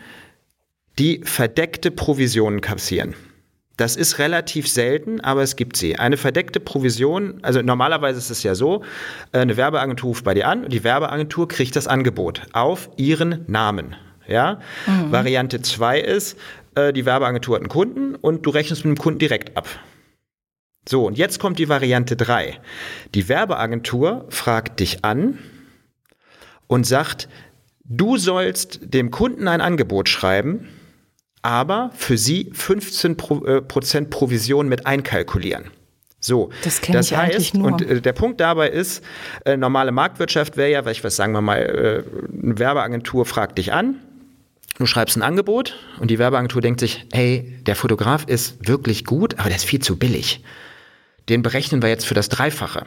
die 0.98 1.20
verdeckte 1.24 1.90
Provisionen 1.90 2.60
kassieren. 2.60 3.14
Das 3.78 3.94
ist 3.94 4.18
relativ 4.18 4.68
selten, 4.68 5.20
aber 5.20 5.42
es 5.42 5.54
gibt 5.54 5.76
sie. 5.76 5.96
Eine 5.96 6.16
verdeckte 6.16 6.58
Provision, 6.58 7.38
also 7.42 7.62
normalerweise 7.62 8.18
ist 8.18 8.28
es 8.28 8.42
ja 8.42 8.56
so, 8.56 8.82
äh, 9.32 9.38
eine 9.38 9.56
Werbeagentur 9.56 10.08
ruft 10.08 10.24
bei 10.24 10.34
dir 10.34 10.48
an 10.48 10.64
und 10.64 10.72
die 10.72 10.82
Werbeagentur 10.82 11.46
kriegt 11.46 11.76
das 11.76 11.86
Angebot 11.86 12.42
auf 12.52 12.90
ihren 12.96 13.44
Namen. 13.46 13.94
Ja? 14.26 14.60
Mhm. 14.86 15.12
Variante 15.12 15.62
2 15.62 16.00
ist, 16.00 16.36
äh, 16.74 16.92
die 16.92 17.06
Werbeagentur 17.06 17.54
hat 17.54 17.62
einen 17.62 17.68
Kunden 17.68 18.16
und 18.16 18.44
du 18.46 18.50
rechnest 18.50 18.84
mit 18.84 18.96
dem 18.96 19.00
Kunden 19.00 19.20
direkt 19.20 19.56
ab. 19.56 19.68
So, 20.88 21.04
und 21.04 21.18
jetzt 21.18 21.38
kommt 21.38 21.58
die 21.58 21.68
Variante 21.68 22.16
3. 22.16 22.58
Die 23.14 23.28
Werbeagentur 23.28 24.24
fragt 24.30 24.80
dich 24.80 25.04
an 25.04 25.38
und 26.66 26.86
sagt, 26.86 27.28
du 27.84 28.16
sollst 28.16 28.80
dem 28.82 29.10
Kunden 29.10 29.48
ein 29.48 29.60
Angebot 29.60 30.08
schreiben, 30.08 30.66
aber 31.42 31.90
für 31.94 32.16
sie 32.16 32.50
15% 32.52 33.98
äh, 33.98 34.04
Provision 34.06 34.70
mit 34.70 34.86
einkalkulieren. 34.86 35.70
So, 36.20 36.48
das, 36.64 36.80
das 36.80 37.14
heißt, 37.14 37.52
nur. 37.52 37.66
und 37.66 37.82
äh, 37.82 38.00
der 38.00 38.14
Punkt 38.14 38.40
dabei 38.40 38.70
ist, 38.70 39.04
äh, 39.44 39.58
normale 39.58 39.92
Marktwirtschaft 39.92 40.56
wäre 40.56 40.70
ja, 40.70 40.86
weil 40.86 40.92
ich 40.92 41.04
was 41.04 41.16
sagen 41.16 41.34
wir 41.34 41.42
mal, 41.42 41.58
äh, 41.58 42.42
eine 42.42 42.58
Werbeagentur 42.58 43.26
fragt 43.26 43.58
dich 43.58 43.74
an, 43.74 43.96
du 44.78 44.86
schreibst 44.86 45.18
ein 45.18 45.22
Angebot 45.22 45.76
und 46.00 46.10
die 46.10 46.18
Werbeagentur 46.18 46.62
denkt 46.62 46.80
sich, 46.80 47.06
hey, 47.12 47.60
der 47.66 47.76
Fotograf 47.76 48.24
ist 48.24 48.66
wirklich 48.66 49.04
gut, 49.04 49.38
aber 49.38 49.48
der 49.48 49.56
ist 49.56 49.66
viel 49.66 49.80
zu 49.80 49.98
billig 49.98 50.42
den 51.28 51.42
berechnen 51.42 51.82
wir 51.82 51.88
jetzt 51.88 52.06
für 52.06 52.14
das 52.14 52.28
Dreifache. 52.28 52.86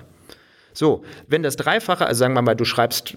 So, 0.74 1.04
wenn 1.28 1.44
das 1.44 1.58
Dreifache, 1.58 2.06
also 2.06 2.20
sagen 2.20 2.34
wir 2.34 2.42
mal, 2.42 2.56
du 2.56 2.66
schreibst 2.66 3.16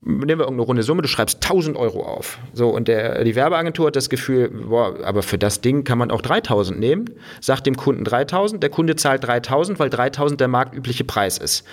nehmen 0.00 0.38
wir 0.38 0.44
irgendeine 0.44 0.62
runde 0.62 0.82
Summe, 0.82 1.02
du 1.02 1.08
schreibst 1.08 1.42
1000 1.42 1.76
Euro 1.76 2.02
auf. 2.02 2.38
So, 2.52 2.70
und 2.70 2.88
der, 2.88 3.24
die 3.24 3.34
Werbeagentur 3.34 3.88
hat 3.88 3.96
das 3.96 4.08
Gefühl, 4.08 4.48
boah, 4.48 4.96
aber 5.04 5.22
für 5.22 5.38
das 5.38 5.60
Ding 5.60 5.84
kann 5.84 5.98
man 5.98 6.10
auch 6.10 6.22
3000 6.22 6.78
nehmen, 6.78 7.10
sagt 7.40 7.66
dem 7.66 7.76
Kunden 7.76 8.04
3000, 8.04 8.62
der 8.62 8.70
Kunde 8.70 8.96
zahlt 8.96 9.24
3000, 9.24 9.78
weil 9.78 9.90
3000 9.90 10.40
der 10.40 10.48
marktübliche 10.48 11.04
Preis 11.04 11.38
ist. 11.38 11.64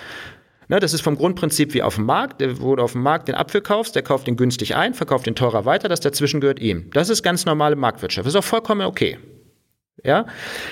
Ne, 0.68 0.80
das 0.80 0.92
ist 0.92 1.02
vom 1.02 1.16
Grundprinzip 1.16 1.74
wie 1.74 1.82
auf 1.82 1.94
dem 1.94 2.06
Markt, 2.06 2.42
wo 2.60 2.74
du 2.74 2.82
auf 2.82 2.92
dem 2.92 3.02
Markt 3.02 3.28
den 3.28 3.36
Apfel 3.36 3.60
kaufst, 3.60 3.94
der 3.94 4.02
kauft 4.02 4.26
den 4.26 4.36
günstig 4.36 4.74
ein, 4.74 4.94
verkauft 4.94 5.26
den 5.26 5.36
teurer 5.36 5.64
weiter, 5.64 5.88
das 5.88 6.00
dazwischen 6.00 6.40
gehört 6.40 6.58
ihm. 6.58 6.90
Das 6.92 7.08
ist 7.08 7.22
ganz 7.22 7.44
normale 7.44 7.76
Marktwirtschaft. 7.76 8.26
Das 8.26 8.34
ist 8.34 8.38
auch 8.38 8.44
vollkommen 8.44 8.84
okay. 8.84 9.18
Ja? 10.02 10.26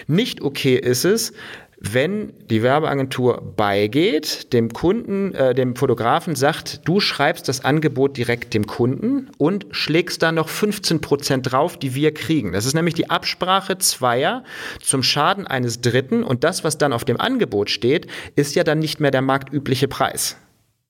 Nicht 0.09 0.43
okay 0.43 0.74
ist 0.74 1.05
es, 1.05 1.32
wenn 1.79 2.33
die 2.49 2.62
Werbeagentur 2.62 3.55
beigeht, 3.57 4.53
dem 4.53 4.72
Kunden, 4.72 5.35
äh, 5.35 5.55
dem 5.55 5.77
Fotografen 5.77 6.35
sagt, 6.35 6.87
du 6.87 7.01
schreibst 7.01 7.49
das 7.49 7.64
Angebot 7.64 8.16
direkt 8.16 8.55
dem 8.55 8.66
Kunden 8.66 9.31
und 9.39 9.66
schlägst 9.70 10.22
dann 10.22 10.37
noch 10.37 10.49
15 10.49 11.01
Prozent 11.01 11.51
drauf, 11.51 11.77
die 11.77 11.95
wir 11.95 12.14
kriegen. 12.14 12.53
Das 12.53 12.66
ist 12.66 12.75
nämlich 12.75 12.95
die 12.95 13.11
Absprache 13.11 13.79
zweier 13.79 14.45
zum 14.81 15.03
Schaden 15.03 15.47
eines 15.47 15.81
Dritten 15.81 16.22
und 16.22 16.45
das, 16.45 16.64
was 16.64 16.79
dann 16.79 16.93
auf 16.93 17.05
dem 17.05 17.20
Angebot 17.20 17.70
steht, 17.70 18.07
ist 18.37 18.55
ja 18.55 18.64
dann 18.64 18.79
nicht 18.79 19.01
mehr 19.01 19.11
der 19.11 19.22
marktübliche 19.22 19.89
Preis. 19.89 20.37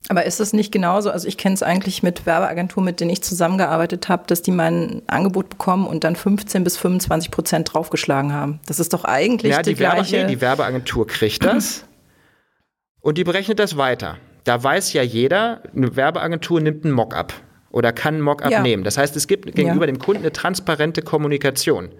Aber 0.09 0.25
ist 0.25 0.39
das 0.39 0.53
nicht 0.53 0.71
genauso? 0.71 1.11
Also 1.11 1.27
ich 1.27 1.39
kenne 1.39 1.55
es 1.55 1.63
eigentlich 1.63 2.03
mit 2.03 2.27
Werbeagenturen, 2.27 2.85
mit 2.85 3.01
denen 3.01 3.11
ich 3.11 3.23
zusammengearbeitet 3.23 4.09
habe, 4.09 4.25
dass 4.27 4.43
die 4.43 4.51
mein 4.51 5.01
Angebot 5.07 5.49
bekommen 5.49 5.87
und 5.87 6.05
dann 6.05 6.15
15 6.15 6.63
bis 6.63 6.77
25 6.77 7.31
Prozent 7.31 7.73
draufgeschlagen 7.73 8.33
haben. 8.33 8.61
Das 8.67 8.81
ist 8.81 8.93
doch 8.93 9.05
eigentlich 9.05 9.53
ja, 9.53 9.63
die, 9.63 9.75
die 9.75 9.81
Werbe 9.81 9.97
gleiche... 9.97 10.27
die 10.27 10.41
Werbeagentur 10.41 11.07
kriegt 11.07 11.45
das 11.45 11.85
und 13.01 13.19
die 13.19 13.25
berechnet 13.25 13.59
das 13.59 13.77
weiter. 13.77 14.19
Da 14.45 14.63
weiß 14.63 14.93
ja 14.93 15.03
jeder, 15.03 15.63
eine 15.75 15.97
Werbeagentur 15.97 16.61
nimmt 16.61 16.85
einen 16.85 16.93
Mock-up 16.93 17.33
oder 17.71 17.93
kann 17.93 18.15
einen 18.15 18.23
Mock-up 18.23 18.51
ja. 18.51 18.61
nehmen. 18.61 18.85
Das 18.85 18.99
heißt, 18.99 19.17
es 19.17 19.27
gibt 19.27 19.55
gegenüber 19.55 19.87
ja. 19.87 19.93
dem 19.93 19.99
Kunden 19.99 20.23
eine 20.23 20.33
transparente 20.33 21.03
Kommunikation. 21.03 21.91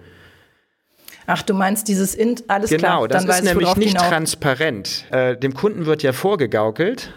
Ach, 1.27 1.41
du 1.41 1.55
meinst 1.55 1.87
dieses 1.87 2.13
Int, 2.13 2.43
alles 2.47 2.69
genau, 2.69 2.79
klar. 2.79 3.07
Genau, 3.07 3.27
das 3.27 3.39
ist 3.39 3.43
nämlich 3.43 3.75
nicht 3.77 3.97
transparent. 3.97 5.05
Äh, 5.11 5.37
dem 5.37 5.55
Kunden 5.55 5.85
wird 5.87 6.03
ja 6.03 6.13
vorgegaukelt, 6.13 7.11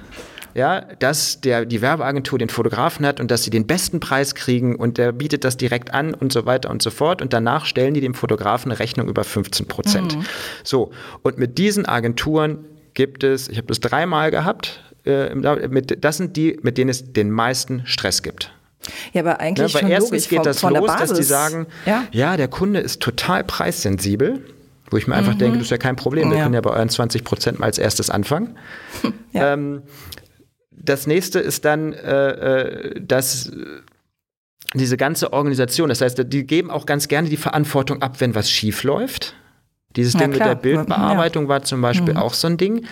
ja, 0.59 0.81
dass 0.99 1.41
der, 1.41 1.65
die 1.65 1.81
Werbeagentur 1.81 2.37
den 2.39 2.49
Fotografen 2.49 3.07
hat 3.07 3.21
und 3.21 3.31
dass 3.31 3.45
sie 3.45 3.51
den 3.51 3.67
besten 3.67 4.01
Preis 4.01 4.35
kriegen 4.35 4.75
und 4.75 4.99
der 4.99 5.13
bietet 5.13 5.45
das 5.45 5.57
direkt 5.57 5.95
an 5.95 6.15
und 6.15 6.33
so 6.33 6.47
weiter 6.47 6.69
und 6.69 6.83
so 6.83 6.91
fort. 6.91 7.23
Und 7.23 7.33
danach 7.33 7.65
stellen 7.65 7.95
die 7.95 8.01
dem 8.01 8.13
Fotografen 8.13 8.73
eine 8.73 8.81
Rechnung 8.81 9.09
über 9.09 9.23
15 9.23 9.69
Prozent. 9.69 10.17
Mhm. 10.17 10.25
So, 10.65 10.91
und 11.23 11.39
mit 11.39 11.59
diesen 11.59 11.87
Agenturen 11.87 12.65
gibt 12.95 13.23
es, 13.23 13.49
ich 13.49 13.57
habe 13.57 13.69
das 13.69 13.79
dreimal 13.79 14.33
gehabt, 14.33 14.83
äh, 15.07 15.33
mit, 15.35 16.05
das 16.05 16.17
sind 16.17 16.37
die, 16.37 16.59
mit 16.63 16.77
denen 16.77 16.91
es 16.91 17.13
den 17.13 17.31
meisten 17.31 17.83
Stress 17.87 18.25
gibt. 18.25 18.53
Ja, 19.13 19.21
aber 19.23 19.39
eigentlich 19.39 19.75
ne, 19.75 19.83
weil 19.83 19.91
erstens 19.91 20.29
geht 20.29 20.45
das 20.45 20.63
los, 20.63 20.91
dass 20.99 21.13
die 21.13 21.23
sagen, 21.23 21.69
ja? 21.87 22.05
ja, 22.11 22.37
der 22.37 22.49
Kunde 22.49 22.81
ist 22.81 23.01
total 23.01 23.45
preissensibel. 23.45 24.43
Wo 24.91 24.97
ich 24.97 25.07
mir 25.07 25.17
einfach 25.17 25.35
mhm. 25.35 25.39
denke, 25.39 25.59
das 25.59 25.67
ist 25.67 25.71
ja 25.71 25.77
kein 25.77 25.97
Problem, 25.97 26.31
wir 26.31 26.39
ja. 26.39 26.45
können 26.45 26.55
ja 26.55 26.63
bei 26.63 26.71
euren 26.71 26.89
20 26.89 27.23
Prozent 27.23 27.59
mal 27.59 27.67
als 27.67 27.79
erstes 27.79 28.11
anfangen. 28.11 28.57
Ja. 29.33 29.53
Ähm, 29.53 29.83
das 30.83 31.07
nächste 31.07 31.39
ist 31.41 31.65
dann, 31.65 31.93
äh, 31.93 32.31
äh, 32.31 33.01
dass 33.01 33.53
diese 34.75 34.97
ganze 34.97 35.33
Organisation, 35.33 35.89
das 35.89 36.01
heißt, 36.01 36.23
die 36.27 36.47
geben 36.47 36.71
auch 36.71 36.87
ganz 36.87 37.09
gerne 37.09 37.29
die 37.29 37.37
Verantwortung 37.37 38.03
ab, 38.03 38.21
wenn 38.21 38.35
was 38.35 38.51
schief 38.51 38.83
läuft. 38.83 39.35
Dieses 39.97 40.15
ja, 40.15 40.21
Ding 40.21 40.33
klar. 40.33 40.49
mit 40.49 40.57
der 40.57 40.61
Bildbearbeitung 40.63 41.45
ja. 41.45 41.49
war 41.49 41.63
zum 41.63 41.81
Beispiel 41.81 42.15
mhm. 42.15 42.21
auch 42.21 42.35
so 42.35 42.49
ein 42.49 42.57
Ding. 42.59 42.87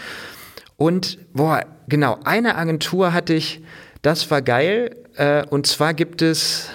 Und, 0.77 1.19
boah, 1.33 1.65
genau, 1.89 2.19
eine 2.25 2.57
Agentur 2.57 3.13
hatte 3.13 3.35
ich, 3.35 3.63
das 4.03 4.31
war 4.31 4.43
geil. 4.43 4.97
Äh, 5.17 5.45
und 5.47 5.67
zwar 5.67 5.95
gibt 5.95 6.23
es 6.23 6.69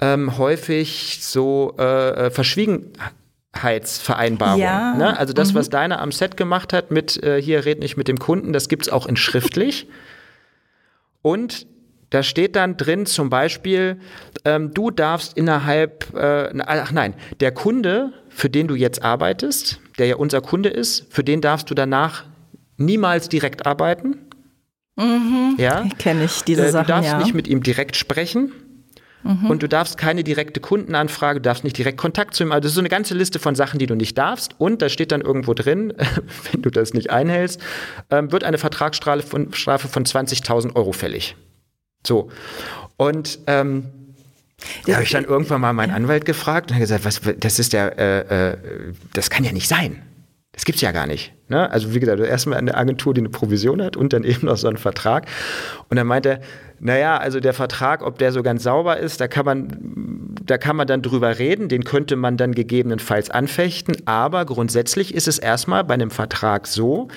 ähm, 0.00 0.38
häufig 0.38 1.18
so 1.20 1.74
äh, 1.78 2.26
äh 2.26 2.30
Verschwiegen 2.30 2.92
Heitsvereinbarung. 3.56 4.60
Ja. 4.60 4.94
Ne? 4.94 5.18
Also 5.18 5.32
das, 5.32 5.52
mhm. 5.52 5.58
was 5.58 5.70
Deiner 5.70 6.00
am 6.00 6.12
Set 6.12 6.36
gemacht 6.36 6.72
hat 6.72 6.90
mit 6.90 7.22
äh, 7.22 7.40
hier 7.42 7.64
red 7.64 7.80
nicht 7.80 7.96
mit 7.96 8.08
dem 8.08 8.18
Kunden, 8.18 8.52
das 8.52 8.68
gibt 8.68 8.82
es 8.86 8.88
auch 8.92 9.06
in 9.06 9.16
schriftlich. 9.16 9.88
Und 11.22 11.66
da 12.10 12.22
steht 12.22 12.56
dann 12.56 12.76
drin 12.76 13.06
zum 13.06 13.30
Beispiel, 13.30 14.00
ähm, 14.44 14.72
du 14.74 14.90
darfst 14.90 15.36
innerhalb, 15.36 16.12
äh, 16.14 16.50
ach 16.66 16.92
nein, 16.92 17.14
der 17.40 17.52
Kunde, 17.52 18.12
für 18.28 18.50
den 18.50 18.66
du 18.68 18.74
jetzt 18.74 19.02
arbeitest, 19.02 19.80
der 19.98 20.06
ja 20.06 20.16
unser 20.16 20.40
Kunde 20.40 20.68
ist, 20.70 21.06
für 21.12 21.22
den 21.22 21.40
darfst 21.40 21.70
du 21.70 21.74
danach 21.74 22.24
niemals 22.76 23.28
direkt 23.28 23.66
arbeiten. 23.66 24.18
Mhm. 24.96 25.54
Ja, 25.58 25.88
kenne 25.98 26.24
ich 26.24 26.42
diese 26.42 26.66
äh, 26.66 26.70
Sachen. 26.70 26.86
Du 26.86 26.92
darfst 26.92 27.12
ja. 27.12 27.18
nicht 27.18 27.34
mit 27.34 27.46
ihm 27.46 27.62
direkt 27.62 27.96
sprechen. 27.96 28.52
Mhm. 29.22 29.50
Und 29.50 29.62
du 29.62 29.68
darfst 29.68 29.98
keine 29.98 30.24
direkte 30.24 30.60
Kundenanfrage, 30.60 31.40
du 31.40 31.42
darfst 31.42 31.64
nicht 31.64 31.76
direkt 31.76 31.98
Kontakt 31.98 32.34
zu 32.34 32.44
ihm. 32.44 32.52
Also 32.52 32.62
das 32.62 32.70
ist 32.70 32.76
so 32.76 32.80
eine 32.80 32.88
ganze 32.88 33.14
Liste 33.14 33.38
von 33.38 33.54
Sachen, 33.54 33.78
die 33.78 33.86
du 33.86 33.94
nicht 33.94 34.16
darfst. 34.16 34.54
Und 34.58 34.82
da 34.82 34.88
steht 34.88 35.12
dann 35.12 35.20
irgendwo 35.20 35.54
drin, 35.54 35.92
wenn 36.52 36.62
du 36.62 36.70
das 36.70 36.94
nicht 36.94 37.10
einhältst, 37.10 37.60
ähm, 38.10 38.32
wird 38.32 38.44
eine 38.44 38.58
Vertragsstrafe 38.58 39.22
von, 39.22 39.52
Strafe 39.52 39.88
von 39.88 40.04
20.000 40.04 40.74
Euro 40.76 40.92
fällig. 40.92 41.36
So. 42.06 42.30
Und 42.96 43.40
ähm, 43.46 43.86
da 44.86 44.94
habe 44.94 45.04
ich 45.04 45.10
dann 45.10 45.24
irgendwann 45.24 45.60
mal 45.60 45.72
meinen 45.72 45.92
Anwalt 45.92 46.24
gefragt 46.24 46.70
und 46.70 46.76
er 46.76 46.80
gesagt, 46.80 47.04
was, 47.04 47.20
das 47.38 47.58
ist 47.58 47.72
ja, 47.72 47.88
äh, 47.88 48.50
äh, 48.52 48.56
das 49.12 49.30
kann 49.30 49.44
ja 49.44 49.52
nicht 49.52 49.68
sein. 49.68 50.02
Das 50.52 50.64
gibt's 50.64 50.80
ja 50.80 50.90
gar 50.90 51.06
nicht. 51.06 51.32
Ne? 51.48 51.70
Also 51.70 51.94
wie 51.94 52.00
gesagt, 52.00 52.20
erstmal 52.20 52.58
eine 52.58 52.74
Agentur, 52.74 53.14
die 53.14 53.20
eine 53.20 53.28
Provision 53.28 53.80
hat 53.82 53.96
und 53.96 54.12
dann 54.12 54.24
eben 54.24 54.46
noch 54.46 54.56
so 54.56 54.68
einen 54.68 54.76
Vertrag. 54.76 55.26
Und 55.88 55.96
dann 55.96 56.06
meinte 56.06 56.28
er, 56.28 56.40
naja, 56.80 57.18
also 57.18 57.40
der 57.40 57.54
Vertrag, 57.54 58.02
ob 58.02 58.18
der 58.18 58.32
so 58.32 58.42
ganz 58.42 58.62
sauber 58.62 58.96
ist, 58.96 59.20
da 59.20 59.28
kann 59.28 59.44
man, 59.44 60.34
da 60.44 60.58
kann 60.58 60.76
man 60.76 60.86
dann 60.86 61.02
drüber 61.02 61.38
reden, 61.38 61.68
den 61.68 61.84
könnte 61.84 62.16
man 62.16 62.36
dann 62.36 62.52
gegebenenfalls 62.52 63.30
anfechten. 63.30 63.96
Aber 64.06 64.44
grundsätzlich 64.44 65.14
ist 65.14 65.28
es 65.28 65.38
erstmal 65.38 65.84
bei 65.84 65.94
einem 65.94 66.10
Vertrag 66.10 66.66
so, 66.66 67.08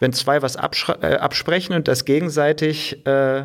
wenn 0.00 0.12
zwei 0.12 0.42
was 0.42 0.56
äh, 0.56 1.14
absprechen 1.16 1.76
und 1.76 1.86
das 1.86 2.04
gegenseitig 2.04 3.06
äh, 3.06 3.44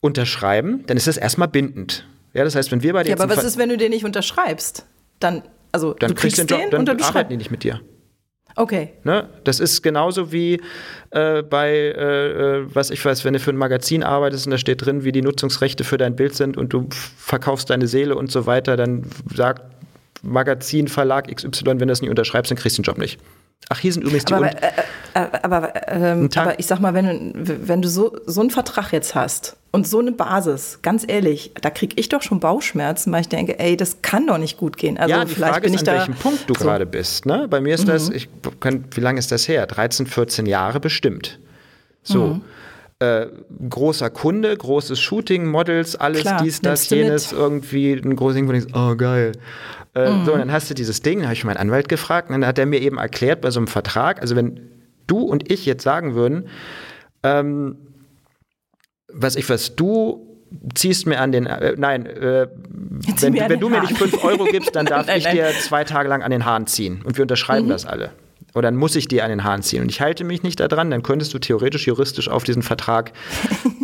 unterschreiben, 0.00 0.84
dann 0.86 0.96
ist 0.96 1.06
das 1.06 1.16
erstmal 1.16 1.48
bindend. 1.48 2.06
Ja, 2.32 2.44
das 2.44 2.54
heißt, 2.54 2.70
wenn 2.70 2.82
wir 2.82 2.92
beide 2.92 3.08
ja, 3.08 3.16
aber 3.18 3.34
was 3.34 3.44
ist, 3.44 3.58
wenn 3.58 3.70
du 3.70 3.76
den 3.76 3.90
nicht 3.90 4.04
unterschreibst? 4.04 4.86
Dann, 5.20 5.42
also 5.72 5.94
dann 5.94 6.10
du 6.10 6.14
kriegst, 6.14 6.36
kriegst 6.36 6.50
den, 6.50 6.60
Job, 6.60 6.70
dann 6.70 6.80
und 6.88 7.02
arbeiten 7.02 7.30
die 7.30 7.38
nicht 7.38 7.50
mit 7.50 7.64
dir. 7.64 7.80
Okay. 8.56 8.94
Ne? 9.04 9.28
Das 9.44 9.60
ist 9.60 9.82
genauso 9.82 10.32
wie 10.32 10.60
äh, 11.10 11.42
bei, 11.42 11.70
äh, 11.70 12.60
äh, 12.60 12.74
was 12.74 12.90
ich 12.90 13.04
weiß, 13.04 13.24
wenn 13.24 13.34
du 13.34 13.38
für 13.38 13.50
ein 13.50 13.56
Magazin 13.56 14.02
arbeitest 14.02 14.46
und 14.46 14.50
da 14.50 14.58
steht 14.58 14.84
drin, 14.84 15.04
wie 15.04 15.12
die 15.12 15.20
Nutzungsrechte 15.20 15.84
für 15.84 15.98
dein 15.98 16.16
Bild 16.16 16.34
sind 16.34 16.56
und 16.56 16.72
du 16.72 16.88
verkaufst 16.90 17.68
deine 17.68 17.86
Seele 17.86 18.16
und 18.16 18.32
so 18.32 18.46
weiter, 18.46 18.76
dann 18.76 19.04
sagt 19.34 19.62
Magazin, 20.22 20.88
Verlag 20.88 21.28
XY, 21.34 21.66
wenn 21.66 21.78
du 21.78 21.86
das 21.86 22.00
nicht 22.00 22.10
unterschreibst, 22.10 22.50
dann 22.50 22.58
kriegst 22.58 22.78
du 22.78 22.82
den 22.82 22.86
Job 22.86 22.98
nicht. 22.98 23.20
Ach, 23.68 23.80
hier 23.80 23.92
sind 23.92 24.02
übrigens 24.02 24.26
die. 24.26 24.34
Aber, 24.34 24.50
äh, 24.62 24.72
äh, 25.14 25.26
aber, 25.42 25.72
ähm, 25.88 26.28
aber 26.36 26.58
ich 26.58 26.66
sag 26.66 26.78
mal, 26.78 26.94
wenn, 26.94 27.32
wenn 27.34 27.82
du 27.82 27.88
so, 27.88 28.16
so 28.26 28.40
einen 28.40 28.50
Vertrag 28.50 28.92
jetzt 28.92 29.16
hast 29.16 29.56
und 29.72 29.88
so 29.88 29.98
eine 29.98 30.12
Basis, 30.12 30.78
ganz 30.82 31.04
ehrlich, 31.06 31.50
da 31.60 31.70
kriege 31.70 31.96
ich 31.98 32.08
doch 32.08 32.22
schon 32.22 32.38
Bauchschmerzen, 32.38 33.10
weil 33.12 33.22
ich 33.22 33.28
denke, 33.28 33.58
ey, 33.58 33.76
das 33.76 34.02
kann 34.02 34.28
doch 34.28 34.38
nicht 34.38 34.56
gut 34.56 34.76
gehen. 34.76 34.98
Also 34.98 35.10
ja, 35.10 35.24
die 35.24 35.34
vielleicht 35.34 35.52
Frage 35.52 35.64
bin 35.64 35.74
ist, 35.74 35.82
ich 35.82 35.88
an 35.88 35.94
da 35.94 36.00
welchem 36.00 36.14
Punkt 36.14 36.48
du 36.48 36.54
so. 36.54 36.64
gerade 36.64 36.86
bist. 36.86 37.26
Ne? 37.26 37.48
Bei 37.50 37.60
mir 37.60 37.74
ist 37.74 37.84
mhm. 37.84 37.90
das, 37.90 38.08
ich 38.08 38.28
wie 38.94 39.00
lange 39.00 39.18
ist 39.18 39.32
das 39.32 39.48
her? 39.48 39.66
13, 39.66 40.06
14 40.06 40.46
Jahre 40.46 40.78
bestimmt. 40.78 41.40
So. 42.04 42.26
Mhm. 42.26 42.42
Äh, 42.98 43.26
großer 43.68 44.08
Kunde, 44.08 44.56
großes 44.56 44.98
Shooting, 44.98 45.46
Models, 45.46 45.96
alles 45.96 46.22
Klar, 46.22 46.42
dies, 46.42 46.62
das, 46.62 46.88
jenes, 46.88 47.30
irgendwie 47.30 47.92
ein 47.92 48.16
großes 48.16 48.36
Ding, 48.36 48.48
wo 48.48 48.52
du 48.52 48.58
denkst, 48.58 48.72
oh 48.74 48.96
geil. 48.96 49.32
Äh, 49.94 50.10
mhm. 50.10 50.24
So, 50.24 50.32
und 50.32 50.38
dann 50.38 50.50
hast 50.50 50.70
du 50.70 50.74
dieses 50.74 51.02
Ding, 51.02 51.24
habe 51.24 51.34
ich 51.34 51.44
meinen 51.44 51.58
Anwalt 51.58 51.90
gefragt, 51.90 52.30
und 52.30 52.40
dann 52.40 52.46
hat 52.46 52.58
er 52.58 52.64
mir 52.64 52.80
eben 52.80 52.96
erklärt, 52.96 53.42
bei 53.42 53.50
so 53.50 53.60
einem 53.60 53.66
Vertrag, 53.66 54.22
also 54.22 54.34
wenn 54.34 54.70
du 55.06 55.18
und 55.18 55.52
ich 55.52 55.66
jetzt 55.66 55.82
sagen 55.82 56.14
würden, 56.14 56.48
ähm, 57.22 57.76
was 59.12 59.36
ich 59.36 59.46
was, 59.50 59.76
du 59.76 60.26
ziehst 60.74 61.06
mir 61.06 61.20
an 61.20 61.32
den, 61.32 61.44
äh, 61.44 61.74
nein, 61.76 62.06
äh, 62.06 62.48
wenn, 63.20 63.34
wenn 63.34 63.60
du 63.60 63.68
mir 63.68 63.82
nicht 63.82 63.98
fünf 63.98 64.24
Euro 64.24 64.44
gibst, 64.44 64.74
dann 64.74 64.86
darf 64.86 65.06
nein, 65.06 65.18
ich 65.18 65.24
nein. 65.24 65.36
dir 65.36 65.50
zwei 65.60 65.84
Tage 65.84 66.08
lang 66.08 66.22
an 66.22 66.30
den 66.30 66.46
Haaren 66.46 66.66
ziehen 66.66 67.02
und 67.04 67.18
wir 67.18 67.22
unterschreiben 67.22 67.66
mhm. 67.66 67.70
das 67.70 67.84
alle 67.84 68.12
oder 68.56 68.68
dann 68.68 68.76
muss 68.76 68.96
ich 68.96 69.06
dir 69.06 69.22
an 69.22 69.30
den 69.30 69.44
Haaren 69.44 69.62
ziehen. 69.62 69.82
Und 69.82 69.90
ich 69.90 70.00
halte 70.00 70.24
mich 70.24 70.42
nicht 70.42 70.58
daran, 70.58 70.90
dann 70.90 71.02
könntest 71.02 71.34
du 71.34 71.38
theoretisch 71.38 71.86
juristisch 71.86 72.28
auf 72.28 72.42
diesen 72.42 72.62
Vertrag 72.62 73.12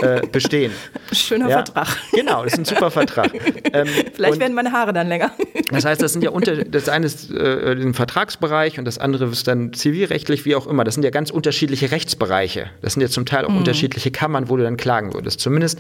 äh, 0.01 0.27
bestehen. 0.33 0.73
Schöner 1.13 1.49
ja? 1.49 1.57
Vertrag. 1.59 1.89
Genau, 2.13 2.45
das 2.45 2.55
ist 2.55 2.59
ein 2.61 2.65
super 2.65 2.91
Vertrag. 2.91 3.33
Ähm, 3.73 3.87
Vielleicht 4.15 4.39
werden 4.39 4.55
meine 4.55 4.73
Haare 4.73 4.93
dann 4.93 5.09
länger. 5.09 5.33
Das 5.71 5.85
heißt, 5.85 6.01
das 6.01 6.13
sind 6.13 6.23
ja 6.23 6.31
unter, 6.31 6.65
das 6.65 6.89
eine 6.89 7.07
ist 7.07 7.31
äh, 7.31 7.75
den 7.75 7.95
Vertragsbereich 7.95 8.79
und 8.79 8.85
das 8.85 8.99
andere 8.99 9.27
ist 9.27 9.47
dann 9.47 9.73
zivilrechtlich, 9.73 10.45
wie 10.45 10.55
auch 10.55 10.67
immer. 10.67 10.85
Das 10.85 10.95
sind 10.95 11.03
ja 11.03 11.11
ganz 11.11 11.31
unterschiedliche 11.31 11.91
Rechtsbereiche. 11.91 12.71
Das 12.81 12.95
sind 12.95 13.03
ja 13.03 13.09
zum 13.09 13.27
Teil 13.27 13.45
auch 13.45 13.51
mhm. 13.51 13.59
unterschiedliche 13.59 14.11
Kammern, 14.11 14.49
wo 14.49 14.57
du 14.57 14.63
dann 14.63 14.77
klagen 14.77 15.15
würdest. 15.15 15.41
Zumindest 15.41 15.79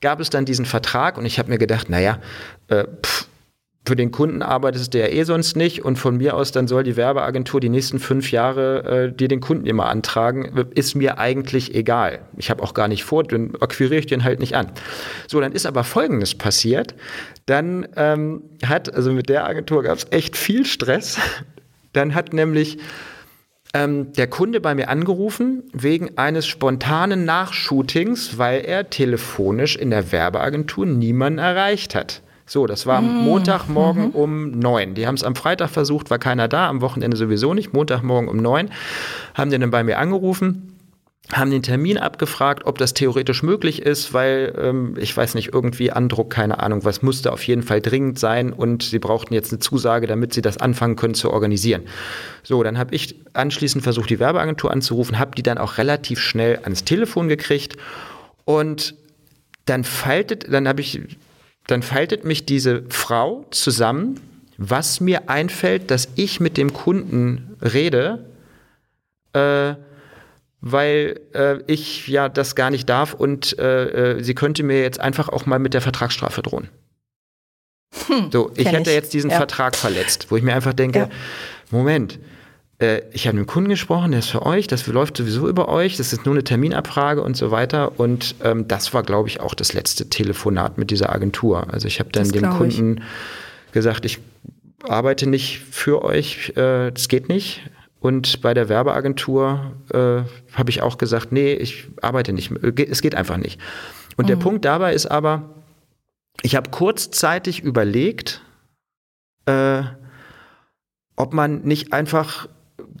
gab 0.00 0.20
es 0.20 0.30
dann 0.30 0.44
diesen 0.44 0.64
Vertrag 0.64 1.18
und 1.18 1.26
ich 1.26 1.38
habe 1.38 1.50
mir 1.50 1.58
gedacht, 1.58 1.88
naja, 1.88 2.18
äh, 2.68 2.84
pff, 2.84 3.28
für 3.86 3.96
den 3.96 4.10
Kunden 4.10 4.40
arbeitest 4.40 4.94
du 4.94 4.98
ja 4.98 5.08
eh 5.08 5.24
sonst 5.24 5.56
nicht 5.56 5.84
und 5.84 5.96
von 5.96 6.16
mir 6.16 6.36
aus 6.36 6.52
dann 6.52 6.66
soll 6.66 6.84
die 6.84 6.96
Werbeagentur 6.96 7.60
die 7.60 7.68
nächsten 7.68 7.98
fünf 7.98 8.30
Jahre 8.32 8.84
äh, 8.84 9.12
dir 9.12 9.28
den 9.28 9.40
Kunden 9.40 9.66
immer 9.66 9.86
antragen, 9.86 10.66
ist 10.74 10.94
mir 10.94 11.18
eigentlich 11.18 11.74
egal. 11.74 12.20
Ich 12.38 12.48
habe 12.48 12.62
auch 12.62 12.72
gar 12.72 12.88
nicht 12.88 13.04
vor, 13.04 13.24
dann 13.24 13.54
akquiriere 13.60 14.00
ich 14.00 14.06
den 14.06 14.24
halt 14.24 14.40
nicht 14.40 14.56
an. 14.56 14.68
So, 15.28 15.38
dann 15.40 15.52
ist 15.52 15.66
aber 15.66 15.84
Folgendes 15.84 16.34
passiert. 16.34 16.94
Dann 17.44 17.86
ähm, 17.96 18.42
hat, 18.64 18.94
also 18.94 19.12
mit 19.12 19.28
der 19.28 19.46
Agentur 19.46 19.82
gab 19.82 19.98
es 19.98 20.06
echt 20.10 20.36
viel 20.36 20.64
Stress. 20.64 21.18
Dann 21.92 22.14
hat 22.14 22.32
nämlich 22.32 22.78
ähm, 23.74 24.12
der 24.14 24.28
Kunde 24.28 24.60
bei 24.60 24.74
mir 24.74 24.88
angerufen 24.88 25.62
wegen 25.72 26.16
eines 26.16 26.46
spontanen 26.46 27.24
Nachshootings, 27.24 28.38
weil 28.38 28.62
er 28.62 28.88
telefonisch 28.90 29.76
in 29.76 29.90
der 29.90 30.10
Werbeagentur 30.10 30.86
niemanden 30.86 31.38
erreicht 31.38 31.94
hat. 31.94 32.22
So, 32.46 32.66
das 32.66 32.86
war 32.86 33.00
mhm. 33.00 33.24
Montagmorgen 33.24 34.08
mhm. 34.08 34.10
um 34.10 34.50
neun. 34.50 34.94
Die 34.94 35.06
haben 35.06 35.14
es 35.14 35.24
am 35.24 35.34
Freitag 35.34 35.70
versucht, 35.70 36.10
war 36.10 36.18
keiner 36.18 36.48
da, 36.48 36.68
am 36.68 36.80
Wochenende 36.80 37.16
sowieso 37.16 37.54
nicht. 37.54 37.72
Montagmorgen 37.72 38.28
um 38.28 38.36
neun 38.36 38.70
haben 39.34 39.50
die 39.50 39.58
dann 39.58 39.70
bei 39.70 39.82
mir 39.82 39.98
angerufen 39.98 40.74
haben 41.32 41.50
den 41.50 41.62
Termin 41.62 41.96
abgefragt, 41.96 42.66
ob 42.66 42.76
das 42.76 42.92
theoretisch 42.92 43.42
möglich 43.42 43.80
ist, 43.80 44.12
weil 44.12 44.54
ähm, 44.58 44.94
ich 44.98 45.16
weiß 45.16 45.34
nicht, 45.34 45.54
irgendwie 45.54 45.90
Andruck, 45.90 46.30
keine 46.30 46.60
Ahnung, 46.60 46.84
was 46.84 47.00
musste 47.02 47.32
auf 47.32 47.42
jeden 47.46 47.62
Fall 47.62 47.80
dringend 47.80 48.18
sein 48.18 48.52
und 48.52 48.82
sie 48.82 48.98
brauchten 48.98 49.32
jetzt 49.32 49.50
eine 49.50 49.58
Zusage, 49.58 50.06
damit 50.06 50.34
sie 50.34 50.42
das 50.42 50.58
anfangen 50.58 50.96
können 50.96 51.14
zu 51.14 51.30
organisieren. 51.30 51.84
So, 52.42 52.62
dann 52.62 52.76
habe 52.76 52.94
ich 52.94 53.16
anschließend 53.32 53.82
versucht, 53.82 54.10
die 54.10 54.18
Werbeagentur 54.18 54.70
anzurufen, 54.70 55.18
habe 55.18 55.34
die 55.34 55.42
dann 55.42 55.56
auch 55.56 55.78
relativ 55.78 56.20
schnell 56.20 56.58
ans 56.62 56.84
Telefon 56.84 57.28
gekriegt 57.28 57.76
und 58.44 58.94
dann 59.64 59.84
faltet, 59.84 60.52
dann 60.52 60.68
habe 60.68 60.82
ich 60.82 61.00
dann 61.66 61.82
faltet 61.82 62.24
mich 62.24 62.44
diese 62.46 62.84
Frau 62.88 63.46
zusammen, 63.50 64.20
was 64.56 65.00
mir 65.00 65.28
einfällt, 65.28 65.90
dass 65.90 66.08
ich 66.14 66.40
mit 66.40 66.56
dem 66.56 66.72
Kunden 66.72 67.56
rede, 67.62 68.26
äh, 69.32 69.74
weil 70.60 71.20
äh, 71.34 71.58
ich 71.66 72.08
ja 72.08 72.28
das 72.28 72.54
gar 72.54 72.70
nicht 72.70 72.88
darf 72.88 73.14
und 73.14 73.58
äh, 73.58 74.16
äh 74.16 74.22
sie 74.22 74.34
könnte 74.34 74.62
mir 74.62 74.80
jetzt 74.80 75.00
einfach 75.00 75.28
auch 75.28 75.46
mal 75.46 75.58
mit 75.58 75.74
der 75.74 75.80
Vertragsstrafe 75.80 76.42
drohen. 76.42 76.68
Hm, 78.06 78.30
so, 78.32 78.50
ich 78.56 78.70
hätte 78.70 78.90
ich. 78.90 78.96
jetzt 78.96 79.12
diesen 79.12 79.30
ja. 79.30 79.36
Vertrag 79.36 79.76
verletzt, 79.76 80.30
wo 80.30 80.36
ich 80.36 80.42
mir 80.42 80.54
einfach 80.54 80.72
denke, 80.72 80.98
ja. 80.98 81.08
Moment, 81.70 82.18
äh, 82.78 83.02
ich 83.12 83.26
habe 83.26 83.36
mit 83.36 83.46
dem 83.46 83.50
Kunden 83.50 83.70
gesprochen, 83.70 84.10
der 84.10 84.20
ist 84.20 84.30
für 84.30 84.44
euch, 84.44 84.66
das 84.66 84.86
läuft 84.86 85.16
sowieso 85.16 85.48
über 85.48 85.68
euch, 85.68 85.96
das 85.96 86.12
ist 86.12 86.24
nur 86.24 86.34
eine 86.34 86.44
Terminabfrage 86.44 87.22
und 87.22 87.36
so 87.36 87.50
weiter. 87.50 87.98
Und 87.98 88.34
ähm, 88.42 88.66
das 88.68 88.92
war, 88.94 89.02
glaube 89.02 89.28
ich, 89.28 89.40
auch 89.40 89.54
das 89.54 89.72
letzte 89.72 90.08
Telefonat 90.08 90.78
mit 90.78 90.90
dieser 90.90 91.12
Agentur. 91.12 91.72
Also 91.72 91.86
ich 91.86 92.00
habe 92.00 92.10
dann 92.10 92.24
das 92.24 92.32
dem 92.32 92.50
Kunden 92.50 92.98
ich. 92.98 93.72
gesagt, 93.72 94.04
ich 94.04 94.18
arbeite 94.82 95.28
nicht 95.28 95.60
für 95.70 96.02
euch, 96.02 96.52
äh, 96.56 96.90
das 96.90 97.08
geht 97.08 97.28
nicht. 97.28 97.62
Und 98.00 98.42
bei 98.42 98.52
der 98.52 98.68
Werbeagentur 98.68 99.72
äh, 99.90 99.96
habe 100.52 100.70
ich 100.70 100.82
auch 100.82 100.98
gesagt, 100.98 101.32
nee, 101.32 101.54
ich 101.54 101.86
arbeite 102.02 102.34
nicht, 102.34 102.50
es 102.50 103.00
geht 103.00 103.14
einfach 103.14 103.38
nicht. 103.38 103.58
Und 104.16 104.24
mhm. 104.24 104.28
der 104.28 104.36
Punkt 104.36 104.64
dabei 104.66 104.92
ist 104.92 105.06
aber, 105.06 105.54
ich 106.42 106.54
habe 106.54 106.70
kurzzeitig 106.70 107.62
überlegt, 107.62 108.42
äh, 109.46 109.84
ob 111.16 111.32
man 111.32 111.62
nicht 111.62 111.92
einfach 111.94 112.48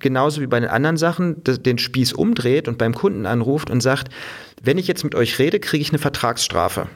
genauso 0.00 0.40
wie 0.40 0.46
bei 0.46 0.60
den 0.60 0.70
anderen 0.70 0.96
Sachen 0.96 1.42
den 1.44 1.78
Spieß 1.78 2.12
umdreht 2.12 2.68
und 2.68 2.78
beim 2.78 2.94
Kunden 2.94 3.26
anruft 3.26 3.70
und 3.70 3.80
sagt, 3.80 4.08
wenn 4.62 4.78
ich 4.78 4.88
jetzt 4.88 5.04
mit 5.04 5.14
euch 5.14 5.38
rede, 5.38 5.60
kriege 5.60 5.82
ich 5.82 5.90
eine 5.90 5.98
Vertragsstrafe. 5.98 6.88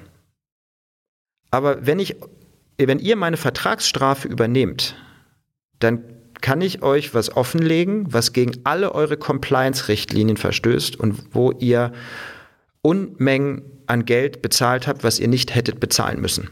Aber 1.50 1.86
wenn 1.86 1.98
ich, 1.98 2.16
wenn 2.78 2.98
ihr 2.98 3.16
meine 3.16 3.36
Vertragsstrafe 3.36 4.28
übernehmt, 4.28 4.96
dann 5.78 6.02
kann 6.40 6.60
ich 6.60 6.82
euch 6.82 7.14
was 7.14 7.36
offenlegen, 7.36 8.12
was 8.12 8.32
gegen 8.32 8.60
alle 8.64 8.94
eure 8.94 9.16
Compliance-Richtlinien 9.16 10.36
verstößt 10.36 10.96
und 10.96 11.34
wo 11.34 11.52
ihr 11.52 11.92
Unmengen 12.82 13.62
an 13.86 14.04
Geld 14.04 14.42
bezahlt 14.42 14.86
habt, 14.86 15.02
was 15.02 15.18
ihr 15.18 15.28
nicht 15.28 15.54
hättet 15.54 15.80
bezahlen 15.80 16.20
müssen. 16.20 16.50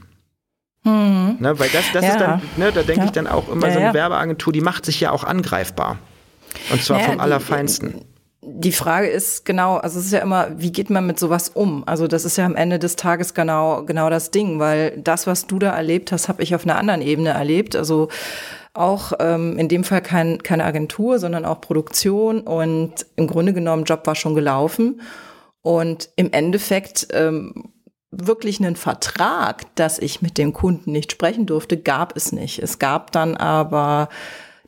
Mhm. 0.83 1.37
Ne, 1.41 1.59
weil 1.59 1.69
das, 1.71 1.93
das 1.93 2.05
ja. 2.05 2.11
ist 2.11 2.21
dann, 2.21 2.43
ne, 2.57 2.73
da 2.73 2.83
denke 2.83 3.01
ja. 3.01 3.05
ich 3.07 3.11
dann 3.13 3.27
auch 3.27 3.49
immer, 3.49 3.69
ja, 3.69 3.75
so 3.75 3.79
eine 3.81 3.95
Werbeagentur, 3.95 4.53
die 4.53 4.61
macht 4.61 4.87
sich 4.87 5.01
ja 5.01 5.11
auch 5.11 5.25
angreifbar. 5.25 5.99
Und 6.71 6.83
zwar 6.83 6.99
naja, 6.99 7.11
vom 7.11 7.21
Allerfeinsten. 7.21 8.05
Die 8.43 8.73
Frage 8.73 9.09
ist 9.09 9.45
genau, 9.45 9.77
also 9.77 9.99
es 9.99 10.07
ist 10.07 10.13
ja 10.13 10.21
immer, 10.21 10.49
wie 10.57 10.71
geht 10.71 10.89
man 10.89 11.07
mit 11.07 11.19
sowas 11.19 11.49
um? 11.49 11.83
Also 11.87 12.07
das 12.07 12.25
ist 12.25 12.37
ja 12.37 12.47
am 12.47 12.55
Ende 12.55 12.79
des 12.79 12.97
Tages 12.97 13.35
genau, 13.35 13.83
genau 13.85 14.09
das 14.09 14.31
Ding, 14.31 14.61
weil 14.61 14.97
das, 14.99 15.27
was 15.27 15.47
du 15.47 15.59
da 15.59 15.71
erlebt 15.71 16.13
hast, 16.13 16.29
habe 16.29 16.43
ich 16.43 16.55
auf 16.55 16.65
einer 16.65 16.79
anderen 16.79 17.03
Ebene 17.03 17.31
erlebt. 17.31 17.75
Also 17.75 18.09
auch 18.73 19.13
ähm, 19.19 19.59
in 19.59 19.69
dem 19.69 19.85
Fall 19.85 20.03
kein, 20.03 20.43
keine 20.43 20.65
Agentur, 20.65 21.19
sondern 21.19 21.45
auch 21.45 21.61
Produktion 21.61 22.41
und 22.41 23.07
im 23.17 23.27
Grunde 23.27 23.53
genommen 23.53 23.85
Job 23.85 24.07
war 24.07 24.15
schon 24.15 24.35
gelaufen. 24.35 25.01
Und 25.63 26.11
im 26.15 26.31
Endeffekt 26.31 27.09
ähm, 27.13 27.73
wirklich 28.11 28.61
einen 28.61 28.77
Vertrag, 28.77 29.75
dass 29.75 29.99
ich 29.99 30.23
mit 30.23 30.39
dem 30.39 30.53
Kunden 30.53 30.93
nicht 30.93 31.13
sprechen 31.13 31.47
durfte, 31.47 31.77
gab 31.77 32.17
es 32.17 32.33
nicht. 32.33 32.61
Es 32.61 32.79
gab 32.79 33.13
dann 33.13 33.37
aber 33.37 34.09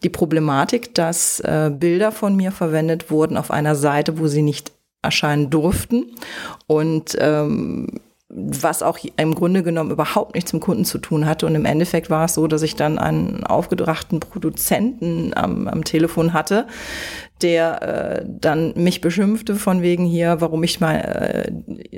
die 0.03 0.09
Problematik, 0.09 0.94
dass 0.94 1.40
äh, 1.40 1.70
Bilder 1.72 2.12
von 2.12 2.36
mir 2.36 2.53
verwendet 2.53 3.11
wurden 3.11 3.36
auf 3.36 3.51
einer 3.51 3.74
Seite, 3.74 4.18
wo 4.18 4.28
sie 4.28 4.42
nicht 4.42 4.72
erscheinen 5.03 5.51
durften. 5.51 6.07
Und 6.66 7.16
ähm, 7.20 8.01
was 8.30 8.82
auch 8.82 8.99
im 9.16 9.34
Grunde 9.34 9.62
genommen 9.62 9.90
überhaupt 9.90 10.34
nichts 10.34 10.53
mit 10.53 10.62
dem 10.62 10.64
Kunden 10.64 10.84
zu 10.84 10.99
tun 10.99 11.24
hatte. 11.24 11.46
Und 11.46 11.55
im 11.55 11.64
Endeffekt 11.64 12.11
war 12.11 12.26
es 12.26 12.34
so, 12.34 12.46
dass 12.46 12.61
ich 12.61 12.76
dann 12.76 12.99
einen 12.99 13.44
aufgebrachten 13.44 14.20
Produzenten 14.20 15.32
am, 15.34 15.66
am 15.66 15.82
Telefon 15.82 16.34
hatte, 16.34 16.66
der 17.40 17.82
äh, 17.82 18.24
dann 18.26 18.74
mich 18.76 19.01
beschimpfte 19.01 19.55
von 19.55 19.80
wegen 19.80 20.05
hier, 20.05 20.42
warum 20.42 20.62
ich 20.62 20.78
mal 20.78 20.96
äh, 20.96 21.51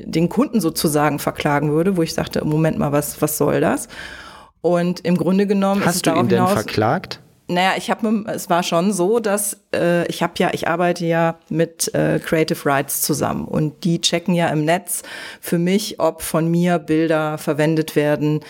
den 0.05 0.29
Kunden 0.29 0.61
sozusagen 0.61 1.19
verklagen 1.19 1.73
würde, 1.73 1.97
wo 1.97 2.03
ich 2.03 2.15
sagte, 2.15 2.45
Moment 2.45 2.79
mal, 2.79 2.93
was, 2.93 3.21
was 3.21 3.37
soll 3.37 3.61
das? 3.61 3.89
Und 4.61 5.01
im 5.01 5.17
Grunde 5.17 5.49
genommen 5.49 5.85
Hast 5.85 6.07
du 6.07 6.11
ihn 6.13 6.29
denn 6.29 6.47
verklagt? 6.47 7.21
Naja, 7.51 7.73
ich 7.77 7.91
habe, 7.91 8.25
es 8.29 8.49
war 8.49 8.63
schon 8.63 8.93
so, 8.93 9.19
dass 9.19 9.61
äh, 9.75 10.07
ich 10.07 10.23
habe 10.23 10.35
ja, 10.37 10.51
ich 10.53 10.69
arbeite 10.69 11.05
ja 11.05 11.37
mit 11.49 11.93
äh, 11.95 12.21
Creative 12.21 12.65
Rights 12.65 13.03
zusammen. 13.03 13.45
Und 13.45 13.83
die 13.83 14.01
checken 14.01 14.35
ja 14.35 14.49
im 14.51 14.65
Netz 14.65 15.03
für 15.41 15.59
mich, 15.59 15.99
ob 15.99 16.23
von 16.23 16.49
mir 16.49 16.79
Bilder 16.79 17.39
verwendet 17.39 17.97
werden, 17.97 18.41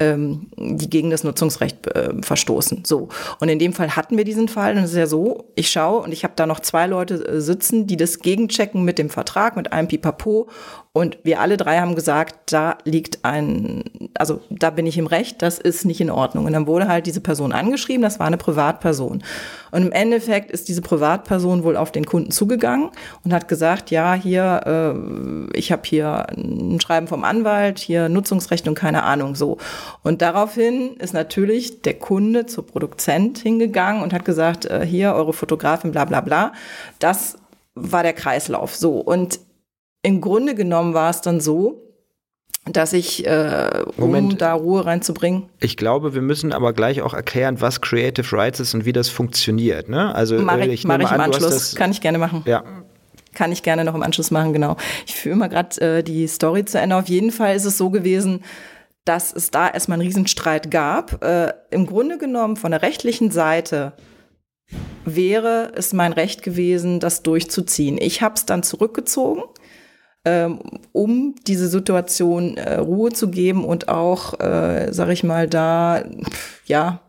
ähm, 0.00 0.48
die 0.56 0.90
gegen 0.90 1.10
das 1.10 1.22
Nutzungsrecht 1.22 1.86
äh, 1.94 2.14
verstoßen. 2.22 2.84
So. 2.84 3.08
Und 3.38 3.48
in 3.48 3.58
dem 3.58 3.72
Fall 3.72 3.94
hatten 3.94 4.16
wir 4.16 4.24
diesen 4.24 4.48
Fall. 4.48 4.76
Und 4.76 4.84
es 4.84 4.90
ist 4.90 4.96
ja 4.96 5.06
so, 5.06 5.44
ich 5.54 5.70
schaue 5.70 6.02
und 6.02 6.12
ich 6.12 6.24
habe 6.24 6.32
da 6.36 6.46
noch 6.46 6.60
zwei 6.60 6.86
Leute 6.86 7.14
äh, 7.26 7.40
sitzen, 7.40 7.86
die 7.86 7.96
das 7.96 8.18
gegenchecken 8.18 8.82
mit 8.82 8.98
dem 8.98 9.10
Vertrag, 9.10 9.56
mit 9.56 9.72
einem 9.72 9.88
Pipapo. 9.88 10.48
Und 10.92 11.18
wir 11.22 11.40
alle 11.40 11.56
drei 11.56 11.78
haben 11.78 11.94
gesagt, 11.94 12.52
da 12.52 12.76
liegt 12.84 13.24
ein, 13.24 13.84
also 14.18 14.40
da 14.50 14.70
bin 14.70 14.86
ich 14.86 14.98
im 14.98 15.06
Recht, 15.06 15.40
das 15.40 15.60
ist 15.60 15.84
nicht 15.84 16.00
in 16.00 16.10
Ordnung. 16.10 16.46
Und 16.46 16.52
dann 16.52 16.66
wurde 16.66 16.88
halt 16.88 17.06
diese 17.06 17.20
Person 17.20 17.52
angeschrieben, 17.52 18.02
das 18.02 18.18
war 18.18 18.26
eine 18.26 18.38
Privatperson. 18.38 19.22
Und 19.70 19.82
im 19.82 19.92
Endeffekt 19.92 20.50
ist 20.50 20.68
diese 20.68 20.82
Privatperson 20.82 21.62
wohl 21.62 21.76
auf 21.76 21.92
den 21.92 22.06
Kunden 22.06 22.32
zugegangen 22.32 22.90
und 23.24 23.32
hat 23.32 23.46
gesagt, 23.46 23.92
ja, 23.92 24.14
hier, 24.14 24.62
äh, 24.66 25.56
ich 25.56 25.70
habe 25.70 25.82
hier 25.84 26.26
ein 26.30 26.80
Schreiben 26.80 27.06
vom 27.06 27.22
Anwalt, 27.22 27.78
hier 27.78 28.08
Nutzungsrecht 28.08 28.66
und 28.66 28.74
keine 28.74 29.04
Ahnung 29.04 29.36
so. 29.36 29.58
Und 30.02 30.22
daraufhin 30.22 30.96
ist 30.96 31.14
natürlich 31.14 31.82
der 31.82 31.94
Kunde 31.94 32.46
zur 32.46 32.66
Produzent 32.66 33.38
hingegangen 33.38 34.02
und 34.02 34.12
hat 34.12 34.24
gesagt, 34.24 34.64
äh, 34.66 34.84
hier, 34.84 35.14
eure 35.14 35.32
Fotografin, 35.32 35.92
bla 35.92 36.04
bla 36.04 36.20
bla. 36.20 36.52
Das 36.98 37.38
war 37.74 38.02
der 38.02 38.12
Kreislauf 38.12 38.74
so. 38.74 38.98
Und 38.98 39.40
im 40.02 40.20
Grunde 40.20 40.54
genommen 40.54 40.94
war 40.94 41.10
es 41.10 41.20
dann 41.20 41.40
so, 41.40 41.82
dass 42.66 42.92
ich, 42.92 43.26
äh, 43.26 43.84
um 43.96 44.10
Moment. 44.10 44.40
da 44.40 44.52
Ruhe 44.52 44.84
reinzubringen. 44.84 45.44
Ich 45.60 45.76
glaube, 45.76 46.14
wir 46.14 46.22
müssen 46.22 46.52
aber 46.52 46.72
gleich 46.72 47.00
auch 47.02 47.14
erklären, 47.14 47.60
was 47.60 47.80
Creative 47.80 48.36
Rights 48.36 48.60
ist 48.60 48.74
und 48.74 48.84
wie 48.84 48.92
das 48.92 49.08
funktioniert. 49.08 49.88
Ne? 49.88 50.14
Also 50.14 50.38
mach 50.38 50.58
ich, 50.58 50.68
ich, 50.68 50.84
mach 50.84 50.98
ich 50.98 51.08
im 51.08 51.14
an, 51.14 51.20
Anschluss, 51.20 51.74
kann 51.74 51.90
ich 51.90 52.00
gerne 52.00 52.18
machen. 52.18 52.42
Ja. 52.46 52.62
Kann 53.34 53.52
ich 53.52 53.62
gerne 53.62 53.84
noch 53.84 53.94
im 53.94 54.02
Anschluss 54.02 54.30
machen, 54.30 54.52
genau. 54.52 54.76
Ich 55.06 55.14
führe 55.14 55.36
mal 55.36 55.48
gerade 55.48 55.80
äh, 55.98 56.02
die 56.02 56.26
Story 56.26 56.64
zu 56.64 56.78
Ende. 56.78 56.96
Auf 56.96 57.08
jeden 57.08 57.30
Fall 57.30 57.54
ist 57.54 57.64
es 57.64 57.78
so 57.78 57.88
gewesen, 57.88 58.42
dass 59.10 59.32
es 59.32 59.50
da 59.50 59.68
erstmal 59.68 59.98
einen 59.98 60.06
Riesenstreit 60.06 60.70
gab. 60.70 61.24
Äh, 61.24 61.52
Im 61.72 61.86
Grunde 61.86 62.16
genommen 62.16 62.56
von 62.56 62.70
der 62.70 62.82
rechtlichen 62.82 63.32
Seite 63.32 63.94
wäre 65.04 65.72
es 65.74 65.92
mein 65.92 66.12
Recht 66.12 66.44
gewesen, 66.44 67.00
das 67.00 67.24
durchzuziehen. 67.24 67.98
Ich 68.00 68.22
habe 68.22 68.36
es 68.36 68.46
dann 68.46 68.62
zurückgezogen 68.62 69.42
ähm, 70.24 70.60
um 70.92 71.34
diese 71.46 71.66
Situation 71.68 72.56
äh, 72.56 72.74
Ruhe 72.76 73.10
zu 73.10 73.30
geben 73.30 73.64
und 73.64 73.88
auch, 73.88 74.38
äh, 74.38 74.92
sag 74.92 75.08
ich 75.08 75.24
mal, 75.24 75.48
da, 75.48 76.04
ja, 76.66 77.00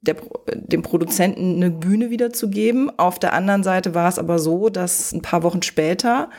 der, 0.00 0.16
dem 0.54 0.82
Produzenten 0.82 1.56
eine 1.56 1.70
Bühne 1.70 2.10
wiederzugeben. 2.10 2.90
Auf 2.98 3.18
der 3.18 3.34
anderen 3.34 3.62
Seite 3.62 3.94
war 3.94 4.08
es 4.08 4.18
aber 4.18 4.38
so, 4.38 4.70
dass 4.70 5.12
ein 5.12 5.20
paar 5.20 5.42
Wochen 5.42 5.62
später 5.62 6.30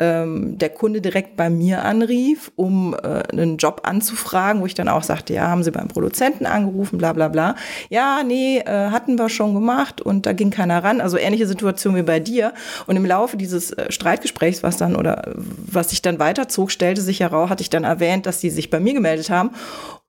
ähm, 0.00 0.58
der 0.58 0.70
Kunde 0.70 1.00
direkt 1.00 1.36
bei 1.36 1.50
mir 1.50 1.84
anrief, 1.84 2.50
um 2.56 2.94
äh, 2.94 3.22
einen 3.30 3.58
Job 3.58 3.82
anzufragen, 3.84 4.62
wo 4.62 4.66
ich 4.66 4.74
dann 4.74 4.88
auch 4.88 5.02
sagte, 5.02 5.34
ja, 5.34 5.48
haben 5.48 5.62
Sie 5.62 5.70
beim 5.70 5.88
Produzenten 5.88 6.46
angerufen, 6.46 6.98
bla 6.98 7.12
bla 7.12 7.28
bla. 7.28 7.54
Ja, 7.90 8.22
nee, 8.24 8.58
äh, 8.58 8.90
hatten 8.90 9.18
wir 9.18 9.28
schon 9.28 9.54
gemacht 9.54 10.00
und 10.00 10.26
da 10.26 10.32
ging 10.32 10.50
keiner 10.50 10.82
ran. 10.82 11.00
Also 11.00 11.18
ähnliche 11.18 11.46
Situation 11.46 11.94
wie 11.94 12.02
bei 12.02 12.18
dir. 12.18 12.54
Und 12.86 12.96
im 12.96 13.04
Laufe 13.04 13.36
dieses 13.36 13.70
äh, 13.72 13.92
Streitgesprächs, 13.92 14.62
was 14.62 14.78
dann 14.78 14.96
oder 14.96 15.34
was 15.36 15.90
sich 15.90 16.02
dann 16.02 16.18
weiterzog, 16.18 16.70
stellte 16.70 17.02
sich 17.02 17.20
heraus, 17.20 17.50
hatte 17.50 17.62
ich 17.62 17.70
dann 17.70 17.84
erwähnt, 17.84 18.26
dass 18.26 18.40
die 18.40 18.50
sich 18.50 18.70
bei 18.70 18.80
mir 18.80 18.94
gemeldet 18.94 19.30
haben. 19.30 19.50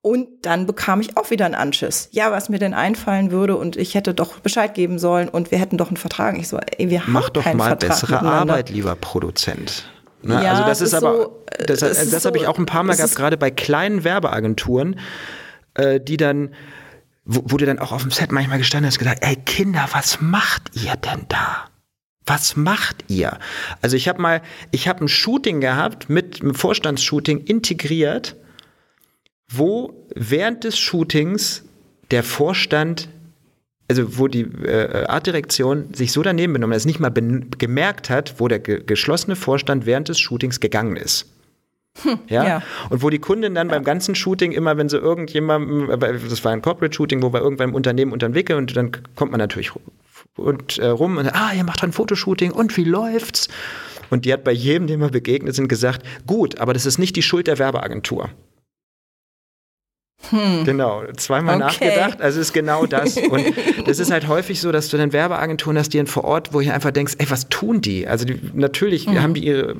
Und 0.04 0.28
dann 0.42 0.66
bekam 0.66 1.00
ich 1.00 1.16
auch 1.16 1.30
wieder 1.30 1.46
einen 1.46 1.54
Anschiss. 1.54 2.10
Ja, 2.12 2.32
was 2.32 2.50
mir 2.50 2.58
denn 2.58 2.74
einfallen 2.74 3.30
würde 3.30 3.56
und 3.56 3.78
ich 3.78 3.94
hätte 3.94 4.16
doch 4.16 4.40
Bescheid 4.40 4.74
geben 4.74 4.98
sollen 4.98 5.30
und 5.30 5.52
wir 5.52 5.60
hätten 5.60 5.78
doch 5.78 5.90
einen 5.90 5.98
Vertrag. 5.98 6.40
Ich 6.40 6.48
so, 6.48 6.58
ey, 6.58 6.90
wir 6.90 7.04
haben 7.04 7.14
Mach 7.14 7.30
doch 7.30 7.44
keinen 7.44 7.58
mal 7.58 7.70
Vertrag 7.70 7.90
bessere 7.90 8.22
Arbeit, 8.22 8.72
lieber 8.72 8.96
Produzent. 8.96 9.86
Ne? 10.24 10.44
Ja, 10.44 10.52
also 10.52 10.64
das 10.64 10.82
ist, 10.82 10.88
ist 10.90 10.94
aber, 10.96 11.14
so, 11.14 11.44
das, 11.68 11.80
das, 11.80 12.10
das 12.10 12.26
habe 12.26 12.38
ich 12.38 12.48
auch 12.48 12.58
ein 12.58 12.66
paar 12.66 12.84
Mal 12.84 12.96
gehabt, 12.96 13.16
gerade 13.16 13.38
bei 13.38 13.52
kleinen 13.52 14.04
Werbeagenturen, 14.04 15.00
äh, 15.76 16.00
die 16.00 16.18
dann, 16.18 16.50
wo, 17.26 17.44
wo 17.46 17.58
du 17.58 17.66
dann 17.68 17.78
auch 17.78 17.92
auf 17.92 18.02
dem 18.02 18.12
Set 18.12 18.32
manchmal 18.32 18.58
gestanden 18.58 18.88
hast, 18.88 18.98
gesagt, 18.98 19.24
ey 19.24 19.36
Kinder, 19.36 19.88
was 19.92 20.20
macht 20.20 20.72
ihr 20.74 20.96
denn 20.96 21.26
da? 21.30 21.66
Was 22.26 22.56
macht 22.56 23.06
ihr? 23.08 23.38
Also 23.82 23.96
ich 23.98 24.08
habe 24.08 24.22
mal, 24.22 24.42
ich 24.72 24.88
habe 24.88 25.06
ein 25.06 25.08
Shooting 25.08 25.62
gehabt 25.62 26.10
mit 26.10 26.42
einem 26.42 26.56
Vorstandsshooting 26.56 27.40
integriert 27.40 28.36
wo 29.52 29.94
während 30.16 30.64
des 30.64 30.78
Shootings 30.78 31.64
der 32.10 32.24
Vorstand, 32.24 33.10
also 33.88 34.18
wo 34.18 34.28
die 34.28 34.42
äh, 34.42 35.06
Artdirektion 35.06 35.94
sich 35.94 36.12
so 36.12 36.22
daneben 36.24 36.54
benommen, 36.54 36.74
dass 36.74 36.84
es 36.84 36.86
nicht 36.86 37.00
mal 37.00 37.12
gemerkt 37.12 38.10
hat, 38.10 38.36
wo 38.40 38.48
der 38.48 38.60
ge 38.60 38.84
geschlossene 38.86 39.36
Vorstand 39.36 39.86
während 39.86 40.10
des 40.10 40.20
Shootings 40.20 40.60
gegangen 40.60 40.96
ist. 40.96 41.28
Hm, 42.04 42.20
ja? 42.28 42.46
ja? 42.46 42.64
Und 42.90 43.04
wo 43.04 43.10
die 43.10 43.20
Kundin 43.20 43.54
dann 43.54 43.68
ja. 43.68 43.76
beim 43.76 43.84
ganzen 43.84 44.16
Shooting 44.16 44.54
immer, 44.54 44.78
wenn 44.78 44.88
sie 44.88 44.98
irgendjemandem, 44.98 46.00
das 46.00 46.44
war 46.46 46.54
ein 46.54 46.62
Corporate 46.62 46.96
Shooting, 46.96 47.22
wo 47.22 47.34
wir 47.34 47.42
irgendwann 47.42 47.70
im 47.70 47.76
Unternehmen 47.76 48.14
unterwickeln 48.14 48.60
und 48.60 48.76
dann 48.76 48.92
kommt 49.16 49.32
man 49.32 49.40
natürlich 49.40 49.72
und 50.38 50.78
äh, 50.78 50.88
rum 50.88 51.18
und 51.18 51.28
ah, 51.34 51.52
ihr 51.54 51.66
macht 51.66 51.84
ein 51.84 51.92
Fotoshooting 51.92 52.52
und 52.52 52.76
wie 52.78 52.86
läuft's? 52.86 53.50
Und 54.10 54.26
die 54.26 54.34
hat 54.34 54.44
bei 54.44 54.52
jedem, 54.52 54.88
dem 54.88 55.02
wir 55.02 55.10
begegnet 55.10 55.56
sind, 55.56 55.68
gesagt, 55.68 56.06
gut, 56.26 56.60
aber 56.60 56.74
das 56.74 56.86
ist 56.86 56.98
nicht 56.98 57.16
die 57.16 57.22
Schuld 57.22 57.48
der 57.48 57.60
Werbeagentur. 57.60 58.30
Hm. 60.30 60.64
Genau, 60.64 61.04
zweimal 61.18 61.56
okay. 61.56 61.64
nachgedacht. 61.66 62.22
Also 62.22 62.40
ist 62.40 62.54
genau 62.54 62.86
das. 62.86 63.18
Und 63.18 63.54
das 63.86 64.00
ist 64.00 64.12
halt 64.12 64.28
häufig 64.28 64.62
so, 64.62 64.72
dass 64.72 64.90
du 64.90 64.98
dann 64.98 65.14
Werbeagenturen 65.14 65.78
hast, 65.78 65.94
die 65.94 65.98
dann 65.98 66.08
vor 66.08 66.24
Ort, 66.24 66.54
wo 66.54 66.62
ich 66.62 66.72
einfach 66.72 66.92
denkst, 66.92 67.16
ey, 67.18 67.30
was 67.30 67.50
tun 67.50 67.82
die? 67.82 68.08
Also 68.08 68.26
die, 68.26 68.40
natürlich 68.54 69.08
mhm. 69.08 69.22
haben 69.22 69.34
die 69.34 69.46
ihre, 69.46 69.76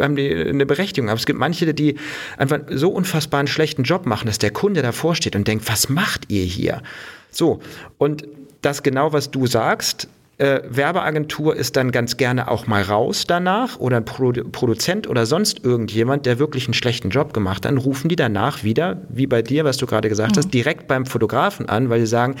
haben 0.00 0.16
die 0.16 0.30
eine 0.30 0.66
Berechtigung, 0.66 1.08
aber 1.08 1.18
es 1.18 1.26
gibt 1.26 1.38
manche, 1.38 1.72
die 1.72 1.96
einfach 2.36 2.60
so 2.70 2.90
unfassbar 2.90 3.40
einen 3.40 3.48
schlechten 3.48 3.84
Job 3.84 4.06
machen, 4.06 4.26
dass 4.26 4.38
der 4.38 4.50
Kunde 4.50 4.82
davor 4.82 5.14
steht 5.14 5.36
und 5.36 5.46
denkt, 5.46 5.68
was 5.68 5.88
macht 5.88 6.30
ihr 6.30 6.44
hier? 6.44 6.82
So, 7.30 7.60
und 7.98 8.26
das 8.62 8.82
genau, 8.82 9.12
was 9.12 9.30
du 9.30 9.46
sagst, 9.46 10.08
äh, 10.38 10.60
Werbeagentur 10.68 11.56
ist 11.56 11.76
dann 11.76 11.90
ganz 11.90 12.16
gerne 12.16 12.48
auch 12.48 12.66
mal 12.66 12.82
raus 12.82 13.24
danach 13.26 13.78
oder 13.78 13.98
ein 13.98 14.04
Produ 14.04 14.44
Produzent 14.44 15.08
oder 15.08 15.26
sonst 15.26 15.64
irgendjemand, 15.64 16.26
der 16.26 16.38
wirklich 16.38 16.66
einen 16.66 16.74
schlechten 16.74 17.10
Job 17.10 17.34
gemacht 17.34 17.58
hat, 17.58 17.64
dann 17.66 17.78
rufen 17.78 18.08
die 18.08 18.16
danach 18.16 18.62
wieder, 18.62 19.02
wie 19.08 19.26
bei 19.26 19.42
dir, 19.42 19.64
was 19.64 19.76
du 19.76 19.86
gerade 19.86 20.08
gesagt 20.08 20.36
mhm. 20.36 20.38
hast, 20.38 20.54
direkt 20.54 20.86
beim 20.86 21.06
Fotografen 21.06 21.68
an, 21.68 21.90
weil 21.90 22.00
sie 22.00 22.06
sagen, 22.06 22.36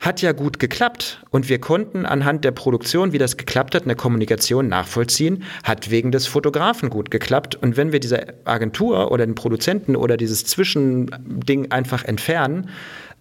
hat 0.00 0.20
ja 0.20 0.32
gut 0.32 0.58
geklappt 0.58 1.22
und 1.30 1.48
wir 1.48 1.60
konnten 1.60 2.06
anhand 2.06 2.44
der 2.44 2.50
Produktion, 2.50 3.12
wie 3.12 3.18
das 3.18 3.36
geklappt 3.36 3.74
hat, 3.76 3.82
in 3.82 3.88
der 3.88 3.96
Kommunikation 3.96 4.66
nachvollziehen, 4.66 5.44
hat 5.62 5.90
wegen 5.90 6.10
des 6.10 6.26
Fotografen 6.26 6.90
gut 6.90 7.10
geklappt 7.10 7.54
und 7.54 7.76
wenn 7.76 7.92
wir 7.92 8.00
diese 8.00 8.34
Agentur 8.44 9.12
oder 9.12 9.24
den 9.24 9.36
Produzenten 9.36 9.94
oder 9.94 10.16
dieses 10.16 10.44
Zwischending 10.44 11.70
einfach 11.70 12.04
entfernen, 12.04 12.70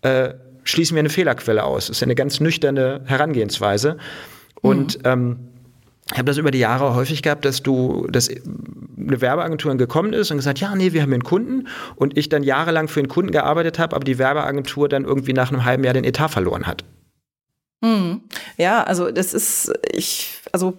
äh, 0.01 0.33
schließen 0.64 0.95
wir 0.95 0.99
eine 0.99 1.09
Fehlerquelle 1.09 1.64
aus. 1.64 1.88
Das 1.88 1.97
ist 1.97 2.03
eine 2.03 2.16
ganz 2.16 2.39
nüchterne 2.39 3.01
Herangehensweise. 3.05 3.97
Und 4.62 4.97
mhm. 4.99 5.03
ähm, 5.05 5.39
ich 6.12 6.18
habe 6.18 6.26
das 6.26 6.38
über 6.38 6.51
die 6.51 6.59
Jahre 6.59 6.93
häufig 6.93 7.22
gehabt, 7.22 7.45
dass 7.45 7.64
du, 7.64 8.07
dass 8.09 8.30
eine 8.30 9.22
Werbeagentur 9.22 9.76
gekommen 9.76 10.14
ist 10.14 10.30
und 10.32 10.38
gesagt, 10.38 10.59
ja, 10.59 10.76
nee, 10.76 10.93
wir 10.93 11.01
haben 11.01 11.14
einen 11.14 11.24
Kunden 11.24 11.68
und 11.95 12.18
ich 12.18 12.28
dann 12.30 12.43
jahrelang 12.43 12.88
für 12.88 13.01
den 13.01 13.07
Kunden 13.07 13.32
gearbeitet 13.32 13.80
habe, 13.80 13.95
aber 13.95 14.03
die 14.03 14.18
Werbeagentur 14.18 14.89
dann 14.89 15.05
irgendwie 15.05 15.34
nach 15.34 15.51
einem 15.51 15.64
halben 15.64 15.84
Jahr 15.84 15.93
den 15.93 16.03
Etat 16.03 16.30
verloren 16.30 16.68
hat. 16.68 16.84
Hm. 17.84 18.22
Ja, 18.57 18.84
also 18.84 19.09
das 19.09 19.34
ist, 19.34 19.74
ich, 19.91 20.39
also 20.51 20.78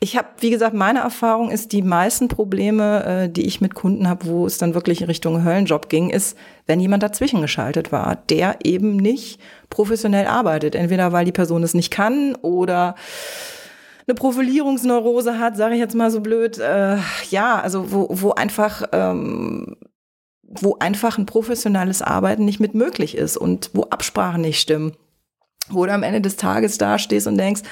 ich 0.00 0.16
habe, 0.16 0.28
wie 0.38 0.50
gesagt, 0.50 0.74
meine 0.74 1.00
Erfahrung 1.00 1.50
ist, 1.50 1.72
die 1.72 1.82
meisten 1.82 2.28
Probleme, 2.28 3.04
äh, 3.04 3.28
die 3.28 3.46
ich 3.46 3.60
mit 3.60 3.74
Kunden 3.74 4.08
habe, 4.08 4.26
wo 4.26 4.46
es 4.46 4.58
dann 4.58 4.74
wirklich 4.74 5.00
in 5.00 5.06
Richtung 5.06 5.44
Höllenjob 5.44 5.88
ging, 5.88 6.10
ist, 6.10 6.36
wenn 6.66 6.80
jemand 6.80 7.02
dazwischen 7.02 7.40
geschaltet 7.40 7.92
war, 7.92 8.16
der 8.28 8.58
eben 8.64 8.96
nicht 8.96 9.40
professionell 9.68 10.26
arbeitet. 10.26 10.74
Entweder 10.74 11.12
weil 11.12 11.24
die 11.24 11.32
Person 11.32 11.62
es 11.62 11.74
nicht 11.74 11.90
kann 11.90 12.34
oder 12.36 12.94
eine 14.06 14.14
Profilierungsneurose 14.14 15.38
hat, 15.38 15.56
sage 15.56 15.74
ich 15.74 15.80
jetzt 15.80 15.94
mal 15.94 16.10
so 16.10 16.20
blöd. 16.20 16.58
Äh, 16.58 16.96
ja, 17.30 17.60
also 17.60 17.92
wo, 17.92 18.08
wo 18.10 18.32
einfach 18.32 18.84
ähm, 18.92 19.76
wo 20.42 20.76
einfach 20.80 21.16
ein 21.16 21.26
professionelles 21.26 22.02
Arbeiten 22.02 22.44
nicht 22.44 22.58
mit 22.58 22.74
möglich 22.74 23.16
ist 23.16 23.36
und 23.36 23.70
wo 23.72 23.82
Absprachen 23.84 24.40
nicht 24.40 24.60
stimmen 24.60 24.96
wo 25.70 25.86
du 25.86 25.92
am 25.92 26.02
Ende 26.02 26.20
des 26.20 26.36
Tages 26.36 26.78
dastehst 26.78 27.26
und 27.26 27.38
denkst, 27.38 27.62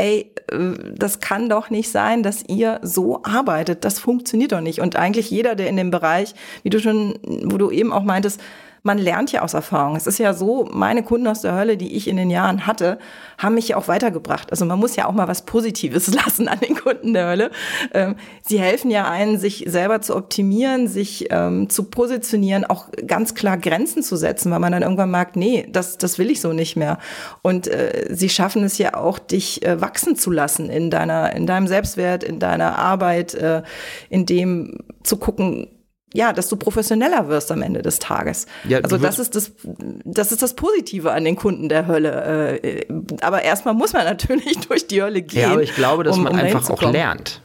ey, 0.00 0.32
äh, 0.50 0.72
das 0.96 1.20
kann 1.20 1.48
doch 1.48 1.70
nicht 1.70 1.90
sein, 1.90 2.22
dass 2.22 2.42
ihr 2.48 2.80
so 2.82 3.22
arbeitet. 3.22 3.84
Das 3.84 3.98
funktioniert 3.98 4.52
doch 4.52 4.60
nicht. 4.60 4.80
Und 4.80 4.96
eigentlich 4.96 5.30
jeder, 5.30 5.54
der 5.54 5.68
in 5.68 5.76
dem 5.76 5.90
Bereich, 5.90 6.34
wie 6.62 6.70
du 6.70 6.80
schon, 6.80 7.18
wo 7.44 7.58
du 7.58 7.70
eben 7.70 7.92
auch 7.92 8.02
meintest, 8.02 8.40
man 8.82 8.98
lernt 8.98 9.32
ja 9.32 9.42
aus 9.42 9.54
Erfahrung. 9.54 9.96
Es 9.96 10.06
ist 10.06 10.18
ja 10.18 10.32
so, 10.32 10.68
meine 10.72 11.02
Kunden 11.02 11.26
aus 11.26 11.42
der 11.42 11.54
Hölle, 11.54 11.76
die 11.76 11.94
ich 11.96 12.08
in 12.08 12.16
den 12.16 12.30
Jahren 12.30 12.66
hatte, 12.66 12.98
haben 13.38 13.54
mich 13.54 13.68
ja 13.68 13.76
auch 13.76 13.88
weitergebracht. 13.88 14.50
Also 14.50 14.64
man 14.64 14.78
muss 14.78 14.96
ja 14.96 15.06
auch 15.06 15.12
mal 15.12 15.28
was 15.28 15.42
Positives 15.42 16.12
lassen 16.14 16.48
an 16.48 16.60
den 16.60 16.76
Kunden 16.76 17.12
der 17.12 17.26
Hölle. 17.26 17.50
Ähm, 17.92 18.16
sie 18.42 18.58
helfen 18.58 18.90
ja 18.90 19.08
einen, 19.08 19.38
sich 19.38 19.64
selber 19.66 20.00
zu 20.00 20.16
optimieren, 20.16 20.88
sich 20.88 21.26
ähm, 21.30 21.68
zu 21.68 21.84
positionieren, 21.84 22.64
auch 22.64 22.86
ganz 23.06 23.34
klar 23.34 23.58
Grenzen 23.58 24.02
zu 24.02 24.16
setzen, 24.16 24.50
weil 24.50 24.60
man 24.60 24.72
dann 24.72 24.82
irgendwann 24.82 25.10
merkt, 25.10 25.36
nee, 25.36 25.66
das, 25.70 25.98
das 25.98 26.18
will 26.18 26.30
ich 26.30 26.40
so 26.40 26.52
nicht 26.52 26.76
mehr. 26.76 26.98
Und 27.42 27.68
äh, 27.68 28.08
sie 28.10 28.28
schaffen 28.28 28.64
es 28.64 28.78
ja 28.78 28.94
auch, 28.94 29.18
dich 29.18 29.64
äh, 29.64 29.80
wachsen 29.80 30.16
zu 30.16 30.30
lassen 30.30 30.70
in 30.70 30.90
deiner, 30.90 31.34
in 31.34 31.46
deinem 31.46 31.66
Selbstwert, 31.66 32.24
in 32.24 32.38
deiner 32.38 32.78
Arbeit, 32.78 33.34
äh, 33.34 33.62
in 34.08 34.26
dem 34.26 34.78
zu 35.02 35.16
gucken, 35.16 35.68
ja, 36.12 36.32
dass 36.32 36.48
du 36.48 36.56
professioneller 36.56 37.28
wirst 37.28 37.52
am 37.52 37.62
Ende 37.62 37.82
des 37.82 37.98
Tages. 37.98 38.46
Ja, 38.68 38.80
also 38.80 38.98
das 38.98 39.18
ist 39.18 39.36
das, 39.36 39.52
das 40.04 40.32
ist 40.32 40.42
das 40.42 40.54
Positive 40.54 41.12
an 41.12 41.24
den 41.24 41.36
Kunden 41.36 41.68
der 41.68 41.86
Hölle. 41.86 42.60
Äh, 42.62 42.86
aber 43.20 43.42
erstmal 43.42 43.74
muss 43.74 43.92
man 43.92 44.04
natürlich 44.04 44.58
durch 44.60 44.86
die 44.86 45.02
Hölle 45.02 45.22
gehen. 45.22 45.42
Ja, 45.42 45.52
aber 45.52 45.62
ich 45.62 45.74
glaube, 45.74 46.04
dass 46.04 46.16
um, 46.16 46.24
man 46.24 46.32
um 46.32 46.38
einfach 46.38 46.68
auch 46.68 46.82
lernt. 46.82 47.40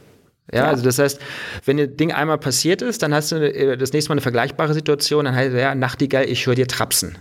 Ja, 0.52 0.60
ja, 0.60 0.68
also 0.68 0.84
das 0.84 0.98
heißt, 0.98 1.20
wenn 1.64 1.78
ein 1.78 1.96
Ding 1.96 2.12
einmal 2.12 2.38
passiert 2.38 2.80
ist, 2.80 3.02
dann 3.02 3.12
hast 3.12 3.32
du 3.32 3.36
äh, 3.36 3.76
das 3.76 3.92
nächste 3.92 4.10
Mal 4.10 4.14
eine 4.14 4.20
vergleichbare 4.20 4.74
Situation, 4.74 5.24
dann 5.24 5.34
heißt 5.34 5.52
es, 5.54 5.60
ja, 5.60 5.74
Nachtigall, 5.74 6.24
ich 6.24 6.46
höre 6.46 6.54
dir 6.54 6.68
trapsen. 6.68 7.18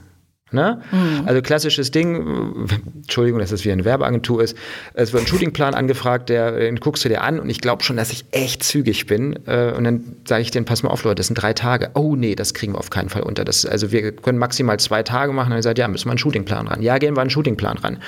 Ne? 0.55 0.81
Mhm. 0.91 1.27
Also 1.27 1.41
klassisches 1.43 1.91
Ding, 1.91 2.67
Entschuldigung, 2.95 3.39
dass 3.39 3.51
das 3.51 3.63
wie 3.65 3.71
eine 3.71 3.85
Werbeagentur 3.85 4.41
ist. 4.41 4.57
Es 4.95 5.13
wird 5.13 5.23
ein 5.23 5.27
Shootingplan 5.27 5.75
angefragt, 5.75 6.29
der, 6.29 6.53
den 6.53 6.77
guckst 6.77 7.05
du 7.05 7.09
dir 7.09 7.21
an 7.21 7.39
und 7.39 7.49
ich 7.49 7.61
glaube 7.61 7.83
schon, 7.83 7.97
dass 7.97 8.11
ich 8.11 8.25
echt 8.31 8.63
zügig 8.63 9.05
bin. 9.05 9.37
Äh, 9.45 9.73
und 9.73 9.83
dann 9.83 10.15
sage 10.27 10.41
ich 10.41 10.49
denen, 10.49 10.65
pass 10.65 10.81
mal 10.81 10.89
auf, 10.89 11.03
Leute, 11.03 11.15
das 11.15 11.27
sind 11.27 11.35
drei 11.35 11.53
Tage. 11.53 11.91
Oh 11.93 12.15
nee, 12.15 12.33
das 12.33 12.55
kriegen 12.55 12.73
wir 12.73 12.79
auf 12.79 12.89
keinen 12.89 13.09
Fall 13.09 13.21
unter. 13.21 13.45
Das, 13.45 13.65
also 13.65 13.91
wir 13.91 14.13
können 14.13 14.39
maximal 14.39 14.79
zwei 14.79 15.03
Tage 15.03 15.33
machen. 15.33 15.47
Und 15.47 15.55
dann 15.57 15.61
sagt, 15.61 15.77
ja, 15.77 15.87
müssen 15.87 16.07
wir 16.07 16.11
einen 16.11 16.17
Shootingplan 16.17 16.67
ran. 16.67 16.81
Ja, 16.81 16.97
gehen 16.97 17.15
wir 17.15 17.21
einen 17.21 17.29
Shootingplan 17.29 17.77
ran. 17.77 17.99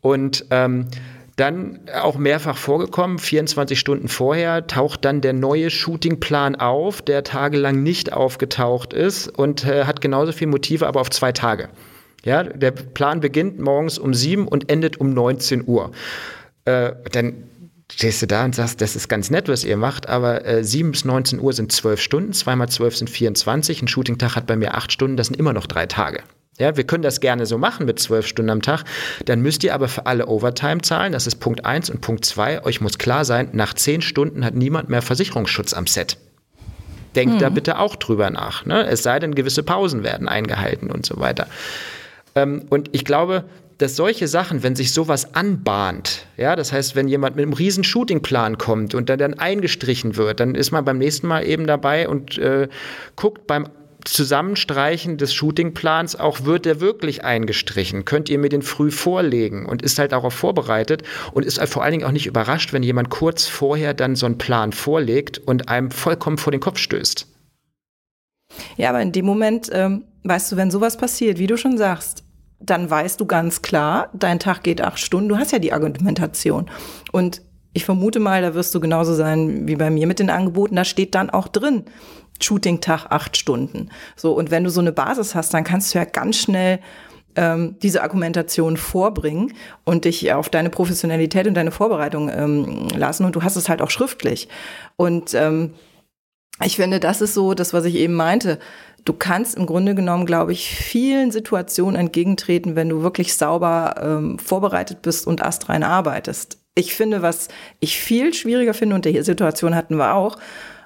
Und 0.00 0.46
ähm, 0.50 0.86
dann 1.36 1.80
auch 1.94 2.16
mehrfach 2.16 2.56
vorgekommen, 2.56 3.18
24 3.18 3.78
Stunden 3.78 4.08
vorher 4.08 4.66
taucht 4.66 5.04
dann 5.04 5.20
der 5.20 5.32
neue 5.32 5.70
Shootingplan 5.70 6.56
auf, 6.56 7.00
der 7.00 7.24
tagelang 7.24 7.82
nicht 7.82 8.12
aufgetaucht 8.12 8.92
ist 8.92 9.28
und 9.28 9.64
äh, 9.64 9.84
hat 9.84 10.00
genauso 10.00 10.32
viele 10.32 10.50
Motive, 10.50 10.86
aber 10.86 11.00
auf 11.00 11.10
zwei 11.10 11.32
Tage. 11.32 11.68
Ja, 12.24 12.44
der 12.44 12.70
Plan 12.70 13.20
beginnt 13.20 13.58
morgens 13.58 13.98
um 13.98 14.14
sieben 14.14 14.46
und 14.46 14.70
endet 14.70 15.00
um 15.00 15.12
19 15.12 15.66
Uhr. 15.66 15.90
Äh, 16.64 16.92
dann 17.10 17.44
stehst 17.90 18.22
du 18.22 18.26
da 18.26 18.44
und 18.44 18.54
sagst, 18.54 18.80
das 18.80 18.94
ist 18.94 19.08
ganz 19.08 19.30
nett, 19.30 19.48
was 19.48 19.64
ihr 19.64 19.76
macht, 19.76 20.08
aber 20.08 20.44
äh, 20.44 20.62
7 20.62 20.92
bis 20.92 21.04
19 21.04 21.40
Uhr 21.40 21.52
sind 21.52 21.72
zwölf 21.72 22.00
Stunden, 22.00 22.32
zweimal 22.32 22.68
zwölf 22.68 22.96
sind 22.96 23.10
24, 23.10 23.82
ein 23.82 23.88
Shootingtag 23.88 24.36
hat 24.36 24.46
bei 24.46 24.56
mir 24.56 24.74
acht 24.74 24.92
Stunden, 24.92 25.16
das 25.16 25.26
sind 25.28 25.38
immer 25.38 25.52
noch 25.52 25.66
drei 25.66 25.86
Tage. 25.86 26.22
Ja, 26.62 26.76
wir 26.76 26.84
können 26.84 27.02
das 27.02 27.18
gerne 27.18 27.44
so 27.44 27.58
machen 27.58 27.86
mit 27.86 27.98
zwölf 27.98 28.24
Stunden 28.24 28.50
am 28.50 28.62
Tag. 28.62 28.84
Dann 29.24 29.40
müsst 29.40 29.64
ihr 29.64 29.74
aber 29.74 29.88
für 29.88 30.06
alle 30.06 30.26
Overtime 30.26 30.80
zahlen. 30.80 31.12
Das 31.12 31.26
ist 31.26 31.40
Punkt 31.40 31.64
eins 31.64 31.90
und 31.90 32.00
Punkt 32.00 32.24
zwei. 32.24 32.64
Euch 32.64 32.80
muss 32.80 32.98
klar 32.98 33.24
sein, 33.24 33.48
nach 33.50 33.74
zehn 33.74 34.00
Stunden 34.00 34.44
hat 34.44 34.54
niemand 34.54 34.88
mehr 34.88 35.02
Versicherungsschutz 35.02 35.74
am 35.74 35.88
Set. 35.88 36.18
Denkt 37.16 37.34
mhm. 37.34 37.38
da 37.40 37.48
bitte 37.48 37.80
auch 37.80 37.96
drüber 37.96 38.30
nach. 38.30 38.64
Ne? 38.64 38.86
Es 38.86 39.02
sei 39.02 39.18
denn, 39.18 39.34
gewisse 39.34 39.64
Pausen 39.64 40.04
werden 40.04 40.28
eingehalten 40.28 40.92
und 40.92 41.04
so 41.04 41.18
weiter. 41.18 41.48
Ähm, 42.36 42.62
und 42.70 42.90
ich 42.92 43.04
glaube, 43.04 43.42
dass 43.78 43.96
solche 43.96 44.28
Sachen, 44.28 44.62
wenn 44.62 44.76
sich 44.76 44.92
sowas 44.92 45.34
anbahnt, 45.34 46.26
ja, 46.36 46.54
das 46.54 46.72
heißt, 46.72 46.94
wenn 46.94 47.08
jemand 47.08 47.34
mit 47.34 47.42
einem 47.42 47.54
riesen 47.54 47.82
Shootingplan 47.82 48.56
kommt 48.56 48.94
und 48.94 49.08
der 49.08 49.16
dann 49.16 49.34
eingestrichen 49.34 50.16
wird, 50.16 50.38
dann 50.38 50.54
ist 50.54 50.70
man 50.70 50.84
beim 50.84 50.98
nächsten 50.98 51.26
Mal 51.26 51.44
eben 51.44 51.66
dabei 51.66 52.08
und 52.08 52.38
äh, 52.38 52.68
guckt 53.16 53.48
beim 53.48 53.66
Zusammenstreichen 54.04 55.16
des 55.16 55.34
Shootingplans 55.34 56.18
auch, 56.18 56.44
wird 56.44 56.64
der 56.64 56.80
wirklich 56.80 57.24
eingestrichen? 57.24 58.04
Könnt 58.04 58.28
ihr 58.28 58.38
mir 58.38 58.48
den 58.48 58.62
früh 58.62 58.90
vorlegen? 58.90 59.66
Und 59.66 59.82
ist 59.82 59.98
halt 59.98 60.12
darauf 60.12 60.34
vorbereitet 60.34 61.02
und 61.32 61.44
ist 61.44 61.58
halt 61.58 61.68
vor 61.68 61.82
allen 61.82 61.92
Dingen 61.92 62.04
auch 62.04 62.12
nicht 62.12 62.26
überrascht, 62.26 62.72
wenn 62.72 62.82
jemand 62.82 63.10
kurz 63.10 63.46
vorher 63.46 63.94
dann 63.94 64.16
so 64.16 64.26
einen 64.26 64.38
Plan 64.38 64.72
vorlegt 64.72 65.38
und 65.38 65.68
einem 65.68 65.90
vollkommen 65.90 66.38
vor 66.38 66.50
den 66.50 66.60
Kopf 66.60 66.78
stößt. 66.78 67.26
Ja, 68.76 68.90
aber 68.90 69.00
in 69.00 69.12
dem 69.12 69.24
Moment, 69.24 69.70
ähm, 69.72 70.04
weißt 70.24 70.52
du, 70.52 70.56
wenn 70.56 70.70
sowas 70.70 70.96
passiert, 70.96 71.38
wie 71.38 71.46
du 71.46 71.56
schon 71.56 71.78
sagst, 71.78 72.24
dann 72.60 72.88
weißt 72.88 73.20
du 73.20 73.26
ganz 73.26 73.62
klar, 73.62 74.10
dein 74.12 74.38
Tag 74.38 74.62
geht 74.62 74.80
acht 74.80 74.98
Stunden, 74.98 75.28
du 75.28 75.38
hast 75.38 75.52
ja 75.52 75.58
die 75.58 75.72
Argumentation. 75.72 76.70
Und 77.10 77.42
ich 77.72 77.84
vermute 77.84 78.20
mal, 78.20 78.42
da 78.42 78.54
wirst 78.54 78.74
du 78.74 78.80
genauso 78.80 79.14
sein 79.14 79.66
wie 79.66 79.76
bei 79.76 79.90
mir 79.90 80.06
mit 80.06 80.18
den 80.18 80.30
Angeboten, 80.30 80.76
da 80.76 80.84
steht 80.84 81.14
dann 81.14 81.30
auch 81.30 81.48
drin, 81.48 81.84
Shooting-Tag 82.42 83.06
acht 83.10 83.36
Stunden. 83.36 83.88
So, 84.16 84.32
und 84.32 84.50
wenn 84.50 84.64
du 84.64 84.70
so 84.70 84.80
eine 84.80 84.92
Basis 84.92 85.34
hast, 85.34 85.54
dann 85.54 85.64
kannst 85.64 85.94
du 85.94 85.98
ja 85.98 86.04
ganz 86.04 86.36
schnell 86.36 86.80
ähm, 87.36 87.76
diese 87.82 88.02
Argumentation 88.02 88.76
vorbringen 88.76 89.54
und 89.84 90.04
dich 90.04 90.32
auf 90.32 90.48
deine 90.48 90.70
Professionalität 90.70 91.46
und 91.46 91.54
deine 91.54 91.70
Vorbereitung 91.70 92.28
ähm, 92.28 92.88
lassen. 92.96 93.24
Und 93.24 93.36
du 93.36 93.42
hast 93.42 93.56
es 93.56 93.68
halt 93.68 93.80
auch 93.80 93.90
schriftlich. 93.90 94.48
Und 94.96 95.34
ähm, 95.34 95.72
ich 96.64 96.76
finde, 96.76 97.00
das 97.00 97.20
ist 97.20 97.34
so 97.34 97.54
das, 97.54 97.72
was 97.72 97.84
ich 97.86 97.94
eben 97.94 98.14
meinte. 98.14 98.58
Du 99.04 99.14
kannst 99.14 99.56
im 99.56 99.66
Grunde 99.66 99.94
genommen, 99.94 100.26
glaube 100.26 100.52
ich, 100.52 100.70
vielen 100.70 101.32
Situationen 101.32 101.96
entgegentreten, 101.96 102.76
wenn 102.76 102.88
du 102.88 103.02
wirklich 103.02 103.34
sauber 103.34 103.94
ähm, 104.00 104.38
vorbereitet 104.38 105.02
bist 105.02 105.26
und 105.26 105.42
astrein 105.42 105.82
arbeitest. 105.82 106.58
Ich 106.74 106.94
finde, 106.94 107.20
was 107.20 107.48
ich 107.80 107.98
viel 107.98 108.32
schwieriger 108.32 108.74
finde, 108.74 108.94
und 108.94 109.04
die 109.04 109.20
Situation 109.22 109.74
hatten 109.74 109.96
wir 109.96 110.14
auch, 110.14 110.36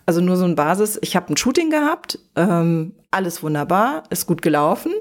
also 0.06 0.20
nur 0.20 0.36
so 0.36 0.44
ein 0.44 0.54
Basis. 0.54 0.98
Ich 1.02 1.16
habe 1.16 1.32
ein 1.32 1.36
Shooting 1.36 1.70
gehabt, 1.70 2.18
ähm, 2.36 2.94
alles 3.10 3.42
wunderbar, 3.42 4.04
ist 4.10 4.26
gut 4.26 4.40
gelaufen. 4.40 4.92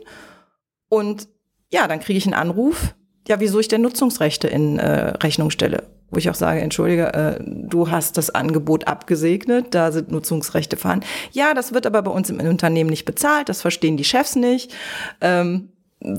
Und 0.90 1.28
ja, 1.72 1.88
dann 1.88 2.00
kriege 2.00 2.18
ich 2.18 2.26
einen 2.26 2.34
Anruf, 2.34 2.96
ja, 3.28 3.40
wieso 3.40 3.60
ich 3.60 3.68
denn 3.68 3.82
Nutzungsrechte 3.82 4.48
in 4.48 4.80
äh, 4.80 5.12
Rechnung 5.18 5.50
stelle. 5.50 5.84
Wo 6.12 6.18
ich 6.18 6.30
auch 6.30 6.36
sage, 6.36 6.62
entschuldige, 6.62 7.14
äh, 7.14 7.44
du 7.44 7.90
hast 7.90 8.18
das 8.18 8.30
Angebot 8.30 8.88
abgesegnet, 8.88 9.74
da 9.74 9.92
sind 9.92 10.12
Nutzungsrechte 10.12 10.78
vorhanden. 10.78 11.06
Ja, 11.32 11.54
das 11.54 11.74
wird 11.74 11.88
aber 11.88 12.02
bei 12.04 12.12
uns 12.12 12.30
im 12.30 12.40
Unternehmen 12.40 12.90
nicht 12.90 13.06
bezahlt, 13.06 13.50
das 13.50 13.62
verstehen 13.62 13.98
die 13.98 14.04
Chefs 14.04 14.36
nicht. 14.36 14.74
Ähm, 15.22 15.70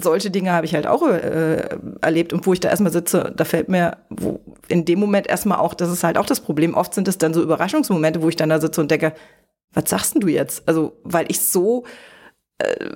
solche 0.01 0.30
Dinge 0.30 0.53
habe 0.53 0.66
ich 0.66 0.74
halt 0.74 0.87
auch 0.87 1.07
äh, 1.07 1.68
erlebt 2.01 2.32
und 2.32 2.47
wo 2.47 2.53
ich 2.53 2.61
da 2.61 2.68
erstmal 2.68 2.93
sitze, 2.93 3.32
da 3.37 3.45
fällt 3.45 3.68
mir 3.68 3.99
wo 4.11 4.41
in 4.68 4.84
dem 4.84 4.99
Moment 4.99 5.26
erstmal 5.26 5.59
auch, 5.59 5.74
das 5.74 5.91
ist 5.91 6.05
halt 6.05 6.18
auch 6.18 6.26
das 6.26 6.41
Problem. 6.41 6.74
Oft 6.74 6.95
sind 6.95 7.09
es 7.09 7.18
dann 7.18 7.34
so 7.34 7.43
Überraschungsmomente, 7.43 8.22
wo 8.22 8.28
ich 8.28 8.37
dann 8.37 8.49
da 8.49 8.61
sitze 8.61 8.80
und 8.80 8.91
denke, 8.91 9.12
was 9.72 9.91
sagst 9.91 10.14
denn 10.14 10.20
du 10.20 10.28
jetzt? 10.28 10.66
Also, 10.66 10.97
weil 11.05 11.26
ich 11.28 11.41
so, 11.41 11.84
äh, 12.59 12.91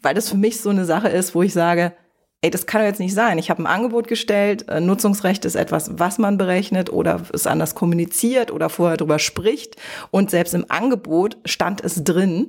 weil 0.00 0.14
das 0.14 0.30
für 0.30 0.36
mich 0.36 0.60
so 0.60 0.70
eine 0.70 0.84
Sache 0.84 1.08
ist, 1.08 1.34
wo 1.34 1.42
ich 1.42 1.52
sage, 1.52 1.92
ey, 2.40 2.50
das 2.50 2.66
kann 2.66 2.80
doch 2.80 2.88
jetzt 2.88 3.00
nicht 3.00 3.14
sein. 3.14 3.38
Ich 3.38 3.50
habe 3.50 3.62
ein 3.62 3.66
Angebot 3.66 4.08
gestellt, 4.08 4.68
äh, 4.68 4.80
Nutzungsrecht 4.80 5.44
ist 5.44 5.54
etwas, 5.54 5.90
was 5.98 6.18
man 6.18 6.38
berechnet 6.38 6.92
oder 6.92 7.22
es 7.32 7.46
anders 7.46 7.74
kommuniziert 7.74 8.50
oder 8.50 8.68
vorher 8.68 8.96
drüber 8.96 9.18
spricht. 9.18 9.76
Und 10.10 10.30
selbst 10.30 10.54
im 10.54 10.66
Angebot 10.68 11.38
stand 11.44 11.84
es 11.84 12.02
drin. 12.02 12.48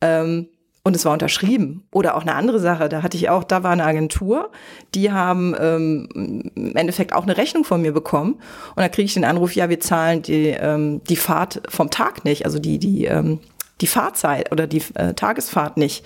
Ähm, 0.00 0.48
und 0.84 0.96
es 0.96 1.04
war 1.04 1.12
unterschrieben. 1.12 1.84
Oder 1.92 2.16
auch 2.16 2.22
eine 2.22 2.34
andere 2.34 2.58
Sache, 2.58 2.88
da 2.88 3.02
hatte 3.02 3.16
ich 3.16 3.28
auch, 3.28 3.44
da 3.44 3.62
war 3.62 3.70
eine 3.70 3.84
Agentur, 3.84 4.50
die 4.94 5.12
haben 5.12 5.54
ähm, 5.58 6.50
im 6.54 6.76
Endeffekt 6.76 7.12
auch 7.12 7.22
eine 7.22 7.36
Rechnung 7.36 7.64
von 7.64 7.82
mir 7.82 7.92
bekommen. 7.92 8.34
Und 8.34 8.78
da 8.78 8.88
kriege 8.88 9.06
ich 9.06 9.14
den 9.14 9.24
Anruf, 9.24 9.54
ja, 9.54 9.68
wir 9.68 9.80
zahlen 9.80 10.22
die, 10.22 10.48
ähm, 10.48 11.02
die 11.04 11.16
Fahrt 11.16 11.62
vom 11.68 11.90
Tag 11.90 12.24
nicht, 12.24 12.44
also 12.44 12.58
die, 12.58 12.78
die, 12.78 13.04
ähm, 13.04 13.38
die 13.80 13.86
Fahrzeit 13.86 14.50
oder 14.50 14.66
die 14.66 14.82
äh, 14.94 15.14
Tagesfahrt 15.14 15.76
nicht. 15.76 16.04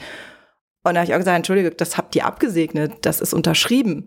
Und 0.82 0.94
da 0.94 1.00
habe 1.00 1.08
ich 1.08 1.14
auch 1.14 1.18
gesagt, 1.18 1.36
entschuldige, 1.36 1.70
das 1.70 1.96
habt 1.96 2.14
ihr 2.14 2.26
abgesegnet, 2.26 2.92
das 3.02 3.20
ist 3.20 3.34
unterschrieben 3.34 4.06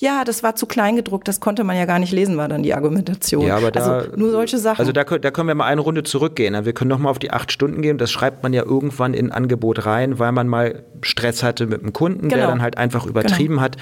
ja, 0.00 0.24
das 0.24 0.42
war 0.42 0.56
zu 0.56 0.64
klein 0.64 0.96
gedruckt, 0.96 1.28
das 1.28 1.40
konnte 1.40 1.62
man 1.62 1.76
ja 1.76 1.84
gar 1.84 1.98
nicht 1.98 2.10
lesen, 2.10 2.38
war 2.38 2.48
dann 2.48 2.62
die 2.62 2.72
Argumentation. 2.72 3.46
Ja, 3.46 3.58
aber 3.58 3.70
da, 3.70 3.98
also 3.98 4.16
nur 4.16 4.30
solche 4.30 4.56
Sachen. 4.56 4.80
Also 4.80 4.92
da, 4.92 5.04
da 5.04 5.30
können 5.30 5.46
wir 5.46 5.54
mal 5.54 5.66
eine 5.66 5.82
Runde 5.82 6.04
zurückgehen. 6.04 6.64
Wir 6.64 6.72
können 6.72 6.88
nochmal 6.88 7.10
auf 7.10 7.18
die 7.18 7.32
acht 7.32 7.52
Stunden 7.52 7.82
gehen. 7.82 7.98
Das 7.98 8.10
schreibt 8.10 8.42
man 8.42 8.54
ja 8.54 8.64
irgendwann 8.64 9.12
in 9.12 9.30
Angebot 9.30 9.84
rein, 9.84 10.18
weil 10.18 10.32
man 10.32 10.48
mal 10.48 10.84
Stress 11.02 11.42
hatte 11.42 11.66
mit 11.66 11.82
einem 11.82 11.92
Kunden, 11.92 12.28
genau. 12.28 12.36
der 12.36 12.46
dann 12.46 12.62
halt 12.62 12.78
einfach 12.78 13.04
übertrieben 13.04 13.54
genau. 13.54 13.62
hat 13.62 13.76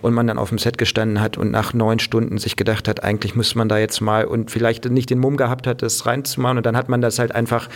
und 0.00 0.14
man 0.14 0.28
dann 0.28 0.38
auf 0.38 0.50
dem 0.50 0.58
Set 0.58 0.78
gestanden 0.78 1.20
hat 1.20 1.36
und 1.36 1.50
nach 1.50 1.74
neun 1.74 1.98
Stunden 1.98 2.38
sich 2.38 2.54
gedacht 2.54 2.86
hat, 2.86 3.02
eigentlich 3.02 3.34
müsste 3.34 3.58
man 3.58 3.68
da 3.68 3.76
jetzt 3.78 4.00
mal 4.00 4.26
und 4.26 4.52
vielleicht 4.52 4.84
nicht 4.84 5.10
den 5.10 5.18
Mumm 5.18 5.36
gehabt 5.36 5.66
hat, 5.66 5.82
das 5.82 6.06
reinzumachen. 6.06 6.58
Und 6.58 6.66
dann 6.66 6.76
hat 6.76 6.88
man 6.88 7.00
das 7.00 7.18
halt 7.18 7.34
einfach 7.34 7.68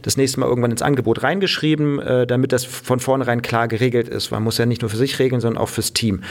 das 0.00 0.16
nächste 0.16 0.40
Mal 0.40 0.46
irgendwann 0.46 0.70
ins 0.70 0.80
Angebot 0.82 1.22
reingeschrieben, 1.22 1.98
äh, 1.98 2.26
damit 2.26 2.52
das 2.52 2.64
von 2.64 2.98
vornherein 2.98 3.42
klar 3.42 3.68
geregelt 3.68 4.08
ist. 4.08 4.30
Man 4.30 4.42
muss 4.42 4.56
ja 4.56 4.64
nicht 4.64 4.80
nur 4.80 4.88
für 4.88 4.96
sich 4.96 5.18
regeln, 5.18 5.42
sondern 5.42 5.62
auch 5.62 5.68
fürs 5.68 5.92
Team. 5.92 6.22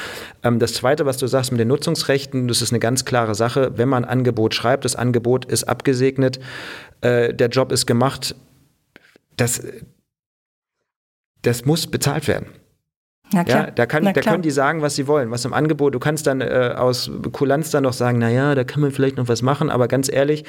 Ähm, 0.41 0.57
das 0.57 0.73
Zweite, 0.73 1.05
was 1.05 1.10
du 1.17 1.27
sagst 1.27 1.51
mit 1.51 1.59
den 1.59 1.67
Nutzungsrechten, 1.67 2.47
das 2.47 2.61
ist 2.61 2.71
eine 2.71 2.79
ganz 2.79 3.05
klare 3.05 3.35
Sache. 3.35 3.77
Wenn 3.77 3.89
man 3.89 4.05
ein 4.05 4.09
Angebot 4.09 4.53
schreibt, 4.53 4.85
das 4.85 4.95
Angebot 4.95 5.45
ist 5.45 5.65
abgesegnet, 5.65 6.39
äh, 7.01 7.33
der 7.33 7.49
Job 7.49 7.71
ist 7.71 7.85
gemacht, 7.85 8.35
das, 9.37 9.61
das 11.41 11.65
muss 11.65 11.87
bezahlt 11.87 12.27
werden. 12.27 12.47
Na 13.33 13.43
klar. 13.43 13.65
Ja, 13.67 13.71
da, 13.71 13.85
kann, 13.85 14.03
Na 14.03 14.11
da 14.11 14.21
können 14.21 14.41
die 14.41 14.51
sagen, 14.51 14.81
was 14.81 14.95
sie 14.95 15.07
wollen, 15.07 15.31
was 15.31 15.45
im 15.45 15.53
Angebot. 15.53 15.95
Du 15.95 15.99
kannst 15.99 16.27
dann 16.27 16.41
äh, 16.41 16.73
aus 16.75 17.09
Kulanz 17.31 17.71
dann 17.71 17.83
noch 17.83 17.93
sagen, 17.93 18.19
naja, 18.19 18.55
da 18.55 18.63
kann 18.63 18.81
man 18.81 18.91
vielleicht 18.91 19.17
noch 19.17 19.27
was 19.27 19.41
machen, 19.41 19.69
aber 19.69 19.87
ganz 19.87 20.11
ehrlich, 20.11 20.43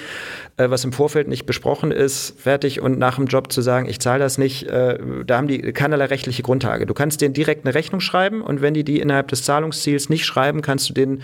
äh, 0.57 0.69
was 0.69 0.85
im 0.85 0.93
Vorfeld 0.93 1.29
nicht 1.29 1.47
besprochen 1.47 1.93
ist, 1.93 2.41
fertig 2.41 2.81
und 2.81 2.99
nach 2.99 3.17
dem 3.17 3.27
Job 3.27 3.53
zu 3.53 3.63
sagen, 3.63 3.89
ich 3.89 4.01
zahle 4.01 4.19
das 4.21 4.37
nicht, 4.37 4.65
äh, 4.65 4.99
da 5.25 5.37
haben 5.37 5.47
die 5.47 5.73
keinerlei 5.73 6.07
rechtliche 6.07 6.43
Grundlage. 6.43 6.87
Du 6.87 6.95
kannst 6.95 7.21
denen 7.21 7.35
direkt 7.35 7.65
eine 7.65 7.75
Rechnung 7.75 8.01
schreiben 8.01 8.43
und 8.43 8.63
wenn 8.63 8.75
die 8.75 8.85
die 8.85 9.01
innerhalb 9.01 9.29
des 9.29 9.45
Zahlungsziels 9.45 10.09
nicht 10.09 10.25
schreiben, 10.25 10.61
kannst 10.61 10.89
du 10.89 10.95
denen 10.95 11.23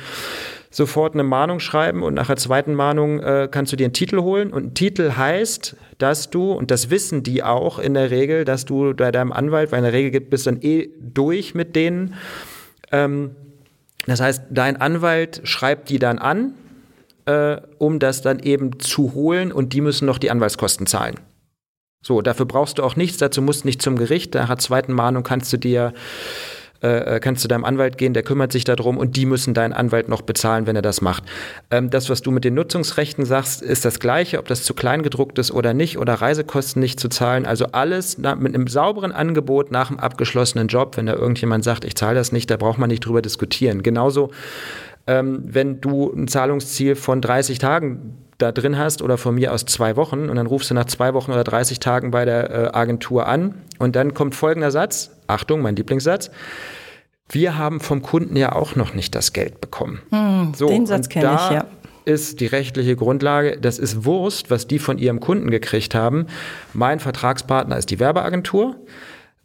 sofort 0.78 1.12
eine 1.12 1.24
Mahnung 1.24 1.60
schreiben 1.60 2.02
und 2.02 2.14
nach 2.14 2.28
der 2.28 2.36
zweiten 2.36 2.72
Mahnung 2.72 3.20
äh, 3.20 3.48
kannst 3.50 3.72
du 3.72 3.76
dir 3.76 3.84
einen 3.84 3.92
Titel 3.92 4.20
holen. 4.20 4.52
Und 4.52 4.64
ein 4.64 4.74
Titel 4.74 5.12
heißt, 5.16 5.76
dass 5.98 6.30
du, 6.30 6.52
und 6.52 6.70
das 6.70 6.88
wissen 6.88 7.22
die 7.22 7.42
auch 7.42 7.78
in 7.78 7.94
der 7.94 8.10
Regel, 8.10 8.44
dass 8.46 8.64
du 8.64 8.94
bei 8.94 9.10
deinem 9.10 9.32
Anwalt, 9.32 9.72
weil 9.72 9.78
in 9.78 9.84
der 9.84 9.92
Regel 9.92 10.12
gibt, 10.12 10.30
bist 10.30 10.46
dann 10.46 10.62
eh 10.62 10.88
durch 11.00 11.54
mit 11.54 11.76
denen. 11.76 12.14
Ähm, 12.92 13.32
das 14.06 14.20
heißt, 14.20 14.44
dein 14.50 14.80
Anwalt 14.80 15.40
schreibt 15.44 15.90
die 15.90 15.98
dann 15.98 16.18
an, 16.18 16.54
äh, 17.26 17.58
um 17.78 17.98
das 17.98 18.22
dann 18.22 18.38
eben 18.38 18.78
zu 18.78 19.12
holen 19.14 19.52
und 19.52 19.72
die 19.72 19.80
müssen 19.80 20.06
noch 20.06 20.18
die 20.18 20.30
Anwaltskosten 20.30 20.86
zahlen. 20.86 21.16
So, 22.00 22.22
dafür 22.22 22.46
brauchst 22.46 22.78
du 22.78 22.84
auch 22.84 22.94
nichts, 22.94 23.18
dazu 23.18 23.42
musst 23.42 23.64
du 23.64 23.68
nicht 23.68 23.82
zum 23.82 23.98
Gericht. 23.98 24.34
Nach 24.34 24.46
der 24.46 24.58
zweiten 24.58 24.92
Mahnung 24.92 25.24
kannst 25.24 25.52
du 25.52 25.56
dir 25.56 25.92
äh, 26.80 27.16
äh, 27.16 27.20
kannst 27.20 27.42
du 27.42 27.48
deinem 27.48 27.64
Anwalt 27.64 27.98
gehen, 27.98 28.14
der 28.14 28.22
kümmert 28.22 28.52
sich 28.52 28.62
darum 28.62 28.98
und 28.98 29.16
die 29.16 29.26
müssen 29.26 29.52
deinen 29.52 29.72
Anwalt 29.72 30.08
noch 30.08 30.22
bezahlen, 30.22 30.66
wenn 30.66 30.76
er 30.76 30.82
das 30.82 31.00
macht. 31.00 31.24
Ähm, 31.72 31.90
das, 31.90 32.08
was 32.08 32.22
du 32.22 32.30
mit 32.30 32.44
den 32.44 32.54
Nutzungsrechten 32.54 33.24
sagst, 33.24 33.62
ist 33.62 33.84
das 33.84 33.98
Gleiche, 33.98 34.38
ob 34.38 34.46
das 34.46 34.62
zu 34.62 34.74
klein 34.74 35.02
gedruckt 35.02 35.40
ist 35.40 35.50
oder 35.50 35.74
nicht 35.74 35.98
oder 35.98 36.14
Reisekosten 36.14 36.80
nicht 36.80 37.00
zu 37.00 37.08
zahlen. 37.08 37.46
Also 37.46 37.66
alles 37.72 38.18
na, 38.18 38.36
mit 38.36 38.54
einem 38.54 38.68
sauberen 38.68 39.10
Angebot 39.10 39.72
nach 39.72 39.90
einem 39.90 39.98
abgeschlossenen 39.98 40.68
Job, 40.68 40.96
wenn 40.96 41.06
da 41.06 41.14
irgendjemand 41.14 41.64
sagt, 41.64 41.84
ich 41.84 41.96
zahle 41.96 42.14
das 42.14 42.30
nicht, 42.30 42.48
da 42.48 42.56
braucht 42.56 42.78
man 42.78 42.88
nicht 42.88 43.04
drüber 43.04 43.22
diskutieren. 43.22 43.82
Genauso, 43.82 44.30
ähm, 45.08 45.40
wenn 45.44 45.80
du 45.80 46.12
ein 46.12 46.28
Zahlungsziel 46.28 46.94
von 46.94 47.20
30 47.20 47.58
Tagen 47.58 48.18
da 48.38 48.52
drin 48.52 48.78
hast 48.78 49.02
oder 49.02 49.18
von 49.18 49.34
mir 49.34 49.52
aus 49.52 49.66
zwei 49.66 49.96
Wochen 49.96 50.28
und 50.28 50.36
dann 50.36 50.46
rufst 50.46 50.70
du 50.70 50.74
nach 50.74 50.86
zwei 50.86 51.12
Wochen 51.12 51.32
oder 51.32 51.44
30 51.44 51.80
Tagen 51.80 52.12
bei 52.12 52.24
der 52.24 52.50
äh, 52.50 52.70
Agentur 52.72 53.26
an 53.26 53.62
und 53.78 53.96
dann 53.96 54.14
kommt 54.14 54.34
folgender 54.34 54.70
Satz, 54.70 55.10
Achtung, 55.26 55.60
mein 55.60 55.74
Lieblingssatz, 55.76 56.30
wir 57.28 57.58
haben 57.58 57.80
vom 57.80 58.00
Kunden 58.00 58.36
ja 58.36 58.52
auch 58.52 58.76
noch 58.76 58.94
nicht 58.94 59.14
das 59.14 59.32
Geld 59.32 59.60
bekommen. 59.60 60.00
Hm, 60.10 60.54
so, 60.54 60.68
den 60.68 60.86
Satz 60.86 61.08
kenne 61.08 61.34
ich, 61.34 61.50
ja. 61.50 61.66
Ist 62.04 62.40
die 62.40 62.46
rechtliche 62.46 62.96
Grundlage, 62.96 63.58
das 63.60 63.78
ist 63.78 64.06
Wurst, 64.06 64.50
was 64.50 64.66
die 64.66 64.78
von 64.78 64.96
ihrem 64.96 65.20
Kunden 65.20 65.50
gekriegt 65.50 65.94
haben. 65.94 66.26
Mein 66.72 67.00
Vertragspartner 67.00 67.76
ist 67.76 67.90
die 67.90 67.98
Werbeagentur. 67.98 68.76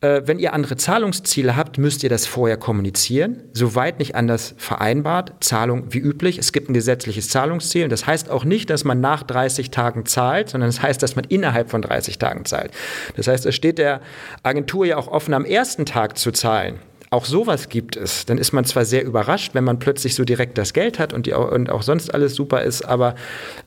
Äh, 0.03 0.27
wenn 0.27 0.37
ihr 0.37 0.53
andere 0.53 0.75
Zahlungsziele 0.75 1.55
habt, 1.55 1.77
müsst 1.77 2.03
ihr 2.03 2.09
das 2.09 2.27
vorher 2.27 2.57
kommunizieren. 2.57 3.41
Soweit 3.53 3.99
nicht 3.99 4.15
anders 4.15 4.53
vereinbart. 4.57 5.33
Zahlung 5.39 5.93
wie 5.93 5.99
üblich. 5.99 6.37
Es 6.37 6.51
gibt 6.51 6.69
ein 6.69 6.73
gesetzliches 6.73 7.29
Zahlungsziel. 7.29 7.87
Das 7.87 8.05
heißt 8.05 8.29
auch 8.29 8.43
nicht, 8.43 8.69
dass 8.69 8.83
man 8.83 8.99
nach 8.99 9.23
30 9.23 9.71
Tagen 9.71 10.05
zahlt, 10.05 10.49
sondern 10.49 10.69
es 10.69 10.75
das 10.75 10.83
heißt, 10.83 11.03
dass 11.03 11.15
man 11.15 11.23
innerhalb 11.25 11.69
von 11.69 11.81
30 11.81 12.19
Tagen 12.19 12.43
zahlt. 12.43 12.71
Das 13.15 13.27
heißt, 13.27 13.45
es 13.45 13.55
steht 13.55 13.77
der 13.77 14.01
Agentur 14.43 14.85
ja 14.85 14.97
auch 14.97 15.07
offen, 15.07 15.33
am 15.33 15.45
ersten 15.45 15.85
Tag 15.85 16.17
zu 16.17 16.31
zahlen 16.31 16.79
auch 17.13 17.25
sowas 17.25 17.69
gibt 17.69 17.95
es. 17.95 18.25
Dann 18.25 18.39
ist 18.39 18.53
man 18.53 18.65
zwar 18.65 18.85
sehr 18.85 19.05
überrascht, 19.05 19.53
wenn 19.53 19.63
man 19.63 19.77
plötzlich 19.77 20.15
so 20.15 20.25
direkt 20.25 20.57
das 20.57 20.73
Geld 20.73 20.97
hat 20.97 21.13
und, 21.13 21.27
die, 21.27 21.33
und 21.33 21.69
auch 21.69 21.83
sonst 21.83 22.13
alles 22.13 22.33
super 22.33 22.63
ist, 22.63 22.81
aber 22.81 23.13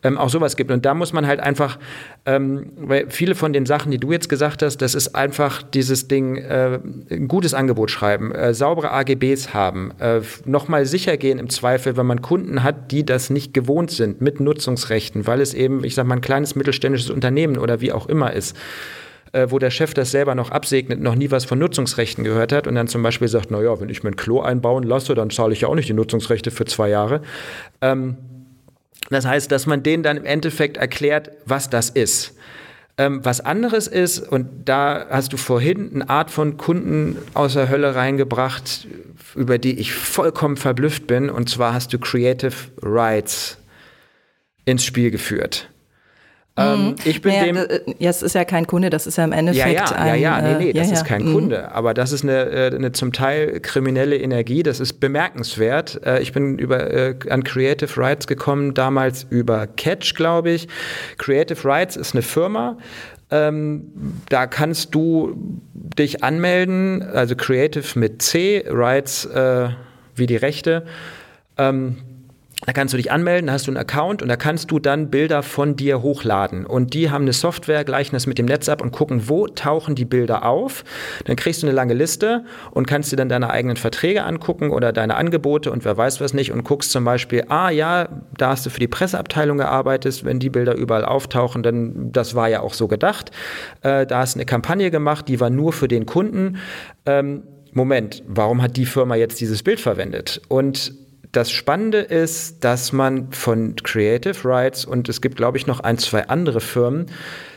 ähm, 0.03 0.19
auch 0.19 0.29
sowas 0.29 0.57
gibt. 0.57 0.73
Und 0.73 0.85
da 0.85 0.95
muss 0.95 1.13
man 1.13 1.27
halt 1.27 1.39
einfach, 1.39 1.79
ähm, 2.27 2.73
weil 2.77 3.09
viele 3.09 3.37
von 3.37 3.53
den 3.53 3.65
Sachen, 3.65 3.93
die 3.93 3.99
du 3.99 4.11
jetzt 4.11 4.29
gesagt 4.29 4.63
hast, 4.63 4.79
das 4.79 4.97
ist 4.97 5.15
einfach 5.15 5.63
dieses 5.63 6.09
Ding, 6.09 6.37
äh, 6.37 6.81
ein 7.11 7.29
gutes 7.29 7.55
Angebot 7.55 7.91
schreiben, 7.91 8.33
äh, 8.33 8.53
saubere 8.53 8.91
AGBs 8.91 9.55
haben, 9.55 9.93
äh, 10.01 10.23
nochmal 10.45 10.85
sicher 10.85 11.17
gehen 11.17 11.39
im 11.39 11.49
Zweifel, 11.49 11.97
wenn 11.97 12.07
man 12.07 12.23
Kunden 12.23 12.65
hat, 12.65 12.91
die 12.91 13.07
das 13.07 13.31
nicht 13.31 13.55
gewohnt 13.55 13.93
sind 13.93 14.21
mit 14.21 14.41
Nutzungsrechten, 14.41 15.27
weil 15.29 15.41
es 15.41 15.55
eben, 15.55 15.85
ich 15.85 15.95
sag 15.95 16.05
mal, 16.07 16.17
ein 16.17 16.21
kleines 16.21 16.57
mittelständisches 16.57 17.11
Unternehmen 17.11 17.59
oder 17.59 17.81
wie 17.81 17.93
auch 17.93 18.09
immer 18.09 18.33
ist 18.33 18.57
äh, 19.37 19.51
wo 19.51 19.59
der 19.59 19.71
Chef 19.71 19.93
das 19.93 20.11
selber 20.11 20.35
noch 20.35 20.51
absegnet, 20.51 20.99
noch 21.01 21.15
nie 21.15 21.31
was 21.31 21.45
von 21.45 21.59
Nutzungsrechten 21.59 22.25
gehört 22.25 22.53
hat 22.53 22.67
und 22.67 22.75
dann 22.75 22.89
zum 22.89 23.03
Beispiel 23.03 23.29
sagt, 23.29 23.51
naja, 23.51 23.79
wenn 23.81 23.91
ich 23.91 24.03
mir 24.03 24.11
ein 24.11 24.17
Klo 24.17 24.41
einbauen 24.41 24.83
lasse, 24.83 25.15
dann 25.15 25.29
zahle 25.29 25.53
ich 25.53 25.61
ja 25.61 25.69
auch 25.69 25.75
nicht 25.75 25.91
die 25.91 25.93
Nutzungsrechte 25.93 26.51
für 26.51 26.65
zwei 26.65 26.89
Jahre. 26.89 27.21
Ähm, 27.83 28.17
das 29.11 29.27
heißt, 29.27 29.53
dass 29.53 29.67
man 29.67 29.83
denen 29.83 30.03
dann 30.03 30.17
im 30.17 30.25
Endeffekt 30.25 30.79
erklärt, 30.79 31.33
was 31.45 31.69
das 31.69 31.91
ist. 31.91 32.35
Ähm, 32.97 33.23
was 33.25 33.43
anderes 33.43 33.89
ist, 33.89 34.21
und 34.21 34.49
da 34.65 35.07
hast 35.11 35.35
du 35.35 35.37
vorhin 35.37 35.91
eine 35.95 36.09
Art 36.09 36.31
von 36.31 36.57
Kunden 36.57 37.19
aus 37.35 37.53
der 37.53 37.69
Hölle 37.69 37.95
reingebracht, 37.95 38.89
über 39.35 39.59
die 39.59 39.79
ich 39.79 39.93
vollkommen 39.93 40.57
verblüfft 40.57 41.07
bin, 41.07 41.29
und 41.29 41.51
zwar 41.51 41.75
hast 41.75 41.93
du 41.93 41.99
Creative 41.99 42.55
Rights 42.81 43.59
ins 44.65 44.83
Spiel 44.83 45.11
geführt. 45.11 45.69
Ähm, 46.59 46.87
mhm. 46.87 46.95
ich 47.05 47.21
bin 47.21 47.33
naja, 47.33 47.45
dem. 47.45 47.57
Äh, 47.57 47.81
ja, 47.99 48.09
es 48.09 48.23
ist 48.23 48.35
ja 48.35 48.45
kein 48.45 48.67
Kunde, 48.67 48.89
das 48.89 49.07
ist 49.07 49.19
ja 49.19 49.25
im 49.25 49.33
Endeffekt 49.33 49.79
ja, 49.79 49.85
ja, 49.85 49.97
ein. 49.97 50.07
Ja, 50.07 50.15
ja, 50.15 50.41
nee, 50.41 50.65
nee, 50.65 50.73
das 50.73 50.89
ja, 50.89 50.95
ist 50.95 51.05
kein. 51.05 51.25
Mhm. 51.25 51.33
Kunde. 51.35 51.73
Aber 51.73 51.93
das 51.93 52.13
ist 52.13 52.23
eine, 52.23 52.51
äh, 52.51 52.75
eine 52.75 52.93
zum 52.93 53.13
Teil 53.13 53.61
kriminelle 53.61 54.17
Energie. 54.17 54.63
Das 54.63 54.81
ist 54.81 54.95
bemerkenswert. 54.95 56.01
Äh, 56.05 56.23
ich 56.23 56.33
bin 56.33 56.59
über, 56.59 57.15
an 57.29 57.45
Creative 57.45 57.95
Rights 58.01 58.27
gekommen, 58.27 58.73
damals 58.73 59.27
über 59.29 59.67
Catch, 59.67 60.15
glaube 60.15 60.51
ich. 60.51 60.69
Creative 61.19 61.63
Rights 61.65 61.97
ist 61.97 62.15
eine 62.15 62.23
Firma. 62.23 62.79
Ähm, 63.31 63.93
da 64.29 64.47
kannst 64.47 64.95
du 64.95 65.61
dich 65.75 66.23
anmelden, 66.23 67.03
also 67.03 67.35
Creative 67.35 67.99
mit 67.99 68.23
C, 68.23 68.65
Rights 68.69 69.25
äh, 69.25 69.69
wie 70.15 70.27
die 70.27 70.37
Rechte. 70.37 70.87
Ähm, 71.59 71.97
da 72.65 72.73
kannst 72.73 72.95
du 72.95 72.97
dich 72.97 73.13
anmelden, 73.13 73.49
da 73.49 73.53
hast 73.53 73.67
du 73.67 73.71
einen 73.71 73.77
Account 73.77 74.23
und 74.23 74.29
da 74.29 74.37
kannst 74.37 74.71
du 74.71 74.79
dann 74.79 75.11
Bilder 75.11 75.43
von 75.43 75.77
dir 75.77 76.01
hochladen. 76.01 76.65
Und 76.65 76.95
die 76.95 77.11
haben 77.11 77.23
eine 77.23 77.35
Software, 77.35 77.85
gleichen 77.85 78.17
das 78.17 78.27
mit 78.27 78.39
dem 78.39 78.47
Netz 78.47 78.71
ab 78.71 78.81
und 78.81 78.93
gucken, 78.93 79.29
wo 79.29 79.47
tauchen 79.47 79.95
die 79.95 80.07
Bilder 80.07 80.47
auf. 80.47 80.83
Dann 81.27 81.37
kriegst 81.37 81.63
du 81.63 81.67
eine 81.67 81.77
lange 81.77 81.93
Liste 81.93 82.45
und 82.71 82.87
kannst 82.87 83.13
dir 83.13 83.17
dann 83.17 83.29
deine 83.29 83.51
eigenen 83.51 83.77
Verträge 83.77 84.25
angucken 84.25 84.71
oder 84.71 84.95
deine 84.95 85.17
Angebote 85.17 85.71
und 85.71 85.85
wer 85.85 85.99
weiß 85.99 86.23
was 86.23 86.33
nicht 86.33 86.51
und 86.51 86.65
guckst 86.65 86.93
zum 86.93 87.05
Beispiel, 87.05 87.45
ah 87.49 87.69
ja, 87.69 88.09
da 88.39 88.51
hast 88.51 88.65
du 88.65 88.71
für 88.71 88.81
die 88.81 88.89
Presseabteilung 88.89 89.59
gearbeitet, 89.59 90.25
wenn 90.25 90.39
die 90.39 90.51
Bilder 90.51 90.75
überall 90.75 91.05
auftauchen, 91.05 91.63
dann 91.63 92.11
das 92.11 92.35
war 92.35 92.49
ja 92.49 92.61
auch 92.61 92.73
so 92.73 92.89
gedacht. 92.89 93.33
Äh, 93.83 94.07
da 94.07 94.21
hast 94.21 94.35
du 94.35 94.39
eine 94.39 94.47
Kampagne 94.47 94.91
gemacht, 94.91 95.29
die 95.29 95.41
war 95.41 95.51
nur 95.51 95.75
für 95.75 95.89
den 95.89 96.07
Kunden. 96.07 96.57
Ähm, 97.05 97.43
Moment, 97.73 98.23
warum 98.27 98.63
hat 98.63 98.79
die 98.79 98.87
Firma 98.87 99.17
jetzt 99.17 99.39
dieses 99.43 99.63
Bild 99.63 99.79
verwendet? 99.79 100.41
Und 100.49 101.06
das 101.33 101.51
Spannende 101.51 101.99
ist, 101.99 102.65
dass 102.65 102.93
man 102.93 103.33
von 103.33 103.77
Creative 103.77 104.37
Rights 104.45 104.85
und 104.85 105.09
es 105.09 105.21
gibt, 105.21 105.37
glaube 105.37 105.59
ich, 105.59 105.67
noch 105.67 105.81
ein, 105.81 105.99
zwei 105.99 106.29
andere 106.29 106.61
Firmen, 106.61 107.07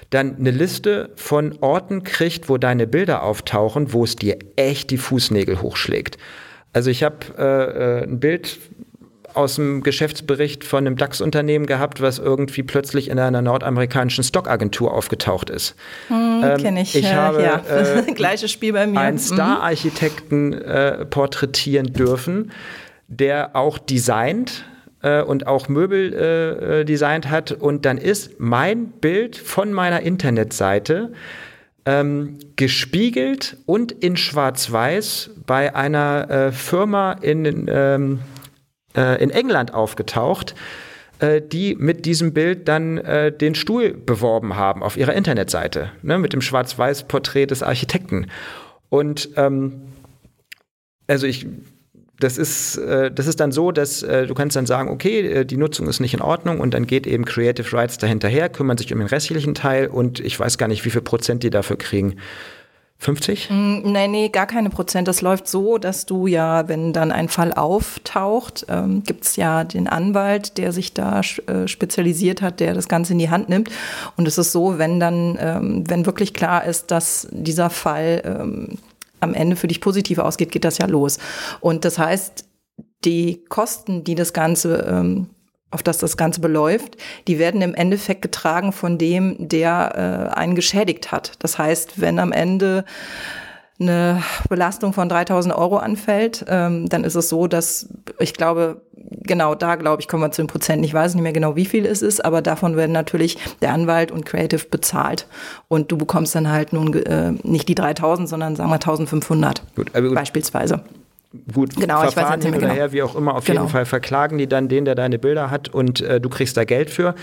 dann 0.09 0.37
eine 0.37 0.51
Liste 0.51 1.11
von 1.15 1.57
Orten 1.61 2.03
kriegt, 2.03 2.49
wo 2.49 2.57
deine 2.57 2.87
Bilder 2.87 3.23
auftauchen, 3.23 3.93
wo 3.93 4.03
es 4.03 4.15
dir 4.15 4.37
echt 4.55 4.89
die 4.89 4.97
Fußnägel 4.97 5.61
hochschlägt. 5.61 6.17
Also 6.73 6.89
ich 6.89 7.03
habe 7.03 7.17
äh, 7.37 8.01
äh, 8.01 8.03
ein 8.03 8.19
Bild 8.19 8.57
aus 9.33 9.55
dem 9.55 9.83
Geschäftsbericht 9.83 10.63
von 10.63 10.85
einem 10.85 10.97
DAX-Unternehmen 10.97 11.65
gehabt, 11.65 12.01
was 12.01 12.19
irgendwie 12.19 12.63
plötzlich 12.63 13.09
in 13.09 13.19
einer 13.19 13.41
nordamerikanischen 13.41 14.23
Stockagentur 14.23 14.93
aufgetaucht 14.93 15.49
ist. 15.49 15.75
Hm, 16.07 16.41
ähm, 16.43 16.57
Kenne 16.57 16.81
ich. 16.81 16.95
Ich 16.95 17.05
äh, 17.05 17.13
habe 17.13 17.43
ja. 17.43 17.61
äh, 17.69 18.01
gleiches 18.15 18.51
Spiel 18.51 18.73
bei 18.73 18.87
mir. 18.87 18.99
einen 18.99 19.17
mhm. 19.17 19.21
Star-Architekten 19.21 20.53
äh, 20.53 21.05
porträtieren 21.05 21.93
dürfen, 21.93 22.51
der 23.09 23.55
auch 23.55 23.77
designt 23.77 24.63
äh, 25.01 25.21
und 25.21 25.47
auch 25.47 25.67
Möbel 25.67 26.13
äh, 26.13 26.81
äh, 26.81 26.85
designt 26.85 27.29
hat. 27.29 27.51
Und 27.51 27.85
dann 27.85 27.97
ist 27.97 28.39
mein 28.39 28.87
Bild 28.87 29.35
von 29.35 29.73
meiner 29.73 30.01
Internetseite 30.01 31.11
ähm, 31.85 32.37
gespiegelt 32.55 33.57
und 33.65 33.91
in 33.91 34.15
Schwarz-Weiß 34.15 35.31
bei 35.45 35.75
einer 35.75 36.29
äh, 36.29 36.51
Firma 36.51 37.13
in, 37.13 37.67
ähm, 37.67 38.19
äh, 38.95 39.21
in 39.21 39.31
England 39.31 39.73
aufgetaucht 39.73 40.55
äh, 41.19 41.41
die 41.41 41.75
mit 41.75 42.05
diesem 42.05 42.33
Bild 42.33 42.69
dann 42.69 42.97
äh, 42.97 43.31
den 43.31 43.53
Stuhl 43.53 43.93
beworben 43.93 44.55
haben 44.55 44.81
auf 44.81 44.95
ihrer 44.95 45.13
Internetseite, 45.13 45.91
ne, 46.01 46.17
mit 46.17 46.31
dem 46.31 46.41
Schwarz-Weiß-Porträt 46.41 47.47
des 47.47 47.61
Architekten. 47.61 48.27
Und 48.87 49.29
ähm, 49.35 49.81
also 51.07 51.27
ich 51.27 51.45
das 52.19 52.37
ist, 52.37 52.77
äh, 52.77 53.11
das 53.11 53.27
ist 53.27 53.39
dann 53.39 53.51
so, 53.51 53.71
dass 53.71 54.03
äh, 54.03 54.27
du 54.27 54.33
kannst 54.33 54.55
dann 54.55 54.65
sagen, 54.65 54.89
okay, 54.89 55.19
äh, 55.21 55.45
die 55.45 55.57
Nutzung 55.57 55.87
ist 55.87 55.99
nicht 55.99 56.13
in 56.13 56.21
Ordnung 56.21 56.59
und 56.59 56.73
dann 56.73 56.85
geht 56.85 57.07
eben 57.07 57.25
Creative 57.25 57.71
Rights 57.75 57.97
dahinterher, 57.97 58.49
kümmern 58.49 58.77
sich 58.77 58.91
um 58.93 58.99
den 58.99 59.07
restlichen 59.07 59.55
Teil 59.55 59.87
und 59.87 60.19
ich 60.19 60.39
weiß 60.39 60.57
gar 60.57 60.67
nicht, 60.67 60.85
wie 60.85 60.89
viel 60.89 61.01
Prozent 61.01 61.43
die 61.43 61.49
dafür 61.49 61.77
kriegen. 61.77 62.15
50? 63.01 63.49
Mm, 63.49 63.91
nee, 63.91 64.07
nee, 64.09 64.27
gar 64.27 64.45
keine 64.45 64.69
Prozent. 64.69 65.07
Das 65.07 65.21
läuft 65.21 65.47
so, 65.47 65.77
dass 65.77 66.05
du 66.05 66.27
ja, 66.27 66.67
wenn 66.67 66.91
dann 66.91 67.13
ein 67.13 67.29
Fall 67.29 67.53
auftaucht, 67.53 68.65
ähm, 68.67 69.03
gibt 69.03 69.23
es 69.23 69.37
ja 69.37 69.63
den 69.63 69.87
Anwalt, 69.87 70.57
der 70.57 70.73
sich 70.73 70.93
da 70.93 71.21
äh, 71.21 71.67
spezialisiert 71.67 72.41
hat, 72.41 72.59
der 72.59 72.73
das 72.73 72.89
Ganze 72.89 73.13
in 73.13 73.19
die 73.19 73.29
Hand 73.29 73.47
nimmt. 73.47 73.69
Und 74.17 74.27
es 74.27 74.37
ist 74.37 74.51
so, 74.51 74.77
wenn 74.77 74.99
dann, 74.99 75.37
ähm, 75.39 75.83
wenn 75.87 76.05
wirklich 76.05 76.33
klar 76.33 76.65
ist, 76.65 76.91
dass 76.91 77.29
dieser 77.31 77.69
Fall 77.69 78.21
ähm, 78.25 78.77
am 79.19 79.33
Ende 79.33 79.55
für 79.55 79.67
dich 79.67 79.81
positiv 79.81 80.19
ausgeht, 80.19 80.51
geht 80.51 80.65
das 80.65 80.77
ja 80.77 80.85
los. 80.85 81.19
Und 81.59 81.85
das 81.85 81.97
heißt, 81.97 82.45
die 83.05 83.43
Kosten, 83.49 84.03
die 84.03 84.15
das 84.15 84.33
Ganze, 84.33 84.85
ähm, 84.89 85.27
auf 85.71 85.83
das 85.83 85.99
das 85.99 86.17
Ganze 86.17 86.41
beläuft, 86.41 86.97
die 87.27 87.37
werden 87.39 87.61
im 87.61 87.75
Endeffekt 87.75 88.21
getragen 88.21 88.71
von 88.71 88.97
dem, 88.97 89.35
der 89.39 90.31
äh, 90.33 90.37
einen 90.37 90.55
geschädigt 90.55 91.11
hat. 91.11 91.33
Das 91.39 91.57
heißt, 91.57 92.01
wenn 92.01 92.19
am 92.19 92.31
Ende 92.31 92.85
eine 93.79 94.21
Belastung 94.49 94.93
von 94.93 95.07
3000 95.07 95.55
Euro 95.55 95.77
anfällt, 95.77 96.45
ähm, 96.47 96.89
dann 96.89 97.03
ist 97.03 97.15
es 97.15 97.29
so, 97.29 97.47
dass 97.47 97.87
ich 98.19 98.33
glaube, 98.33 98.81
genau 98.95 99.55
da, 99.55 99.75
glaube 99.75 100.01
ich, 100.01 100.07
kommen 100.07 100.23
wir 100.23 100.31
zu 100.31 100.41
den 100.41 100.47
Prozenten. 100.47 100.83
Ich 100.83 100.93
weiß 100.93 101.15
nicht 101.15 101.23
mehr 101.23 101.33
genau, 101.33 101.55
wie 101.55 101.65
viel 101.65 101.85
es 101.85 102.01
ist, 102.01 102.23
aber 102.23 102.41
davon 102.41 102.75
werden 102.75 102.91
natürlich 102.91 103.37
der 103.61 103.73
Anwalt 103.73 104.11
und 104.11 104.25
Creative 104.25 104.65
bezahlt. 104.69 105.27
Und 105.67 105.91
du 105.91 105.97
bekommst 105.97 106.35
dann 106.35 106.49
halt 106.49 106.73
nun 106.73 106.93
äh, 106.93 107.31
nicht 107.43 107.69
die 107.69 107.75
3000, 107.75 108.27
sondern 108.27 108.55
sagen 108.55 108.69
wir 108.69 108.75
1500 108.75 109.63
gut, 109.75 109.93
gut. 109.93 110.13
beispielsweise. 110.13 110.81
Gut, 111.53 111.75
genau, 111.75 111.99
Verfahren 112.01 112.39
ich 112.39 112.45
weiß 112.45 112.45
hin 112.45 112.55
oder 112.55 112.61
genau. 112.61 112.73
her, 112.73 112.91
wie 112.91 113.03
auch 113.03 113.15
immer, 113.15 113.35
auf 113.35 113.45
genau. 113.45 113.61
jeden 113.61 113.71
Fall 113.71 113.85
verklagen 113.85 114.39
die 114.39 114.47
dann 114.47 114.67
den, 114.67 114.85
der 114.85 114.95
deine 114.95 115.19
Bilder 115.19 115.51
hat 115.51 115.69
und 115.69 116.01
äh, 116.01 116.19
du 116.19 116.27
kriegst 116.27 116.57
da 116.57 116.63
Geld 116.63 116.89
für. 116.89 117.13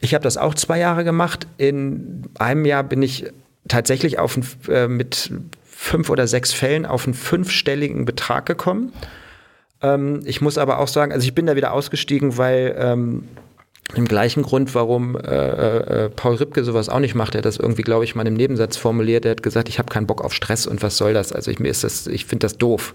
Ich 0.00 0.14
habe 0.14 0.24
das 0.24 0.38
auch 0.38 0.54
zwei 0.54 0.78
Jahre 0.78 1.04
gemacht. 1.04 1.46
In 1.58 2.22
einem 2.38 2.64
Jahr 2.64 2.82
bin 2.82 3.02
ich 3.02 3.26
tatsächlich 3.68 4.18
auf 4.18 4.38
äh, 4.68 4.88
mit 4.88 5.30
fünf 5.82 6.10
oder 6.10 6.28
sechs 6.28 6.52
Fällen 6.52 6.86
auf 6.86 7.06
einen 7.06 7.14
fünfstelligen 7.14 8.04
Betrag 8.04 8.46
gekommen. 8.46 8.92
Ähm, 9.82 10.22
ich 10.24 10.40
muss 10.40 10.56
aber 10.56 10.78
auch 10.78 10.86
sagen, 10.86 11.12
also 11.12 11.24
ich 11.24 11.34
bin 11.34 11.44
da 11.46 11.56
wieder 11.56 11.72
ausgestiegen, 11.72 12.38
weil 12.38 12.76
ähm, 12.78 13.24
im 13.96 14.06
gleichen 14.06 14.44
Grund, 14.44 14.76
warum 14.76 15.16
äh, 15.16 16.04
äh, 16.04 16.08
Paul 16.08 16.36
Ripke 16.36 16.62
sowas 16.62 16.88
auch 16.88 17.00
nicht 17.00 17.16
macht, 17.16 17.34
er 17.34 17.38
hat 17.38 17.46
das 17.46 17.56
irgendwie, 17.56 17.82
glaube 17.82 18.04
ich, 18.04 18.14
mal 18.14 18.26
im 18.26 18.34
Nebensatz 18.34 18.76
formuliert. 18.76 19.24
Er 19.24 19.32
hat 19.32 19.42
gesagt, 19.42 19.68
ich 19.68 19.80
habe 19.80 19.92
keinen 19.92 20.06
Bock 20.06 20.24
auf 20.24 20.32
Stress 20.32 20.68
und 20.68 20.82
was 20.82 20.96
soll 20.96 21.14
das? 21.14 21.32
Also 21.32 21.50
ich, 21.50 21.58
mir 21.58 21.68
ist 21.68 21.82
das, 21.82 22.06
ich 22.06 22.26
finde 22.26 22.44
das 22.44 22.56
doof. 22.56 22.94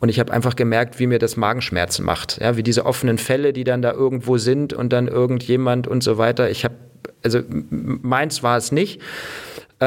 Und 0.00 0.08
ich 0.08 0.18
habe 0.18 0.32
einfach 0.32 0.56
gemerkt, 0.56 0.98
wie 0.98 1.06
mir 1.06 1.18
das 1.18 1.36
Magenschmerzen 1.36 2.06
macht. 2.06 2.40
Ja, 2.40 2.56
wie 2.56 2.62
diese 2.62 2.86
offenen 2.86 3.18
Fälle, 3.18 3.52
die 3.52 3.64
dann 3.64 3.82
da 3.82 3.92
irgendwo 3.92 4.38
sind 4.38 4.72
und 4.72 4.92
dann 4.94 5.08
irgendjemand 5.08 5.86
und 5.86 6.02
so 6.02 6.16
weiter. 6.16 6.50
Ich 6.50 6.64
habe, 6.64 6.74
also 7.22 7.40
meins 7.50 8.42
war 8.42 8.56
es 8.56 8.72
nicht. 8.72 9.00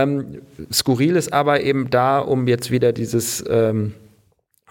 Ähm, 0.04 0.42
skurril 0.72 1.16
ist 1.16 1.34
aber 1.34 1.62
eben 1.62 1.90
da, 1.90 2.20
um 2.20 2.48
jetzt 2.48 2.72
wieder 2.72 2.94
dieses 2.94 3.44
ähm, 3.50 3.94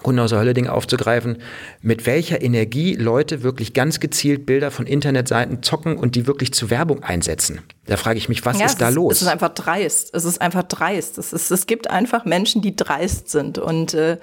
aus 0.04 0.30
der 0.30 0.38
Hölle 0.38 0.54
Ding 0.54 0.68
aufzugreifen, 0.68 1.38
mit 1.82 2.06
welcher 2.06 2.40
Energie 2.42 2.94
Leute 2.94 3.42
wirklich 3.42 3.72
ganz 3.72 3.98
gezielt 3.98 4.46
Bilder 4.46 4.70
von 4.70 4.86
Internetseiten 4.86 5.62
zocken 5.62 5.96
und 5.96 6.14
die 6.14 6.26
wirklich 6.26 6.52
zur 6.52 6.70
Werbung 6.70 7.02
einsetzen. 7.02 7.60
Da 7.86 7.96
frage 7.96 8.18
ich 8.18 8.28
mich, 8.28 8.44
was 8.44 8.58
ja, 8.58 8.66
ist 8.66 8.80
da 8.80 8.88
ist, 8.88 8.94
los? 8.94 9.14
Es 9.14 9.22
ist 9.22 9.28
einfach 9.28 9.50
dreist. 9.50 10.14
Es 10.14 10.24
ist 10.24 10.40
einfach 10.40 10.64
dreist. 10.64 11.18
Es, 11.18 11.32
ist, 11.32 11.50
es 11.50 11.66
gibt 11.66 11.88
einfach 11.88 12.24
Menschen, 12.24 12.60
die 12.60 12.74
dreist 12.74 13.30
sind 13.30 13.58
und 13.58 13.94
äh, 13.94 14.18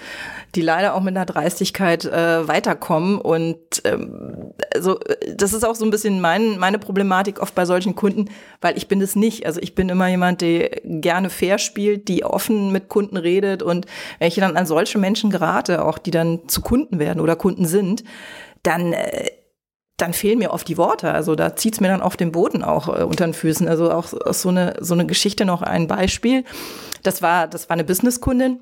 die 0.55 0.61
leider 0.61 0.93
auch 0.93 1.01
mit 1.01 1.15
einer 1.15 1.25
Dreistigkeit 1.25 2.05
äh, 2.05 2.47
weiterkommen. 2.47 3.19
Und 3.19 3.57
ähm, 3.85 4.53
also 4.73 4.99
das 5.33 5.53
ist 5.53 5.63
auch 5.63 5.75
so 5.75 5.85
ein 5.85 5.91
bisschen 5.91 6.19
mein, 6.19 6.57
meine 6.59 6.77
Problematik 6.77 7.41
oft 7.41 7.55
bei 7.55 7.65
solchen 7.65 7.95
Kunden, 7.95 8.29
weil 8.59 8.77
ich 8.77 8.87
bin 8.87 9.01
es 9.01 9.15
nicht. 9.15 9.45
Also 9.45 9.61
ich 9.61 9.75
bin 9.75 9.87
immer 9.89 10.07
jemand, 10.07 10.41
der 10.41 10.81
gerne 10.83 11.29
fair 11.29 11.57
spielt, 11.57 12.09
die 12.09 12.25
offen 12.25 12.71
mit 12.71 12.89
Kunden 12.89 13.15
redet. 13.15 13.63
Und 13.63 13.85
wenn 14.19 14.27
ich 14.27 14.35
dann 14.35 14.57
an 14.57 14.65
solche 14.65 14.97
Menschen 14.97 15.29
gerate, 15.29 15.85
auch 15.85 15.97
die 15.97 16.11
dann 16.11 16.47
zu 16.47 16.61
Kunden 16.61 16.99
werden 16.99 17.21
oder 17.21 17.37
Kunden 17.37 17.65
sind, 17.65 18.03
dann 18.63 18.93
äh, 18.93 19.29
dann 19.97 20.13
fehlen 20.13 20.39
mir 20.39 20.51
oft 20.51 20.67
die 20.67 20.77
Worte. 20.77 21.11
Also 21.11 21.35
da 21.35 21.55
zieht 21.55 21.75
es 21.75 21.81
mir 21.81 21.87
dann 21.87 22.01
auf 22.01 22.17
den 22.17 22.31
Boden 22.31 22.63
auch 22.63 22.87
äh, 22.87 23.03
unter 23.03 23.25
den 23.25 23.33
Füßen. 23.33 23.67
Also 23.67 23.91
auch 23.91 24.07
so 24.07 24.49
eine, 24.49 24.75
so 24.79 24.93
eine 24.93 25.05
Geschichte 25.05 25.45
noch 25.45 25.61
ein 25.61 25.87
Beispiel. 25.87 26.43
Das 27.03 27.21
war, 27.21 27.47
das 27.47 27.69
war 27.69 27.73
eine 27.73 27.83
Businesskundin. 27.83 28.59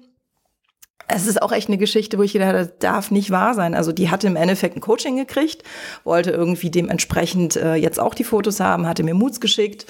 Es 1.07 1.27
ist 1.27 1.41
auch 1.41 1.51
echt 1.51 1.67
eine 1.67 1.77
Geschichte, 1.77 2.17
wo 2.17 2.23
ich 2.23 2.31
gedacht 2.31 2.49
habe, 2.49 2.59
das 2.59 2.77
darf 2.79 3.11
nicht 3.11 3.31
wahr 3.31 3.53
sein. 3.53 3.75
Also 3.75 3.91
die 3.91 4.09
hatte 4.09 4.27
im 4.27 4.35
Endeffekt 4.35 4.77
ein 4.77 4.81
Coaching 4.81 5.17
gekriegt, 5.17 5.63
wollte 6.03 6.31
irgendwie 6.31 6.69
dementsprechend 6.69 7.55
äh, 7.55 7.75
jetzt 7.75 7.99
auch 7.99 8.13
die 8.13 8.23
Fotos 8.23 8.59
haben, 8.59 8.87
hatte 8.87 9.03
mir 9.03 9.13
Moods 9.13 9.41
geschickt 9.41 9.85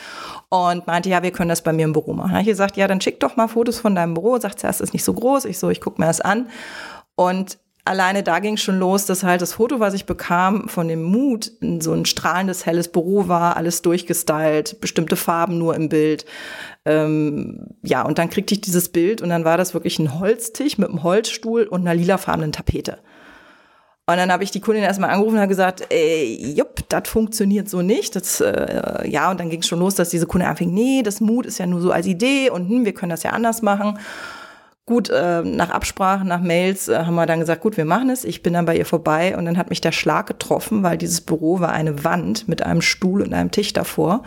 und 0.49 0.87
meinte, 0.87 1.09
ja, 1.09 1.21
wir 1.21 1.31
können 1.31 1.49
das 1.49 1.63
bei 1.63 1.73
mir 1.73 1.85
im 1.85 1.93
Büro 1.93 2.13
machen. 2.13 2.29
Da 2.29 2.35
habe 2.35 2.41
ich 2.41 2.47
gesagt, 2.47 2.77
ja, 2.77 2.87
dann 2.87 3.01
schick 3.01 3.19
doch 3.19 3.35
mal 3.35 3.47
Fotos 3.47 3.79
von 3.79 3.93
deinem 3.93 4.13
Büro. 4.13 4.39
Sagt 4.39 4.59
sie, 4.59 4.67
es 4.67 4.81
ist 4.81 4.93
nicht 4.93 5.03
so 5.03 5.13
groß. 5.13 5.45
Ich 5.45 5.59
so, 5.59 5.69
ich 5.69 5.81
gucke 5.81 6.01
mir 6.01 6.07
das 6.07 6.21
an. 6.21 6.49
Und 7.15 7.59
alleine 7.86 8.23
da 8.23 8.39
ging 8.39 8.57
schon 8.57 8.79
los, 8.79 9.05
dass 9.05 9.23
halt 9.23 9.41
das 9.41 9.53
Foto, 9.53 9.79
was 9.79 9.93
ich 9.93 10.05
bekam 10.05 10.67
von 10.67 10.88
dem 10.88 11.03
Mut, 11.03 11.51
so 11.79 11.93
ein 11.93 12.05
strahlendes, 12.05 12.65
helles 12.65 12.88
Büro 12.88 13.27
war, 13.27 13.57
alles 13.57 13.82
durchgestylt, 13.82 14.82
bestimmte 14.82 15.15
Farben 15.15 15.57
nur 15.57 15.75
im 15.75 15.89
Bild. 15.89 16.25
Ähm, 16.86 17.67
ja, 17.82 18.03
und 18.03 18.17
dann 18.17 18.29
kriegte 18.29 18.53
ich 18.53 18.61
dieses 18.61 18.89
Bild 18.89 19.21
und 19.21 19.29
dann 19.29 19.45
war 19.45 19.57
das 19.57 19.73
wirklich 19.73 19.99
ein 19.99 20.19
Holztisch 20.19 20.77
mit 20.77 20.89
einem 20.89 21.03
Holzstuhl 21.03 21.63
und 21.63 21.82
einer 21.82 21.95
lilafarbenen 21.95 22.51
Tapete. 22.51 22.99
Und 24.07 24.17
dann 24.17 24.32
habe 24.32 24.43
ich 24.43 24.51
die 24.51 24.59
Kundin 24.59 24.84
erstmal 24.84 25.11
angerufen 25.11 25.38
und 25.38 25.47
gesagt, 25.47 25.86
ey, 25.89 26.53
jupp, 26.57 26.82
das 26.89 27.07
funktioniert 27.07 27.69
so 27.69 27.82
nicht. 27.82 28.15
Das, 28.15 28.41
äh, 28.41 29.07
ja, 29.07 29.32
und 29.32 29.39
dann 29.39 29.49
ging 29.49 29.61
es 29.61 29.67
schon 29.67 29.79
los, 29.79 29.95
dass 29.95 30.09
diese 30.09 30.25
Kunde 30.25 30.47
anfing, 30.47 30.73
nee, 30.73 31.01
das 31.01 31.21
Mut 31.21 31.45
ist 31.45 31.59
ja 31.59 31.67
nur 31.67 31.82
so 31.82 31.91
als 31.91 32.07
Idee 32.07 32.49
und 32.49 32.67
hm, 32.67 32.84
wir 32.84 32.93
können 32.93 33.11
das 33.11 33.23
ja 33.23 33.32
anders 33.32 33.61
machen. 33.61 33.99
Gut, 34.88 35.09
äh, 35.09 35.43
nach 35.43 35.69
Absprache, 35.69 36.25
nach 36.25 36.41
Mails 36.41 36.88
äh, 36.88 37.05
haben 37.05 37.15
wir 37.15 37.25
dann 37.25 37.39
gesagt, 37.39 37.61
gut, 37.61 37.77
wir 37.77 37.86
machen 37.86 38.09
es. 38.09 38.25
Ich 38.25 38.41
bin 38.41 38.53
dann 38.53 38.65
bei 38.65 38.75
ihr 38.75 38.86
vorbei 38.86 39.38
und 39.38 39.45
dann 39.45 39.57
hat 39.57 39.69
mich 39.69 39.79
der 39.79 39.91
Schlag 39.91 40.27
getroffen, 40.27 40.82
weil 40.84 40.97
dieses 40.97 41.21
Büro 41.21 41.59
war 41.59 41.71
eine 41.71 42.03
Wand 42.03 42.47
mit 42.47 42.63
einem 42.63 42.82
Stuhl 42.82 43.21
und 43.21 43.34
einem 43.34 43.51
Tisch 43.51 43.73
davor. 43.73 44.23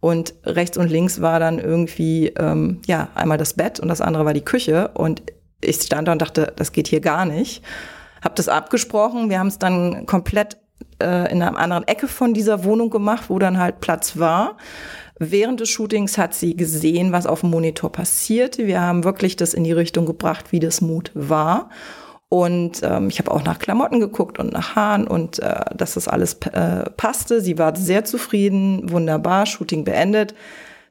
Und 0.00 0.34
rechts 0.44 0.76
und 0.76 0.88
links 0.88 1.22
war 1.22 1.40
dann 1.40 1.58
irgendwie, 1.58 2.28
ähm, 2.38 2.80
ja, 2.86 3.08
einmal 3.14 3.38
das 3.38 3.54
Bett 3.54 3.80
und 3.80 3.88
das 3.88 4.02
andere 4.02 4.26
war 4.26 4.34
die 4.34 4.44
Küche. 4.44 4.88
Und 4.94 5.22
ich 5.62 5.76
stand 5.76 6.06
da 6.08 6.12
und 6.12 6.22
dachte, 6.22 6.52
das 6.56 6.72
geht 6.72 6.88
hier 6.88 7.00
gar 7.00 7.24
nicht. 7.24 7.64
Hab 8.22 8.36
das 8.36 8.48
abgesprochen. 8.48 9.30
Wir 9.30 9.38
haben 9.38 9.48
es 9.48 9.58
dann 9.58 10.04
komplett 10.04 10.58
äh, 11.02 11.32
in 11.32 11.42
einer 11.42 11.56
anderen 11.56 11.88
Ecke 11.88 12.06
von 12.06 12.34
dieser 12.34 12.64
Wohnung 12.64 12.90
gemacht, 12.90 13.24
wo 13.28 13.38
dann 13.38 13.58
halt 13.58 13.80
Platz 13.80 14.18
war. 14.18 14.56
Während 15.18 15.60
des 15.60 15.70
Shootings 15.70 16.18
hat 16.18 16.34
sie 16.34 16.56
gesehen, 16.56 17.12
was 17.12 17.26
auf 17.26 17.40
dem 17.40 17.50
Monitor 17.50 17.90
passierte. 17.90 18.66
Wir 18.66 18.82
haben 18.82 19.04
wirklich 19.04 19.36
das 19.36 19.54
in 19.54 19.64
die 19.64 19.72
Richtung 19.72 20.04
gebracht, 20.04 20.52
wie 20.52 20.60
das 20.60 20.80
Mut 20.80 21.10
war. 21.14 21.70
Und 22.28 22.80
ähm, 22.82 23.08
ich 23.08 23.18
habe 23.18 23.30
auch 23.30 23.44
nach 23.44 23.58
Klamotten 23.58 24.00
geguckt 24.00 24.38
und 24.38 24.52
nach 24.52 24.74
Haaren 24.74 25.06
und 25.06 25.38
äh, 25.38 25.60
dass 25.74 25.94
das 25.94 26.08
alles 26.08 26.34
äh, 26.52 26.90
passte. 26.96 27.40
Sie 27.40 27.56
war 27.56 27.74
sehr 27.76 28.04
zufrieden, 28.04 28.90
wunderbar, 28.90 29.46
Shooting 29.46 29.84
beendet. 29.84 30.34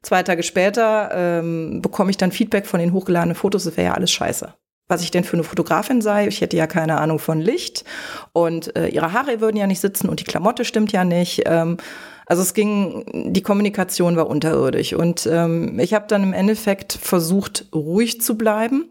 Zwei 0.02 0.24
Tage 0.24 0.44
später 0.44 1.10
ähm, 1.14 1.82
bekomme 1.82 2.10
ich 2.10 2.18
dann 2.18 2.32
Feedback 2.32 2.66
von 2.66 2.80
den 2.80 2.94
hochgeladenen 2.94 3.36
Fotos, 3.36 3.66
es 3.66 3.76
wäre 3.76 3.88
ja 3.88 3.94
alles 3.96 4.12
scheiße. 4.12 4.54
Was 4.88 5.02
ich 5.02 5.10
denn 5.10 5.24
für 5.24 5.34
eine 5.34 5.44
Fotografin 5.44 6.02
sei, 6.02 6.28
ich 6.28 6.42
hätte 6.42 6.56
ja 6.56 6.68
keine 6.68 7.00
Ahnung 7.00 7.18
von 7.18 7.42
Licht 7.42 7.84
und 8.32 8.76
äh, 8.76 8.88
ihre 8.88 9.14
Haare 9.14 9.42
würden 9.42 9.58
ja 9.58 9.66
nicht 9.66 9.82
sitzen 9.82 10.08
und 10.08 10.20
die 10.20 10.26
Klamotte 10.26 10.64
stimmt 10.64 10.92
ja 10.92 11.04
nicht. 11.04 11.42
Ähm, 11.48 11.78
also 12.26 12.42
es 12.42 12.54
ging, 12.54 13.34
die 13.34 13.42
Kommunikation 13.42 14.16
war 14.16 14.28
unterirdisch. 14.28 14.94
Und 14.94 15.28
ähm, 15.32 15.80
ich 15.80 15.94
habe 15.94 16.06
dann 16.08 16.24
im 16.24 16.34
Endeffekt 16.34 16.94
versucht, 16.94 17.68
ruhig 17.74 18.22
zu 18.22 18.38
bleiben. 18.38 18.90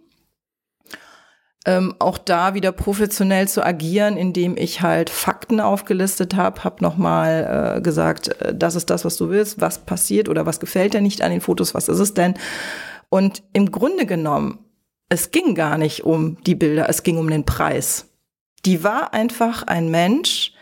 Ähm, 1.67 1.95
auch 1.99 2.19
da 2.19 2.53
wieder 2.53 2.73
professionell 2.73 3.49
zu 3.49 3.65
agieren, 3.65 4.19
indem 4.19 4.57
ich 4.59 4.83
halt 4.83 5.09
Fakten 5.09 5.61
aufgelistet 5.61 6.37
habe, 6.37 6.63
habe 6.63 6.83
nochmal 6.83 7.77
äh, 7.79 7.81
gesagt, 7.81 8.29
äh, 8.43 8.55
das 8.55 8.75
ist 8.75 8.91
das, 8.91 9.07
was 9.07 9.17
du 9.17 9.31
willst, 9.31 9.63
was 9.63 9.79
passiert 9.79 10.29
oder 10.29 10.45
was 10.45 10.61
gefällt 10.61 10.93
dir 10.93 11.01
nicht 11.01 11.23
an 11.23 11.31
den 11.31 11.41
Fotos, 11.41 11.73
was 11.75 11.89
ist 11.89 12.01
es 12.01 12.13
denn? 12.13 12.35
Und 13.09 13.43
im 13.55 13.71
Grunde 13.73 14.05
genommen, 14.05 14.59
es 15.09 15.31
ging 15.31 15.55
gar 15.55 15.79
nicht 15.79 16.05
um 16.05 16.37
die 16.45 16.55
Bilder, 16.55 16.89
es 16.91 17.03
ging 17.03 17.17
um 17.17 17.31
den 17.31 17.45
Preis. 17.45 18.11
Die 18.67 18.85
war 18.85 19.15
einfach 19.15 19.63
ein 19.63 19.91
Mensch, 19.91 20.53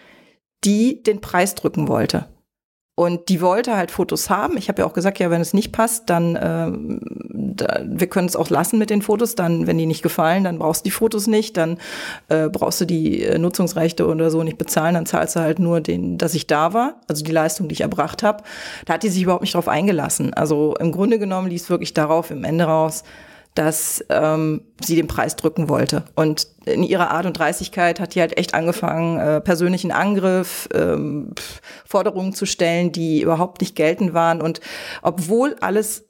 die 0.64 1.02
den 1.02 1.20
Preis 1.20 1.56
drücken 1.56 1.88
wollte. 1.88 2.31
Und 2.94 3.30
die 3.30 3.40
wollte 3.40 3.74
halt 3.74 3.90
Fotos 3.90 4.28
haben. 4.28 4.58
Ich 4.58 4.68
habe 4.68 4.82
ja 4.82 4.86
auch 4.86 4.92
gesagt, 4.92 5.18
ja, 5.18 5.30
wenn 5.30 5.40
es 5.40 5.54
nicht 5.54 5.72
passt, 5.72 6.10
dann 6.10 6.36
äh, 6.36 6.70
da, 7.30 7.80
wir 7.86 8.06
können 8.06 8.28
es 8.28 8.36
auch 8.36 8.50
lassen 8.50 8.78
mit 8.78 8.90
den 8.90 9.00
Fotos. 9.00 9.34
Dann, 9.34 9.66
wenn 9.66 9.78
die 9.78 9.86
nicht 9.86 10.02
gefallen, 10.02 10.44
dann 10.44 10.58
brauchst 10.58 10.84
du 10.84 10.88
die 10.88 10.90
Fotos 10.90 11.26
nicht. 11.26 11.56
Dann 11.56 11.78
äh, 12.28 12.50
brauchst 12.50 12.82
du 12.82 12.84
die 12.84 13.22
äh, 13.22 13.38
Nutzungsrechte 13.38 14.06
oder 14.06 14.30
so 14.30 14.42
nicht 14.42 14.58
bezahlen. 14.58 14.94
Dann 14.94 15.06
zahlst 15.06 15.36
du 15.36 15.40
halt 15.40 15.58
nur 15.58 15.80
den, 15.80 16.18
dass 16.18 16.34
ich 16.34 16.46
da 16.46 16.74
war, 16.74 17.00
also 17.08 17.24
die 17.24 17.32
Leistung, 17.32 17.68
die 17.68 17.72
ich 17.72 17.80
erbracht 17.80 18.22
habe. 18.22 18.44
Da 18.84 18.94
hat 18.94 19.02
die 19.02 19.08
sich 19.08 19.22
überhaupt 19.22 19.42
nicht 19.42 19.54
drauf 19.54 19.68
eingelassen. 19.68 20.34
Also 20.34 20.74
im 20.78 20.92
Grunde 20.92 21.18
genommen 21.18 21.48
lief 21.48 21.62
es 21.62 21.70
wirklich 21.70 21.94
darauf 21.94 22.30
im 22.30 22.44
Ende 22.44 22.64
raus, 22.64 23.04
dass 23.54 24.02
ähm, 24.08 24.62
sie 24.82 24.96
den 24.96 25.06
Preis 25.06 25.36
drücken 25.36 25.68
wollte. 25.68 26.04
Und 26.14 26.46
in 26.64 26.82
ihrer 26.82 27.10
Art 27.10 27.26
und 27.26 27.38
Dreistigkeit 27.38 28.00
hat 28.00 28.14
die 28.14 28.20
halt 28.20 28.38
echt 28.38 28.54
angefangen, 28.54 29.18
äh, 29.18 29.40
persönlichen 29.40 29.92
Angriff, 29.92 30.68
ähm, 30.74 31.34
Forderungen 31.84 32.32
zu 32.32 32.46
stellen, 32.46 32.92
die 32.92 33.20
überhaupt 33.20 33.60
nicht 33.60 33.76
geltend 33.76 34.14
waren. 34.14 34.40
Und 34.40 34.60
obwohl 35.02 35.56
alles 35.60 36.04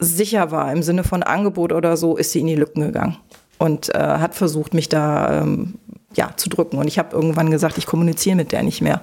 sicher 0.00 0.50
war 0.50 0.72
im 0.72 0.82
Sinne 0.82 1.04
von 1.04 1.22
Angebot 1.22 1.72
oder 1.72 1.96
so, 1.96 2.16
ist 2.16 2.32
sie 2.32 2.40
in 2.40 2.46
die 2.46 2.56
Lücken 2.56 2.82
gegangen 2.82 3.16
und 3.58 3.94
äh, 3.94 3.98
hat 3.98 4.34
versucht, 4.34 4.74
mich 4.74 4.88
da 4.88 5.42
ähm, 5.42 5.74
ja, 6.14 6.32
zu 6.36 6.48
drücken. 6.48 6.78
Und 6.78 6.88
ich 6.88 6.98
habe 6.98 7.14
irgendwann 7.14 7.50
gesagt, 7.50 7.78
ich 7.78 7.86
kommuniziere 7.86 8.36
mit 8.36 8.52
der 8.52 8.62
nicht 8.62 8.80
mehr. 8.80 9.00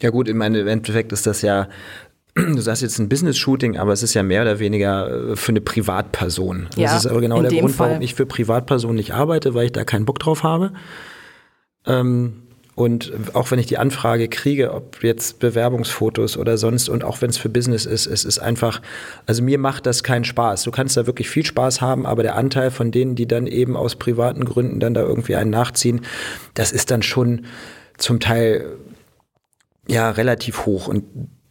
Ja 0.00 0.10
gut, 0.10 0.28
im 0.28 0.40
Endeffekt 0.40 1.12
ist 1.12 1.26
das 1.26 1.42
ja 1.42 1.68
du 2.34 2.60
sagst 2.60 2.82
jetzt 2.82 2.98
ein 2.98 3.08
Business-Shooting, 3.08 3.76
aber 3.76 3.92
es 3.92 4.02
ist 4.02 4.14
ja 4.14 4.22
mehr 4.22 4.42
oder 4.42 4.58
weniger 4.58 5.30
äh, 5.30 5.36
für 5.36 5.52
eine 5.52 5.60
Privatperson. 5.60 6.68
Ja, 6.76 6.92
das 6.92 7.04
ist 7.04 7.10
aber 7.10 7.20
genau 7.20 7.40
der 7.42 7.52
Grund, 7.52 7.74
Fall. 7.74 7.90
warum 7.90 8.02
ich 8.02 8.14
für 8.14 8.26
Privatpersonen 8.26 8.96
nicht 8.96 9.14
arbeite, 9.14 9.54
weil 9.54 9.66
ich 9.66 9.72
da 9.72 9.84
keinen 9.84 10.04
Bock 10.04 10.18
drauf 10.18 10.42
habe. 10.42 10.72
Ähm, 11.86 12.44
und 12.76 13.12
auch 13.34 13.52
wenn 13.52 13.60
ich 13.60 13.66
die 13.66 13.78
Anfrage 13.78 14.28
kriege, 14.28 14.72
ob 14.72 15.04
jetzt 15.04 15.38
Bewerbungsfotos 15.38 16.36
oder 16.36 16.58
sonst 16.58 16.88
und 16.88 17.04
auch 17.04 17.22
wenn 17.22 17.30
es 17.30 17.38
für 17.38 17.48
Business 17.48 17.86
ist, 17.86 18.06
es 18.06 18.24
ist 18.24 18.40
einfach, 18.40 18.82
also 19.26 19.44
mir 19.44 19.58
macht 19.58 19.86
das 19.86 20.02
keinen 20.02 20.24
Spaß. 20.24 20.64
Du 20.64 20.72
kannst 20.72 20.96
da 20.96 21.06
wirklich 21.06 21.30
viel 21.30 21.44
Spaß 21.44 21.80
haben, 21.80 22.04
aber 22.04 22.24
der 22.24 22.34
Anteil 22.34 22.72
von 22.72 22.90
denen, 22.90 23.14
die 23.14 23.28
dann 23.28 23.46
eben 23.46 23.76
aus 23.76 23.94
privaten 23.94 24.44
Gründen 24.44 24.80
dann 24.80 24.92
da 24.92 25.02
irgendwie 25.02 25.36
einen 25.36 25.50
nachziehen, 25.50 26.00
das 26.54 26.72
ist 26.72 26.90
dann 26.90 27.02
schon 27.02 27.44
zum 27.96 28.18
Teil 28.18 28.76
ja 29.86 30.10
relativ 30.10 30.66
hoch 30.66 30.88
und 30.88 31.04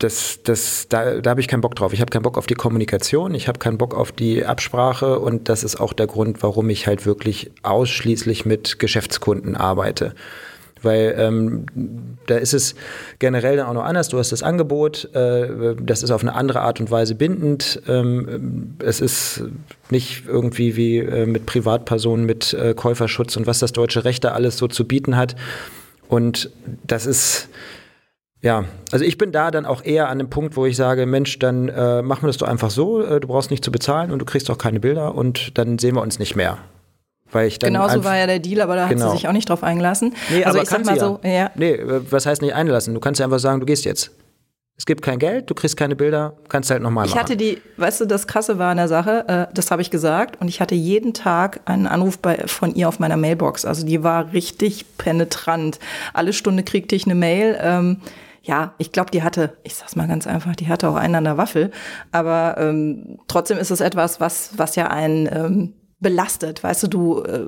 das, 0.03 0.39
das, 0.43 0.87
da, 0.89 1.21
da 1.21 1.29
habe 1.29 1.39
ich 1.39 1.47
keinen 1.47 1.61
Bock 1.61 1.75
drauf. 1.75 1.93
Ich 1.93 2.01
habe 2.01 2.09
keinen 2.09 2.23
Bock 2.23 2.37
auf 2.37 2.45
die 2.45 2.55
Kommunikation, 2.55 3.33
ich 3.33 3.47
habe 3.47 3.59
keinen 3.59 3.77
Bock 3.77 3.95
auf 3.95 4.11
die 4.11 4.45
Absprache 4.45 5.19
und 5.19 5.47
das 5.47 5.63
ist 5.63 5.79
auch 5.79 5.93
der 5.93 6.07
Grund, 6.07 6.43
warum 6.43 6.69
ich 6.69 6.87
halt 6.87 7.05
wirklich 7.05 7.51
ausschließlich 7.63 8.45
mit 8.45 8.79
Geschäftskunden 8.79 9.55
arbeite. 9.55 10.13
Weil 10.81 11.15
ähm, 11.17 11.65
da 12.27 12.35
ist 12.35 12.53
es 12.53 12.75
generell 13.19 13.55
dann 13.55 13.67
auch 13.67 13.73
noch 13.73 13.85
anders. 13.85 14.09
Du 14.09 14.17
hast 14.17 14.33
das 14.33 14.43
Angebot, 14.43 15.09
äh, 15.15 15.75
das 15.81 16.03
ist 16.03 16.11
auf 16.11 16.21
eine 16.21 16.35
andere 16.35 16.59
Art 16.59 16.81
und 16.81 16.91
Weise 16.91 17.15
bindend. 17.15 17.81
Ähm, 17.87 18.75
es 18.79 18.99
ist 18.99 19.45
nicht 19.89 20.23
irgendwie 20.27 20.75
wie 20.75 20.97
äh, 20.97 21.25
mit 21.25 21.45
Privatpersonen, 21.45 22.25
mit 22.25 22.53
äh, 22.53 22.73
Käuferschutz 22.73 23.37
und 23.37 23.47
was 23.47 23.59
das 23.59 23.71
deutsche 23.71 24.03
Recht 24.03 24.25
da 24.25 24.33
alles 24.33 24.57
so 24.57 24.67
zu 24.67 24.85
bieten 24.85 25.15
hat. 25.15 25.37
Und 26.09 26.49
das 26.85 27.05
ist 27.05 27.47
ja, 28.43 28.65
also 28.91 29.05
ich 29.05 29.17
bin 29.17 29.31
da 29.31 29.51
dann 29.51 29.65
auch 29.65 29.83
eher 29.83 30.09
an 30.09 30.19
dem 30.19 30.29
Punkt, 30.29 30.57
wo 30.57 30.65
ich 30.65 30.75
sage, 30.75 31.05
Mensch, 31.05 31.39
dann 31.39 31.69
äh, 31.69 32.01
machen 32.01 32.23
wir 32.23 32.27
das 32.27 32.37
doch 32.37 32.47
einfach 32.47 32.69
so, 32.71 33.01
äh, 33.01 33.21
du 33.21 33.29
brauchst 33.29 33.49
nicht 33.51 33.63
zu 33.63 33.71
bezahlen 33.71 34.11
und 34.11 34.19
du 34.19 34.25
kriegst 34.25 34.51
auch 34.51 34.57
keine 34.57 34.81
Bilder 34.81 35.15
und 35.15 35.57
dann 35.57 35.79
sehen 35.79 35.95
wir 35.95 36.01
uns 36.01 36.19
nicht 36.19 36.35
mehr. 36.35 36.57
Weil 37.31 37.47
ich 37.47 37.57
dann 37.57 37.71
Genauso 37.71 38.03
war 38.03 38.17
ja 38.17 38.27
der 38.27 38.39
Deal, 38.39 38.61
aber 38.61 38.75
da 38.75 38.87
genau. 38.87 38.89
hat 38.89 38.97
sie 38.97 39.03
genau. 39.05 39.15
sich 39.15 39.27
auch 39.29 39.31
nicht 39.31 39.49
drauf 39.49 39.63
eingelassen. 39.63 40.13
Nee, 40.29 40.43
also 40.43 40.57
aber 40.59 40.63
ich 40.63 40.69
sag 40.69 40.85
mal 40.85 40.97
ja. 40.97 40.99
so, 40.99 41.19
ja. 41.23 41.51
Nee, 41.55 41.71
äh, 41.71 42.01
was 42.11 42.25
heißt 42.25 42.41
nicht 42.41 42.53
einlassen? 42.53 42.93
Du 42.93 42.99
kannst 42.99 43.19
ja 43.19 43.25
einfach 43.25 43.39
sagen, 43.39 43.61
du 43.61 43.65
gehst 43.65 43.85
jetzt. 43.85 44.11
Es 44.75 44.85
gibt 44.85 45.03
kein 45.03 45.19
Geld, 45.19 45.49
du 45.49 45.53
kriegst 45.53 45.77
keine 45.77 45.95
Bilder, 45.95 46.35
kannst 46.49 46.69
halt 46.69 46.81
nochmal 46.81 47.05
machen. 47.05 47.15
Ich 47.15 47.21
hatte 47.21 47.37
die, 47.37 47.61
weißt 47.77 48.01
du, 48.01 48.05
das 48.05 48.27
Krasse 48.27 48.57
war 48.59 48.71
an 48.71 48.77
der 48.77 48.89
Sache, 48.89 49.23
äh, 49.27 49.53
das 49.53 49.71
habe 49.71 49.81
ich 49.81 49.89
gesagt, 49.89 50.41
und 50.41 50.49
ich 50.49 50.59
hatte 50.59 50.75
jeden 50.75 51.13
Tag 51.13 51.61
einen 51.65 51.87
Anruf 51.87 52.19
bei, 52.19 52.47
von 52.47 52.75
ihr 52.75 52.89
auf 52.89 52.99
meiner 52.99 53.15
Mailbox. 53.15 53.63
Also 53.65 53.85
die 53.85 54.03
war 54.03 54.33
richtig 54.33 54.97
penetrant. 54.97 55.79
Alle 56.13 56.33
Stunde 56.33 56.63
kriegte 56.63 56.95
ich 56.95 57.05
eine 57.05 57.15
Mail. 57.15 57.57
Ähm, 57.61 57.97
ja, 58.43 58.73
ich 58.77 58.91
glaube, 58.91 59.09
die 59.09 59.23
hatte, 59.23 59.57
ich 59.63 59.75
sag's 59.75 59.95
mal 59.95 60.07
ganz 60.07 60.27
einfach, 60.27 60.55
die 60.55 60.67
hatte 60.67 60.89
auch 60.89 60.95
einen 60.95 61.15
an 61.15 61.23
der 61.23 61.37
Waffel. 61.37 61.71
Aber 62.11 62.57
ähm, 62.57 63.17
trotzdem 63.27 63.57
ist 63.57 63.71
es 63.71 63.79
etwas, 63.79 64.19
was, 64.19 64.57
was 64.57 64.75
ja 64.75 64.87
einen 64.87 65.27
ähm, 65.31 65.73
belastet. 66.01 66.61
Weißt 66.61 66.83
du, 66.83 66.87
du, 66.87 67.23
äh, 67.23 67.45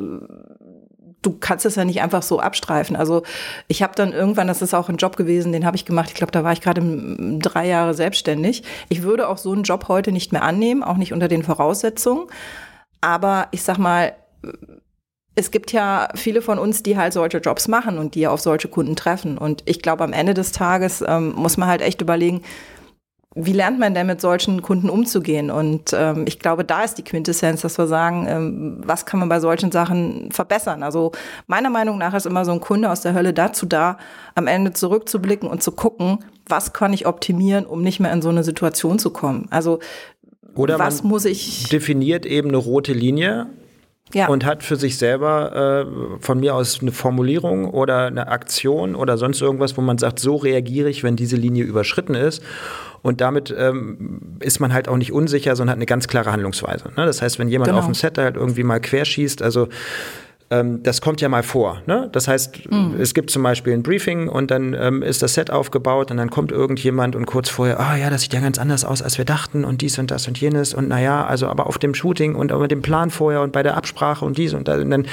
du 1.21 1.37
kannst 1.37 1.65
es 1.65 1.75
ja 1.75 1.83
nicht 1.83 2.01
einfach 2.01 2.23
so 2.23 2.39
abstreifen. 2.39 2.95
Also 2.95 3.23
ich 3.67 3.83
habe 3.83 3.93
dann 3.93 4.13
irgendwann, 4.13 4.47
das 4.47 4.61
ist 4.61 4.73
auch 4.73 4.87
ein 4.87 4.95
Job 4.95 5.17
gewesen, 5.17 5.51
den 5.51 5.65
habe 5.65 5.75
ich 5.75 5.83
gemacht. 5.83 6.09
Ich 6.09 6.15
glaube, 6.15 6.31
da 6.31 6.45
war 6.45 6.53
ich 6.53 6.61
gerade 6.61 6.81
drei 7.39 7.67
Jahre 7.67 7.93
selbstständig. 7.93 8.63
Ich 8.87 9.03
würde 9.03 9.27
auch 9.27 9.37
so 9.37 9.51
einen 9.51 9.63
Job 9.63 9.89
heute 9.89 10.13
nicht 10.13 10.31
mehr 10.31 10.43
annehmen, 10.43 10.81
auch 10.81 10.97
nicht 10.97 11.11
unter 11.11 11.27
den 11.27 11.43
Voraussetzungen. 11.43 12.27
Aber 13.01 13.49
ich 13.51 13.63
sag 13.63 13.79
mal, 13.79 14.13
es 15.35 15.51
gibt 15.51 15.73
ja 15.73 16.07
viele 16.15 16.41
von 16.41 16.57
uns, 16.57 16.81
die 16.81 16.97
halt 16.97 17.13
solche 17.13 17.39
Jobs 17.39 17.67
machen 17.67 17.97
und 17.97 18.15
die 18.15 18.27
auf 18.27 18.39
solche 18.39 18.69
Kunden 18.69 18.95
treffen. 18.95 19.37
Und 19.37 19.63
ich 19.65 19.81
glaube, 19.81 20.03
am 20.03 20.13
Ende 20.13 20.33
des 20.33 20.53
Tages 20.53 21.03
ähm, 21.05 21.33
muss 21.35 21.57
man 21.57 21.67
halt 21.67 21.81
echt 21.81 22.01
überlegen, 22.01 22.41
wie 23.37 23.51
lernt 23.51 23.77
man 23.79 23.93
denn 23.93 24.07
mit 24.07 24.21
solchen 24.21 24.61
Kunden 24.61 24.89
umzugehen? 24.89 25.51
Und 25.51 25.91
ähm, 25.93 26.23
ich 26.25 26.39
glaube, 26.39 26.63
da 26.63 26.85
ist 26.85 26.97
die 26.97 27.03
Quintessenz, 27.03 27.61
dass 27.61 27.77
wir 27.77 27.87
sagen, 27.87 28.25
ähm, 28.29 28.81
was 28.85 29.05
kann 29.05 29.19
man 29.19 29.27
bei 29.27 29.41
solchen 29.41 29.73
Sachen 29.73 30.31
verbessern? 30.31 30.83
Also 30.83 31.11
meiner 31.45 31.69
Meinung 31.69 31.97
nach 31.97 32.13
ist 32.13 32.25
immer 32.25 32.45
so 32.45 32.53
ein 32.53 32.61
Kunde 32.61 32.89
aus 32.89 33.01
der 33.01 33.13
Hölle 33.13 33.33
dazu 33.33 33.65
da, 33.65 33.97
am 34.35 34.47
Ende 34.47 34.71
zurückzublicken 34.71 35.49
und 35.49 35.61
zu 35.61 35.73
gucken, 35.73 36.19
was 36.47 36.71
kann 36.71 36.93
ich 36.93 37.07
optimieren, 37.07 37.65
um 37.65 37.81
nicht 37.81 37.99
mehr 37.99 38.13
in 38.13 38.21
so 38.21 38.29
eine 38.29 38.45
Situation 38.45 38.99
zu 38.99 39.09
kommen? 39.09 39.47
Also 39.49 39.79
oder 40.55 40.79
was 40.79 41.03
muss 41.03 41.25
ich 41.25 41.67
definiert 41.67 42.25
eben 42.25 42.47
eine 42.47 42.57
rote 42.57 42.93
Linie 42.93 43.47
ja. 44.15 44.27
und 44.27 44.45
hat 44.45 44.63
für 44.63 44.77
sich 44.77 44.97
selber 44.97 45.85
äh, 45.85 46.21
von 46.21 46.39
mir 46.39 46.55
aus 46.55 46.79
eine 46.81 46.93
Formulierung 46.93 47.69
oder 47.69 48.07
eine 48.07 48.29
Aktion 48.29 48.95
oder 48.95 49.17
sonst 49.17 49.41
irgendwas, 49.41 49.75
wo 49.77 49.81
man 49.81 49.97
sagt, 49.97 50.19
so 50.19 50.37
reagiere 50.37 50.89
ich, 50.89 51.03
wenn 51.03 51.17
diese 51.17 51.35
Linie 51.35 51.65
überschritten 51.65 52.15
ist. 52.15 52.41
Und 53.01 53.21
damit 53.21 53.53
ähm, 53.55 54.37
ist 54.39 54.59
man 54.59 54.73
halt 54.73 54.87
auch 54.87 54.97
nicht 54.97 55.11
unsicher, 55.11 55.55
sondern 55.55 55.73
hat 55.73 55.77
eine 55.77 55.85
ganz 55.85 56.07
klare 56.07 56.31
Handlungsweise. 56.31 56.85
Ne? 56.95 57.05
Das 57.05 57.21
heißt, 57.21 57.37
wenn 57.37 57.49
jemand 57.49 57.69
genau. 57.69 57.79
auf 57.79 57.85
dem 57.85 57.93
Set 57.93 58.17
halt 58.17 58.35
irgendwie 58.37 58.63
mal 58.63 58.79
querschießt, 58.79 59.43
also 59.43 59.67
das 60.49 61.01
kommt 61.01 61.21
ja 61.21 61.29
mal 61.29 61.43
vor. 61.43 61.81
Ne? 61.87 62.07
Das 62.11 62.27
heißt, 62.27 62.71
mhm. 62.71 62.95
es 62.99 63.13
gibt 63.13 63.31
zum 63.31 63.41
Beispiel 63.41 63.73
ein 63.73 63.81
Briefing 63.81 64.29
und 64.29 64.51
dann 64.51 64.73
ähm, 64.73 65.01
ist 65.01 65.23
das 65.23 65.33
Set 65.33 65.49
aufgebaut 65.49 66.11
und 66.11 66.17
dann 66.17 66.29
kommt 66.29 66.51
irgendjemand 66.51 67.15
und 67.15 67.25
kurz 67.25 67.49
vorher, 67.49 67.79
ah 67.79 67.93
oh, 67.93 67.97
ja, 67.97 68.09
das 68.09 68.21
sieht 68.21 68.33
ja 68.33 68.41
ganz 68.41 68.59
anders 68.59 68.85
aus, 68.85 69.01
als 69.01 69.17
wir 69.17 69.25
dachten 69.25 69.65
und 69.65 69.81
dies 69.81 69.97
und 69.97 70.11
das 70.11 70.27
und 70.27 70.39
jenes 70.39 70.73
und 70.73 70.87
naja, 70.87 71.25
also 71.25 71.47
aber 71.47 71.65
auf 71.65 71.79
dem 71.79 71.95
Shooting 71.95 72.35
und 72.35 72.57
mit 72.57 72.71
dem 72.71 72.83
Plan 72.83 73.09
vorher 73.09 73.41
und 73.41 73.53
bei 73.53 73.63
der 73.63 73.75
Absprache 73.75 74.23
und 74.23 74.37
dies 74.37 74.53
und 74.53 74.67
das 74.67 74.81
und 74.81 74.91
dann 74.91 75.07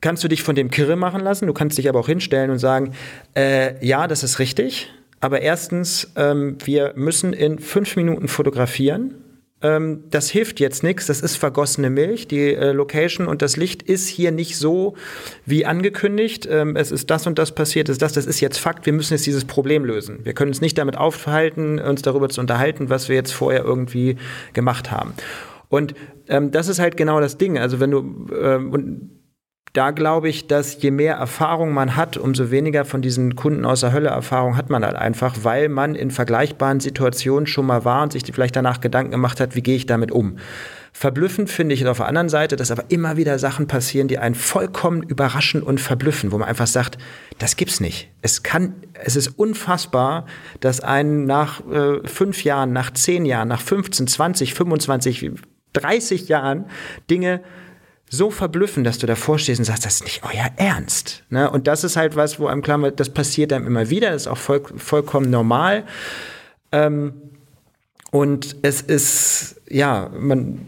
kannst 0.00 0.24
du 0.24 0.28
dich 0.28 0.42
von 0.42 0.54
dem 0.54 0.70
Kirre 0.70 0.96
machen 0.96 1.20
lassen, 1.20 1.46
du 1.46 1.52
kannst 1.52 1.76
dich 1.76 1.88
aber 1.88 2.00
auch 2.00 2.08
hinstellen 2.08 2.50
und 2.50 2.58
sagen, 2.58 2.94
äh, 3.36 3.84
ja, 3.86 4.08
das 4.08 4.22
ist 4.22 4.38
richtig, 4.38 4.90
aber 5.20 5.42
erstens, 5.42 6.10
ähm, 6.16 6.56
wir 6.64 6.94
müssen 6.96 7.32
in 7.32 7.58
fünf 7.58 7.96
Minuten 7.96 8.28
fotografieren 8.28 9.14
ähm, 9.62 10.04
das 10.10 10.30
hilft 10.30 10.60
jetzt 10.60 10.82
nichts, 10.82 11.06
das 11.06 11.20
ist 11.20 11.36
vergossene 11.36 11.90
Milch. 11.90 12.28
Die 12.28 12.54
äh, 12.54 12.72
Location 12.72 13.26
und 13.26 13.42
das 13.42 13.56
Licht 13.56 13.82
ist 13.82 14.08
hier 14.08 14.32
nicht 14.32 14.56
so 14.56 14.96
wie 15.46 15.64
angekündigt. 15.64 16.48
Ähm, 16.50 16.76
es 16.76 16.90
ist 16.90 17.10
das 17.10 17.26
und 17.26 17.38
das 17.38 17.54
passiert, 17.54 17.88
ist 17.88 18.02
das, 18.02 18.12
das 18.12 18.26
ist 18.26 18.40
jetzt 18.40 18.58
Fakt. 18.58 18.86
Wir 18.86 18.92
müssen 18.92 19.14
jetzt 19.14 19.26
dieses 19.26 19.44
Problem 19.44 19.84
lösen. 19.84 20.20
Wir 20.24 20.34
können 20.34 20.50
uns 20.50 20.60
nicht 20.60 20.78
damit 20.78 20.96
aufhalten, 20.96 21.78
uns 21.78 22.02
darüber 22.02 22.28
zu 22.28 22.40
unterhalten, 22.40 22.90
was 22.90 23.08
wir 23.08 23.16
jetzt 23.16 23.32
vorher 23.32 23.64
irgendwie 23.64 24.16
gemacht 24.52 24.90
haben. 24.90 25.14
Und 25.68 25.94
ähm, 26.28 26.50
das 26.50 26.68
ist 26.68 26.78
halt 26.78 26.96
genau 26.96 27.20
das 27.20 27.38
Ding. 27.38 27.58
Also 27.58 27.80
wenn 27.80 27.90
du 27.90 28.28
ähm, 28.38 28.72
und 28.72 29.21
da 29.72 29.90
glaube 29.90 30.28
ich, 30.28 30.48
dass 30.48 30.82
je 30.82 30.90
mehr 30.90 31.14
Erfahrung 31.14 31.72
man 31.72 31.96
hat, 31.96 32.18
umso 32.18 32.50
weniger 32.50 32.84
von 32.84 33.00
diesen 33.00 33.36
Kunden 33.36 33.64
aus 33.64 33.80
der 33.80 33.92
Hölle 33.92 34.10
Erfahrung 34.10 34.56
hat 34.56 34.68
man 34.68 34.84
halt 34.84 34.96
einfach, 34.96 35.36
weil 35.42 35.70
man 35.70 35.94
in 35.94 36.10
vergleichbaren 36.10 36.78
Situationen 36.78 37.46
schon 37.46 37.64
mal 37.64 37.82
war 37.86 38.02
und 38.02 38.12
sich 38.12 38.22
vielleicht 38.30 38.54
danach 38.54 38.82
Gedanken 38.82 39.12
gemacht 39.12 39.40
hat, 39.40 39.54
wie 39.56 39.62
gehe 39.62 39.76
ich 39.76 39.86
damit 39.86 40.12
um. 40.12 40.36
Verblüffend 40.92 41.48
finde 41.48 41.74
ich 41.74 41.86
auf 41.86 41.96
der 41.96 42.06
anderen 42.06 42.28
Seite, 42.28 42.56
dass 42.56 42.70
aber 42.70 42.84
immer 42.88 43.16
wieder 43.16 43.38
Sachen 43.38 43.66
passieren, 43.66 44.08
die 44.08 44.18
einen 44.18 44.34
vollkommen 44.34 45.02
überraschen 45.02 45.62
und 45.62 45.80
verblüffen, 45.80 46.32
wo 46.32 46.38
man 46.38 46.48
einfach 46.48 46.66
sagt, 46.66 46.98
das 47.38 47.56
gibt's 47.56 47.80
nicht. 47.80 48.10
Es 48.20 48.42
kann, 48.42 48.74
es 49.02 49.16
ist 49.16 49.28
unfassbar, 49.38 50.26
dass 50.60 50.80
einen 50.80 51.24
nach 51.24 51.66
äh, 51.66 52.06
fünf 52.06 52.44
Jahren, 52.44 52.74
nach 52.74 52.92
zehn 52.92 53.24
Jahren, 53.24 53.48
nach 53.48 53.62
15, 53.62 54.06
20, 54.06 54.52
25, 54.52 55.30
30 55.72 56.28
Jahren 56.28 56.66
Dinge 57.08 57.40
so 58.12 58.30
verblüffen, 58.30 58.84
dass 58.84 58.98
du 58.98 59.06
davor 59.06 59.38
stehst 59.38 59.58
und 59.58 59.64
sagst, 59.64 59.86
das 59.86 59.94
ist 59.94 60.04
nicht 60.04 60.22
euer 60.22 60.50
Ernst. 60.56 61.24
Ne? 61.30 61.50
Und 61.50 61.66
das 61.66 61.82
ist 61.82 61.96
halt 61.96 62.14
was, 62.14 62.38
wo 62.38 62.46
einem 62.46 62.60
klar 62.60 62.80
wird, 62.82 63.00
das 63.00 63.08
passiert 63.08 63.54
einem 63.54 63.66
immer 63.66 63.88
wieder, 63.88 64.10
das 64.10 64.22
ist 64.22 64.28
auch 64.28 64.36
voll, 64.36 64.62
vollkommen 64.76 65.30
normal. 65.30 65.84
Ähm, 66.72 67.14
und 68.10 68.56
es 68.60 68.82
ist, 68.82 69.62
ja, 69.66 70.10
man, 70.14 70.60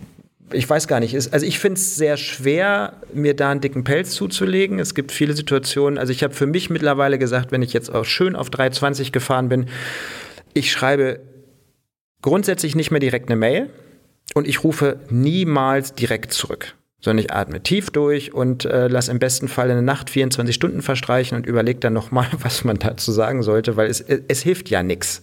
ich 0.53 0.69
weiß 0.69 0.89
gar 0.89 1.01
nicht, 1.01 1.15
also 1.15 1.45
ich 1.45 1.59
finde 1.59 1.79
es 1.79 1.97
sehr 1.97 2.17
schwer, 2.17 2.95
mir 3.13 3.37
da 3.37 3.51
einen 3.51 3.61
dicken 3.61 3.85
Pelz 3.85 4.13
zuzulegen. 4.13 4.79
Es 4.79 4.95
gibt 4.95 5.13
viele 5.13 5.35
Situationen, 5.35 5.99
also 5.99 6.13
ich 6.13 6.23
habe 6.23 6.33
für 6.33 6.47
mich 6.47 6.71
mittlerweile 6.71 7.19
gesagt, 7.19 7.53
wenn 7.53 7.61
ich 7.61 7.75
jetzt 7.75 7.95
auch 7.95 8.07
schön 8.07 8.37
auf 8.37 8.49
320 8.49 9.13
gefahren 9.13 9.51
bin, 9.51 9.67
ich 10.55 10.73
schreibe 10.73 11.21
grundsätzlich 12.23 12.75
nicht 12.75 12.91
mehr 12.91 13.01
direkt 13.01 13.29
eine 13.29 13.37
Mail 13.37 13.69
und 14.33 14.49
ich 14.49 14.65
rufe 14.65 15.01
niemals 15.11 15.93
direkt 15.93 16.33
zurück 16.33 16.75
sondern 17.05 17.23
ich 17.23 17.33
atme 17.33 17.63
tief 17.63 17.91
durch 17.91 18.33
und 18.33 18.65
äh, 18.65 18.89
lasse 18.89 19.11
im 19.11 19.19
besten 19.19 19.47
Fall 19.47 19.69
in 19.69 19.77
der 19.77 19.83
Nacht 19.83 20.09
24 20.09 20.55
Stunden 20.55 20.81
verstreichen 20.81 21.37
und 21.37 21.45
überlege 21.45 21.79
dann 21.79 21.93
nochmal, 21.93 22.27
was 22.41 22.65
man 22.65 22.79
dazu 22.79 23.13
sagen 23.13 23.43
sollte, 23.43 23.77
weil 23.77 23.91
es, 23.91 24.01
es 24.01 24.43
hilft 24.43 24.71
ja 24.71 24.83
nichts. 24.83 25.23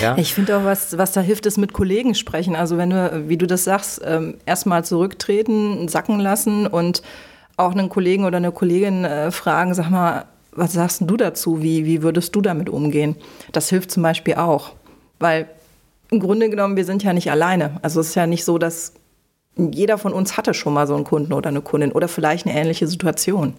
Ja? 0.00 0.16
Ich 0.18 0.34
finde 0.34 0.58
auch, 0.58 0.64
was, 0.64 0.98
was 0.98 1.12
da 1.12 1.22
hilft, 1.22 1.46
ist 1.46 1.56
mit 1.56 1.72
Kollegen 1.72 2.14
sprechen. 2.14 2.54
Also 2.54 2.76
wenn 2.76 2.90
du, 2.90 3.24
wie 3.26 3.38
du 3.38 3.46
das 3.46 3.64
sagst, 3.64 4.02
ähm, 4.04 4.36
erstmal 4.44 4.84
zurücktreten, 4.84 5.88
sacken 5.88 6.20
lassen 6.20 6.66
und 6.66 7.02
auch 7.56 7.72
einen 7.72 7.88
Kollegen 7.88 8.24
oder 8.24 8.36
eine 8.36 8.52
Kollegin 8.52 9.04
äh, 9.04 9.30
fragen, 9.30 9.72
sag 9.74 9.90
mal, 9.90 10.26
was 10.52 10.74
sagst 10.74 11.02
du 11.04 11.16
dazu? 11.16 11.62
Wie, 11.62 11.86
wie 11.86 12.02
würdest 12.02 12.36
du 12.36 12.42
damit 12.42 12.68
umgehen? 12.68 13.16
Das 13.52 13.70
hilft 13.70 13.90
zum 13.90 14.02
Beispiel 14.02 14.34
auch. 14.34 14.72
Weil 15.18 15.46
im 16.10 16.20
Grunde 16.20 16.50
genommen, 16.50 16.76
wir 16.76 16.84
sind 16.84 17.02
ja 17.02 17.14
nicht 17.14 17.30
alleine. 17.30 17.78
Also 17.82 18.00
es 18.00 18.08
ist 18.08 18.14
ja 18.14 18.26
nicht 18.26 18.44
so, 18.44 18.58
dass 18.58 18.92
jeder 19.56 19.98
von 19.98 20.12
uns 20.12 20.36
hatte 20.36 20.54
schon 20.54 20.74
mal 20.74 20.86
so 20.86 20.94
einen 20.94 21.04
Kunden 21.04 21.32
oder 21.32 21.48
eine 21.48 21.60
Kundin 21.60 21.92
oder 21.92 22.08
vielleicht 22.08 22.46
eine 22.46 22.58
ähnliche 22.58 22.86
Situation. 22.86 23.54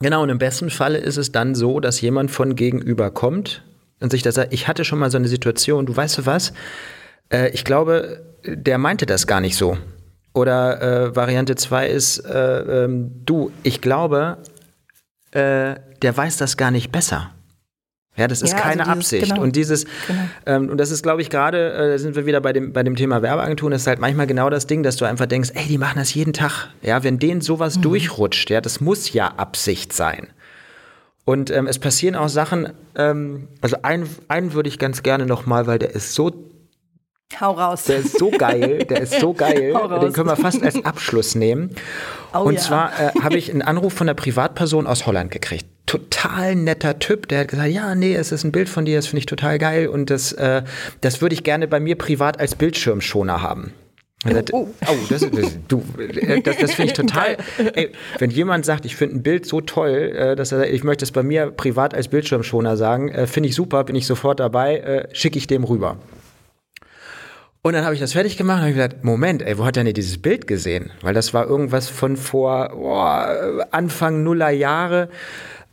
Genau, 0.00 0.22
und 0.22 0.28
im 0.28 0.38
besten 0.38 0.70
Falle 0.70 0.98
ist 0.98 1.16
es 1.16 1.32
dann 1.32 1.54
so, 1.54 1.80
dass 1.80 2.00
jemand 2.00 2.30
von 2.30 2.54
gegenüber 2.54 3.10
kommt, 3.10 3.62
und 4.00 4.10
sich 4.10 4.22
da 4.22 4.32
sagt, 4.32 4.52
ich 4.52 4.68
hatte 4.68 4.84
schon 4.84 4.98
mal 4.98 5.10
so 5.10 5.16
eine 5.16 5.28
Situation, 5.28 5.86
du 5.86 5.96
weißt 5.96 6.18
du 6.18 6.26
was, 6.26 6.52
äh, 7.32 7.50
ich 7.50 7.64
glaube, 7.64 8.24
der 8.44 8.78
meinte 8.78 9.06
das 9.06 9.26
gar 9.26 9.40
nicht 9.40 9.56
so. 9.56 9.78
Oder 10.34 10.82
äh, 10.82 11.16
Variante 11.16 11.56
2 11.56 11.88
ist, 11.88 12.18
äh, 12.18 12.84
ähm, 12.84 13.10
du, 13.24 13.50
ich 13.62 13.80
glaube, 13.80 14.38
äh, 15.30 15.76
der 16.02 16.16
weiß 16.16 16.36
das 16.36 16.58
gar 16.58 16.70
nicht 16.70 16.92
besser. 16.92 17.30
Ja, 18.16 18.28
das 18.28 18.40
ist 18.40 18.52
ja, 18.52 18.58
keine 18.58 18.86
also 18.86 18.94
dieses, 18.94 19.12
Absicht. 19.12 19.32
Genau, 19.32 19.42
und 19.42 19.56
dieses, 19.56 19.84
genau. 20.06 20.20
ähm, 20.46 20.70
und 20.70 20.78
das 20.78 20.90
ist, 20.90 21.02
glaube 21.02 21.20
ich, 21.20 21.28
gerade, 21.28 21.72
äh, 21.72 21.88
da 21.90 21.98
sind 21.98 22.16
wir 22.16 22.24
wieder 22.24 22.40
bei 22.40 22.52
dem, 22.52 22.72
bei 22.72 22.82
dem 22.82 22.96
Thema 22.96 23.20
Werbeagenturen, 23.22 23.72
das 23.72 23.82
ist 23.82 23.86
halt 23.86 24.00
manchmal 24.00 24.26
genau 24.26 24.48
das 24.48 24.66
Ding, 24.66 24.82
dass 24.82 24.96
du 24.96 25.04
einfach 25.04 25.26
denkst, 25.26 25.50
ey, 25.54 25.66
die 25.66 25.78
machen 25.78 25.98
das 25.98 26.14
jeden 26.14 26.32
Tag. 26.32 26.70
Ja, 26.82 27.04
wenn 27.04 27.18
denen 27.18 27.42
sowas 27.42 27.76
mhm. 27.76 27.82
durchrutscht, 27.82 28.48
ja, 28.50 28.60
das 28.60 28.80
muss 28.80 29.12
ja 29.12 29.28
Absicht 29.36 29.92
sein. 29.92 30.28
Und 31.26 31.50
ähm, 31.50 31.66
es 31.66 31.78
passieren 31.78 32.14
auch 32.14 32.28
Sachen, 32.28 32.72
ähm, 32.94 33.48
also 33.60 33.76
einen, 33.82 34.08
einen 34.28 34.54
würde 34.54 34.68
ich 34.68 34.78
ganz 34.78 35.02
gerne 35.02 35.26
nochmal, 35.26 35.66
weil 35.66 35.78
der 35.78 35.94
ist 35.94 36.14
so 36.14 36.30
Hau 37.40 37.50
raus. 37.50 37.84
Der 37.84 37.98
ist 37.98 38.18
so 38.18 38.30
geil, 38.30 38.84
der 38.88 39.00
ist 39.00 39.20
so 39.20 39.34
geil. 39.34 39.74
Den 40.00 40.12
können 40.12 40.28
wir 40.28 40.36
fast 40.36 40.62
als 40.62 40.84
Abschluss 40.84 41.34
nehmen. 41.34 41.74
Oh, 42.32 42.38
und 42.38 42.54
ja. 42.54 42.60
zwar 42.60 42.92
äh, 43.00 43.10
habe 43.20 43.36
ich 43.36 43.50
einen 43.50 43.62
Anruf 43.62 43.94
von 43.94 44.08
einer 44.08 44.14
Privatperson 44.14 44.86
aus 44.86 45.06
Holland 45.06 45.32
gekriegt. 45.32 45.66
Total 45.86 46.56
netter 46.56 46.98
Typ, 46.98 47.28
der 47.28 47.40
hat 47.40 47.48
gesagt, 47.48 47.70
ja, 47.70 47.94
nee, 47.94 48.14
es 48.14 48.32
ist 48.32 48.44
ein 48.44 48.52
Bild 48.52 48.68
von 48.68 48.84
dir, 48.84 48.96
das 48.96 49.06
finde 49.06 49.20
ich 49.20 49.26
total 49.26 49.58
geil 49.58 49.86
und 49.86 50.10
das, 50.10 50.32
äh, 50.32 50.62
das 51.00 51.20
würde 51.20 51.34
ich 51.34 51.44
gerne 51.44 51.68
bei 51.68 51.78
mir 51.78 51.96
privat 51.96 52.40
als 52.40 52.56
Bildschirmschoner 52.56 53.40
haben. 53.40 53.72
Sagt, 54.24 54.52
oh, 54.52 54.68
oh 54.88 54.94
das, 55.08 55.20
das, 55.30 55.58
du, 55.68 55.84
äh, 55.98 56.40
das, 56.42 56.56
das 56.58 56.72
finde 56.72 56.92
ich 56.92 56.92
total. 56.96 57.36
Ey, 57.74 57.92
wenn 58.18 58.30
jemand 58.30 58.64
sagt, 58.64 58.84
ich 58.84 58.96
finde 58.96 59.16
ein 59.16 59.22
Bild 59.22 59.46
so 59.46 59.60
toll, 59.60 60.12
äh, 60.16 60.36
dass 60.36 60.52
er 60.52 60.58
sagt, 60.58 60.72
ich 60.72 60.82
möchte 60.82 61.04
es 61.04 61.12
bei 61.12 61.22
mir 61.22 61.50
privat 61.50 61.94
als 61.94 62.08
Bildschirmschoner 62.08 62.76
sagen, 62.76 63.08
äh, 63.10 63.26
finde 63.26 63.48
ich 63.48 63.54
super, 63.54 63.84
bin 63.84 63.94
ich 63.94 64.06
sofort 64.06 64.40
dabei, 64.40 65.06
schicke 65.12 65.38
ich 65.38 65.46
dem 65.46 65.64
rüber. 65.64 65.98
Und 67.66 67.72
dann 67.72 67.84
habe 67.84 67.94
ich 67.94 68.00
das 68.00 68.12
fertig 68.12 68.36
gemacht 68.36 68.58
und 68.58 68.62
habe 68.62 68.74
gesagt, 68.74 69.04
Moment, 69.04 69.42
ey, 69.42 69.58
wo 69.58 69.64
hat 69.64 69.76
er 69.76 69.82
denn 69.82 69.92
dieses 69.92 70.18
Bild 70.18 70.46
gesehen? 70.46 70.92
Weil 71.02 71.14
das 71.14 71.34
war 71.34 71.46
irgendwas 71.46 71.88
von 71.88 72.16
vor 72.16 72.70
oh, 72.76 73.64
Anfang 73.72 74.22
Nuller 74.22 74.50
Jahre. 74.50 75.08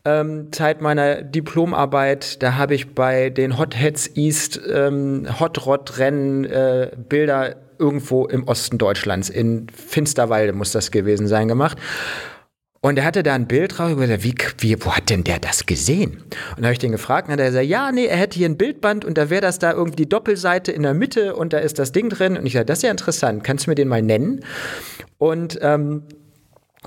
Ähm, 0.06 0.52
Zeit 0.52 0.82
meiner 0.82 1.22
Diplomarbeit, 1.22 2.44
da 2.44 2.56
habe 2.56 2.76
ich 2.76 2.94
bei 2.94 3.30
den 3.30 3.58
Hot 3.58 3.80
Heads 3.80 4.18
East 4.18 4.60
ähm, 4.70 5.26
Hot 5.40 5.66
Rod 5.66 5.98
Rennen 5.98 6.44
äh, 6.44 6.92
Bilder 7.08 7.56
irgendwo 7.80 8.26
im 8.26 8.46
Osten 8.46 8.78
Deutschlands, 8.78 9.30
in 9.30 9.68
Finsterwalde 9.70 10.52
muss 10.52 10.74
das 10.74 10.92
gewesen 10.92 11.28
sein, 11.28 11.48
gemacht. 11.48 11.78
Und 12.82 12.98
er 12.98 13.06
hatte 13.06 13.24
da 13.24 13.34
ein 13.34 13.48
Bild 13.48 13.78
drauf, 13.78 13.96
gesagt, 13.96 14.26
wie, 14.26 14.36
wie, 14.58 14.86
wo 14.86 14.92
hat 14.92 15.10
denn 15.10 15.24
der 15.24 15.40
das 15.40 15.66
gesehen? 15.66 16.22
Und 16.58 16.58
da 16.58 16.64
habe 16.64 16.74
ich 16.74 16.80
den 16.80 16.92
gefragt, 16.92 17.30
und 17.30 17.38
dann 17.38 17.40
hat 17.40 17.46
er 17.46 17.52
gesagt, 17.52 17.68
ja, 17.68 17.90
nee, 17.94 18.08
er 18.08 18.18
hätte 18.18 18.38
hier 18.38 18.50
ein 18.50 18.58
Bildband 18.58 19.06
und 19.06 19.18
da 19.18 19.30
wäre 19.30 19.40
das 19.40 19.58
da 19.58 19.72
irgendwie 19.72 19.96
die 19.96 20.10
Doppelseite 20.10 20.74
in 20.74 20.84
der 20.84 20.94
Mitte 20.94 21.38
und 21.38 21.54
da 21.54 21.60
ist 21.60 21.80
das 21.80 21.94
Ding 21.94 22.10
drin. 22.10 22.36
Und 22.36 22.46
ich 22.46 22.52
sage, 22.52 22.66
das 22.66 22.80
ist 22.80 22.84
ja 22.84 22.92
interessant, 22.92 23.46
kannst 23.46 23.68
du 23.68 23.72
mir 23.72 23.76
den 23.76 23.88
mal 23.88 24.02
nennen? 24.02 24.44
Und 25.18 25.58
ähm, 25.62 26.04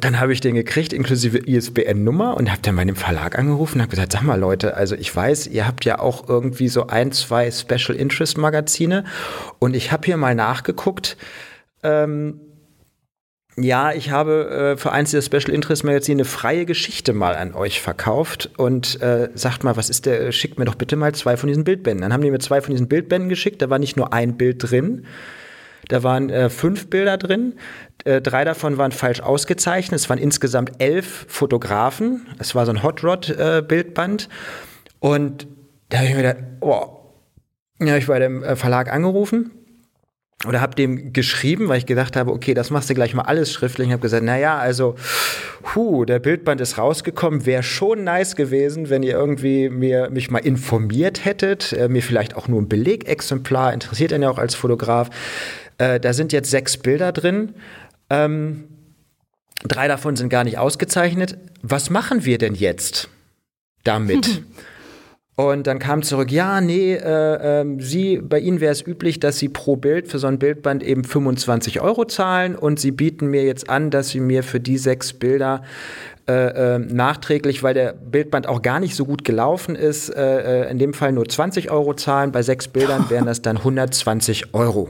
dann 0.01 0.21
habe 0.21 0.33
ich 0.33 0.41
den 0.41 0.55
gekriegt, 0.55 0.93
inklusive 0.93 1.39
ISBN-Nummer 1.39 2.37
und 2.37 2.51
habe 2.51 2.61
dann 2.63 2.77
bei 2.77 2.85
dem 2.85 2.97
Verlag 2.97 3.39
angerufen 3.39 3.77
und 3.77 3.83
habe 3.83 3.91
gesagt, 3.91 4.13
sag 4.13 4.23
mal 4.23 4.39
Leute, 4.39 4.77
also 4.77 4.95
ich 4.95 5.15
weiß, 5.15 5.47
ihr 5.47 5.67
habt 5.67 5.85
ja 5.85 5.99
auch 5.99 6.29
irgendwie 6.29 6.69
so 6.69 6.89
ein, 6.89 7.13
zwei 7.13 7.51
Special 7.51 7.97
Interest 7.97 8.37
Magazine. 8.37 9.05
Und 9.59 9.75
ich 9.75 9.93
habe 9.93 10.05
hier 10.05 10.19
mal 10.19 10.35
nachgeguckt, 10.35 11.17
ähm, 11.83 12.41
ja, 13.59 13.93
ich 13.93 14.11
habe 14.11 14.75
äh, 14.75 14.77
für 14.77 14.93
eins 14.93 15.13
der 15.13 15.23
Special 15.23 15.51
Interest 15.51 15.83
Magazine 15.83 16.17
eine 16.17 16.25
freie 16.27 16.67
Geschichte 16.67 17.15
mal 17.15 17.35
an 17.35 17.55
euch 17.55 17.81
verkauft. 17.81 18.51
Und 18.59 19.01
äh, 19.01 19.31
sagt 19.35 19.65
mal, 19.65 19.79
was 19.79 19.89
ist 19.89 20.05
der, 20.05 20.31
schickt 20.31 20.59
mir 20.59 20.67
doch 20.67 20.75
bitte 20.75 20.97
mal 20.97 21.15
zwei 21.15 21.39
von 21.39 21.49
diesen 21.49 21.65
Bildbänden. 21.65 22.03
Dann 22.03 22.13
haben 22.13 22.23
die 22.23 22.31
mir 22.31 22.39
zwei 22.39 22.61
von 22.61 22.73
diesen 22.73 22.89
Bildbänden 22.89 23.31
geschickt, 23.31 23.63
da 23.63 23.71
war 23.71 23.79
nicht 23.79 23.97
nur 23.97 24.13
ein 24.13 24.37
Bild 24.37 24.71
drin, 24.71 25.07
da 25.89 26.03
waren 26.03 26.29
äh, 26.29 26.51
fünf 26.51 26.91
Bilder 26.91 27.17
drin, 27.17 27.55
äh, 28.07 28.21
drei 28.21 28.45
davon 28.45 28.79
waren 28.79 28.93
falsch 28.93 29.21
ausgezeichnet, 29.21 30.01
es 30.01 30.09
waren 30.09 30.19
insgesamt 30.19 30.73
elf 30.79 31.27
Fotografen, 31.29 32.27
es 32.39 32.55
war 32.55 32.65
so 32.65 32.73
ein 32.73 32.83
Hot 32.83 33.05
Rod 33.05 33.29
äh, 33.31 33.63
Bildband 33.67 34.29
und 35.01 35.47
da 35.89 35.99
habe 35.99 36.09
ich 36.09 36.15
mir 36.15 36.23
gedacht, 36.23 36.45
oh, 36.61 36.87
ja, 37.81 37.89
habe 37.89 37.99
ich 37.99 38.07
bei 38.07 38.19
dem 38.19 38.43
äh, 38.43 38.57
Verlag 38.57 38.93
angerufen 38.93 39.51
oder 40.47 40.61
habe 40.61 40.75
dem 40.75 41.13
geschrieben, 41.13 41.69
weil 41.69 41.79
ich 41.79 41.87
gedacht 41.87 42.15
habe, 42.15 42.31
okay, 42.31 42.55
das 42.55 42.71
machst 42.71 42.91
du 42.91 42.95
gleich 42.95 43.15
mal 43.15 43.23
alles 43.23 43.53
schriftlich. 43.53 43.87
Ich 43.89 43.93
habe 43.93 44.03
gesagt, 44.03 44.23
naja, 44.23 44.59
also, 44.59 44.95
hu, 45.75 46.05
der 46.05 46.19
Bildband 46.19 46.61
ist 46.61 46.77
rausgekommen, 46.77 47.47
wäre 47.47 47.63
schon 47.63 48.05
nice 48.05 48.37
gewesen, 48.37 48.91
wenn 48.91 49.03
ihr 49.03 49.15
irgendwie 49.15 49.71
mir, 49.71 50.11
mich 50.11 50.31
mal 50.31 50.39
informiert 50.39 51.25
hättet, 51.25 51.73
äh, 51.73 51.89
mir 51.89 52.03
vielleicht 52.03 52.37
auch 52.37 52.49
nur 52.49 52.61
ein 52.61 52.69
Belegexemplar, 52.69 53.73
interessiert 53.73 54.13
ihn 54.13 54.23
ja 54.23 54.31
auch 54.31 54.39
als 54.39 54.55
Fotograf. 54.55 55.11
Äh, 55.79 56.01
da 56.01 56.13
sind 56.13 56.33
jetzt 56.33 56.51
sechs 56.51 56.77
Bilder 56.77 57.13
drin. 57.13 57.55
Ähm, 58.11 58.65
drei 59.65 59.89
davon 59.89 60.17
sind 60.17 60.29
gar 60.29 60.45
nicht 60.45 60.59
ausgezeichnet. 60.59 61.39
Was 61.63 61.91
machen 61.91 62.25
wir 62.25 62.39
denn 62.39 62.55
jetzt 62.55 63.09
damit? 63.85 64.43
Und 65.37 65.67
dann 65.67 65.79
kam 65.79 66.03
zurück, 66.03 66.33
ja, 66.33 66.63
nee, 66.63 66.95
äh, 66.95 67.61
äh, 67.61 67.77
Sie, 67.79 68.17
bei 68.17 68.39
Ihnen 68.39 68.61
wäre 68.61 68.73
es 68.73 68.87
üblich, 68.87 69.21
dass 69.21 69.39
Sie 69.39 69.51
pro 69.51 69.77
Bild 69.77 70.09
für 70.09 70.19
so 70.19 70.27
ein 70.27 70.39
Bildband 70.39 70.83
eben 70.83 71.05
25 71.05 71.83
Euro 71.83 72.07
zahlen 72.07 72.57
und 72.57 72.81
Sie 72.81 72.91
bieten 72.91 73.27
mir 73.27 73.45
jetzt 73.45 73.69
an, 73.69 73.91
dass 73.91 74.09
Sie 74.09 74.21
mir 74.21 74.43
für 74.43 74.61
die 74.61 74.79
sechs 74.79 75.13
Bilder 75.13 75.63
äh, 76.27 76.77
äh, 76.77 76.79
nachträglich, 76.79 77.63
weil 77.63 77.75
der 77.75 77.93
Bildband 77.93 78.49
auch 78.49 78.63
gar 78.63 78.81
nicht 78.81 78.97
so 78.97 79.05
gut 79.05 79.25
gelaufen 79.25 79.77
ist, 79.77 80.09
äh, 80.09 80.65
äh 80.65 80.71
in 80.71 80.79
dem 80.79 80.95
Fall 80.95 81.13
nur 81.13 81.29
20 81.29 81.71
Euro 81.71 81.93
zahlen. 81.93 82.33
Bei 82.33 82.41
sechs 82.41 82.67
Bildern 82.67 83.11
wären 83.11 83.27
das 83.27 83.43
dann 83.43 83.59
120 83.59 84.55
Euro. 84.55 84.89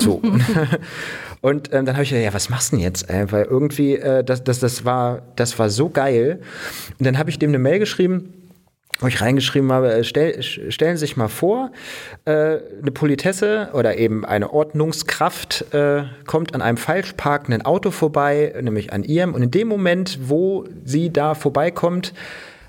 So. 0.00 0.22
Und 1.46 1.72
ähm, 1.72 1.86
dann 1.86 1.94
habe 1.94 2.02
ich 2.02 2.10
gedacht, 2.10 2.24
ja, 2.24 2.34
was 2.34 2.50
machst 2.50 2.72
du 2.72 2.76
denn 2.76 2.82
jetzt? 2.82 3.08
Äh, 3.08 3.30
weil 3.30 3.44
irgendwie, 3.44 3.94
äh, 3.94 4.24
das, 4.24 4.42
das, 4.42 4.58
das, 4.58 4.84
war, 4.84 5.22
das 5.36 5.56
war 5.60 5.70
so 5.70 5.88
geil. 5.88 6.40
Und 6.98 7.06
dann 7.06 7.18
habe 7.18 7.30
ich 7.30 7.38
dem 7.38 7.50
eine 7.50 7.60
Mail 7.60 7.78
geschrieben, 7.78 8.32
wo 8.98 9.06
ich 9.06 9.20
reingeschrieben 9.20 9.70
habe, 9.70 9.92
äh, 9.92 10.02
stell, 10.02 10.42
stellen 10.42 10.96
Sie 10.96 11.06
sich 11.06 11.16
mal 11.16 11.28
vor, 11.28 11.70
äh, 12.24 12.30
eine 12.82 12.90
Politesse 12.92 13.68
oder 13.74 13.96
eben 13.96 14.24
eine 14.24 14.52
Ordnungskraft 14.52 15.72
äh, 15.72 16.02
kommt 16.26 16.52
an 16.52 16.62
einem 16.62 16.78
falsch 16.78 17.12
parkenden 17.12 17.64
Auto 17.64 17.92
vorbei, 17.92 18.52
nämlich 18.60 18.92
an 18.92 19.04
Ihrem. 19.04 19.32
Und 19.32 19.42
in 19.42 19.52
dem 19.52 19.68
Moment, 19.68 20.18
wo 20.22 20.64
sie 20.84 21.12
da 21.12 21.36
vorbeikommt, 21.36 22.12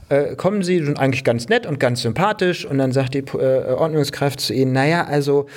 äh, 0.10 0.36
kommen 0.36 0.64
sie, 0.64 0.84
sind 0.84 1.00
eigentlich 1.00 1.24
ganz 1.24 1.50
nett 1.50 1.66
und 1.66 1.80
ganz 1.80 2.02
sympathisch. 2.02 2.66
Und 2.66 2.78
dann 2.78 2.92
sagt 2.92 3.14
die 3.14 3.20
äh, 3.20 3.74
Ordnungskraft 3.74 4.40
zu 4.40 4.54
ihnen, 4.54 4.72
naja, 4.72 5.06
also 5.06 5.48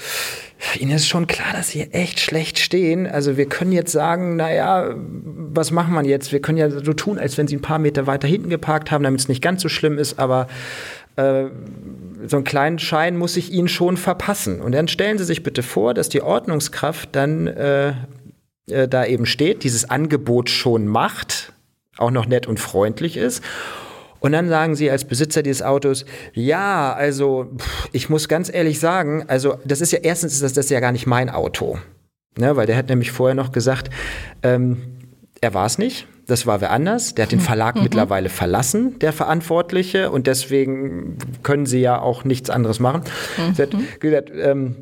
Ihnen 0.78 0.92
ist 0.92 1.08
schon 1.08 1.26
klar, 1.26 1.52
dass 1.52 1.70
Sie 1.70 1.80
echt 1.92 2.20
schlecht 2.20 2.58
stehen. 2.58 3.06
Also 3.06 3.36
wir 3.36 3.46
können 3.46 3.72
jetzt 3.72 3.92
sagen, 3.92 4.36
naja, 4.36 4.94
was 4.94 5.70
machen 5.70 5.94
wir 5.94 6.04
jetzt? 6.04 6.32
Wir 6.32 6.42
können 6.42 6.58
ja 6.58 6.70
so 6.70 6.92
tun, 6.92 7.18
als 7.18 7.38
wenn 7.38 7.48
Sie 7.48 7.56
ein 7.56 7.62
paar 7.62 7.78
Meter 7.78 8.06
weiter 8.06 8.28
hinten 8.28 8.50
geparkt 8.50 8.90
haben, 8.90 9.02
damit 9.02 9.20
es 9.20 9.28
nicht 9.28 9.42
ganz 9.42 9.62
so 9.62 9.68
schlimm 9.68 9.96
ist, 9.96 10.18
aber 10.18 10.48
äh, 11.16 11.44
so 12.26 12.36
einen 12.36 12.44
kleinen 12.44 12.78
Schein 12.78 13.16
muss 13.16 13.36
ich 13.36 13.52
Ihnen 13.52 13.68
schon 13.68 13.96
verpassen. 13.96 14.60
Und 14.60 14.72
dann 14.72 14.86
stellen 14.86 15.16
Sie 15.16 15.24
sich 15.24 15.42
bitte 15.42 15.62
vor, 15.62 15.94
dass 15.94 16.10
die 16.10 16.20
Ordnungskraft 16.20 17.08
dann 17.12 17.46
äh, 17.46 17.94
äh, 18.68 18.86
da 18.86 19.06
eben 19.06 19.24
steht, 19.24 19.64
dieses 19.64 19.88
Angebot 19.88 20.50
schon 20.50 20.86
macht, 20.86 21.54
auch 21.96 22.10
noch 22.10 22.26
nett 22.26 22.46
und 22.46 22.60
freundlich 22.60 23.16
ist 23.16 23.42
und 24.20 24.32
dann 24.32 24.48
sagen 24.48 24.74
sie 24.74 24.90
als 24.90 25.04
Besitzer 25.04 25.42
dieses 25.42 25.62
Autos, 25.62 26.04
ja, 26.32 26.92
also 26.92 27.50
ich 27.92 28.08
muss 28.08 28.28
ganz 28.28 28.52
ehrlich 28.52 28.78
sagen, 28.78 29.24
also 29.26 29.58
das 29.64 29.80
ist 29.80 29.92
ja 29.92 29.98
erstens 30.02 30.34
ist 30.34 30.42
das, 30.42 30.52
das 30.52 30.66
ist 30.66 30.70
ja 30.70 30.80
gar 30.80 30.92
nicht 30.92 31.06
mein 31.06 31.30
Auto. 31.30 31.78
Ne, 32.38 32.54
weil 32.54 32.66
der 32.66 32.76
hat 32.76 32.88
nämlich 32.88 33.10
vorher 33.10 33.34
noch 33.34 33.50
gesagt, 33.50 33.90
ähm, 34.44 34.82
er 35.40 35.52
war 35.52 35.66
es 35.66 35.78
nicht, 35.78 36.06
das 36.30 36.46
war 36.46 36.60
wer 36.60 36.70
anders. 36.70 37.14
Der 37.14 37.24
hat 37.24 37.32
den 37.32 37.40
Verlag 37.40 37.74
mhm. 37.74 37.82
mittlerweile 37.82 38.28
verlassen, 38.28 38.98
der 39.00 39.12
Verantwortliche, 39.12 40.10
und 40.10 40.28
deswegen 40.28 41.18
können 41.42 41.66
sie 41.66 41.80
ja 41.80 42.00
auch 42.00 42.24
nichts 42.24 42.48
anderes 42.48 42.78
machen. 42.78 43.02
Mhm. 43.36 43.54
Sie 43.54 43.62
hat 43.62 43.70
gesagt, 43.98 44.30
ähm, 44.34 44.76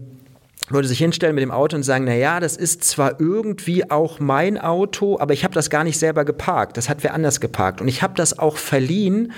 würde 0.70 0.88
sich 0.88 0.98
hinstellen 0.98 1.34
mit 1.34 1.42
dem 1.42 1.50
Auto 1.50 1.76
und 1.76 1.82
sagen, 1.82 2.04
na 2.04 2.14
ja, 2.14 2.40
das 2.40 2.56
ist 2.56 2.84
zwar 2.84 3.20
irgendwie 3.20 3.90
auch 3.90 4.20
mein 4.20 4.58
Auto, 4.58 5.18
aber 5.18 5.32
ich 5.32 5.44
habe 5.44 5.54
das 5.54 5.70
gar 5.70 5.84
nicht 5.84 5.98
selber 5.98 6.24
geparkt. 6.24 6.76
Das 6.76 6.88
hat 6.88 7.02
wer 7.02 7.14
anders 7.14 7.40
geparkt 7.40 7.80
und 7.80 7.88
ich 7.88 8.02
habe 8.02 8.14
das 8.14 8.38
auch 8.38 8.56
verliehen 8.56 9.32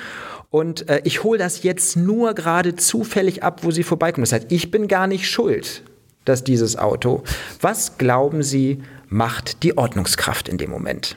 und 0.51 0.89
äh, 0.89 1.01
ich 1.05 1.23
hole 1.23 1.39
das 1.39 1.63
jetzt 1.63 1.97
nur 1.97 2.35
gerade 2.35 2.75
zufällig 2.75 3.43
ab, 3.43 3.61
wo 3.63 3.71
sie 3.71 3.85
vorbeikommen. 3.85 4.25
Das 4.25 4.33
heißt, 4.33 4.47
ich 4.51 4.71
bin 4.71 4.89
gar 4.89 5.07
nicht 5.07 5.31
schuld, 5.31 5.83
dass 6.25 6.45
dieses 6.45 6.77
Auto. 6.77 7.23
Was 7.61 7.99
glauben 7.99 8.43
Sie, 8.43 8.83
macht 9.09 9.63
die 9.63 9.79
Ordnungskraft 9.79 10.49
in 10.49 10.59
dem 10.59 10.71
Moment? 10.71 11.17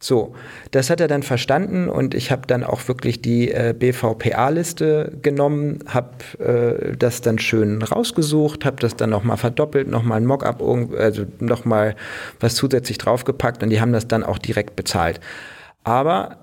So, 0.00 0.36
das 0.70 0.90
hat 0.90 1.00
er 1.00 1.08
dann 1.08 1.24
verstanden 1.24 1.88
und 1.88 2.14
ich 2.14 2.30
habe 2.30 2.42
dann 2.46 2.62
auch 2.62 2.86
wirklich 2.86 3.20
die 3.20 3.50
äh, 3.50 3.74
BVPA-Liste 3.76 5.18
genommen, 5.22 5.80
habe 5.88 6.12
äh, 6.38 6.96
das 6.96 7.20
dann 7.20 7.40
schön 7.40 7.82
rausgesucht, 7.82 8.64
habe 8.64 8.76
das 8.76 8.94
dann 8.94 9.10
nochmal 9.10 9.38
verdoppelt, 9.38 9.88
nochmal 9.88 10.18
ein 10.18 10.24
Mockup, 10.24 10.62
also 10.96 11.24
nochmal 11.40 11.96
was 12.38 12.54
zusätzlich 12.54 12.98
draufgepackt 12.98 13.64
und 13.64 13.70
die 13.70 13.80
haben 13.80 13.92
das 13.92 14.06
dann 14.06 14.22
auch 14.22 14.38
direkt 14.38 14.76
bezahlt. 14.76 15.18
Aber 15.82 16.38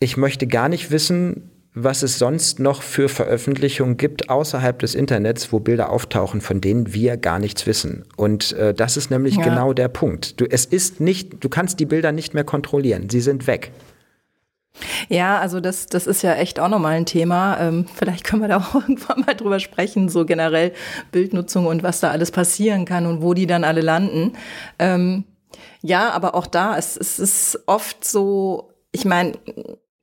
ich 0.00 0.16
möchte 0.16 0.46
gar 0.46 0.70
nicht 0.70 0.90
wissen, 0.90 1.50
was 1.78 2.02
es 2.02 2.18
sonst 2.18 2.58
noch 2.58 2.80
für 2.80 3.10
Veröffentlichungen 3.10 3.98
gibt 3.98 4.30
außerhalb 4.30 4.78
des 4.78 4.94
Internets, 4.94 5.52
wo 5.52 5.60
Bilder 5.60 5.90
auftauchen, 5.90 6.40
von 6.40 6.62
denen 6.62 6.94
wir 6.94 7.18
gar 7.18 7.38
nichts 7.38 7.66
wissen. 7.66 8.06
Und 8.16 8.52
äh, 8.52 8.72
das 8.72 8.96
ist 8.96 9.10
nämlich 9.10 9.36
ja. 9.36 9.44
genau 9.44 9.74
der 9.74 9.88
Punkt. 9.88 10.40
Du, 10.40 10.46
es 10.46 10.64
ist 10.64 11.00
nicht, 11.00 11.44
du 11.44 11.50
kannst 11.50 11.78
die 11.78 11.84
Bilder 11.84 12.12
nicht 12.12 12.32
mehr 12.32 12.44
kontrollieren. 12.44 13.10
Sie 13.10 13.20
sind 13.20 13.46
weg. 13.46 13.72
Ja, 15.10 15.38
also 15.38 15.60
das, 15.60 15.84
das 15.84 16.06
ist 16.06 16.22
ja 16.22 16.34
echt 16.34 16.58
auch 16.60 16.68
nochmal 16.68 16.96
ein 16.96 17.04
Thema. 17.04 17.60
Ähm, 17.60 17.84
vielleicht 17.94 18.24
können 18.24 18.40
wir 18.40 18.48
da 18.48 18.56
auch 18.56 18.74
irgendwann 18.80 19.20
mal 19.20 19.34
drüber 19.34 19.60
sprechen, 19.60 20.08
so 20.08 20.24
generell 20.24 20.72
Bildnutzung 21.12 21.66
und 21.66 21.82
was 21.82 22.00
da 22.00 22.10
alles 22.10 22.30
passieren 22.30 22.86
kann 22.86 23.04
und 23.04 23.20
wo 23.20 23.34
die 23.34 23.46
dann 23.46 23.64
alle 23.64 23.82
landen. 23.82 24.32
Ähm, 24.78 25.24
ja, 25.82 26.08
aber 26.10 26.34
auch 26.34 26.46
da, 26.46 26.78
es, 26.78 26.96
es 26.96 27.18
ist 27.18 27.58
oft 27.66 28.02
so, 28.02 28.70
ich 28.92 29.04
meine, 29.04 29.32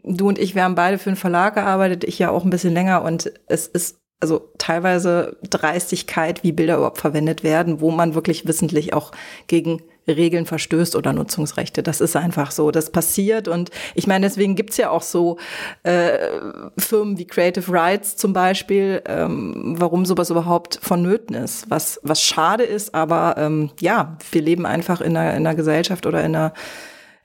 du 0.03 0.27
und 0.27 0.39
ich, 0.39 0.55
wir 0.55 0.63
haben 0.63 0.75
beide 0.75 0.97
für 0.97 1.09
einen 1.09 1.17
Verlag 1.17 1.55
gearbeitet, 1.55 2.03
ich 2.03 2.19
ja 2.19 2.29
auch 2.29 2.43
ein 2.43 2.49
bisschen 2.49 2.73
länger 2.73 3.03
und 3.03 3.31
es 3.47 3.67
ist 3.67 3.99
also 4.19 4.51
teilweise 4.57 5.35
Dreistigkeit, 5.49 6.43
wie 6.43 6.53
Bilder 6.53 6.77
überhaupt 6.77 6.99
verwendet 6.99 7.43
werden, 7.43 7.81
wo 7.81 7.91
man 7.91 8.15
wirklich 8.15 8.47
wissentlich 8.47 8.93
auch 8.93 9.11
gegen 9.47 9.81
Regeln 10.07 10.45
verstößt 10.45 10.95
oder 10.95 11.11
Nutzungsrechte. 11.13 11.83
Das 11.83 12.01
ist 12.01 12.15
einfach 12.15 12.51
so. 12.51 12.71
Das 12.71 12.89
passiert. 12.89 13.47
Und 13.47 13.69
ich 13.95 14.07
meine, 14.07 14.25
deswegen 14.25 14.55
gibt's 14.55 14.77
ja 14.77 14.89
auch 14.89 15.01
so 15.01 15.37
äh, 15.83 16.29
Firmen 16.77 17.17
wie 17.17 17.27
Creative 17.27 17.69
Rights 17.71 18.15
zum 18.15 18.33
Beispiel, 18.33 19.01
ähm, 19.07 19.75
warum 19.77 20.05
sowas 20.05 20.29
überhaupt 20.29 20.79
vonnöten 20.81 21.35
ist. 21.35 21.69
Was, 21.69 21.99
was 22.03 22.21
schade 22.21 22.63
ist, 22.63 22.95
aber 22.95 23.35
ähm, 23.37 23.71
ja, 23.79 24.17
wir 24.31 24.41
leben 24.41 24.65
einfach 24.65 25.01
in 25.01 25.17
einer, 25.17 25.31
in 25.31 25.45
einer 25.45 25.55
Gesellschaft 25.55 26.05
oder 26.05 26.19
in 26.19 26.35
einer 26.35 26.53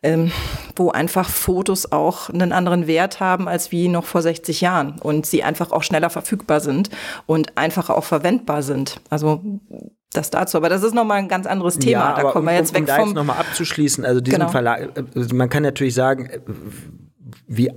ähm, 0.03 0.31
wo 0.77 0.91
einfach 0.91 1.29
Fotos 1.29 1.91
auch 1.93 2.31
einen 2.31 2.53
anderen 2.53 2.87
Wert 2.87 3.21
haben 3.21 3.49
als 3.49 3.73
wie 3.73 3.89
noch 3.89 4.05
vor 4.05 4.23
60 4.23 4.61
Jahren 4.61 4.99
und 5.01 5.27
sie 5.27 5.43
einfach 5.43 5.73
auch 5.73 5.83
schneller 5.83 6.11
verfügbar 6.11 6.61
sind 6.61 6.91
und 7.27 7.57
einfacher 7.57 7.97
auch 7.97 8.05
verwendbar 8.05 8.63
sind. 8.63 9.01
Also 9.11 9.43
das 10.13 10.31
dazu, 10.31 10.57
aber 10.57 10.69
das 10.69 10.83
ist 10.83 10.95
nochmal 10.95 11.19
ein 11.19 11.29
ganz 11.29 11.47
anderes 11.47 11.79
Thema. 11.79 12.11
Ja, 12.11 12.23
da 12.23 12.31
kommen 12.31 12.47
wir 12.47 12.55
jetzt 12.55 12.75
um, 12.75 12.77
um 12.77 12.83
weg 12.83 12.87
da 12.87 12.97
vom. 12.97 13.09
Jetzt 13.09 13.15
nochmal 13.17 13.39
abzuschließen, 13.39 14.05
also 14.05 14.21
diesen 14.21 14.39
genau. 14.39 14.51
Verlag, 14.51 14.91
also 15.15 15.35
man 15.35 15.49
kann 15.49 15.63
natürlich 15.63 15.95
sagen, 15.95 16.27
äh, 16.27 16.41
wie 17.47 17.71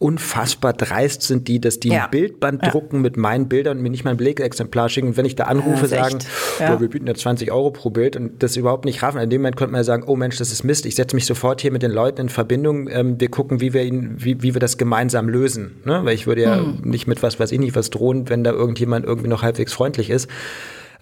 unfassbar 0.00 0.72
dreist 0.72 1.20
sind 1.20 1.46
die, 1.46 1.60
dass 1.60 1.78
die 1.78 1.90
ja. 1.90 2.04
ein 2.04 2.10
Bildband 2.10 2.62
ja. 2.64 2.70
drucken 2.70 3.02
mit 3.02 3.18
meinen 3.18 3.48
Bildern 3.48 3.76
und 3.76 3.82
mir 3.82 3.90
nicht 3.90 4.02
mein 4.02 4.16
Belegexemplar 4.16 4.88
schicken. 4.88 5.08
Und 5.08 5.16
wenn 5.18 5.26
ich 5.26 5.36
da 5.36 5.44
anrufe, 5.44 5.86
sagen, 5.88 6.20
ja. 6.58 6.80
wir 6.80 6.88
bieten 6.88 7.06
ja 7.06 7.14
20 7.14 7.52
Euro 7.52 7.70
pro 7.70 7.90
Bild 7.90 8.16
und 8.16 8.42
das 8.42 8.56
überhaupt 8.56 8.86
nicht 8.86 9.02
raffen. 9.02 9.20
In 9.20 9.28
dem 9.28 9.42
Moment 9.42 9.56
könnte 9.56 9.72
man 9.72 9.80
ja 9.80 9.84
sagen, 9.84 10.04
oh 10.06 10.16
Mensch, 10.16 10.38
das 10.38 10.52
ist 10.52 10.64
Mist. 10.64 10.86
Ich 10.86 10.94
setze 10.94 11.14
mich 11.14 11.26
sofort 11.26 11.60
hier 11.60 11.70
mit 11.70 11.82
den 11.82 11.90
Leuten 11.90 12.22
in 12.22 12.28
Verbindung. 12.30 12.88
Ähm, 12.88 13.20
wir 13.20 13.28
gucken, 13.28 13.60
wie 13.60 13.74
wir 13.74 13.82
ihn, 13.82 14.14
wie, 14.16 14.42
wie 14.42 14.54
wir 14.54 14.60
das 14.60 14.78
gemeinsam 14.78 15.28
lösen. 15.28 15.82
Ne? 15.84 16.00
Weil 16.02 16.14
ich 16.14 16.26
würde 16.26 16.42
ja 16.42 16.56
hm. 16.56 16.80
nicht 16.82 17.06
mit 17.06 17.22
was 17.22 17.38
weiß 17.38 17.52
ich 17.52 17.58
nicht 17.58 17.76
was 17.76 17.90
drohen, 17.90 18.30
wenn 18.30 18.42
da 18.42 18.52
irgendjemand 18.52 19.04
irgendwie 19.04 19.28
noch 19.28 19.42
halbwegs 19.42 19.74
freundlich 19.74 20.08
ist. 20.08 20.30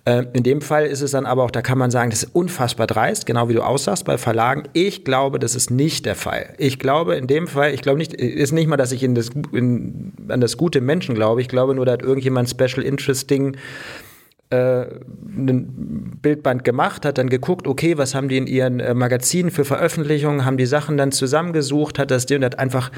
Äh, 0.08 0.24
in 0.32 0.42
dem 0.42 0.62
Fall 0.62 0.86
ist 0.86 1.02
es 1.02 1.10
dann 1.10 1.26
aber 1.26 1.44
auch, 1.44 1.50
da 1.50 1.60
kann 1.60 1.76
man 1.76 1.90
sagen, 1.90 2.08
das 2.08 2.22
ist 2.22 2.34
unfassbar 2.34 2.86
dreist, 2.86 3.26
genau 3.26 3.50
wie 3.50 3.52
du 3.52 3.62
aussagst 3.62 4.06
bei 4.06 4.16
Verlagen. 4.16 4.62
Ich 4.72 5.04
glaube, 5.04 5.38
das 5.38 5.54
ist 5.54 5.70
nicht 5.70 6.06
der 6.06 6.14
Fall. 6.14 6.54
Ich 6.56 6.78
glaube 6.78 7.16
in 7.16 7.26
dem 7.26 7.46
Fall, 7.46 7.74
ich 7.74 7.82
glaube 7.82 7.98
nicht, 7.98 8.14
ist 8.14 8.52
nicht 8.52 8.68
mal, 8.68 8.78
dass 8.78 8.90
ich 8.92 9.02
in 9.02 9.14
das, 9.14 9.28
in, 9.52 10.14
an 10.28 10.40
das 10.40 10.56
gute 10.56 10.80
Menschen 10.80 11.14
glaube. 11.14 11.42
Ich 11.42 11.48
glaube 11.48 11.74
nur, 11.74 11.84
da 11.84 11.92
hat 11.92 12.02
irgendjemand 12.02 12.48
Special 12.48 12.82
Interesting 12.82 13.58
äh, 14.48 14.86
ein 15.36 16.18
Bildband 16.22 16.64
gemacht, 16.64 17.04
hat 17.04 17.18
dann 17.18 17.28
geguckt, 17.28 17.66
okay, 17.66 17.98
was 17.98 18.14
haben 18.14 18.30
die 18.30 18.38
in 18.38 18.46
ihren 18.46 18.80
äh, 18.80 18.94
Magazinen 18.94 19.50
für 19.50 19.66
Veröffentlichungen, 19.66 20.46
haben 20.46 20.56
die 20.56 20.64
Sachen 20.64 20.96
dann 20.96 21.12
zusammengesucht, 21.12 21.98
hat 21.98 22.10
das 22.10 22.24
und 22.30 22.44
hat 22.44 22.58
einfach 22.58 22.90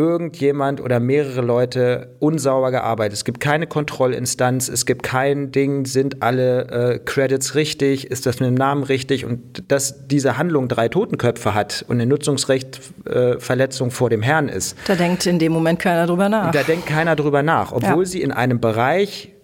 irgendjemand 0.00 0.80
oder 0.80 0.98
mehrere 0.98 1.42
Leute 1.42 2.16
unsauber 2.20 2.70
gearbeitet. 2.70 3.12
Es 3.12 3.24
gibt 3.26 3.38
keine 3.38 3.66
Kontrollinstanz, 3.66 4.70
es 4.70 4.86
gibt 4.86 5.02
kein 5.02 5.52
Ding, 5.52 5.84
sind 5.84 6.22
alle 6.22 6.68
äh, 6.68 6.98
Credits 6.98 7.54
richtig, 7.54 8.10
ist 8.10 8.24
das 8.24 8.40
mit 8.40 8.48
dem 8.48 8.54
Namen 8.54 8.82
richtig 8.82 9.26
und 9.26 9.64
dass 9.68 10.08
diese 10.08 10.38
Handlung 10.38 10.68
drei 10.68 10.88
Totenköpfe 10.88 11.52
hat 11.52 11.84
und 11.86 11.96
eine 11.96 12.06
Nutzungsrechtverletzung 12.06 13.88
äh, 13.88 13.90
vor 13.90 14.08
dem 14.08 14.22
Herrn 14.22 14.48
ist. 14.48 14.74
Da 14.86 14.94
denkt 14.94 15.26
in 15.26 15.38
dem 15.38 15.52
Moment 15.52 15.78
keiner 15.78 16.06
drüber 16.06 16.30
nach. 16.30 16.50
Da 16.50 16.62
denkt 16.62 16.86
keiner 16.86 17.14
drüber 17.14 17.42
nach, 17.42 17.72
obwohl 17.72 18.04
ja. 18.04 18.06
sie 18.06 18.22
in 18.22 18.32
einem 18.32 18.58
Bereich 18.58 19.34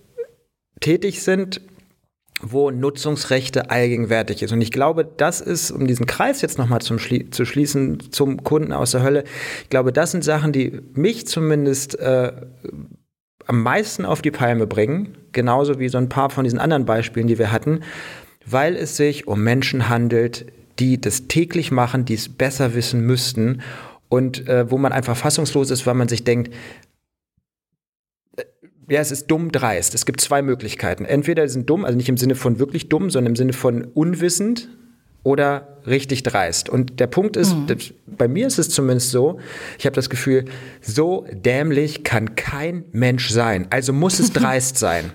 tätig 0.80 1.22
sind, 1.22 1.60
wo 2.42 2.70
Nutzungsrechte 2.70 3.70
allgegenwärtig 3.70 4.42
ist. 4.42 4.52
Und 4.52 4.60
ich 4.60 4.70
glaube, 4.70 5.04
das 5.04 5.40
ist, 5.40 5.70
um 5.70 5.86
diesen 5.86 6.06
Kreis 6.06 6.42
jetzt 6.42 6.58
nochmal 6.58 6.82
Schlie 6.82 7.30
zu 7.30 7.44
schließen 7.44 8.12
zum 8.12 8.44
Kunden 8.44 8.72
aus 8.72 8.90
der 8.90 9.02
Hölle, 9.02 9.24
ich 9.62 9.70
glaube, 9.70 9.92
das 9.92 10.10
sind 10.10 10.22
Sachen, 10.22 10.52
die 10.52 10.80
mich 10.92 11.26
zumindest 11.26 11.98
äh, 11.98 12.32
am 13.46 13.62
meisten 13.62 14.04
auf 14.04 14.22
die 14.22 14.30
Palme 14.30 14.66
bringen, 14.66 15.16
genauso 15.32 15.78
wie 15.78 15.88
so 15.88 15.98
ein 15.98 16.08
paar 16.08 16.30
von 16.30 16.44
diesen 16.44 16.58
anderen 16.58 16.84
Beispielen, 16.84 17.26
die 17.26 17.38
wir 17.38 17.52
hatten, 17.52 17.80
weil 18.44 18.76
es 18.76 18.96
sich 18.96 19.26
um 19.26 19.42
Menschen 19.42 19.88
handelt, 19.88 20.46
die 20.78 21.00
das 21.00 21.28
täglich 21.28 21.70
machen, 21.70 22.04
die 22.04 22.14
es 22.14 22.28
besser 22.28 22.74
wissen 22.74 23.00
müssten 23.00 23.62
und 24.08 24.46
äh, 24.48 24.70
wo 24.70 24.78
man 24.78 24.92
einfach 24.92 25.16
fassungslos 25.16 25.70
ist, 25.70 25.86
weil 25.86 25.94
man 25.94 26.08
sich 26.08 26.24
denkt, 26.24 26.52
ja, 28.88 29.00
es 29.00 29.10
ist 29.10 29.26
dumm 29.26 29.50
dreist. 29.50 29.94
Es 29.94 30.06
gibt 30.06 30.20
zwei 30.20 30.42
Möglichkeiten. 30.42 31.04
Entweder 31.04 31.46
sie 31.48 31.54
sind 31.54 31.68
dumm, 31.68 31.84
also 31.84 31.96
nicht 31.96 32.08
im 32.08 32.16
Sinne 32.16 32.34
von 32.34 32.58
wirklich 32.58 32.88
dumm, 32.88 33.10
sondern 33.10 33.32
im 33.32 33.36
Sinne 33.36 33.52
von 33.52 33.84
unwissend 33.84 34.68
oder 35.22 35.78
richtig 35.86 36.22
dreist. 36.22 36.68
Und 36.68 37.00
der 37.00 37.08
Punkt 37.08 37.36
ist, 37.36 37.54
mhm. 37.54 37.66
bei 38.06 38.28
mir 38.28 38.46
ist 38.46 38.58
es 38.58 38.70
zumindest 38.70 39.10
so, 39.10 39.40
ich 39.76 39.86
habe 39.86 39.96
das 39.96 40.08
Gefühl, 40.08 40.44
so 40.80 41.26
dämlich 41.32 42.04
kann 42.04 42.36
kein 42.36 42.84
Mensch 42.92 43.30
sein. 43.30 43.66
Also 43.70 43.92
muss 43.92 44.20
es 44.20 44.32
dreist 44.32 44.78
sein. 44.78 45.10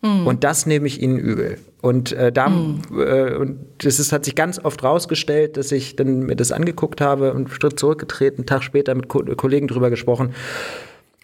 Mhm. 0.00 0.28
Und 0.28 0.44
das 0.44 0.66
nehme 0.66 0.86
ich 0.86 1.02
ihnen 1.02 1.18
übel. 1.18 1.58
Und 1.80 2.12
äh, 2.12 2.30
da 2.30 2.48
mhm. 2.48 2.82
äh, 2.98 3.34
und 3.34 3.58
das 3.78 3.98
ist, 3.98 4.12
hat 4.12 4.24
sich 4.24 4.36
ganz 4.36 4.64
oft 4.64 4.84
rausgestellt, 4.84 5.56
dass 5.56 5.72
ich 5.72 5.96
dann 5.96 6.20
mir 6.20 6.36
das 6.36 6.52
angeguckt 6.52 7.00
habe 7.00 7.32
und 7.32 7.46
einen 7.46 7.48
Schritt 7.48 7.80
zurückgetreten, 7.80 8.38
einen 8.38 8.46
Tag 8.46 8.62
später 8.62 8.94
mit 8.94 9.08
Ko 9.08 9.24
Kollegen 9.36 9.66
drüber 9.66 9.90
gesprochen 9.90 10.34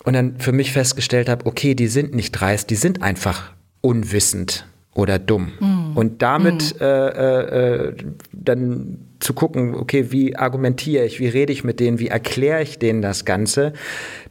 und 0.05 0.13
dann 0.13 0.39
für 0.39 0.53
mich 0.53 0.73
festgestellt 0.73 1.29
habe, 1.29 1.47
okay, 1.47 1.75
die 1.75 1.89
sind 1.89 2.15
nicht 2.15 2.33
dreist, 2.33 2.71
die 2.71 2.77
sind 2.77 3.03
einfach 3.03 3.53
unwissend 3.81 4.67
oder 4.95 5.19
dumm. 5.19 5.53
Mm. 5.59 5.97
Und 5.97 6.23
damit 6.23 6.79
mm. 6.79 6.83
äh, 6.83 7.41
äh, 7.41 7.97
dann 8.33 8.99
zu 9.19 9.35
gucken, 9.35 9.75
okay, 9.75 10.13
wie 10.13 10.37
argumentiere 10.37 11.05
ich, 11.05 11.19
wie 11.19 11.27
rede 11.29 11.53
ich 11.53 11.65
mit 11.65 11.81
denen, 11.81 11.99
wie 11.99 12.09
erkläre 12.09 12.63
ich 12.63 12.79
denen 12.79 13.03
das 13.03 13.25
Ganze, 13.25 13.73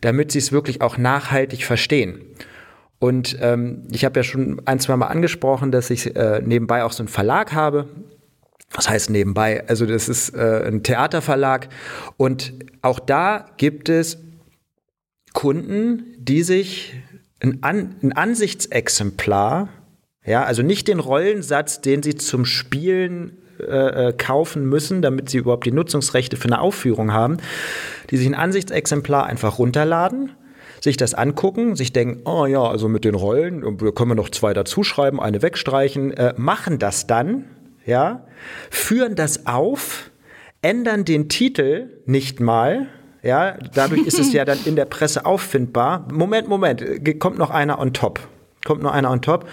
damit 0.02 0.32
sie 0.32 0.40
es 0.40 0.52
wirklich 0.52 0.82
auch 0.82 0.98
nachhaltig 0.98 1.66
verstehen. 1.66 2.22
Und 3.00 3.38
ähm, 3.42 3.84
ich 3.92 4.06
habe 4.06 4.20
ja 4.20 4.24
schon 4.24 4.62
ein, 4.66 4.80
zwei 4.80 4.96
Mal 4.96 5.08
angesprochen, 5.08 5.72
dass 5.72 5.90
ich 5.90 6.16
äh, 6.16 6.42
nebenbei 6.46 6.84
auch 6.86 6.94
so 6.94 7.04
einen 7.04 7.10
Verlag 7.10 7.52
habe. 7.52 7.90
Das 8.74 8.90
heißt 8.90 9.10
nebenbei, 9.10 9.68
also 9.68 9.86
das 9.86 10.08
ist 10.08 10.30
äh, 10.30 10.64
ein 10.66 10.84
Theaterverlag. 10.84 11.68
Und 12.16 12.54
auch 12.82 13.00
da 13.00 13.48
gibt 13.58 13.90
es 13.90 14.18
Kunden, 15.34 16.16
die 16.18 16.44
sich 16.44 16.94
ein, 17.42 17.60
An 17.62 17.96
ein 18.02 18.14
Ansichtsexemplar, 18.14 19.70
ja, 20.26 20.44
also 20.44 20.62
nicht 20.62 20.88
den 20.88 21.00
Rollensatz, 21.00 21.82
den 21.82 22.02
sie 22.02 22.16
zum 22.16 22.46
Spielen 22.46 23.38
äh, 23.60 24.10
äh, 24.10 24.14
kaufen 24.14 24.66
müssen, 24.66 25.02
damit 25.02 25.30
sie 25.30 25.38
überhaupt 25.38 25.66
die 25.66 25.72
Nutzungsrechte 25.72 26.38
für 26.38 26.46
eine 26.46 26.60
Aufführung 26.60 27.12
haben, 27.12 27.38
die 28.10 28.18
sich 28.18 28.26
ein 28.26 28.36
Ansichtsexemplar 28.36 29.26
einfach 29.26 29.60
runterladen, 29.60 30.32
sich 30.82 30.98
das 30.98 31.14
angucken, 31.14 31.76
sich 31.76 31.94
denken, 31.94 32.22
oh 32.26 32.46
ja, 32.46 32.64
also 32.64 32.88
mit 32.88 33.06
den 33.06 33.16
Rollen, 33.16 33.62
können 33.78 34.12
wir 34.12 34.16
noch 34.16 34.30
zwei 34.30 34.54
dazuschreiben, 34.54 35.20
eine 35.20 35.42
wegstreichen, 35.42 36.12
äh, 36.12 36.34
machen 36.38 36.80
das 36.80 37.06
dann, 37.06 37.46
ja, 37.86 38.26
führen 38.70 39.16
das 39.16 39.46
auf, 39.46 40.10
ändern 40.62 41.06
den 41.06 41.30
Titel 41.30 42.02
nicht 42.06 42.40
mal, 42.40 42.88
ja, 43.24 43.58
dadurch 43.74 44.06
ist 44.06 44.20
es 44.20 44.34
ja 44.34 44.46
dann 44.46 44.60
in 44.66 44.76
der 44.76 44.86
Presse 44.86 45.26
auffindbar. 45.26 46.08
Moment, 46.12 46.48
Moment, 46.48 46.84
kommt 47.20 47.38
noch 47.38 47.50
einer 47.50 47.80
on 47.80 47.94
top. 47.94 48.20
Kommt 48.66 48.82
noch 48.82 48.94
einer 48.94 49.12
on 49.12 49.22
top 49.22 49.50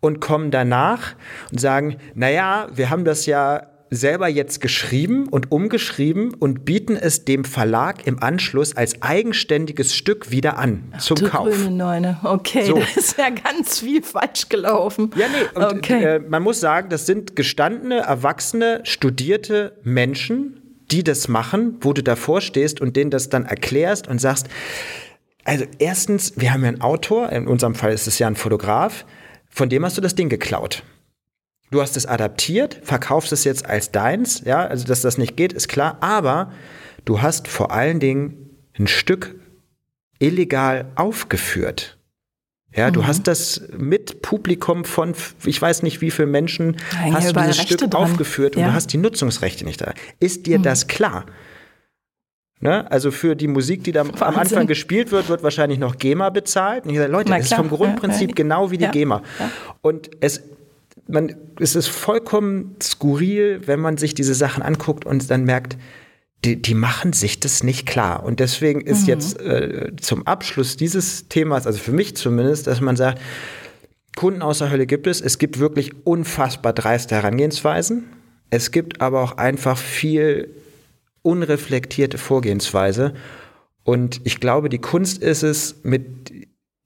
und 0.00 0.20
kommen 0.20 0.50
danach 0.50 1.14
und 1.50 1.60
sagen, 1.60 1.96
naja, 2.14 2.68
wir 2.74 2.90
haben 2.90 3.04
das 3.04 3.24
ja 3.24 3.70
selber 3.90 4.28
jetzt 4.28 4.60
geschrieben 4.60 5.26
und 5.28 5.50
umgeschrieben 5.50 6.32
und 6.34 6.64
bieten 6.64 6.96
es 6.96 7.24
dem 7.24 7.44
Verlag 7.44 8.06
im 8.06 8.22
Anschluss 8.22 8.76
als 8.76 9.02
eigenständiges 9.02 9.94
Stück 9.94 10.30
wieder 10.30 10.58
an 10.58 10.84
Ach, 10.92 11.00
zum 11.00 11.16
Kauf. 11.24 11.48
Grüne 11.48 11.70
Neune. 11.70 12.20
Okay, 12.22 12.66
so. 12.66 12.74
da 12.74 12.84
ist 12.94 13.18
ja 13.18 13.30
ganz 13.30 13.80
viel 13.80 14.02
falsch 14.02 14.48
gelaufen. 14.48 15.10
Ja, 15.16 15.26
nee, 15.28 15.58
und 15.58 15.78
okay. 15.78 16.04
äh, 16.04 16.18
man 16.20 16.42
muss 16.42 16.60
sagen, 16.60 16.88
das 16.88 17.06
sind 17.06 17.34
gestandene, 17.34 17.98
erwachsene, 17.98 18.80
studierte 18.84 19.76
Menschen, 19.82 20.59
die 20.90 21.04
das 21.04 21.28
machen, 21.28 21.76
wo 21.80 21.92
du 21.92 22.02
davor 22.02 22.40
stehst 22.40 22.80
und 22.80 22.96
denen 22.96 23.10
das 23.10 23.28
dann 23.28 23.44
erklärst 23.44 24.08
und 24.08 24.20
sagst, 24.20 24.48
also 25.44 25.64
erstens, 25.78 26.34
wir 26.36 26.52
haben 26.52 26.62
ja 26.62 26.68
einen 26.68 26.80
Autor, 26.80 27.30
in 27.30 27.46
unserem 27.46 27.74
Fall 27.74 27.92
ist 27.92 28.06
es 28.06 28.18
ja 28.18 28.26
ein 28.26 28.36
Fotograf, 28.36 29.04
von 29.48 29.68
dem 29.68 29.84
hast 29.84 29.96
du 29.96 30.00
das 30.00 30.14
Ding 30.14 30.28
geklaut. 30.28 30.82
Du 31.70 31.80
hast 31.80 31.96
es 31.96 32.06
adaptiert, 32.06 32.80
verkaufst 32.82 33.32
es 33.32 33.44
jetzt 33.44 33.64
als 33.66 33.92
deins, 33.92 34.42
ja, 34.44 34.66
also 34.66 34.84
dass 34.86 35.02
das 35.02 35.18
nicht 35.18 35.36
geht, 35.36 35.52
ist 35.52 35.68
klar, 35.68 35.98
aber 36.00 36.52
du 37.04 37.22
hast 37.22 37.46
vor 37.48 37.70
allen 37.70 38.00
Dingen 38.00 38.50
ein 38.78 38.88
Stück 38.88 39.36
illegal 40.18 40.90
aufgeführt. 40.96 41.99
Ja, 42.74 42.88
mhm. 42.88 42.92
du 42.92 43.06
hast 43.06 43.26
das 43.26 43.62
mit 43.76 44.22
Publikum 44.22 44.84
von, 44.84 45.14
ich 45.44 45.60
weiß 45.60 45.82
nicht 45.82 46.00
wie 46.00 46.10
vielen 46.10 46.30
Menschen, 46.30 46.76
ja, 46.92 47.14
hast 47.14 47.30
du 47.30 47.40
dieses 47.40 47.58
Rechte 47.58 47.74
Stück 47.74 47.90
dran. 47.90 48.02
aufgeführt 48.04 48.56
und 48.56 48.62
ja. 48.62 48.68
du 48.68 48.74
hast 48.74 48.92
die 48.92 48.98
Nutzungsrechte 48.98 49.64
nicht 49.64 49.80
da. 49.80 49.92
Ist 50.20 50.46
dir 50.46 50.58
mhm. 50.58 50.62
das 50.62 50.86
klar? 50.86 51.26
Ne? 52.60 52.90
Also 52.90 53.10
für 53.10 53.34
die 53.34 53.48
Musik, 53.48 53.84
die 53.84 53.92
da 53.92 54.06
Wahnsinn. 54.06 54.22
am 54.22 54.36
Anfang 54.36 54.66
gespielt 54.66 55.10
wird, 55.12 55.28
wird 55.30 55.42
wahrscheinlich 55.42 55.78
noch 55.78 55.96
GEMA 55.96 56.28
bezahlt. 56.28 56.84
Und 56.84 56.90
ich 56.90 56.98
sage, 56.98 57.10
Leute, 57.10 57.30
das 57.30 57.46
ist 57.46 57.54
vom 57.54 57.70
Grundprinzip 57.70 58.30
ja, 58.30 58.34
genau 58.34 58.70
wie 58.70 58.78
die 58.78 58.86
GEMA. 58.86 59.22
Und 59.80 60.10
es, 60.20 60.42
man, 61.08 61.34
es 61.58 61.74
ist 61.74 61.88
vollkommen 61.88 62.76
skurril, 62.82 63.62
wenn 63.66 63.80
man 63.80 63.96
sich 63.96 64.14
diese 64.14 64.34
Sachen 64.34 64.62
anguckt 64.62 65.06
und 65.06 65.30
dann 65.30 65.44
merkt, 65.44 65.78
die, 66.44 66.60
die 66.60 66.74
machen 66.74 67.12
sich 67.12 67.40
das 67.40 67.62
nicht 67.62 67.86
klar. 67.86 68.24
Und 68.24 68.40
deswegen 68.40 68.80
ist 68.80 69.02
mhm. 69.02 69.08
jetzt 69.08 69.40
äh, 69.40 69.92
zum 70.00 70.26
Abschluss 70.26 70.76
dieses 70.76 71.28
Themas, 71.28 71.66
also 71.66 71.78
für 71.78 71.92
mich 71.92 72.16
zumindest, 72.16 72.66
dass 72.66 72.80
man 72.80 72.96
sagt, 72.96 73.20
Kunden 74.16 74.42
aus 74.42 74.58
der 74.58 74.70
Hölle 74.70 74.86
gibt 74.86 75.06
es. 75.06 75.20
Es 75.20 75.38
gibt 75.38 75.58
wirklich 75.58 75.92
unfassbar 76.04 76.72
dreiste 76.72 77.14
Herangehensweisen. 77.14 78.04
Es 78.50 78.70
gibt 78.70 79.00
aber 79.00 79.22
auch 79.22 79.36
einfach 79.36 79.78
viel 79.78 80.54
unreflektierte 81.22 82.18
Vorgehensweise. 82.18 83.14
Und 83.84 84.20
ich 84.24 84.40
glaube, 84.40 84.68
die 84.68 84.78
Kunst 84.78 85.22
ist 85.22 85.42
es, 85.42 85.80
mit 85.82 86.32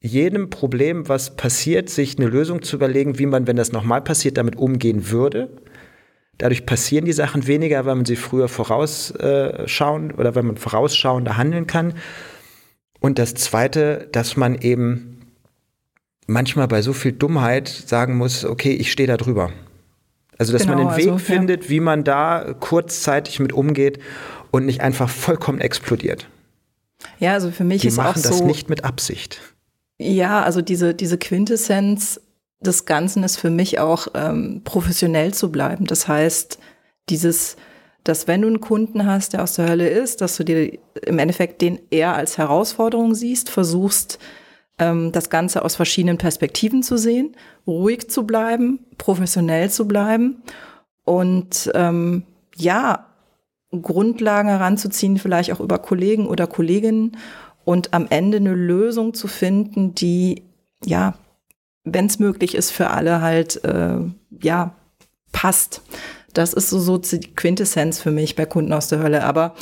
jedem 0.00 0.50
Problem, 0.50 1.08
was 1.08 1.34
passiert, 1.34 1.88
sich 1.88 2.18
eine 2.18 2.28
Lösung 2.28 2.62
zu 2.62 2.76
überlegen, 2.76 3.18
wie 3.18 3.26
man, 3.26 3.46
wenn 3.46 3.56
das 3.56 3.72
nochmal 3.72 4.02
passiert, 4.02 4.36
damit 4.36 4.56
umgehen 4.56 5.10
würde. 5.10 5.48
Dadurch 6.38 6.66
passieren 6.66 7.04
die 7.04 7.12
Sachen 7.12 7.46
weniger, 7.46 7.84
weil 7.86 7.94
man 7.94 8.04
sie 8.04 8.16
früher 8.16 8.48
vorausschauen 8.48 10.10
äh, 10.10 10.14
oder 10.14 10.34
wenn 10.34 10.46
man 10.46 10.56
vorausschauender 10.56 11.36
handeln 11.36 11.66
kann. 11.66 11.94
Und 13.00 13.18
das 13.18 13.34
Zweite, 13.34 14.08
dass 14.12 14.36
man 14.36 14.56
eben 14.56 15.20
manchmal 16.26 16.68
bei 16.68 16.82
so 16.82 16.92
viel 16.92 17.12
Dummheit 17.12 17.68
sagen 17.68 18.16
muss, 18.16 18.44
okay, 18.44 18.72
ich 18.72 18.90
stehe 18.90 19.06
da 19.06 19.16
drüber. 19.16 19.52
Also, 20.38 20.52
dass 20.52 20.62
genau, 20.62 20.76
man 20.76 20.88
einen 20.88 20.96
Weg 20.96 21.12
also, 21.12 21.18
findet, 21.18 21.64
ja. 21.64 21.70
wie 21.70 21.80
man 21.80 22.02
da 22.02 22.54
kurzzeitig 22.58 23.38
mit 23.40 23.52
umgeht 23.52 24.00
und 24.50 24.66
nicht 24.66 24.80
einfach 24.80 25.08
vollkommen 25.08 25.60
explodiert. 25.60 26.28
Ja, 27.18 27.34
also 27.34 27.50
für 27.50 27.64
mich 27.64 27.82
Die 27.82 27.88
ist 27.88 27.96
machen 27.96 28.08
auch 28.08 28.14
das 28.14 28.38
so, 28.38 28.46
nicht 28.46 28.68
mit 28.68 28.84
Absicht. 28.84 29.40
Ja, 29.98 30.42
also 30.42 30.60
diese, 30.60 30.94
diese 30.94 31.18
Quintessenz 31.18 32.20
des 32.66 32.84
Ganzen 32.84 33.22
ist 33.22 33.36
für 33.36 33.50
mich 33.50 33.78
auch 33.78 34.08
ähm, 34.14 34.62
professionell 34.64 35.32
zu 35.34 35.52
bleiben. 35.52 35.86
Das 35.86 36.08
heißt, 36.08 36.58
dieses, 37.08 37.56
dass 38.02 38.26
wenn 38.26 38.42
du 38.42 38.48
einen 38.48 38.60
Kunden 38.60 39.06
hast, 39.06 39.32
der 39.32 39.42
aus 39.42 39.54
der 39.54 39.68
Hölle 39.68 39.88
ist, 39.88 40.20
dass 40.20 40.36
du 40.36 40.44
dir 40.44 40.78
im 41.06 41.18
Endeffekt 41.18 41.62
den 41.62 41.80
eher 41.90 42.14
als 42.14 42.38
Herausforderung 42.38 43.14
siehst, 43.14 43.50
versuchst, 43.50 44.18
ähm, 44.78 45.12
das 45.12 45.30
Ganze 45.30 45.64
aus 45.64 45.76
verschiedenen 45.76 46.18
Perspektiven 46.18 46.82
zu 46.82 46.96
sehen, 46.96 47.36
ruhig 47.66 48.10
zu 48.10 48.26
bleiben, 48.26 48.80
professionell 48.98 49.70
zu 49.70 49.86
bleiben 49.86 50.42
und 51.04 51.70
ähm, 51.74 52.24
ja, 52.56 53.06
Grundlagen 53.70 54.48
heranzuziehen, 54.48 55.18
vielleicht 55.18 55.52
auch 55.52 55.60
über 55.60 55.78
Kollegen 55.78 56.26
oder 56.26 56.46
Kolleginnen 56.46 57.16
und 57.64 57.92
am 57.92 58.06
Ende 58.10 58.36
eine 58.36 58.54
Lösung 58.54 59.14
zu 59.14 59.26
finden, 59.26 59.94
die 59.94 60.42
ja 60.84 61.14
wenn 61.84 62.06
es 62.06 62.18
möglich 62.18 62.54
ist, 62.54 62.70
für 62.70 62.90
alle 62.90 63.20
halt, 63.20 63.62
äh, 63.64 63.98
ja, 64.42 64.74
passt. 65.32 65.82
Das 66.32 66.52
ist 66.52 66.70
so, 66.70 66.78
so 66.78 66.98
die 66.98 67.34
Quintessenz 67.34 68.00
für 68.00 68.10
mich 68.10 68.34
bei 68.34 68.46
Kunden 68.46 68.72
aus 68.72 68.88
der 68.88 69.00
Hölle. 69.00 69.24
Aber 69.24 69.54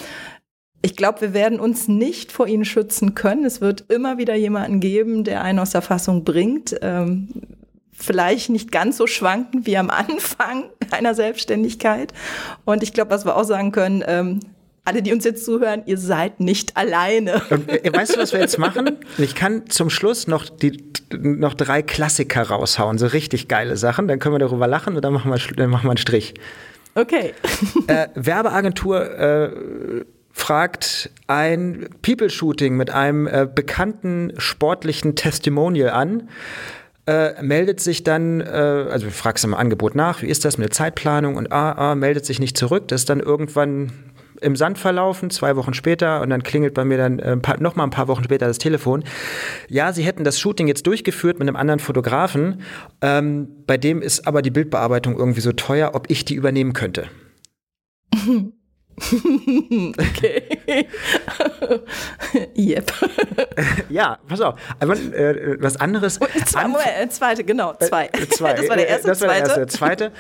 ich 0.81 0.97
glaube, 0.97 1.21
wir 1.21 1.35
werden 1.35 1.61
uns 1.61 1.89
nicht 1.89 2.33
vor 2.33 2.47
ihnen 2.47 2.65
schützen 2.65 3.15
können. 3.15 3.45
Es 3.45 3.61
wird 3.61 3.85
immer 3.89 4.19
wieder 4.19 4.35
jemanden 4.35 4.81
geben, 4.81 5.25
der 5.25 5.43
einen 5.43 5.59
aus 5.59 5.71
der 5.71 5.83
Fassung 5.83 6.25
bringt. 6.25 6.77
Ähm, 6.81 7.29
vielleicht 7.93 8.51
nicht 8.51 8.73
ganz 8.73 8.97
so 8.97 9.07
schwanken 9.07 9.67
wie 9.67 9.77
am 9.77 9.91
Anfang 9.91 10.65
einer 10.91 11.15
Selbstständigkeit. 11.15 12.13
Und 12.65 12.83
ich 12.83 12.93
glaube, 12.93 13.11
was 13.11 13.25
wir 13.25 13.37
auch 13.37 13.45
sagen 13.45 13.73
können, 13.73 14.03
ähm, 14.07 14.41
alle, 14.85 15.03
die 15.03 15.13
uns 15.13 15.25
jetzt 15.25 15.45
zuhören, 15.45 15.83
ihr 15.87 15.99
seid 15.99 16.41
nicht 16.41 16.77
alleine. 16.77 17.43
Und, 17.51 17.69
äh, 17.69 17.93
weißt 17.93 18.17
du, 18.17 18.21
was 18.21 18.33
wir 18.33 18.41
jetzt 18.41 18.59
machen? 18.59 18.99
Ich 19.19 19.35
kann 19.35 19.69
zum 19.69 19.91
Schluss 19.91 20.27
noch, 20.27 20.49
die, 20.49 20.83
noch 21.13 21.55
drei 21.55 21.83
Klassiker 21.83 22.43
raushauen, 22.43 22.99
so 22.99 23.07
richtig 23.07 23.49
geile 23.49 23.77
Sachen. 23.77 24.09
Dann 24.09 24.19
können 24.19 24.35
wir 24.35 24.41
darüber 24.41 24.67
lachen 24.67 24.97
und 24.97 25.03
dann 25.03 25.13
machen 25.13 25.31
wir, 25.31 25.39
dann 25.55 25.71
machen 25.71 25.85
wir 25.85 25.91
einen 25.91 25.99
Strich. 25.99 26.35
Okay. 26.95 27.33
Äh, 27.87 28.09
Werbeagentur 28.15 29.19
äh, 29.19 30.05
fragt 30.31 31.11
ein 31.27 31.89
People-Shooting 32.03 32.77
mit 32.77 32.91
einem 32.91 33.27
äh, 33.27 33.47
bekannten 33.53 34.33
sportlichen 34.39 35.17
Testimonial 35.17 35.91
an. 35.91 36.29
Äh, 37.07 37.43
meldet 37.43 37.81
sich 37.81 38.05
dann, 38.05 38.41
äh, 38.41 38.45
also 38.45 39.07
du 39.07 39.13
fragst 39.13 39.45
im 39.45 39.55
Angebot 39.55 39.97
nach, 39.97 40.23
wie 40.23 40.29
ist 40.29 40.45
das 40.45 40.59
mit 40.59 40.69
der 40.69 40.71
Zeitplanung 40.71 41.37
und 41.37 41.51
ah, 41.51 41.73
ah, 41.73 41.95
meldet 41.97 42.25
sich 42.25 42.39
nicht 42.39 42.57
zurück. 42.57 42.89
Das 42.89 43.03
ist 43.03 43.11
dann 43.11 43.21
irgendwann 43.21 43.93
im 44.43 44.57
Sand 44.57 44.79
verlaufen, 44.79 45.31
zwei 45.31 45.57
Wochen 45.57 45.75
später 45.75 46.21
und 46.21 46.31
dann 46.31 46.43
klingelt 46.43 46.75
bei 46.75 46.85
mir 46.85 46.99
dann 46.99 47.19
äh, 47.19 47.37
noch 47.61 47.77
mal 47.77 47.85
ein 47.85 47.91
paar 47.91 48.09
Wochen 48.09 48.25
später 48.25 48.47
das 48.47 48.59
Telefon. 48.59 49.05
Ja, 49.69 49.93
sie 49.93 50.03
hätten 50.03 50.25
das 50.25 50.39
Shooting 50.39 50.69
jetzt 50.69 50.87
durchgeführt 50.87 51.39
mit 51.39 51.49
einem 51.49 51.57
anderen 51.57 51.81
Fotografen, 51.81 52.63
ähm, 53.01 53.49
bei 53.67 53.77
dem 53.77 54.03
ist 54.03 54.27
aber 54.27 54.43
die 54.43 54.51
Bildbearbeitung 54.51 55.17
irgendwie 55.17 55.41
so 55.41 55.53
teuer, 55.53 55.93
ob 55.95 56.11
ich 56.11 56.25
die 56.25 56.35
übernehmen 56.35 56.73
könnte. 56.73 57.09
okay. 59.99 60.43
yep. 62.57 62.93
ja, 63.89 64.19
pass 64.29 64.41
auf. 64.41 64.59
Aber, 64.81 64.95
äh, 64.95 65.57
was 65.61 65.77
anderes. 65.77 66.21
Zwei, 66.47 66.69
Moment, 66.69 66.89
äh, 67.01 67.09
zweite, 67.09 67.45
genau, 67.45 67.75
zwei. 67.81 68.07
Äh, 68.07 68.29
zwei. 68.29 68.55
Das 68.55 68.69
war 68.69 68.77
der 68.77 68.89
erste. 68.89 69.09
Das 69.09 69.21
war 69.21 69.29
der 69.29 69.39
erste. 69.39 69.59
Der 69.61 69.69
zweite 69.69 70.13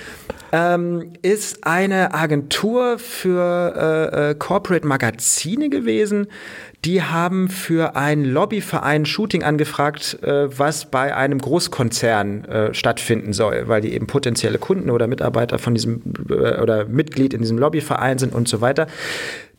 ähm, 0.53 1.15
ist 1.23 1.66
eine 1.66 2.12
Agentur 2.12 2.99
für 2.99 3.74
äh, 4.15 4.31
äh, 4.31 4.35
Corporate 4.35 4.87
Magazine 4.87 5.70
gewesen. 5.70 6.27
Die 6.85 7.03
haben 7.03 7.49
für 7.49 7.97
einen 7.97 8.24
Lobbyverein 8.24 9.07
Shooting 9.07 9.43
angefragt, 9.43 10.23
äh, 10.23 10.59
was 10.59 10.91
bei 10.91 11.16
einem 11.16 11.39
Großkonzern 11.39 12.45
äh, 12.45 12.74
stattfinden 12.74 13.33
soll, 13.33 13.65
weil 13.66 13.81
die 13.81 13.95
eben 13.95 14.07
potenzielle 14.07 14.59
Kunden 14.59 14.91
oder 14.91 15.07
Mitarbeiter 15.07 15.59
von 15.59 15.74
diesem 15.74 16.03
äh, 16.29 16.61
oder 16.61 16.85
Mitglied 16.85 17.33
in 17.33 17.41
diesem 17.41 17.57
Lobbyverein 17.57 18.19
sind 18.19 18.35
und 18.35 18.47
so 18.47 18.61
weiter. 18.61 18.89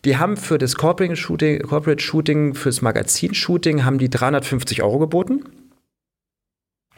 Die 0.06 0.18
haben 0.18 0.38
für 0.38 0.58
das 0.58 0.76
Corporate 0.76 1.16
Shooting, 1.16 1.62
Corporate 1.62 2.04
Shooting, 2.04 2.56
fürs 2.56 2.82
Magazin-Shooting, 2.82 3.86
haben 3.86 3.98
die 3.98 4.10
350 4.10 4.84
Euro 4.84 5.00
geboten. 5.00 5.46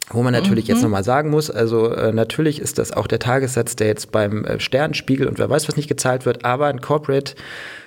Wo 0.10 0.22
man 0.22 0.34
natürlich 0.34 0.65
mhm. 0.65 0.76
jetzt 0.76 0.84
nochmal 0.84 1.03
sagen 1.03 1.30
muss, 1.32 1.49
also 1.49 1.90
äh, 1.90 2.11
natürlich 2.11 2.60
ist 2.60 2.77
das 2.77 2.91
auch 2.91 3.07
der 3.07 3.19
Tagessatz, 3.19 3.76
der 3.76 3.88
jetzt 3.88 4.11
beim 4.11 4.45
äh, 4.45 4.60
Sternspiegel 4.60 5.27
und 5.27 5.40
wer 5.40 5.49
weiß 5.49 5.68
was 5.68 5.77
nicht 5.77 5.88
gezahlt 5.88 6.26
wird, 6.26 6.45
aber 6.45 6.68
ein 6.68 6.82
Corporate 6.82 7.34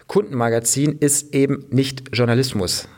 Kundenmagazin 0.09 0.99
ist 0.99 1.35
eben 1.35 1.67
nicht 1.71 2.05
Journalismus. 2.13 2.89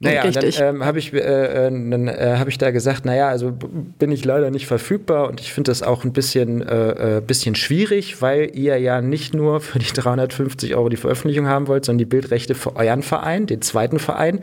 Naja, 0.00 0.22
Richtig. 0.22 0.56
dann 0.56 0.76
ähm, 0.76 0.84
habe 0.84 0.98
ich, 0.98 1.12
äh, 1.12 1.18
äh, 1.18 1.70
dann, 1.70 2.08
äh, 2.08 2.36
hab 2.38 2.48
ich 2.48 2.58
da 2.58 2.70
gesagt, 2.70 3.04
naja, 3.04 3.28
also 3.28 3.52
bin 3.52 4.10
ich 4.10 4.24
leider 4.24 4.50
nicht 4.50 4.66
verfügbar 4.66 5.28
und 5.28 5.40
ich 5.40 5.52
finde 5.52 5.70
das 5.70 5.82
auch 5.82 6.04
ein 6.04 6.12
bisschen, 6.12 6.62
äh, 6.62 7.18
äh, 7.18 7.20
bisschen 7.20 7.54
schwierig, 7.54 8.20
weil 8.20 8.50
ihr 8.54 8.78
ja 8.78 9.00
nicht 9.00 9.34
nur 9.34 9.60
für 9.60 9.78
die 9.78 9.92
350 9.92 10.74
Euro 10.74 10.88
die 10.88 10.96
Veröffentlichung 10.96 11.46
haben 11.46 11.68
wollt, 11.68 11.84
sondern 11.84 11.98
die 11.98 12.04
Bildrechte 12.06 12.54
für 12.54 12.76
euren 12.76 13.02
Verein, 13.02 13.46
den 13.46 13.62
zweiten 13.62 13.98
Verein 13.98 14.40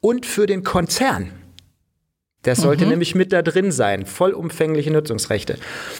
und 0.00 0.24
für 0.24 0.46
den 0.46 0.62
Konzern. 0.62 1.30
Das 2.42 2.58
sollte 2.58 2.84
mhm. 2.84 2.90
nämlich 2.90 3.14
mit 3.14 3.32
da 3.32 3.40
drin 3.42 3.70
sein, 3.70 4.04
vollumfängliche 4.04 4.90
Nutzungsrechte. 4.90 5.58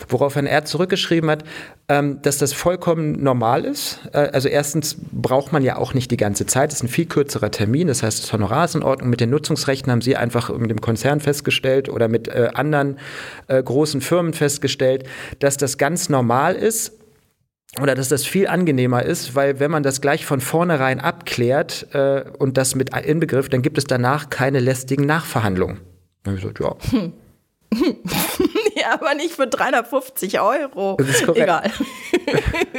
Woraufhin 0.08 0.46
er 0.46 0.64
zurückgeschrieben 0.64 1.30
hat, 1.30 1.44
ähm, 1.88 2.20
dass 2.22 2.38
das 2.38 2.52
vollkommen 2.52 3.22
normal 3.22 3.64
ist. 3.64 4.00
Äh, 4.12 4.30
also 4.32 4.48
erstens 4.48 4.96
braucht 5.12 5.52
man 5.52 5.62
ja 5.62 5.76
auch 5.76 5.94
nicht 5.94 6.10
die 6.10 6.16
ganze 6.16 6.46
Zeit, 6.46 6.70
das 6.70 6.78
ist 6.78 6.84
ein 6.84 6.88
viel 6.88 7.06
kürzerer 7.06 7.50
Termin, 7.50 7.86
das 7.86 8.02
heißt, 8.02 8.24
das 8.24 8.32
Honorar 8.32 8.64
ist 8.64 8.74
in 8.74 8.82
Ordnung. 8.82 9.10
Mit 9.10 9.20
den 9.20 9.30
Nutzungsrechten 9.30 9.92
haben 9.92 10.02
Sie 10.02 10.16
einfach 10.16 10.50
mit 10.56 10.70
dem 10.70 10.80
Konzern 10.80 11.20
festgestellt 11.20 11.88
oder 11.88 12.08
mit 12.08 12.26
äh, 12.26 12.50
anderen 12.54 12.98
äh, 13.46 13.62
großen 13.62 14.00
Firmen 14.00 14.32
festgestellt, 14.32 15.04
dass 15.38 15.56
das 15.56 15.78
ganz 15.78 16.08
normal 16.08 16.56
ist, 16.56 16.92
oder 17.80 17.94
dass 17.94 18.08
das 18.08 18.26
viel 18.26 18.48
angenehmer 18.48 19.02
ist, 19.02 19.34
weil 19.34 19.58
wenn 19.58 19.70
man 19.70 19.82
das 19.82 20.02
gleich 20.02 20.26
von 20.26 20.42
vornherein 20.42 21.00
abklärt 21.00 21.86
äh, 21.94 22.22
und 22.38 22.58
das 22.58 22.74
mit 22.74 22.94
Inbegriff, 22.94 23.48
dann 23.48 23.62
gibt 23.62 23.78
es 23.78 23.84
danach 23.84 24.28
keine 24.28 24.60
lästigen 24.60 25.06
Nachverhandlungen. 25.06 25.80
Dann 26.22 26.36
habe 26.36 26.36
ich 26.36 26.54
gesagt, 26.54 26.60
ja. 26.60 26.98
Hm. 26.98 27.12
ja, 28.76 28.92
aber 28.92 29.14
nicht 29.14 29.32
für 29.32 29.46
350 29.46 30.40
Euro. 30.40 30.96
Das 30.98 31.08
ist 31.08 31.24
korrekt. 31.24 31.42
Egal. 31.42 31.70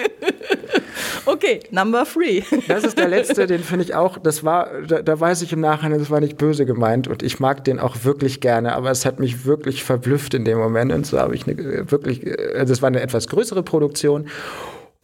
okay, 1.26 1.60
number 1.72 2.06
three. 2.06 2.44
das 2.68 2.84
ist 2.84 2.98
der 2.98 3.07
letzte, 3.07 3.48
den 3.48 3.64
finde 3.64 3.86
ich 3.86 3.95
auch, 3.95 4.18
das 4.18 4.44
war, 4.44 4.82
da, 4.88 5.02
da, 5.02 5.20
weiß 5.20 5.41
ich 5.41 5.52
im 5.52 5.61
Nachhinein, 5.61 5.99
das 5.99 6.10
war 6.10 6.20
nicht 6.20 6.38
böse 6.38 6.65
gemeint 6.65 7.07
und 7.07 7.24
ich 7.24 7.40
mag 7.40 7.64
den 7.64 7.80
auch 7.80 8.03
wirklich 8.03 8.40
gerne, 8.40 8.76
aber 8.76 8.91
es 8.91 9.06
hat 9.06 9.20
mich 9.20 9.45
wirklich 9.45 9.84
verblüfft 9.84 10.34
in 10.34 10.45
dem 10.45 10.57
Moment 10.57 10.91
und 10.91 11.06
so 11.06 11.20
habe 11.20 11.36
ich 11.36 11.48
eine, 11.48 11.91
wirklich, 11.91 12.26
also 12.56 12.74
es 12.74 12.82
war 12.82 12.88
eine 12.88 13.02
etwas 13.02 13.28
größere 13.28 13.64
Produktion 13.64 14.28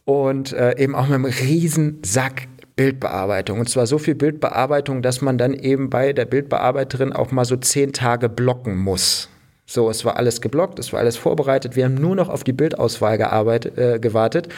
und 0.04 0.52
äh, 0.52 0.78
eben 0.78 0.94
auch 0.94 1.08
mit 1.08 1.14
einem 1.14 1.24
riesen 1.24 2.00
Sack 2.04 2.46
Bildbearbeitung. 2.80 3.60
Und 3.60 3.68
zwar 3.68 3.86
so 3.86 3.98
viel 3.98 4.14
Bildbearbeitung, 4.14 5.02
dass 5.02 5.20
man 5.20 5.36
dann 5.36 5.52
eben 5.52 5.90
bei 5.90 6.14
der 6.14 6.24
Bildbearbeiterin 6.24 7.12
auch 7.12 7.30
mal 7.30 7.44
so 7.44 7.56
zehn 7.56 7.92
Tage 7.92 8.30
blocken 8.30 8.78
muss. 8.78 9.28
So, 9.66 9.90
es 9.90 10.06
war 10.06 10.16
alles 10.16 10.40
geblockt, 10.40 10.78
es 10.78 10.90
war 10.90 11.00
alles 11.00 11.18
vorbereitet. 11.18 11.76
Wir 11.76 11.84
haben 11.84 11.96
nur 11.96 12.16
noch 12.16 12.30
auf 12.30 12.42
die 12.42 12.54
Bildauswahl 12.54 13.18
gearbeitet, 13.18 13.76
äh, 13.76 13.98
gewartet. 13.98 14.48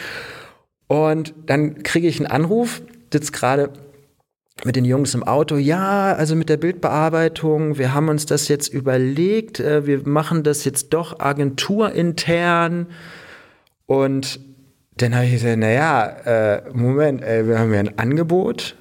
Und 0.87 1.33
dann 1.47 1.83
kriege 1.83 2.07
ich 2.07 2.17
einen 2.17 2.31
Anruf, 2.31 2.81
sitze 3.11 3.33
gerade 3.33 3.71
mit 4.63 4.77
den 4.77 4.85
Jungs 4.85 5.13
im 5.15 5.23
Auto, 5.23 5.57
ja, 5.57 6.13
also 6.13 6.37
mit 6.37 6.47
der 6.47 6.55
Bildbearbeitung, 6.55 7.77
wir 7.77 7.93
haben 7.93 8.07
uns 8.07 8.25
das 8.25 8.47
jetzt 8.47 8.69
überlegt, 8.69 9.59
äh, 9.59 9.85
wir 9.85 10.07
machen 10.07 10.43
das 10.43 10.63
jetzt 10.63 10.93
doch 10.93 11.19
agenturintern. 11.19 12.87
Und 13.85 14.39
dann 14.97 15.15
habe 15.15 15.25
ich 15.25 15.33
gesagt, 15.33 15.57
naja, 15.57 16.05
äh, 16.25 16.61
Moment, 16.73 17.21
ey, 17.21 17.47
wir 17.47 17.59
haben 17.59 17.73
ja 17.73 17.79
ein 17.79 17.97
Angebot 17.97 18.75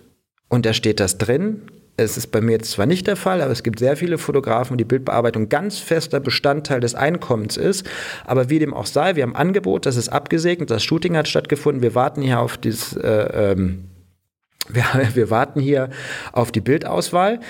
und 0.49 0.67
da 0.67 0.73
steht 0.73 1.01
das 1.01 1.19
drin. 1.19 1.63
Es 1.97 2.17
ist 2.17 2.29
bei 2.29 2.41
mir 2.41 2.53
jetzt 2.53 2.71
zwar 2.71 2.87
nicht 2.87 3.07
der 3.07 3.17
Fall, 3.17 3.43
aber 3.43 3.53
es 3.53 3.63
gibt 3.63 3.79
sehr 3.79 3.97
viele 3.97 4.19
Fotografen, 4.19 4.75
wo 4.75 4.77
die 4.77 4.85
Bildbearbeitung 4.85 5.49
ganz 5.49 5.79
fester 5.79 6.21
Bestandteil 6.21 6.81
des 6.81 6.95
Einkommens 6.95 7.57
ist. 7.57 7.87
Aber 8.25 8.51
wie 8.51 8.59
dem 8.59 8.75
auch 8.75 8.87
sei, 8.87 9.15
wir 9.15 9.23
haben 9.23 9.37
Angebot, 9.37 9.87
das 9.87 9.97
ist 9.97 10.09
abgesegnet, 10.09 10.71
das 10.71 10.83
Shooting 10.83 11.17
hat 11.17 11.29
stattgefunden, 11.29 11.83
wir 11.83 11.95
warten 11.95 12.23
hier 12.23 12.41
auf 12.41 12.57
dieses, 12.57 12.97
äh, 12.97 13.53
ähm, 13.53 13.91
wir, 14.69 14.85
wir 15.15 15.31
warten 15.31 15.61
hier 15.61 15.91
auf 16.33 16.51
die 16.51 16.61
Bildauswahl. 16.61 17.41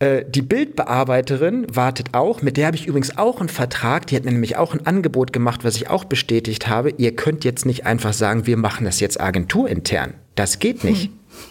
Äh, 0.00 0.24
die 0.28 0.42
Bildbearbeiterin 0.42 1.66
wartet 1.72 2.08
auch, 2.12 2.42
mit 2.42 2.56
der 2.56 2.66
habe 2.66 2.76
ich 2.76 2.86
übrigens 2.86 3.18
auch 3.18 3.40
einen 3.40 3.48
Vertrag, 3.48 4.06
die 4.06 4.16
hat 4.16 4.24
mir 4.24 4.32
nämlich 4.32 4.56
auch 4.56 4.74
ein 4.74 4.86
Angebot 4.86 5.32
gemacht, 5.32 5.64
was 5.64 5.76
ich 5.76 5.90
auch 5.90 6.04
bestätigt 6.04 6.68
habe. 6.68 6.90
Ihr 6.96 7.16
könnt 7.16 7.44
jetzt 7.44 7.66
nicht 7.66 7.84
einfach 7.84 8.12
sagen, 8.12 8.46
wir 8.46 8.56
machen 8.56 8.84
das 8.84 9.00
jetzt 9.00 9.20
agenturintern. 9.20 10.14
Das 10.36 10.60
geht 10.60 10.84
nicht. 10.84 11.10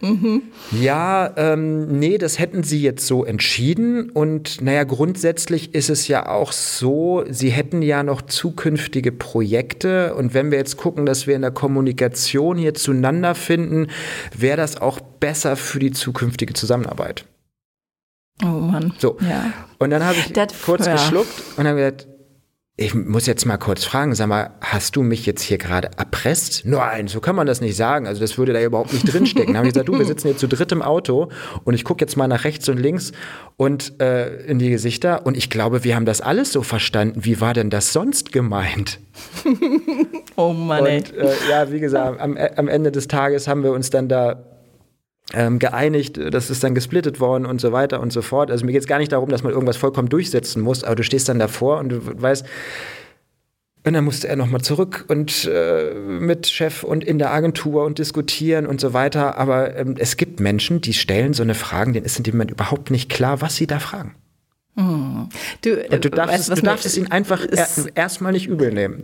mhm. 0.00 0.42
Ja, 0.80 1.32
ähm, 1.36 1.98
nee, 1.98 2.16
das 2.16 2.38
hätten 2.38 2.62
sie 2.62 2.80
jetzt 2.80 3.06
so 3.06 3.24
entschieden. 3.24 4.08
Und 4.10 4.62
naja, 4.62 4.84
grundsätzlich 4.84 5.74
ist 5.74 5.90
es 5.90 6.08
ja 6.08 6.28
auch 6.28 6.52
so, 6.52 7.24
sie 7.28 7.50
hätten 7.50 7.82
ja 7.82 8.02
noch 8.02 8.22
zukünftige 8.22 9.12
Projekte. 9.12 10.14
Und 10.14 10.32
wenn 10.32 10.50
wir 10.50 10.58
jetzt 10.58 10.78
gucken, 10.78 11.04
dass 11.04 11.26
wir 11.26 11.36
in 11.36 11.42
der 11.42 11.50
Kommunikation 11.50 12.56
hier 12.56 12.72
zueinander 12.72 13.34
finden, 13.34 13.88
wäre 14.36 14.56
das 14.56 14.80
auch 14.80 15.00
besser 15.00 15.56
für 15.56 15.78
die 15.78 15.92
zukünftige 15.92 16.54
Zusammenarbeit. 16.54 17.26
Oh 18.42 18.46
Mann. 18.46 18.94
So. 18.98 19.16
Ja. 19.20 19.52
Und 19.78 19.90
dann 19.90 20.04
habe 20.04 20.16
ich 20.16 20.32
das, 20.32 20.48
kurz 20.64 20.86
ja. 20.86 20.92
geschluckt 20.92 21.42
und 21.56 21.66
habe 21.66 21.76
gesagt, 21.76 22.06
ich 22.76 22.94
muss 22.94 23.26
jetzt 23.26 23.44
mal 23.44 23.58
kurz 23.58 23.84
fragen, 23.84 24.14
sag 24.14 24.28
mal, 24.28 24.50
hast 24.62 24.96
du 24.96 25.02
mich 25.02 25.26
jetzt 25.26 25.42
hier 25.42 25.58
gerade 25.58 25.90
erpresst? 25.98 26.62
Nein, 26.64 27.06
so 27.06 27.20
kann 27.20 27.36
man 27.36 27.46
das 27.46 27.60
nicht 27.60 27.76
sagen. 27.76 28.06
Also 28.06 28.20
das 28.20 28.38
würde 28.38 28.54
da 28.54 28.62
überhaupt 28.62 28.94
nicht 28.94 29.12
drinstecken. 29.12 29.52
Dann 29.52 29.58
habe 29.58 29.68
ich 29.68 29.74
gesagt, 29.74 29.88
du, 29.88 29.98
wir 29.98 30.06
sitzen 30.06 30.28
jetzt 30.28 30.40
zu 30.40 30.48
dritt 30.48 30.72
im 30.72 30.80
Auto 30.80 31.28
und 31.64 31.74
ich 31.74 31.84
gucke 31.84 32.02
jetzt 32.02 32.16
mal 32.16 32.28
nach 32.28 32.44
rechts 32.44 32.68
und 32.70 32.78
links 32.78 33.12
und 33.58 34.00
äh, 34.00 34.36
in 34.46 34.58
die 34.58 34.70
Gesichter 34.70 35.26
und 35.26 35.36
ich 35.36 35.50
glaube, 35.50 35.84
wir 35.84 35.94
haben 35.94 36.06
das 36.06 36.22
alles 36.22 36.50
so 36.50 36.62
verstanden. 36.62 37.24
Wie 37.24 37.42
war 37.42 37.52
denn 37.52 37.68
das 37.68 37.92
sonst 37.92 38.32
gemeint? 38.32 39.00
oh 40.36 40.54
Mann. 40.54 40.86
Ey. 40.86 40.98
Und 40.98 41.14
äh, 41.14 41.34
ja, 41.50 41.70
wie 41.70 41.80
gesagt, 41.80 42.20
am, 42.20 42.36
am 42.36 42.68
Ende 42.68 42.90
des 42.90 43.06
Tages 43.06 43.48
haben 43.48 43.62
wir 43.62 43.72
uns 43.72 43.90
dann 43.90 44.08
da 44.08 44.51
ähm, 45.34 45.58
geeinigt, 45.58 46.18
das 46.18 46.50
ist 46.50 46.62
dann 46.64 46.74
gesplittet 46.74 47.20
worden 47.20 47.46
und 47.46 47.60
so 47.60 47.72
weiter 47.72 48.00
und 48.00 48.12
so 48.12 48.22
fort. 48.22 48.50
Also 48.50 48.64
mir 48.64 48.72
geht 48.72 48.82
es 48.82 48.86
gar 48.86 48.98
nicht 48.98 49.12
darum, 49.12 49.28
dass 49.28 49.42
man 49.42 49.52
irgendwas 49.52 49.76
vollkommen 49.76 50.08
durchsetzen 50.08 50.62
muss, 50.62 50.84
aber 50.84 50.96
du 50.96 51.02
stehst 51.02 51.28
dann 51.28 51.38
davor 51.38 51.78
und 51.78 51.88
du 51.90 52.00
weißt, 52.22 52.44
und 53.84 53.94
dann 53.94 54.04
musste 54.04 54.28
er 54.28 54.36
nochmal 54.36 54.60
zurück 54.60 55.06
und 55.08 55.44
äh, 55.52 55.92
mit 55.94 56.46
Chef 56.46 56.84
und 56.84 57.02
in 57.02 57.18
der 57.18 57.32
Agentur 57.32 57.84
und 57.84 57.98
diskutieren 57.98 58.66
und 58.66 58.80
so 58.80 58.92
weiter. 58.92 59.38
Aber 59.38 59.76
ähm, 59.76 59.96
es 59.98 60.16
gibt 60.16 60.38
Menschen, 60.38 60.80
die 60.80 60.92
stellen 60.92 61.34
so 61.34 61.42
eine 61.42 61.54
Fragen, 61.54 61.92
denen 61.92 62.06
ist 62.06 62.16
in 62.16 62.22
dem 62.22 62.34
Moment 62.34 62.52
überhaupt 62.52 62.92
nicht 62.92 63.10
klar, 63.10 63.40
was 63.40 63.56
sie 63.56 63.66
da 63.66 63.80
fragen. 63.80 64.14
Hm. 64.76 65.28
Du, 65.62 65.74
und 65.74 66.04
du 66.04 66.10
darfst, 66.10 66.50
weißt, 66.50 66.58
du 66.58 66.62
darfst 66.62 66.86
es 66.86 66.96
ihnen 66.96 67.10
einfach 67.10 67.44
erstmal 67.94 68.32
nicht 68.32 68.46
übel 68.46 68.72
nehmen. 68.72 69.02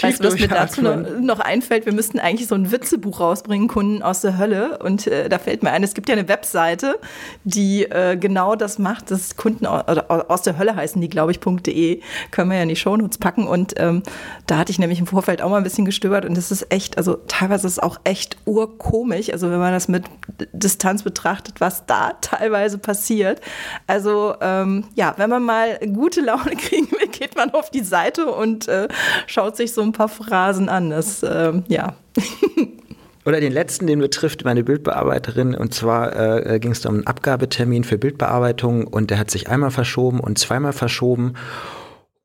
Weißt 0.00 0.22
du, 0.22 0.28
was 0.28 0.38
mir 0.38 0.48
dazu 0.48 0.82
noch, 0.82 1.40
einfällt? 1.40 1.86
Wir 1.86 1.92
müssten 1.92 2.18
eigentlich 2.18 2.48
so 2.48 2.54
ein 2.54 2.70
Witzebuch 2.70 3.20
rausbringen, 3.20 3.68
Kunden 3.68 4.02
aus 4.02 4.20
der 4.20 4.38
Hölle. 4.38 4.78
Und 4.78 5.06
äh, 5.06 5.28
da 5.28 5.38
fällt 5.38 5.62
mir 5.62 5.70
ein, 5.70 5.82
es 5.82 5.94
gibt 5.94 6.08
ja 6.08 6.14
eine 6.14 6.28
Webseite, 6.28 6.98
die 7.44 7.84
äh, 7.84 8.16
genau 8.16 8.56
das 8.56 8.78
macht. 8.78 9.10
Das 9.10 9.36
Kunden 9.36 9.66
aus 9.66 10.42
der 10.42 10.58
Hölle 10.58 10.76
heißen 10.76 11.00
die, 11.00 11.08
glaube 11.08 11.32
ich, 11.32 11.40
.de. 11.40 12.00
Können 12.30 12.50
wir 12.50 12.56
ja 12.56 12.62
in 12.62 12.68
die 12.68 12.76
Shownotes 12.76 13.18
packen. 13.18 13.46
Und 13.46 13.74
ähm, 13.76 14.02
da 14.46 14.58
hatte 14.58 14.70
ich 14.70 14.78
nämlich 14.78 15.00
im 15.00 15.06
Vorfeld 15.06 15.42
auch 15.42 15.50
mal 15.50 15.58
ein 15.58 15.64
bisschen 15.64 15.84
gestöbert. 15.84 16.24
Und 16.24 16.36
das 16.36 16.50
ist 16.50 16.72
echt, 16.72 16.98
also 16.98 17.18
teilweise 17.28 17.66
ist 17.66 17.74
es 17.74 17.78
auch 17.78 17.98
echt 18.04 18.36
urkomisch. 18.44 19.30
Also 19.30 19.50
wenn 19.50 19.58
man 19.58 19.72
das 19.72 19.88
mit 19.88 20.04
Distanz 20.52 21.02
betrachtet, 21.02 21.60
was 21.60 21.86
da 21.86 22.12
teilweise 22.20 22.78
passiert. 22.78 23.40
Also 23.86 24.34
ähm, 24.40 24.84
ja, 24.94 25.14
wenn 25.16 25.30
man 25.30 25.42
mal 25.42 25.78
gute 25.92 26.20
Laune 26.20 26.56
kriegen 26.56 26.90
will, 26.90 27.08
geht 27.08 27.36
man 27.36 27.50
auf 27.50 27.70
die 27.70 27.82
Seite 27.82 28.26
und 28.26 28.68
äh, 28.68 28.88
schaut 29.26 29.56
sich 29.56 29.69
so 29.74 29.82
ein 29.82 29.92
paar 29.92 30.08
Phrasen 30.08 30.68
an. 30.68 30.90
Das, 30.90 31.22
äh, 31.22 31.52
ja. 31.68 31.94
Oder 33.26 33.40
den 33.40 33.52
letzten, 33.52 33.86
den 33.86 34.00
betrifft 34.00 34.44
meine 34.44 34.64
Bildbearbeiterin. 34.64 35.54
Und 35.54 35.74
zwar 35.74 36.46
äh, 36.46 36.58
ging 36.58 36.72
es 36.72 36.84
um 36.86 36.94
einen 36.94 37.06
Abgabetermin 37.06 37.84
für 37.84 37.98
Bildbearbeitung 37.98 38.86
und 38.86 39.10
der 39.10 39.18
hat 39.18 39.30
sich 39.30 39.48
einmal 39.48 39.70
verschoben 39.70 40.20
und 40.20 40.38
zweimal 40.38 40.72
verschoben. 40.72 41.34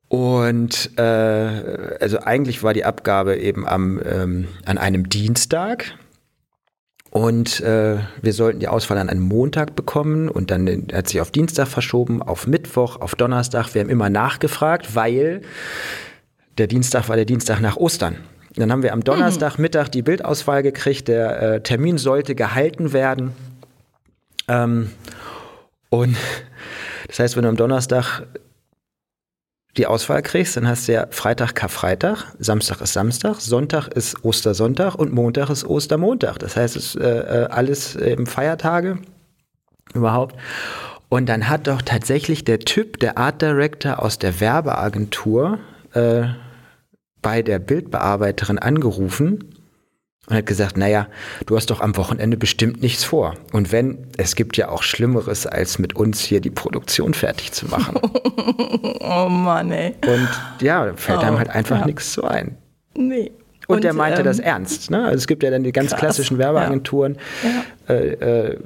Und 0.08 0.98
äh, 0.98 1.02
also 2.00 2.20
eigentlich 2.20 2.62
war 2.62 2.72
die 2.72 2.84
Abgabe 2.84 3.36
eben 3.36 3.66
am, 3.66 4.00
ähm, 4.04 4.48
an 4.64 4.78
einem 4.78 5.08
Dienstag. 5.08 5.94
Und 7.10 7.60
äh, 7.60 7.98
wir 8.20 8.32
sollten 8.32 8.60
die 8.60 8.68
Auswahl 8.68 8.98
an 8.98 9.08
einem 9.08 9.22
Montag 9.22 9.74
bekommen 9.74 10.28
und 10.28 10.50
dann 10.50 10.88
hat 10.92 11.08
sich 11.08 11.20
auf 11.20 11.30
Dienstag 11.30 11.66
verschoben, 11.66 12.20
auf 12.20 12.46
Mittwoch, 12.46 13.00
auf 13.00 13.14
Donnerstag. 13.14 13.74
Wir 13.74 13.80
haben 13.80 13.88
immer 13.88 14.10
nachgefragt, 14.10 14.94
weil 14.94 15.40
der 16.58 16.66
Dienstag 16.66 17.08
war 17.08 17.16
der 17.16 17.24
Dienstag 17.24 17.60
nach 17.60 17.76
Ostern. 17.76 18.16
Dann 18.56 18.72
haben 18.72 18.82
wir 18.82 18.94
am 18.94 19.04
Donnerstagmittag 19.04 19.88
die 19.88 20.02
Bildauswahl 20.02 20.62
gekriegt. 20.62 21.08
Der 21.08 21.42
äh, 21.42 21.62
Termin 21.62 21.98
sollte 21.98 22.34
gehalten 22.34 22.92
werden. 22.92 23.32
Ähm, 24.48 24.90
und 25.90 26.16
das 27.08 27.18
heißt, 27.18 27.36
wenn 27.36 27.42
du 27.42 27.50
am 27.50 27.56
Donnerstag 27.56 28.22
die 29.76 29.86
Auswahl 29.86 30.22
kriegst, 30.22 30.56
dann 30.56 30.66
hast 30.66 30.88
du 30.88 30.92
ja 30.92 31.06
Freitag 31.10 31.54
Karfreitag, 31.54 32.34
Samstag 32.38 32.80
ist 32.80 32.94
Samstag, 32.94 33.40
Sonntag 33.40 33.88
ist 33.88 34.24
Ostersonntag 34.24 34.94
und 34.94 35.12
Montag 35.12 35.50
ist 35.50 35.66
Ostermontag. 35.66 36.38
Das 36.38 36.56
heißt, 36.56 36.76
es 36.76 36.94
ist 36.94 36.96
äh, 36.96 37.42
äh 37.42 37.46
alles 37.48 37.94
eben 37.94 38.26
Feiertage 38.26 38.98
überhaupt. 39.92 40.34
Und 41.10 41.28
dann 41.28 41.50
hat 41.50 41.66
doch 41.66 41.82
tatsächlich 41.82 42.44
der 42.44 42.60
Typ, 42.60 42.98
der 43.00 43.18
Art 43.18 43.42
Director 43.42 44.02
aus 44.02 44.18
der 44.18 44.40
Werbeagentur, 44.40 45.58
äh, 45.92 46.28
bei 47.26 47.42
der 47.42 47.58
Bildbearbeiterin 47.58 48.60
angerufen 48.60 49.56
und 50.28 50.36
hat 50.36 50.46
gesagt, 50.46 50.76
naja, 50.76 51.08
du 51.46 51.56
hast 51.56 51.70
doch 51.70 51.80
am 51.80 51.96
Wochenende 51.96 52.36
bestimmt 52.36 52.82
nichts 52.82 53.02
vor. 53.02 53.34
Und 53.50 53.72
wenn, 53.72 54.06
es 54.16 54.36
gibt 54.36 54.56
ja 54.56 54.68
auch 54.68 54.84
Schlimmeres, 54.84 55.44
als 55.44 55.80
mit 55.80 55.96
uns 55.96 56.20
hier 56.20 56.40
die 56.40 56.50
Produktion 56.50 57.14
fertig 57.14 57.50
zu 57.50 57.66
machen. 57.66 57.96
oh 59.00 59.28
Mann, 59.28 59.72
ey. 59.72 59.96
Und 60.06 60.28
ja, 60.60 60.92
fällt 60.94 61.18
oh, 61.18 61.22
einem 61.22 61.38
halt 61.38 61.50
einfach 61.50 61.80
ja. 61.80 61.86
nichts 61.86 62.12
so 62.12 62.22
ein. 62.22 62.58
Nee. 62.94 63.32
Und, 63.66 63.74
und 63.74 63.82
der 63.82 63.92
meinte 63.92 64.20
ähm, 64.20 64.24
das 64.24 64.38
ernst. 64.38 64.92
Ne? 64.92 65.02
Also 65.02 65.16
es 65.16 65.26
gibt 65.26 65.42
ja 65.42 65.50
dann 65.50 65.64
die 65.64 65.72
ganz 65.72 65.90
krass, 65.90 65.98
klassischen 65.98 66.38
Werbeagenturen, 66.38 67.18
ja. 67.88 67.92
Äh, 67.92 68.50
äh, 68.50 68.58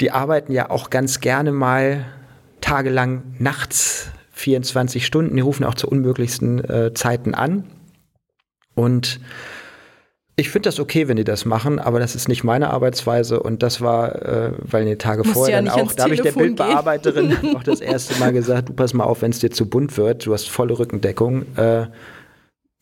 die 0.00 0.10
arbeiten 0.10 0.50
ja 0.50 0.70
auch 0.70 0.90
ganz 0.90 1.20
gerne 1.20 1.52
mal 1.52 2.04
tagelang 2.60 3.22
nachts 3.38 4.08
24 4.32 5.06
Stunden, 5.06 5.36
die 5.36 5.42
rufen 5.42 5.62
auch 5.62 5.76
zu 5.76 5.86
unmöglichsten 5.86 6.68
äh, 6.68 6.92
Zeiten 6.92 7.32
an 7.32 7.62
und 8.76 9.18
ich 10.36 10.50
finde 10.50 10.68
das 10.68 10.78
okay, 10.78 11.08
wenn 11.08 11.16
die 11.16 11.24
das 11.24 11.46
machen, 11.46 11.78
aber 11.78 11.98
das 11.98 12.14
ist 12.14 12.28
nicht 12.28 12.44
meine 12.44 12.68
Arbeitsweise 12.70 13.40
und 13.42 13.62
das 13.62 13.80
war, 13.80 14.22
äh, 14.22 14.52
weil 14.58 14.82
in 14.82 14.88
den 14.88 14.98
Tagen 14.98 15.24
vorher 15.24 15.56
ja 15.56 15.62
dann 15.62 15.70
auch, 15.70 15.92
da 15.94 16.04
habe 16.04 16.14
ich 16.14 16.20
der 16.20 16.32
Bildbearbeiterin 16.32 17.36
auch 17.56 17.62
das 17.62 17.80
erste 17.80 18.20
Mal 18.20 18.34
gesagt, 18.34 18.68
du 18.68 18.74
pass 18.74 18.92
mal 18.92 19.04
auf, 19.04 19.22
wenn 19.22 19.30
es 19.30 19.38
dir 19.38 19.50
zu 19.50 19.68
bunt 19.68 19.96
wird, 19.96 20.26
du 20.26 20.34
hast 20.34 20.50
volle 20.50 20.78
Rückendeckung, 20.78 21.56
äh, 21.56 21.86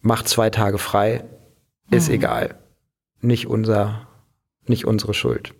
mach 0.01 0.25
zwei 0.25 0.51
Tage 0.51 0.79
frei, 0.79 1.25
ist 1.91 2.09
mhm. 2.09 2.15
egal. 2.17 2.55
Nicht 3.21 3.47
unser, 3.47 4.09
nicht 4.67 4.85
unsere 4.85 5.15
Schuld. 5.15 5.55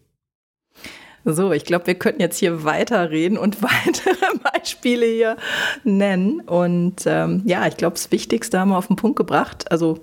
So, 1.25 1.53
ich 1.53 1.65
glaube, 1.65 1.87
wir 1.87 1.95
könnten 1.95 2.21
jetzt 2.21 2.39
hier 2.39 2.65
weiterreden 2.65 3.39
und 3.39 3.63
weitere 3.63 4.39
Beispiele 4.53 5.07
hier 5.07 5.37
nennen. 5.85 6.41
Und 6.41 7.05
ähm, 7.07 7.43
ja, 7.47 7.67
ich 7.69 7.77
glaube, 7.77 7.95
das 7.95 8.11
Wichtigste 8.11 8.59
haben 8.59 8.71
wir 8.71 8.79
auf 8.79 8.89
den 8.89 8.97
Punkt 8.97 9.17
gebracht. 9.17 9.71
Also 9.71 10.01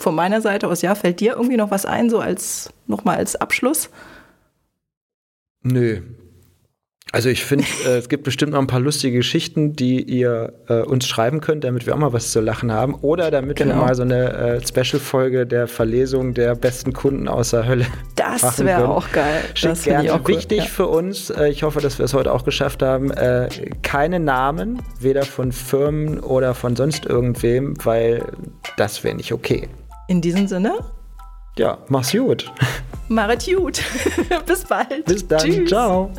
von 0.00 0.14
meiner 0.14 0.40
Seite 0.40 0.68
aus, 0.68 0.82
ja, 0.82 0.94
fällt 0.94 1.20
dir 1.20 1.32
irgendwie 1.34 1.56
noch 1.56 1.70
was 1.70 1.86
ein, 1.86 2.10
so 2.10 2.18
als 2.18 2.70
nochmal 2.86 3.16
als 3.16 3.36
Abschluss? 3.36 3.90
Nö. 5.62 6.00
Also 7.12 7.28
ich 7.28 7.44
finde, 7.44 7.64
äh, 7.86 7.98
es 7.98 8.08
gibt 8.08 8.24
bestimmt 8.24 8.52
noch 8.52 8.60
ein 8.60 8.66
paar 8.66 8.80
lustige 8.80 9.18
Geschichten, 9.18 9.74
die 9.74 10.02
ihr 10.02 10.52
äh, 10.68 10.82
uns 10.82 11.06
schreiben 11.06 11.40
könnt, 11.40 11.64
damit 11.64 11.86
wir 11.86 11.94
auch 11.94 11.98
mal 11.98 12.12
was 12.12 12.30
zu 12.30 12.40
lachen 12.40 12.72
haben. 12.72 12.94
Oder 12.94 13.30
damit 13.30 13.56
genau. 13.56 13.74
wir 13.74 13.80
mal 13.82 13.94
so 13.94 14.02
eine 14.02 14.32
äh, 14.32 14.66
Special-Folge 14.66 15.46
der 15.46 15.66
Verlesung 15.66 16.34
der 16.34 16.54
besten 16.54 16.92
Kunden 16.92 17.28
aus 17.28 17.50
der 17.50 17.66
Hölle 17.66 17.86
Das 18.16 18.64
wäre 18.64 18.88
auch 18.88 19.10
geil. 19.12 19.40
Schickt 19.54 19.72
das 19.72 19.82
gerne. 19.82 20.14
Auch 20.14 20.20
cool. 20.20 20.36
Wichtig 20.36 20.58
ja. 20.58 20.64
für 20.64 20.86
uns, 20.86 21.30
äh, 21.30 21.48
ich 21.48 21.62
hoffe, 21.62 21.80
dass 21.80 21.98
wir 21.98 22.04
es 22.04 22.14
heute 22.14 22.32
auch 22.32 22.44
geschafft 22.44 22.82
haben, 22.82 23.10
äh, 23.10 23.48
keine 23.82 24.20
Namen, 24.20 24.80
weder 25.00 25.24
von 25.24 25.52
Firmen 25.52 26.20
oder 26.20 26.54
von 26.54 26.76
sonst 26.76 27.06
irgendwem, 27.06 27.74
weil 27.84 28.24
das 28.76 29.02
wäre 29.02 29.16
nicht 29.16 29.32
okay. 29.32 29.68
In 30.10 30.20
diesem 30.20 30.48
Sinne? 30.48 30.80
Ja, 31.56 31.78
mach's 31.86 32.10
gut. 32.10 32.52
Machet 33.08 33.46
gut. 33.46 33.80
Bis 34.46 34.64
bald. 34.64 35.04
Bis 35.04 35.28
dann. 35.28 35.38
Tschüss. 35.38 35.68
Ciao. 35.68 36.10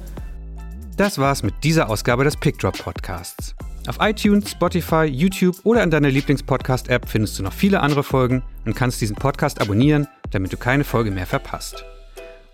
Das 0.95 1.17
war's 1.17 1.43
mit 1.43 1.55
dieser 1.65 1.89
Ausgabe 1.89 2.23
des 2.23 2.37
PickDrop 2.37 2.77
Podcasts. 2.77 3.53
Auf 3.89 3.97
iTunes, 3.99 4.49
Spotify, 4.49 5.03
YouTube 5.03 5.57
oder 5.65 5.83
in 5.83 5.91
deiner 5.91 6.07
Lieblingspodcast-App 6.07 7.09
findest 7.09 7.37
du 7.37 7.43
noch 7.43 7.51
viele 7.51 7.81
andere 7.81 8.03
Folgen 8.03 8.43
und 8.65 8.77
kannst 8.77 9.01
diesen 9.01 9.17
Podcast 9.17 9.59
abonnieren, 9.59 10.07
damit 10.29 10.53
du 10.53 10.57
keine 10.57 10.85
Folge 10.85 11.11
mehr 11.11 11.27
verpasst. 11.27 11.83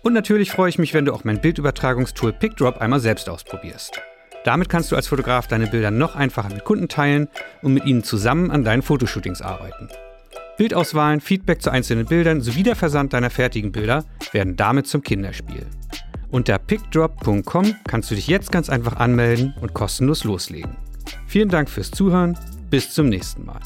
Und 0.02 0.14
natürlich 0.14 0.50
freue 0.50 0.70
ich 0.70 0.80
mich, 0.80 0.92
wenn 0.92 1.04
du 1.04 1.12
auch 1.12 1.22
mein 1.22 1.40
Bildübertragungstool 1.40 2.32
PickDrop 2.32 2.78
einmal 2.78 2.98
selbst 2.98 3.28
ausprobierst. 3.28 4.00
Damit 4.42 4.68
kannst 4.68 4.90
du 4.90 4.96
als 4.96 5.06
Fotograf 5.06 5.46
deine 5.46 5.68
Bilder 5.68 5.92
noch 5.92 6.16
einfacher 6.16 6.52
mit 6.52 6.64
Kunden 6.64 6.88
teilen 6.88 7.28
und 7.62 7.74
mit 7.74 7.84
ihnen 7.84 8.02
zusammen 8.02 8.50
an 8.50 8.64
deinen 8.64 8.82
Fotoshootings 8.82 9.40
arbeiten. 9.40 9.88
Bildauswahlen, 10.58 11.20
Feedback 11.20 11.62
zu 11.62 11.70
einzelnen 11.70 12.04
Bildern 12.04 12.40
sowie 12.40 12.64
der 12.64 12.76
Versand 12.76 13.12
deiner 13.12 13.30
fertigen 13.30 13.72
Bilder 13.72 14.04
werden 14.32 14.56
damit 14.56 14.88
zum 14.88 15.02
Kinderspiel. 15.02 15.64
Unter 16.30 16.58
pickdrop.com 16.58 17.74
kannst 17.86 18.10
du 18.10 18.14
dich 18.14 18.26
jetzt 18.26 18.52
ganz 18.52 18.68
einfach 18.68 18.96
anmelden 18.96 19.54
und 19.60 19.72
kostenlos 19.72 20.24
loslegen. 20.24 20.76
Vielen 21.26 21.48
Dank 21.48 21.70
fürs 21.70 21.90
Zuhören. 21.90 22.36
Bis 22.70 22.90
zum 22.92 23.08
nächsten 23.08 23.46
Mal. 23.46 23.60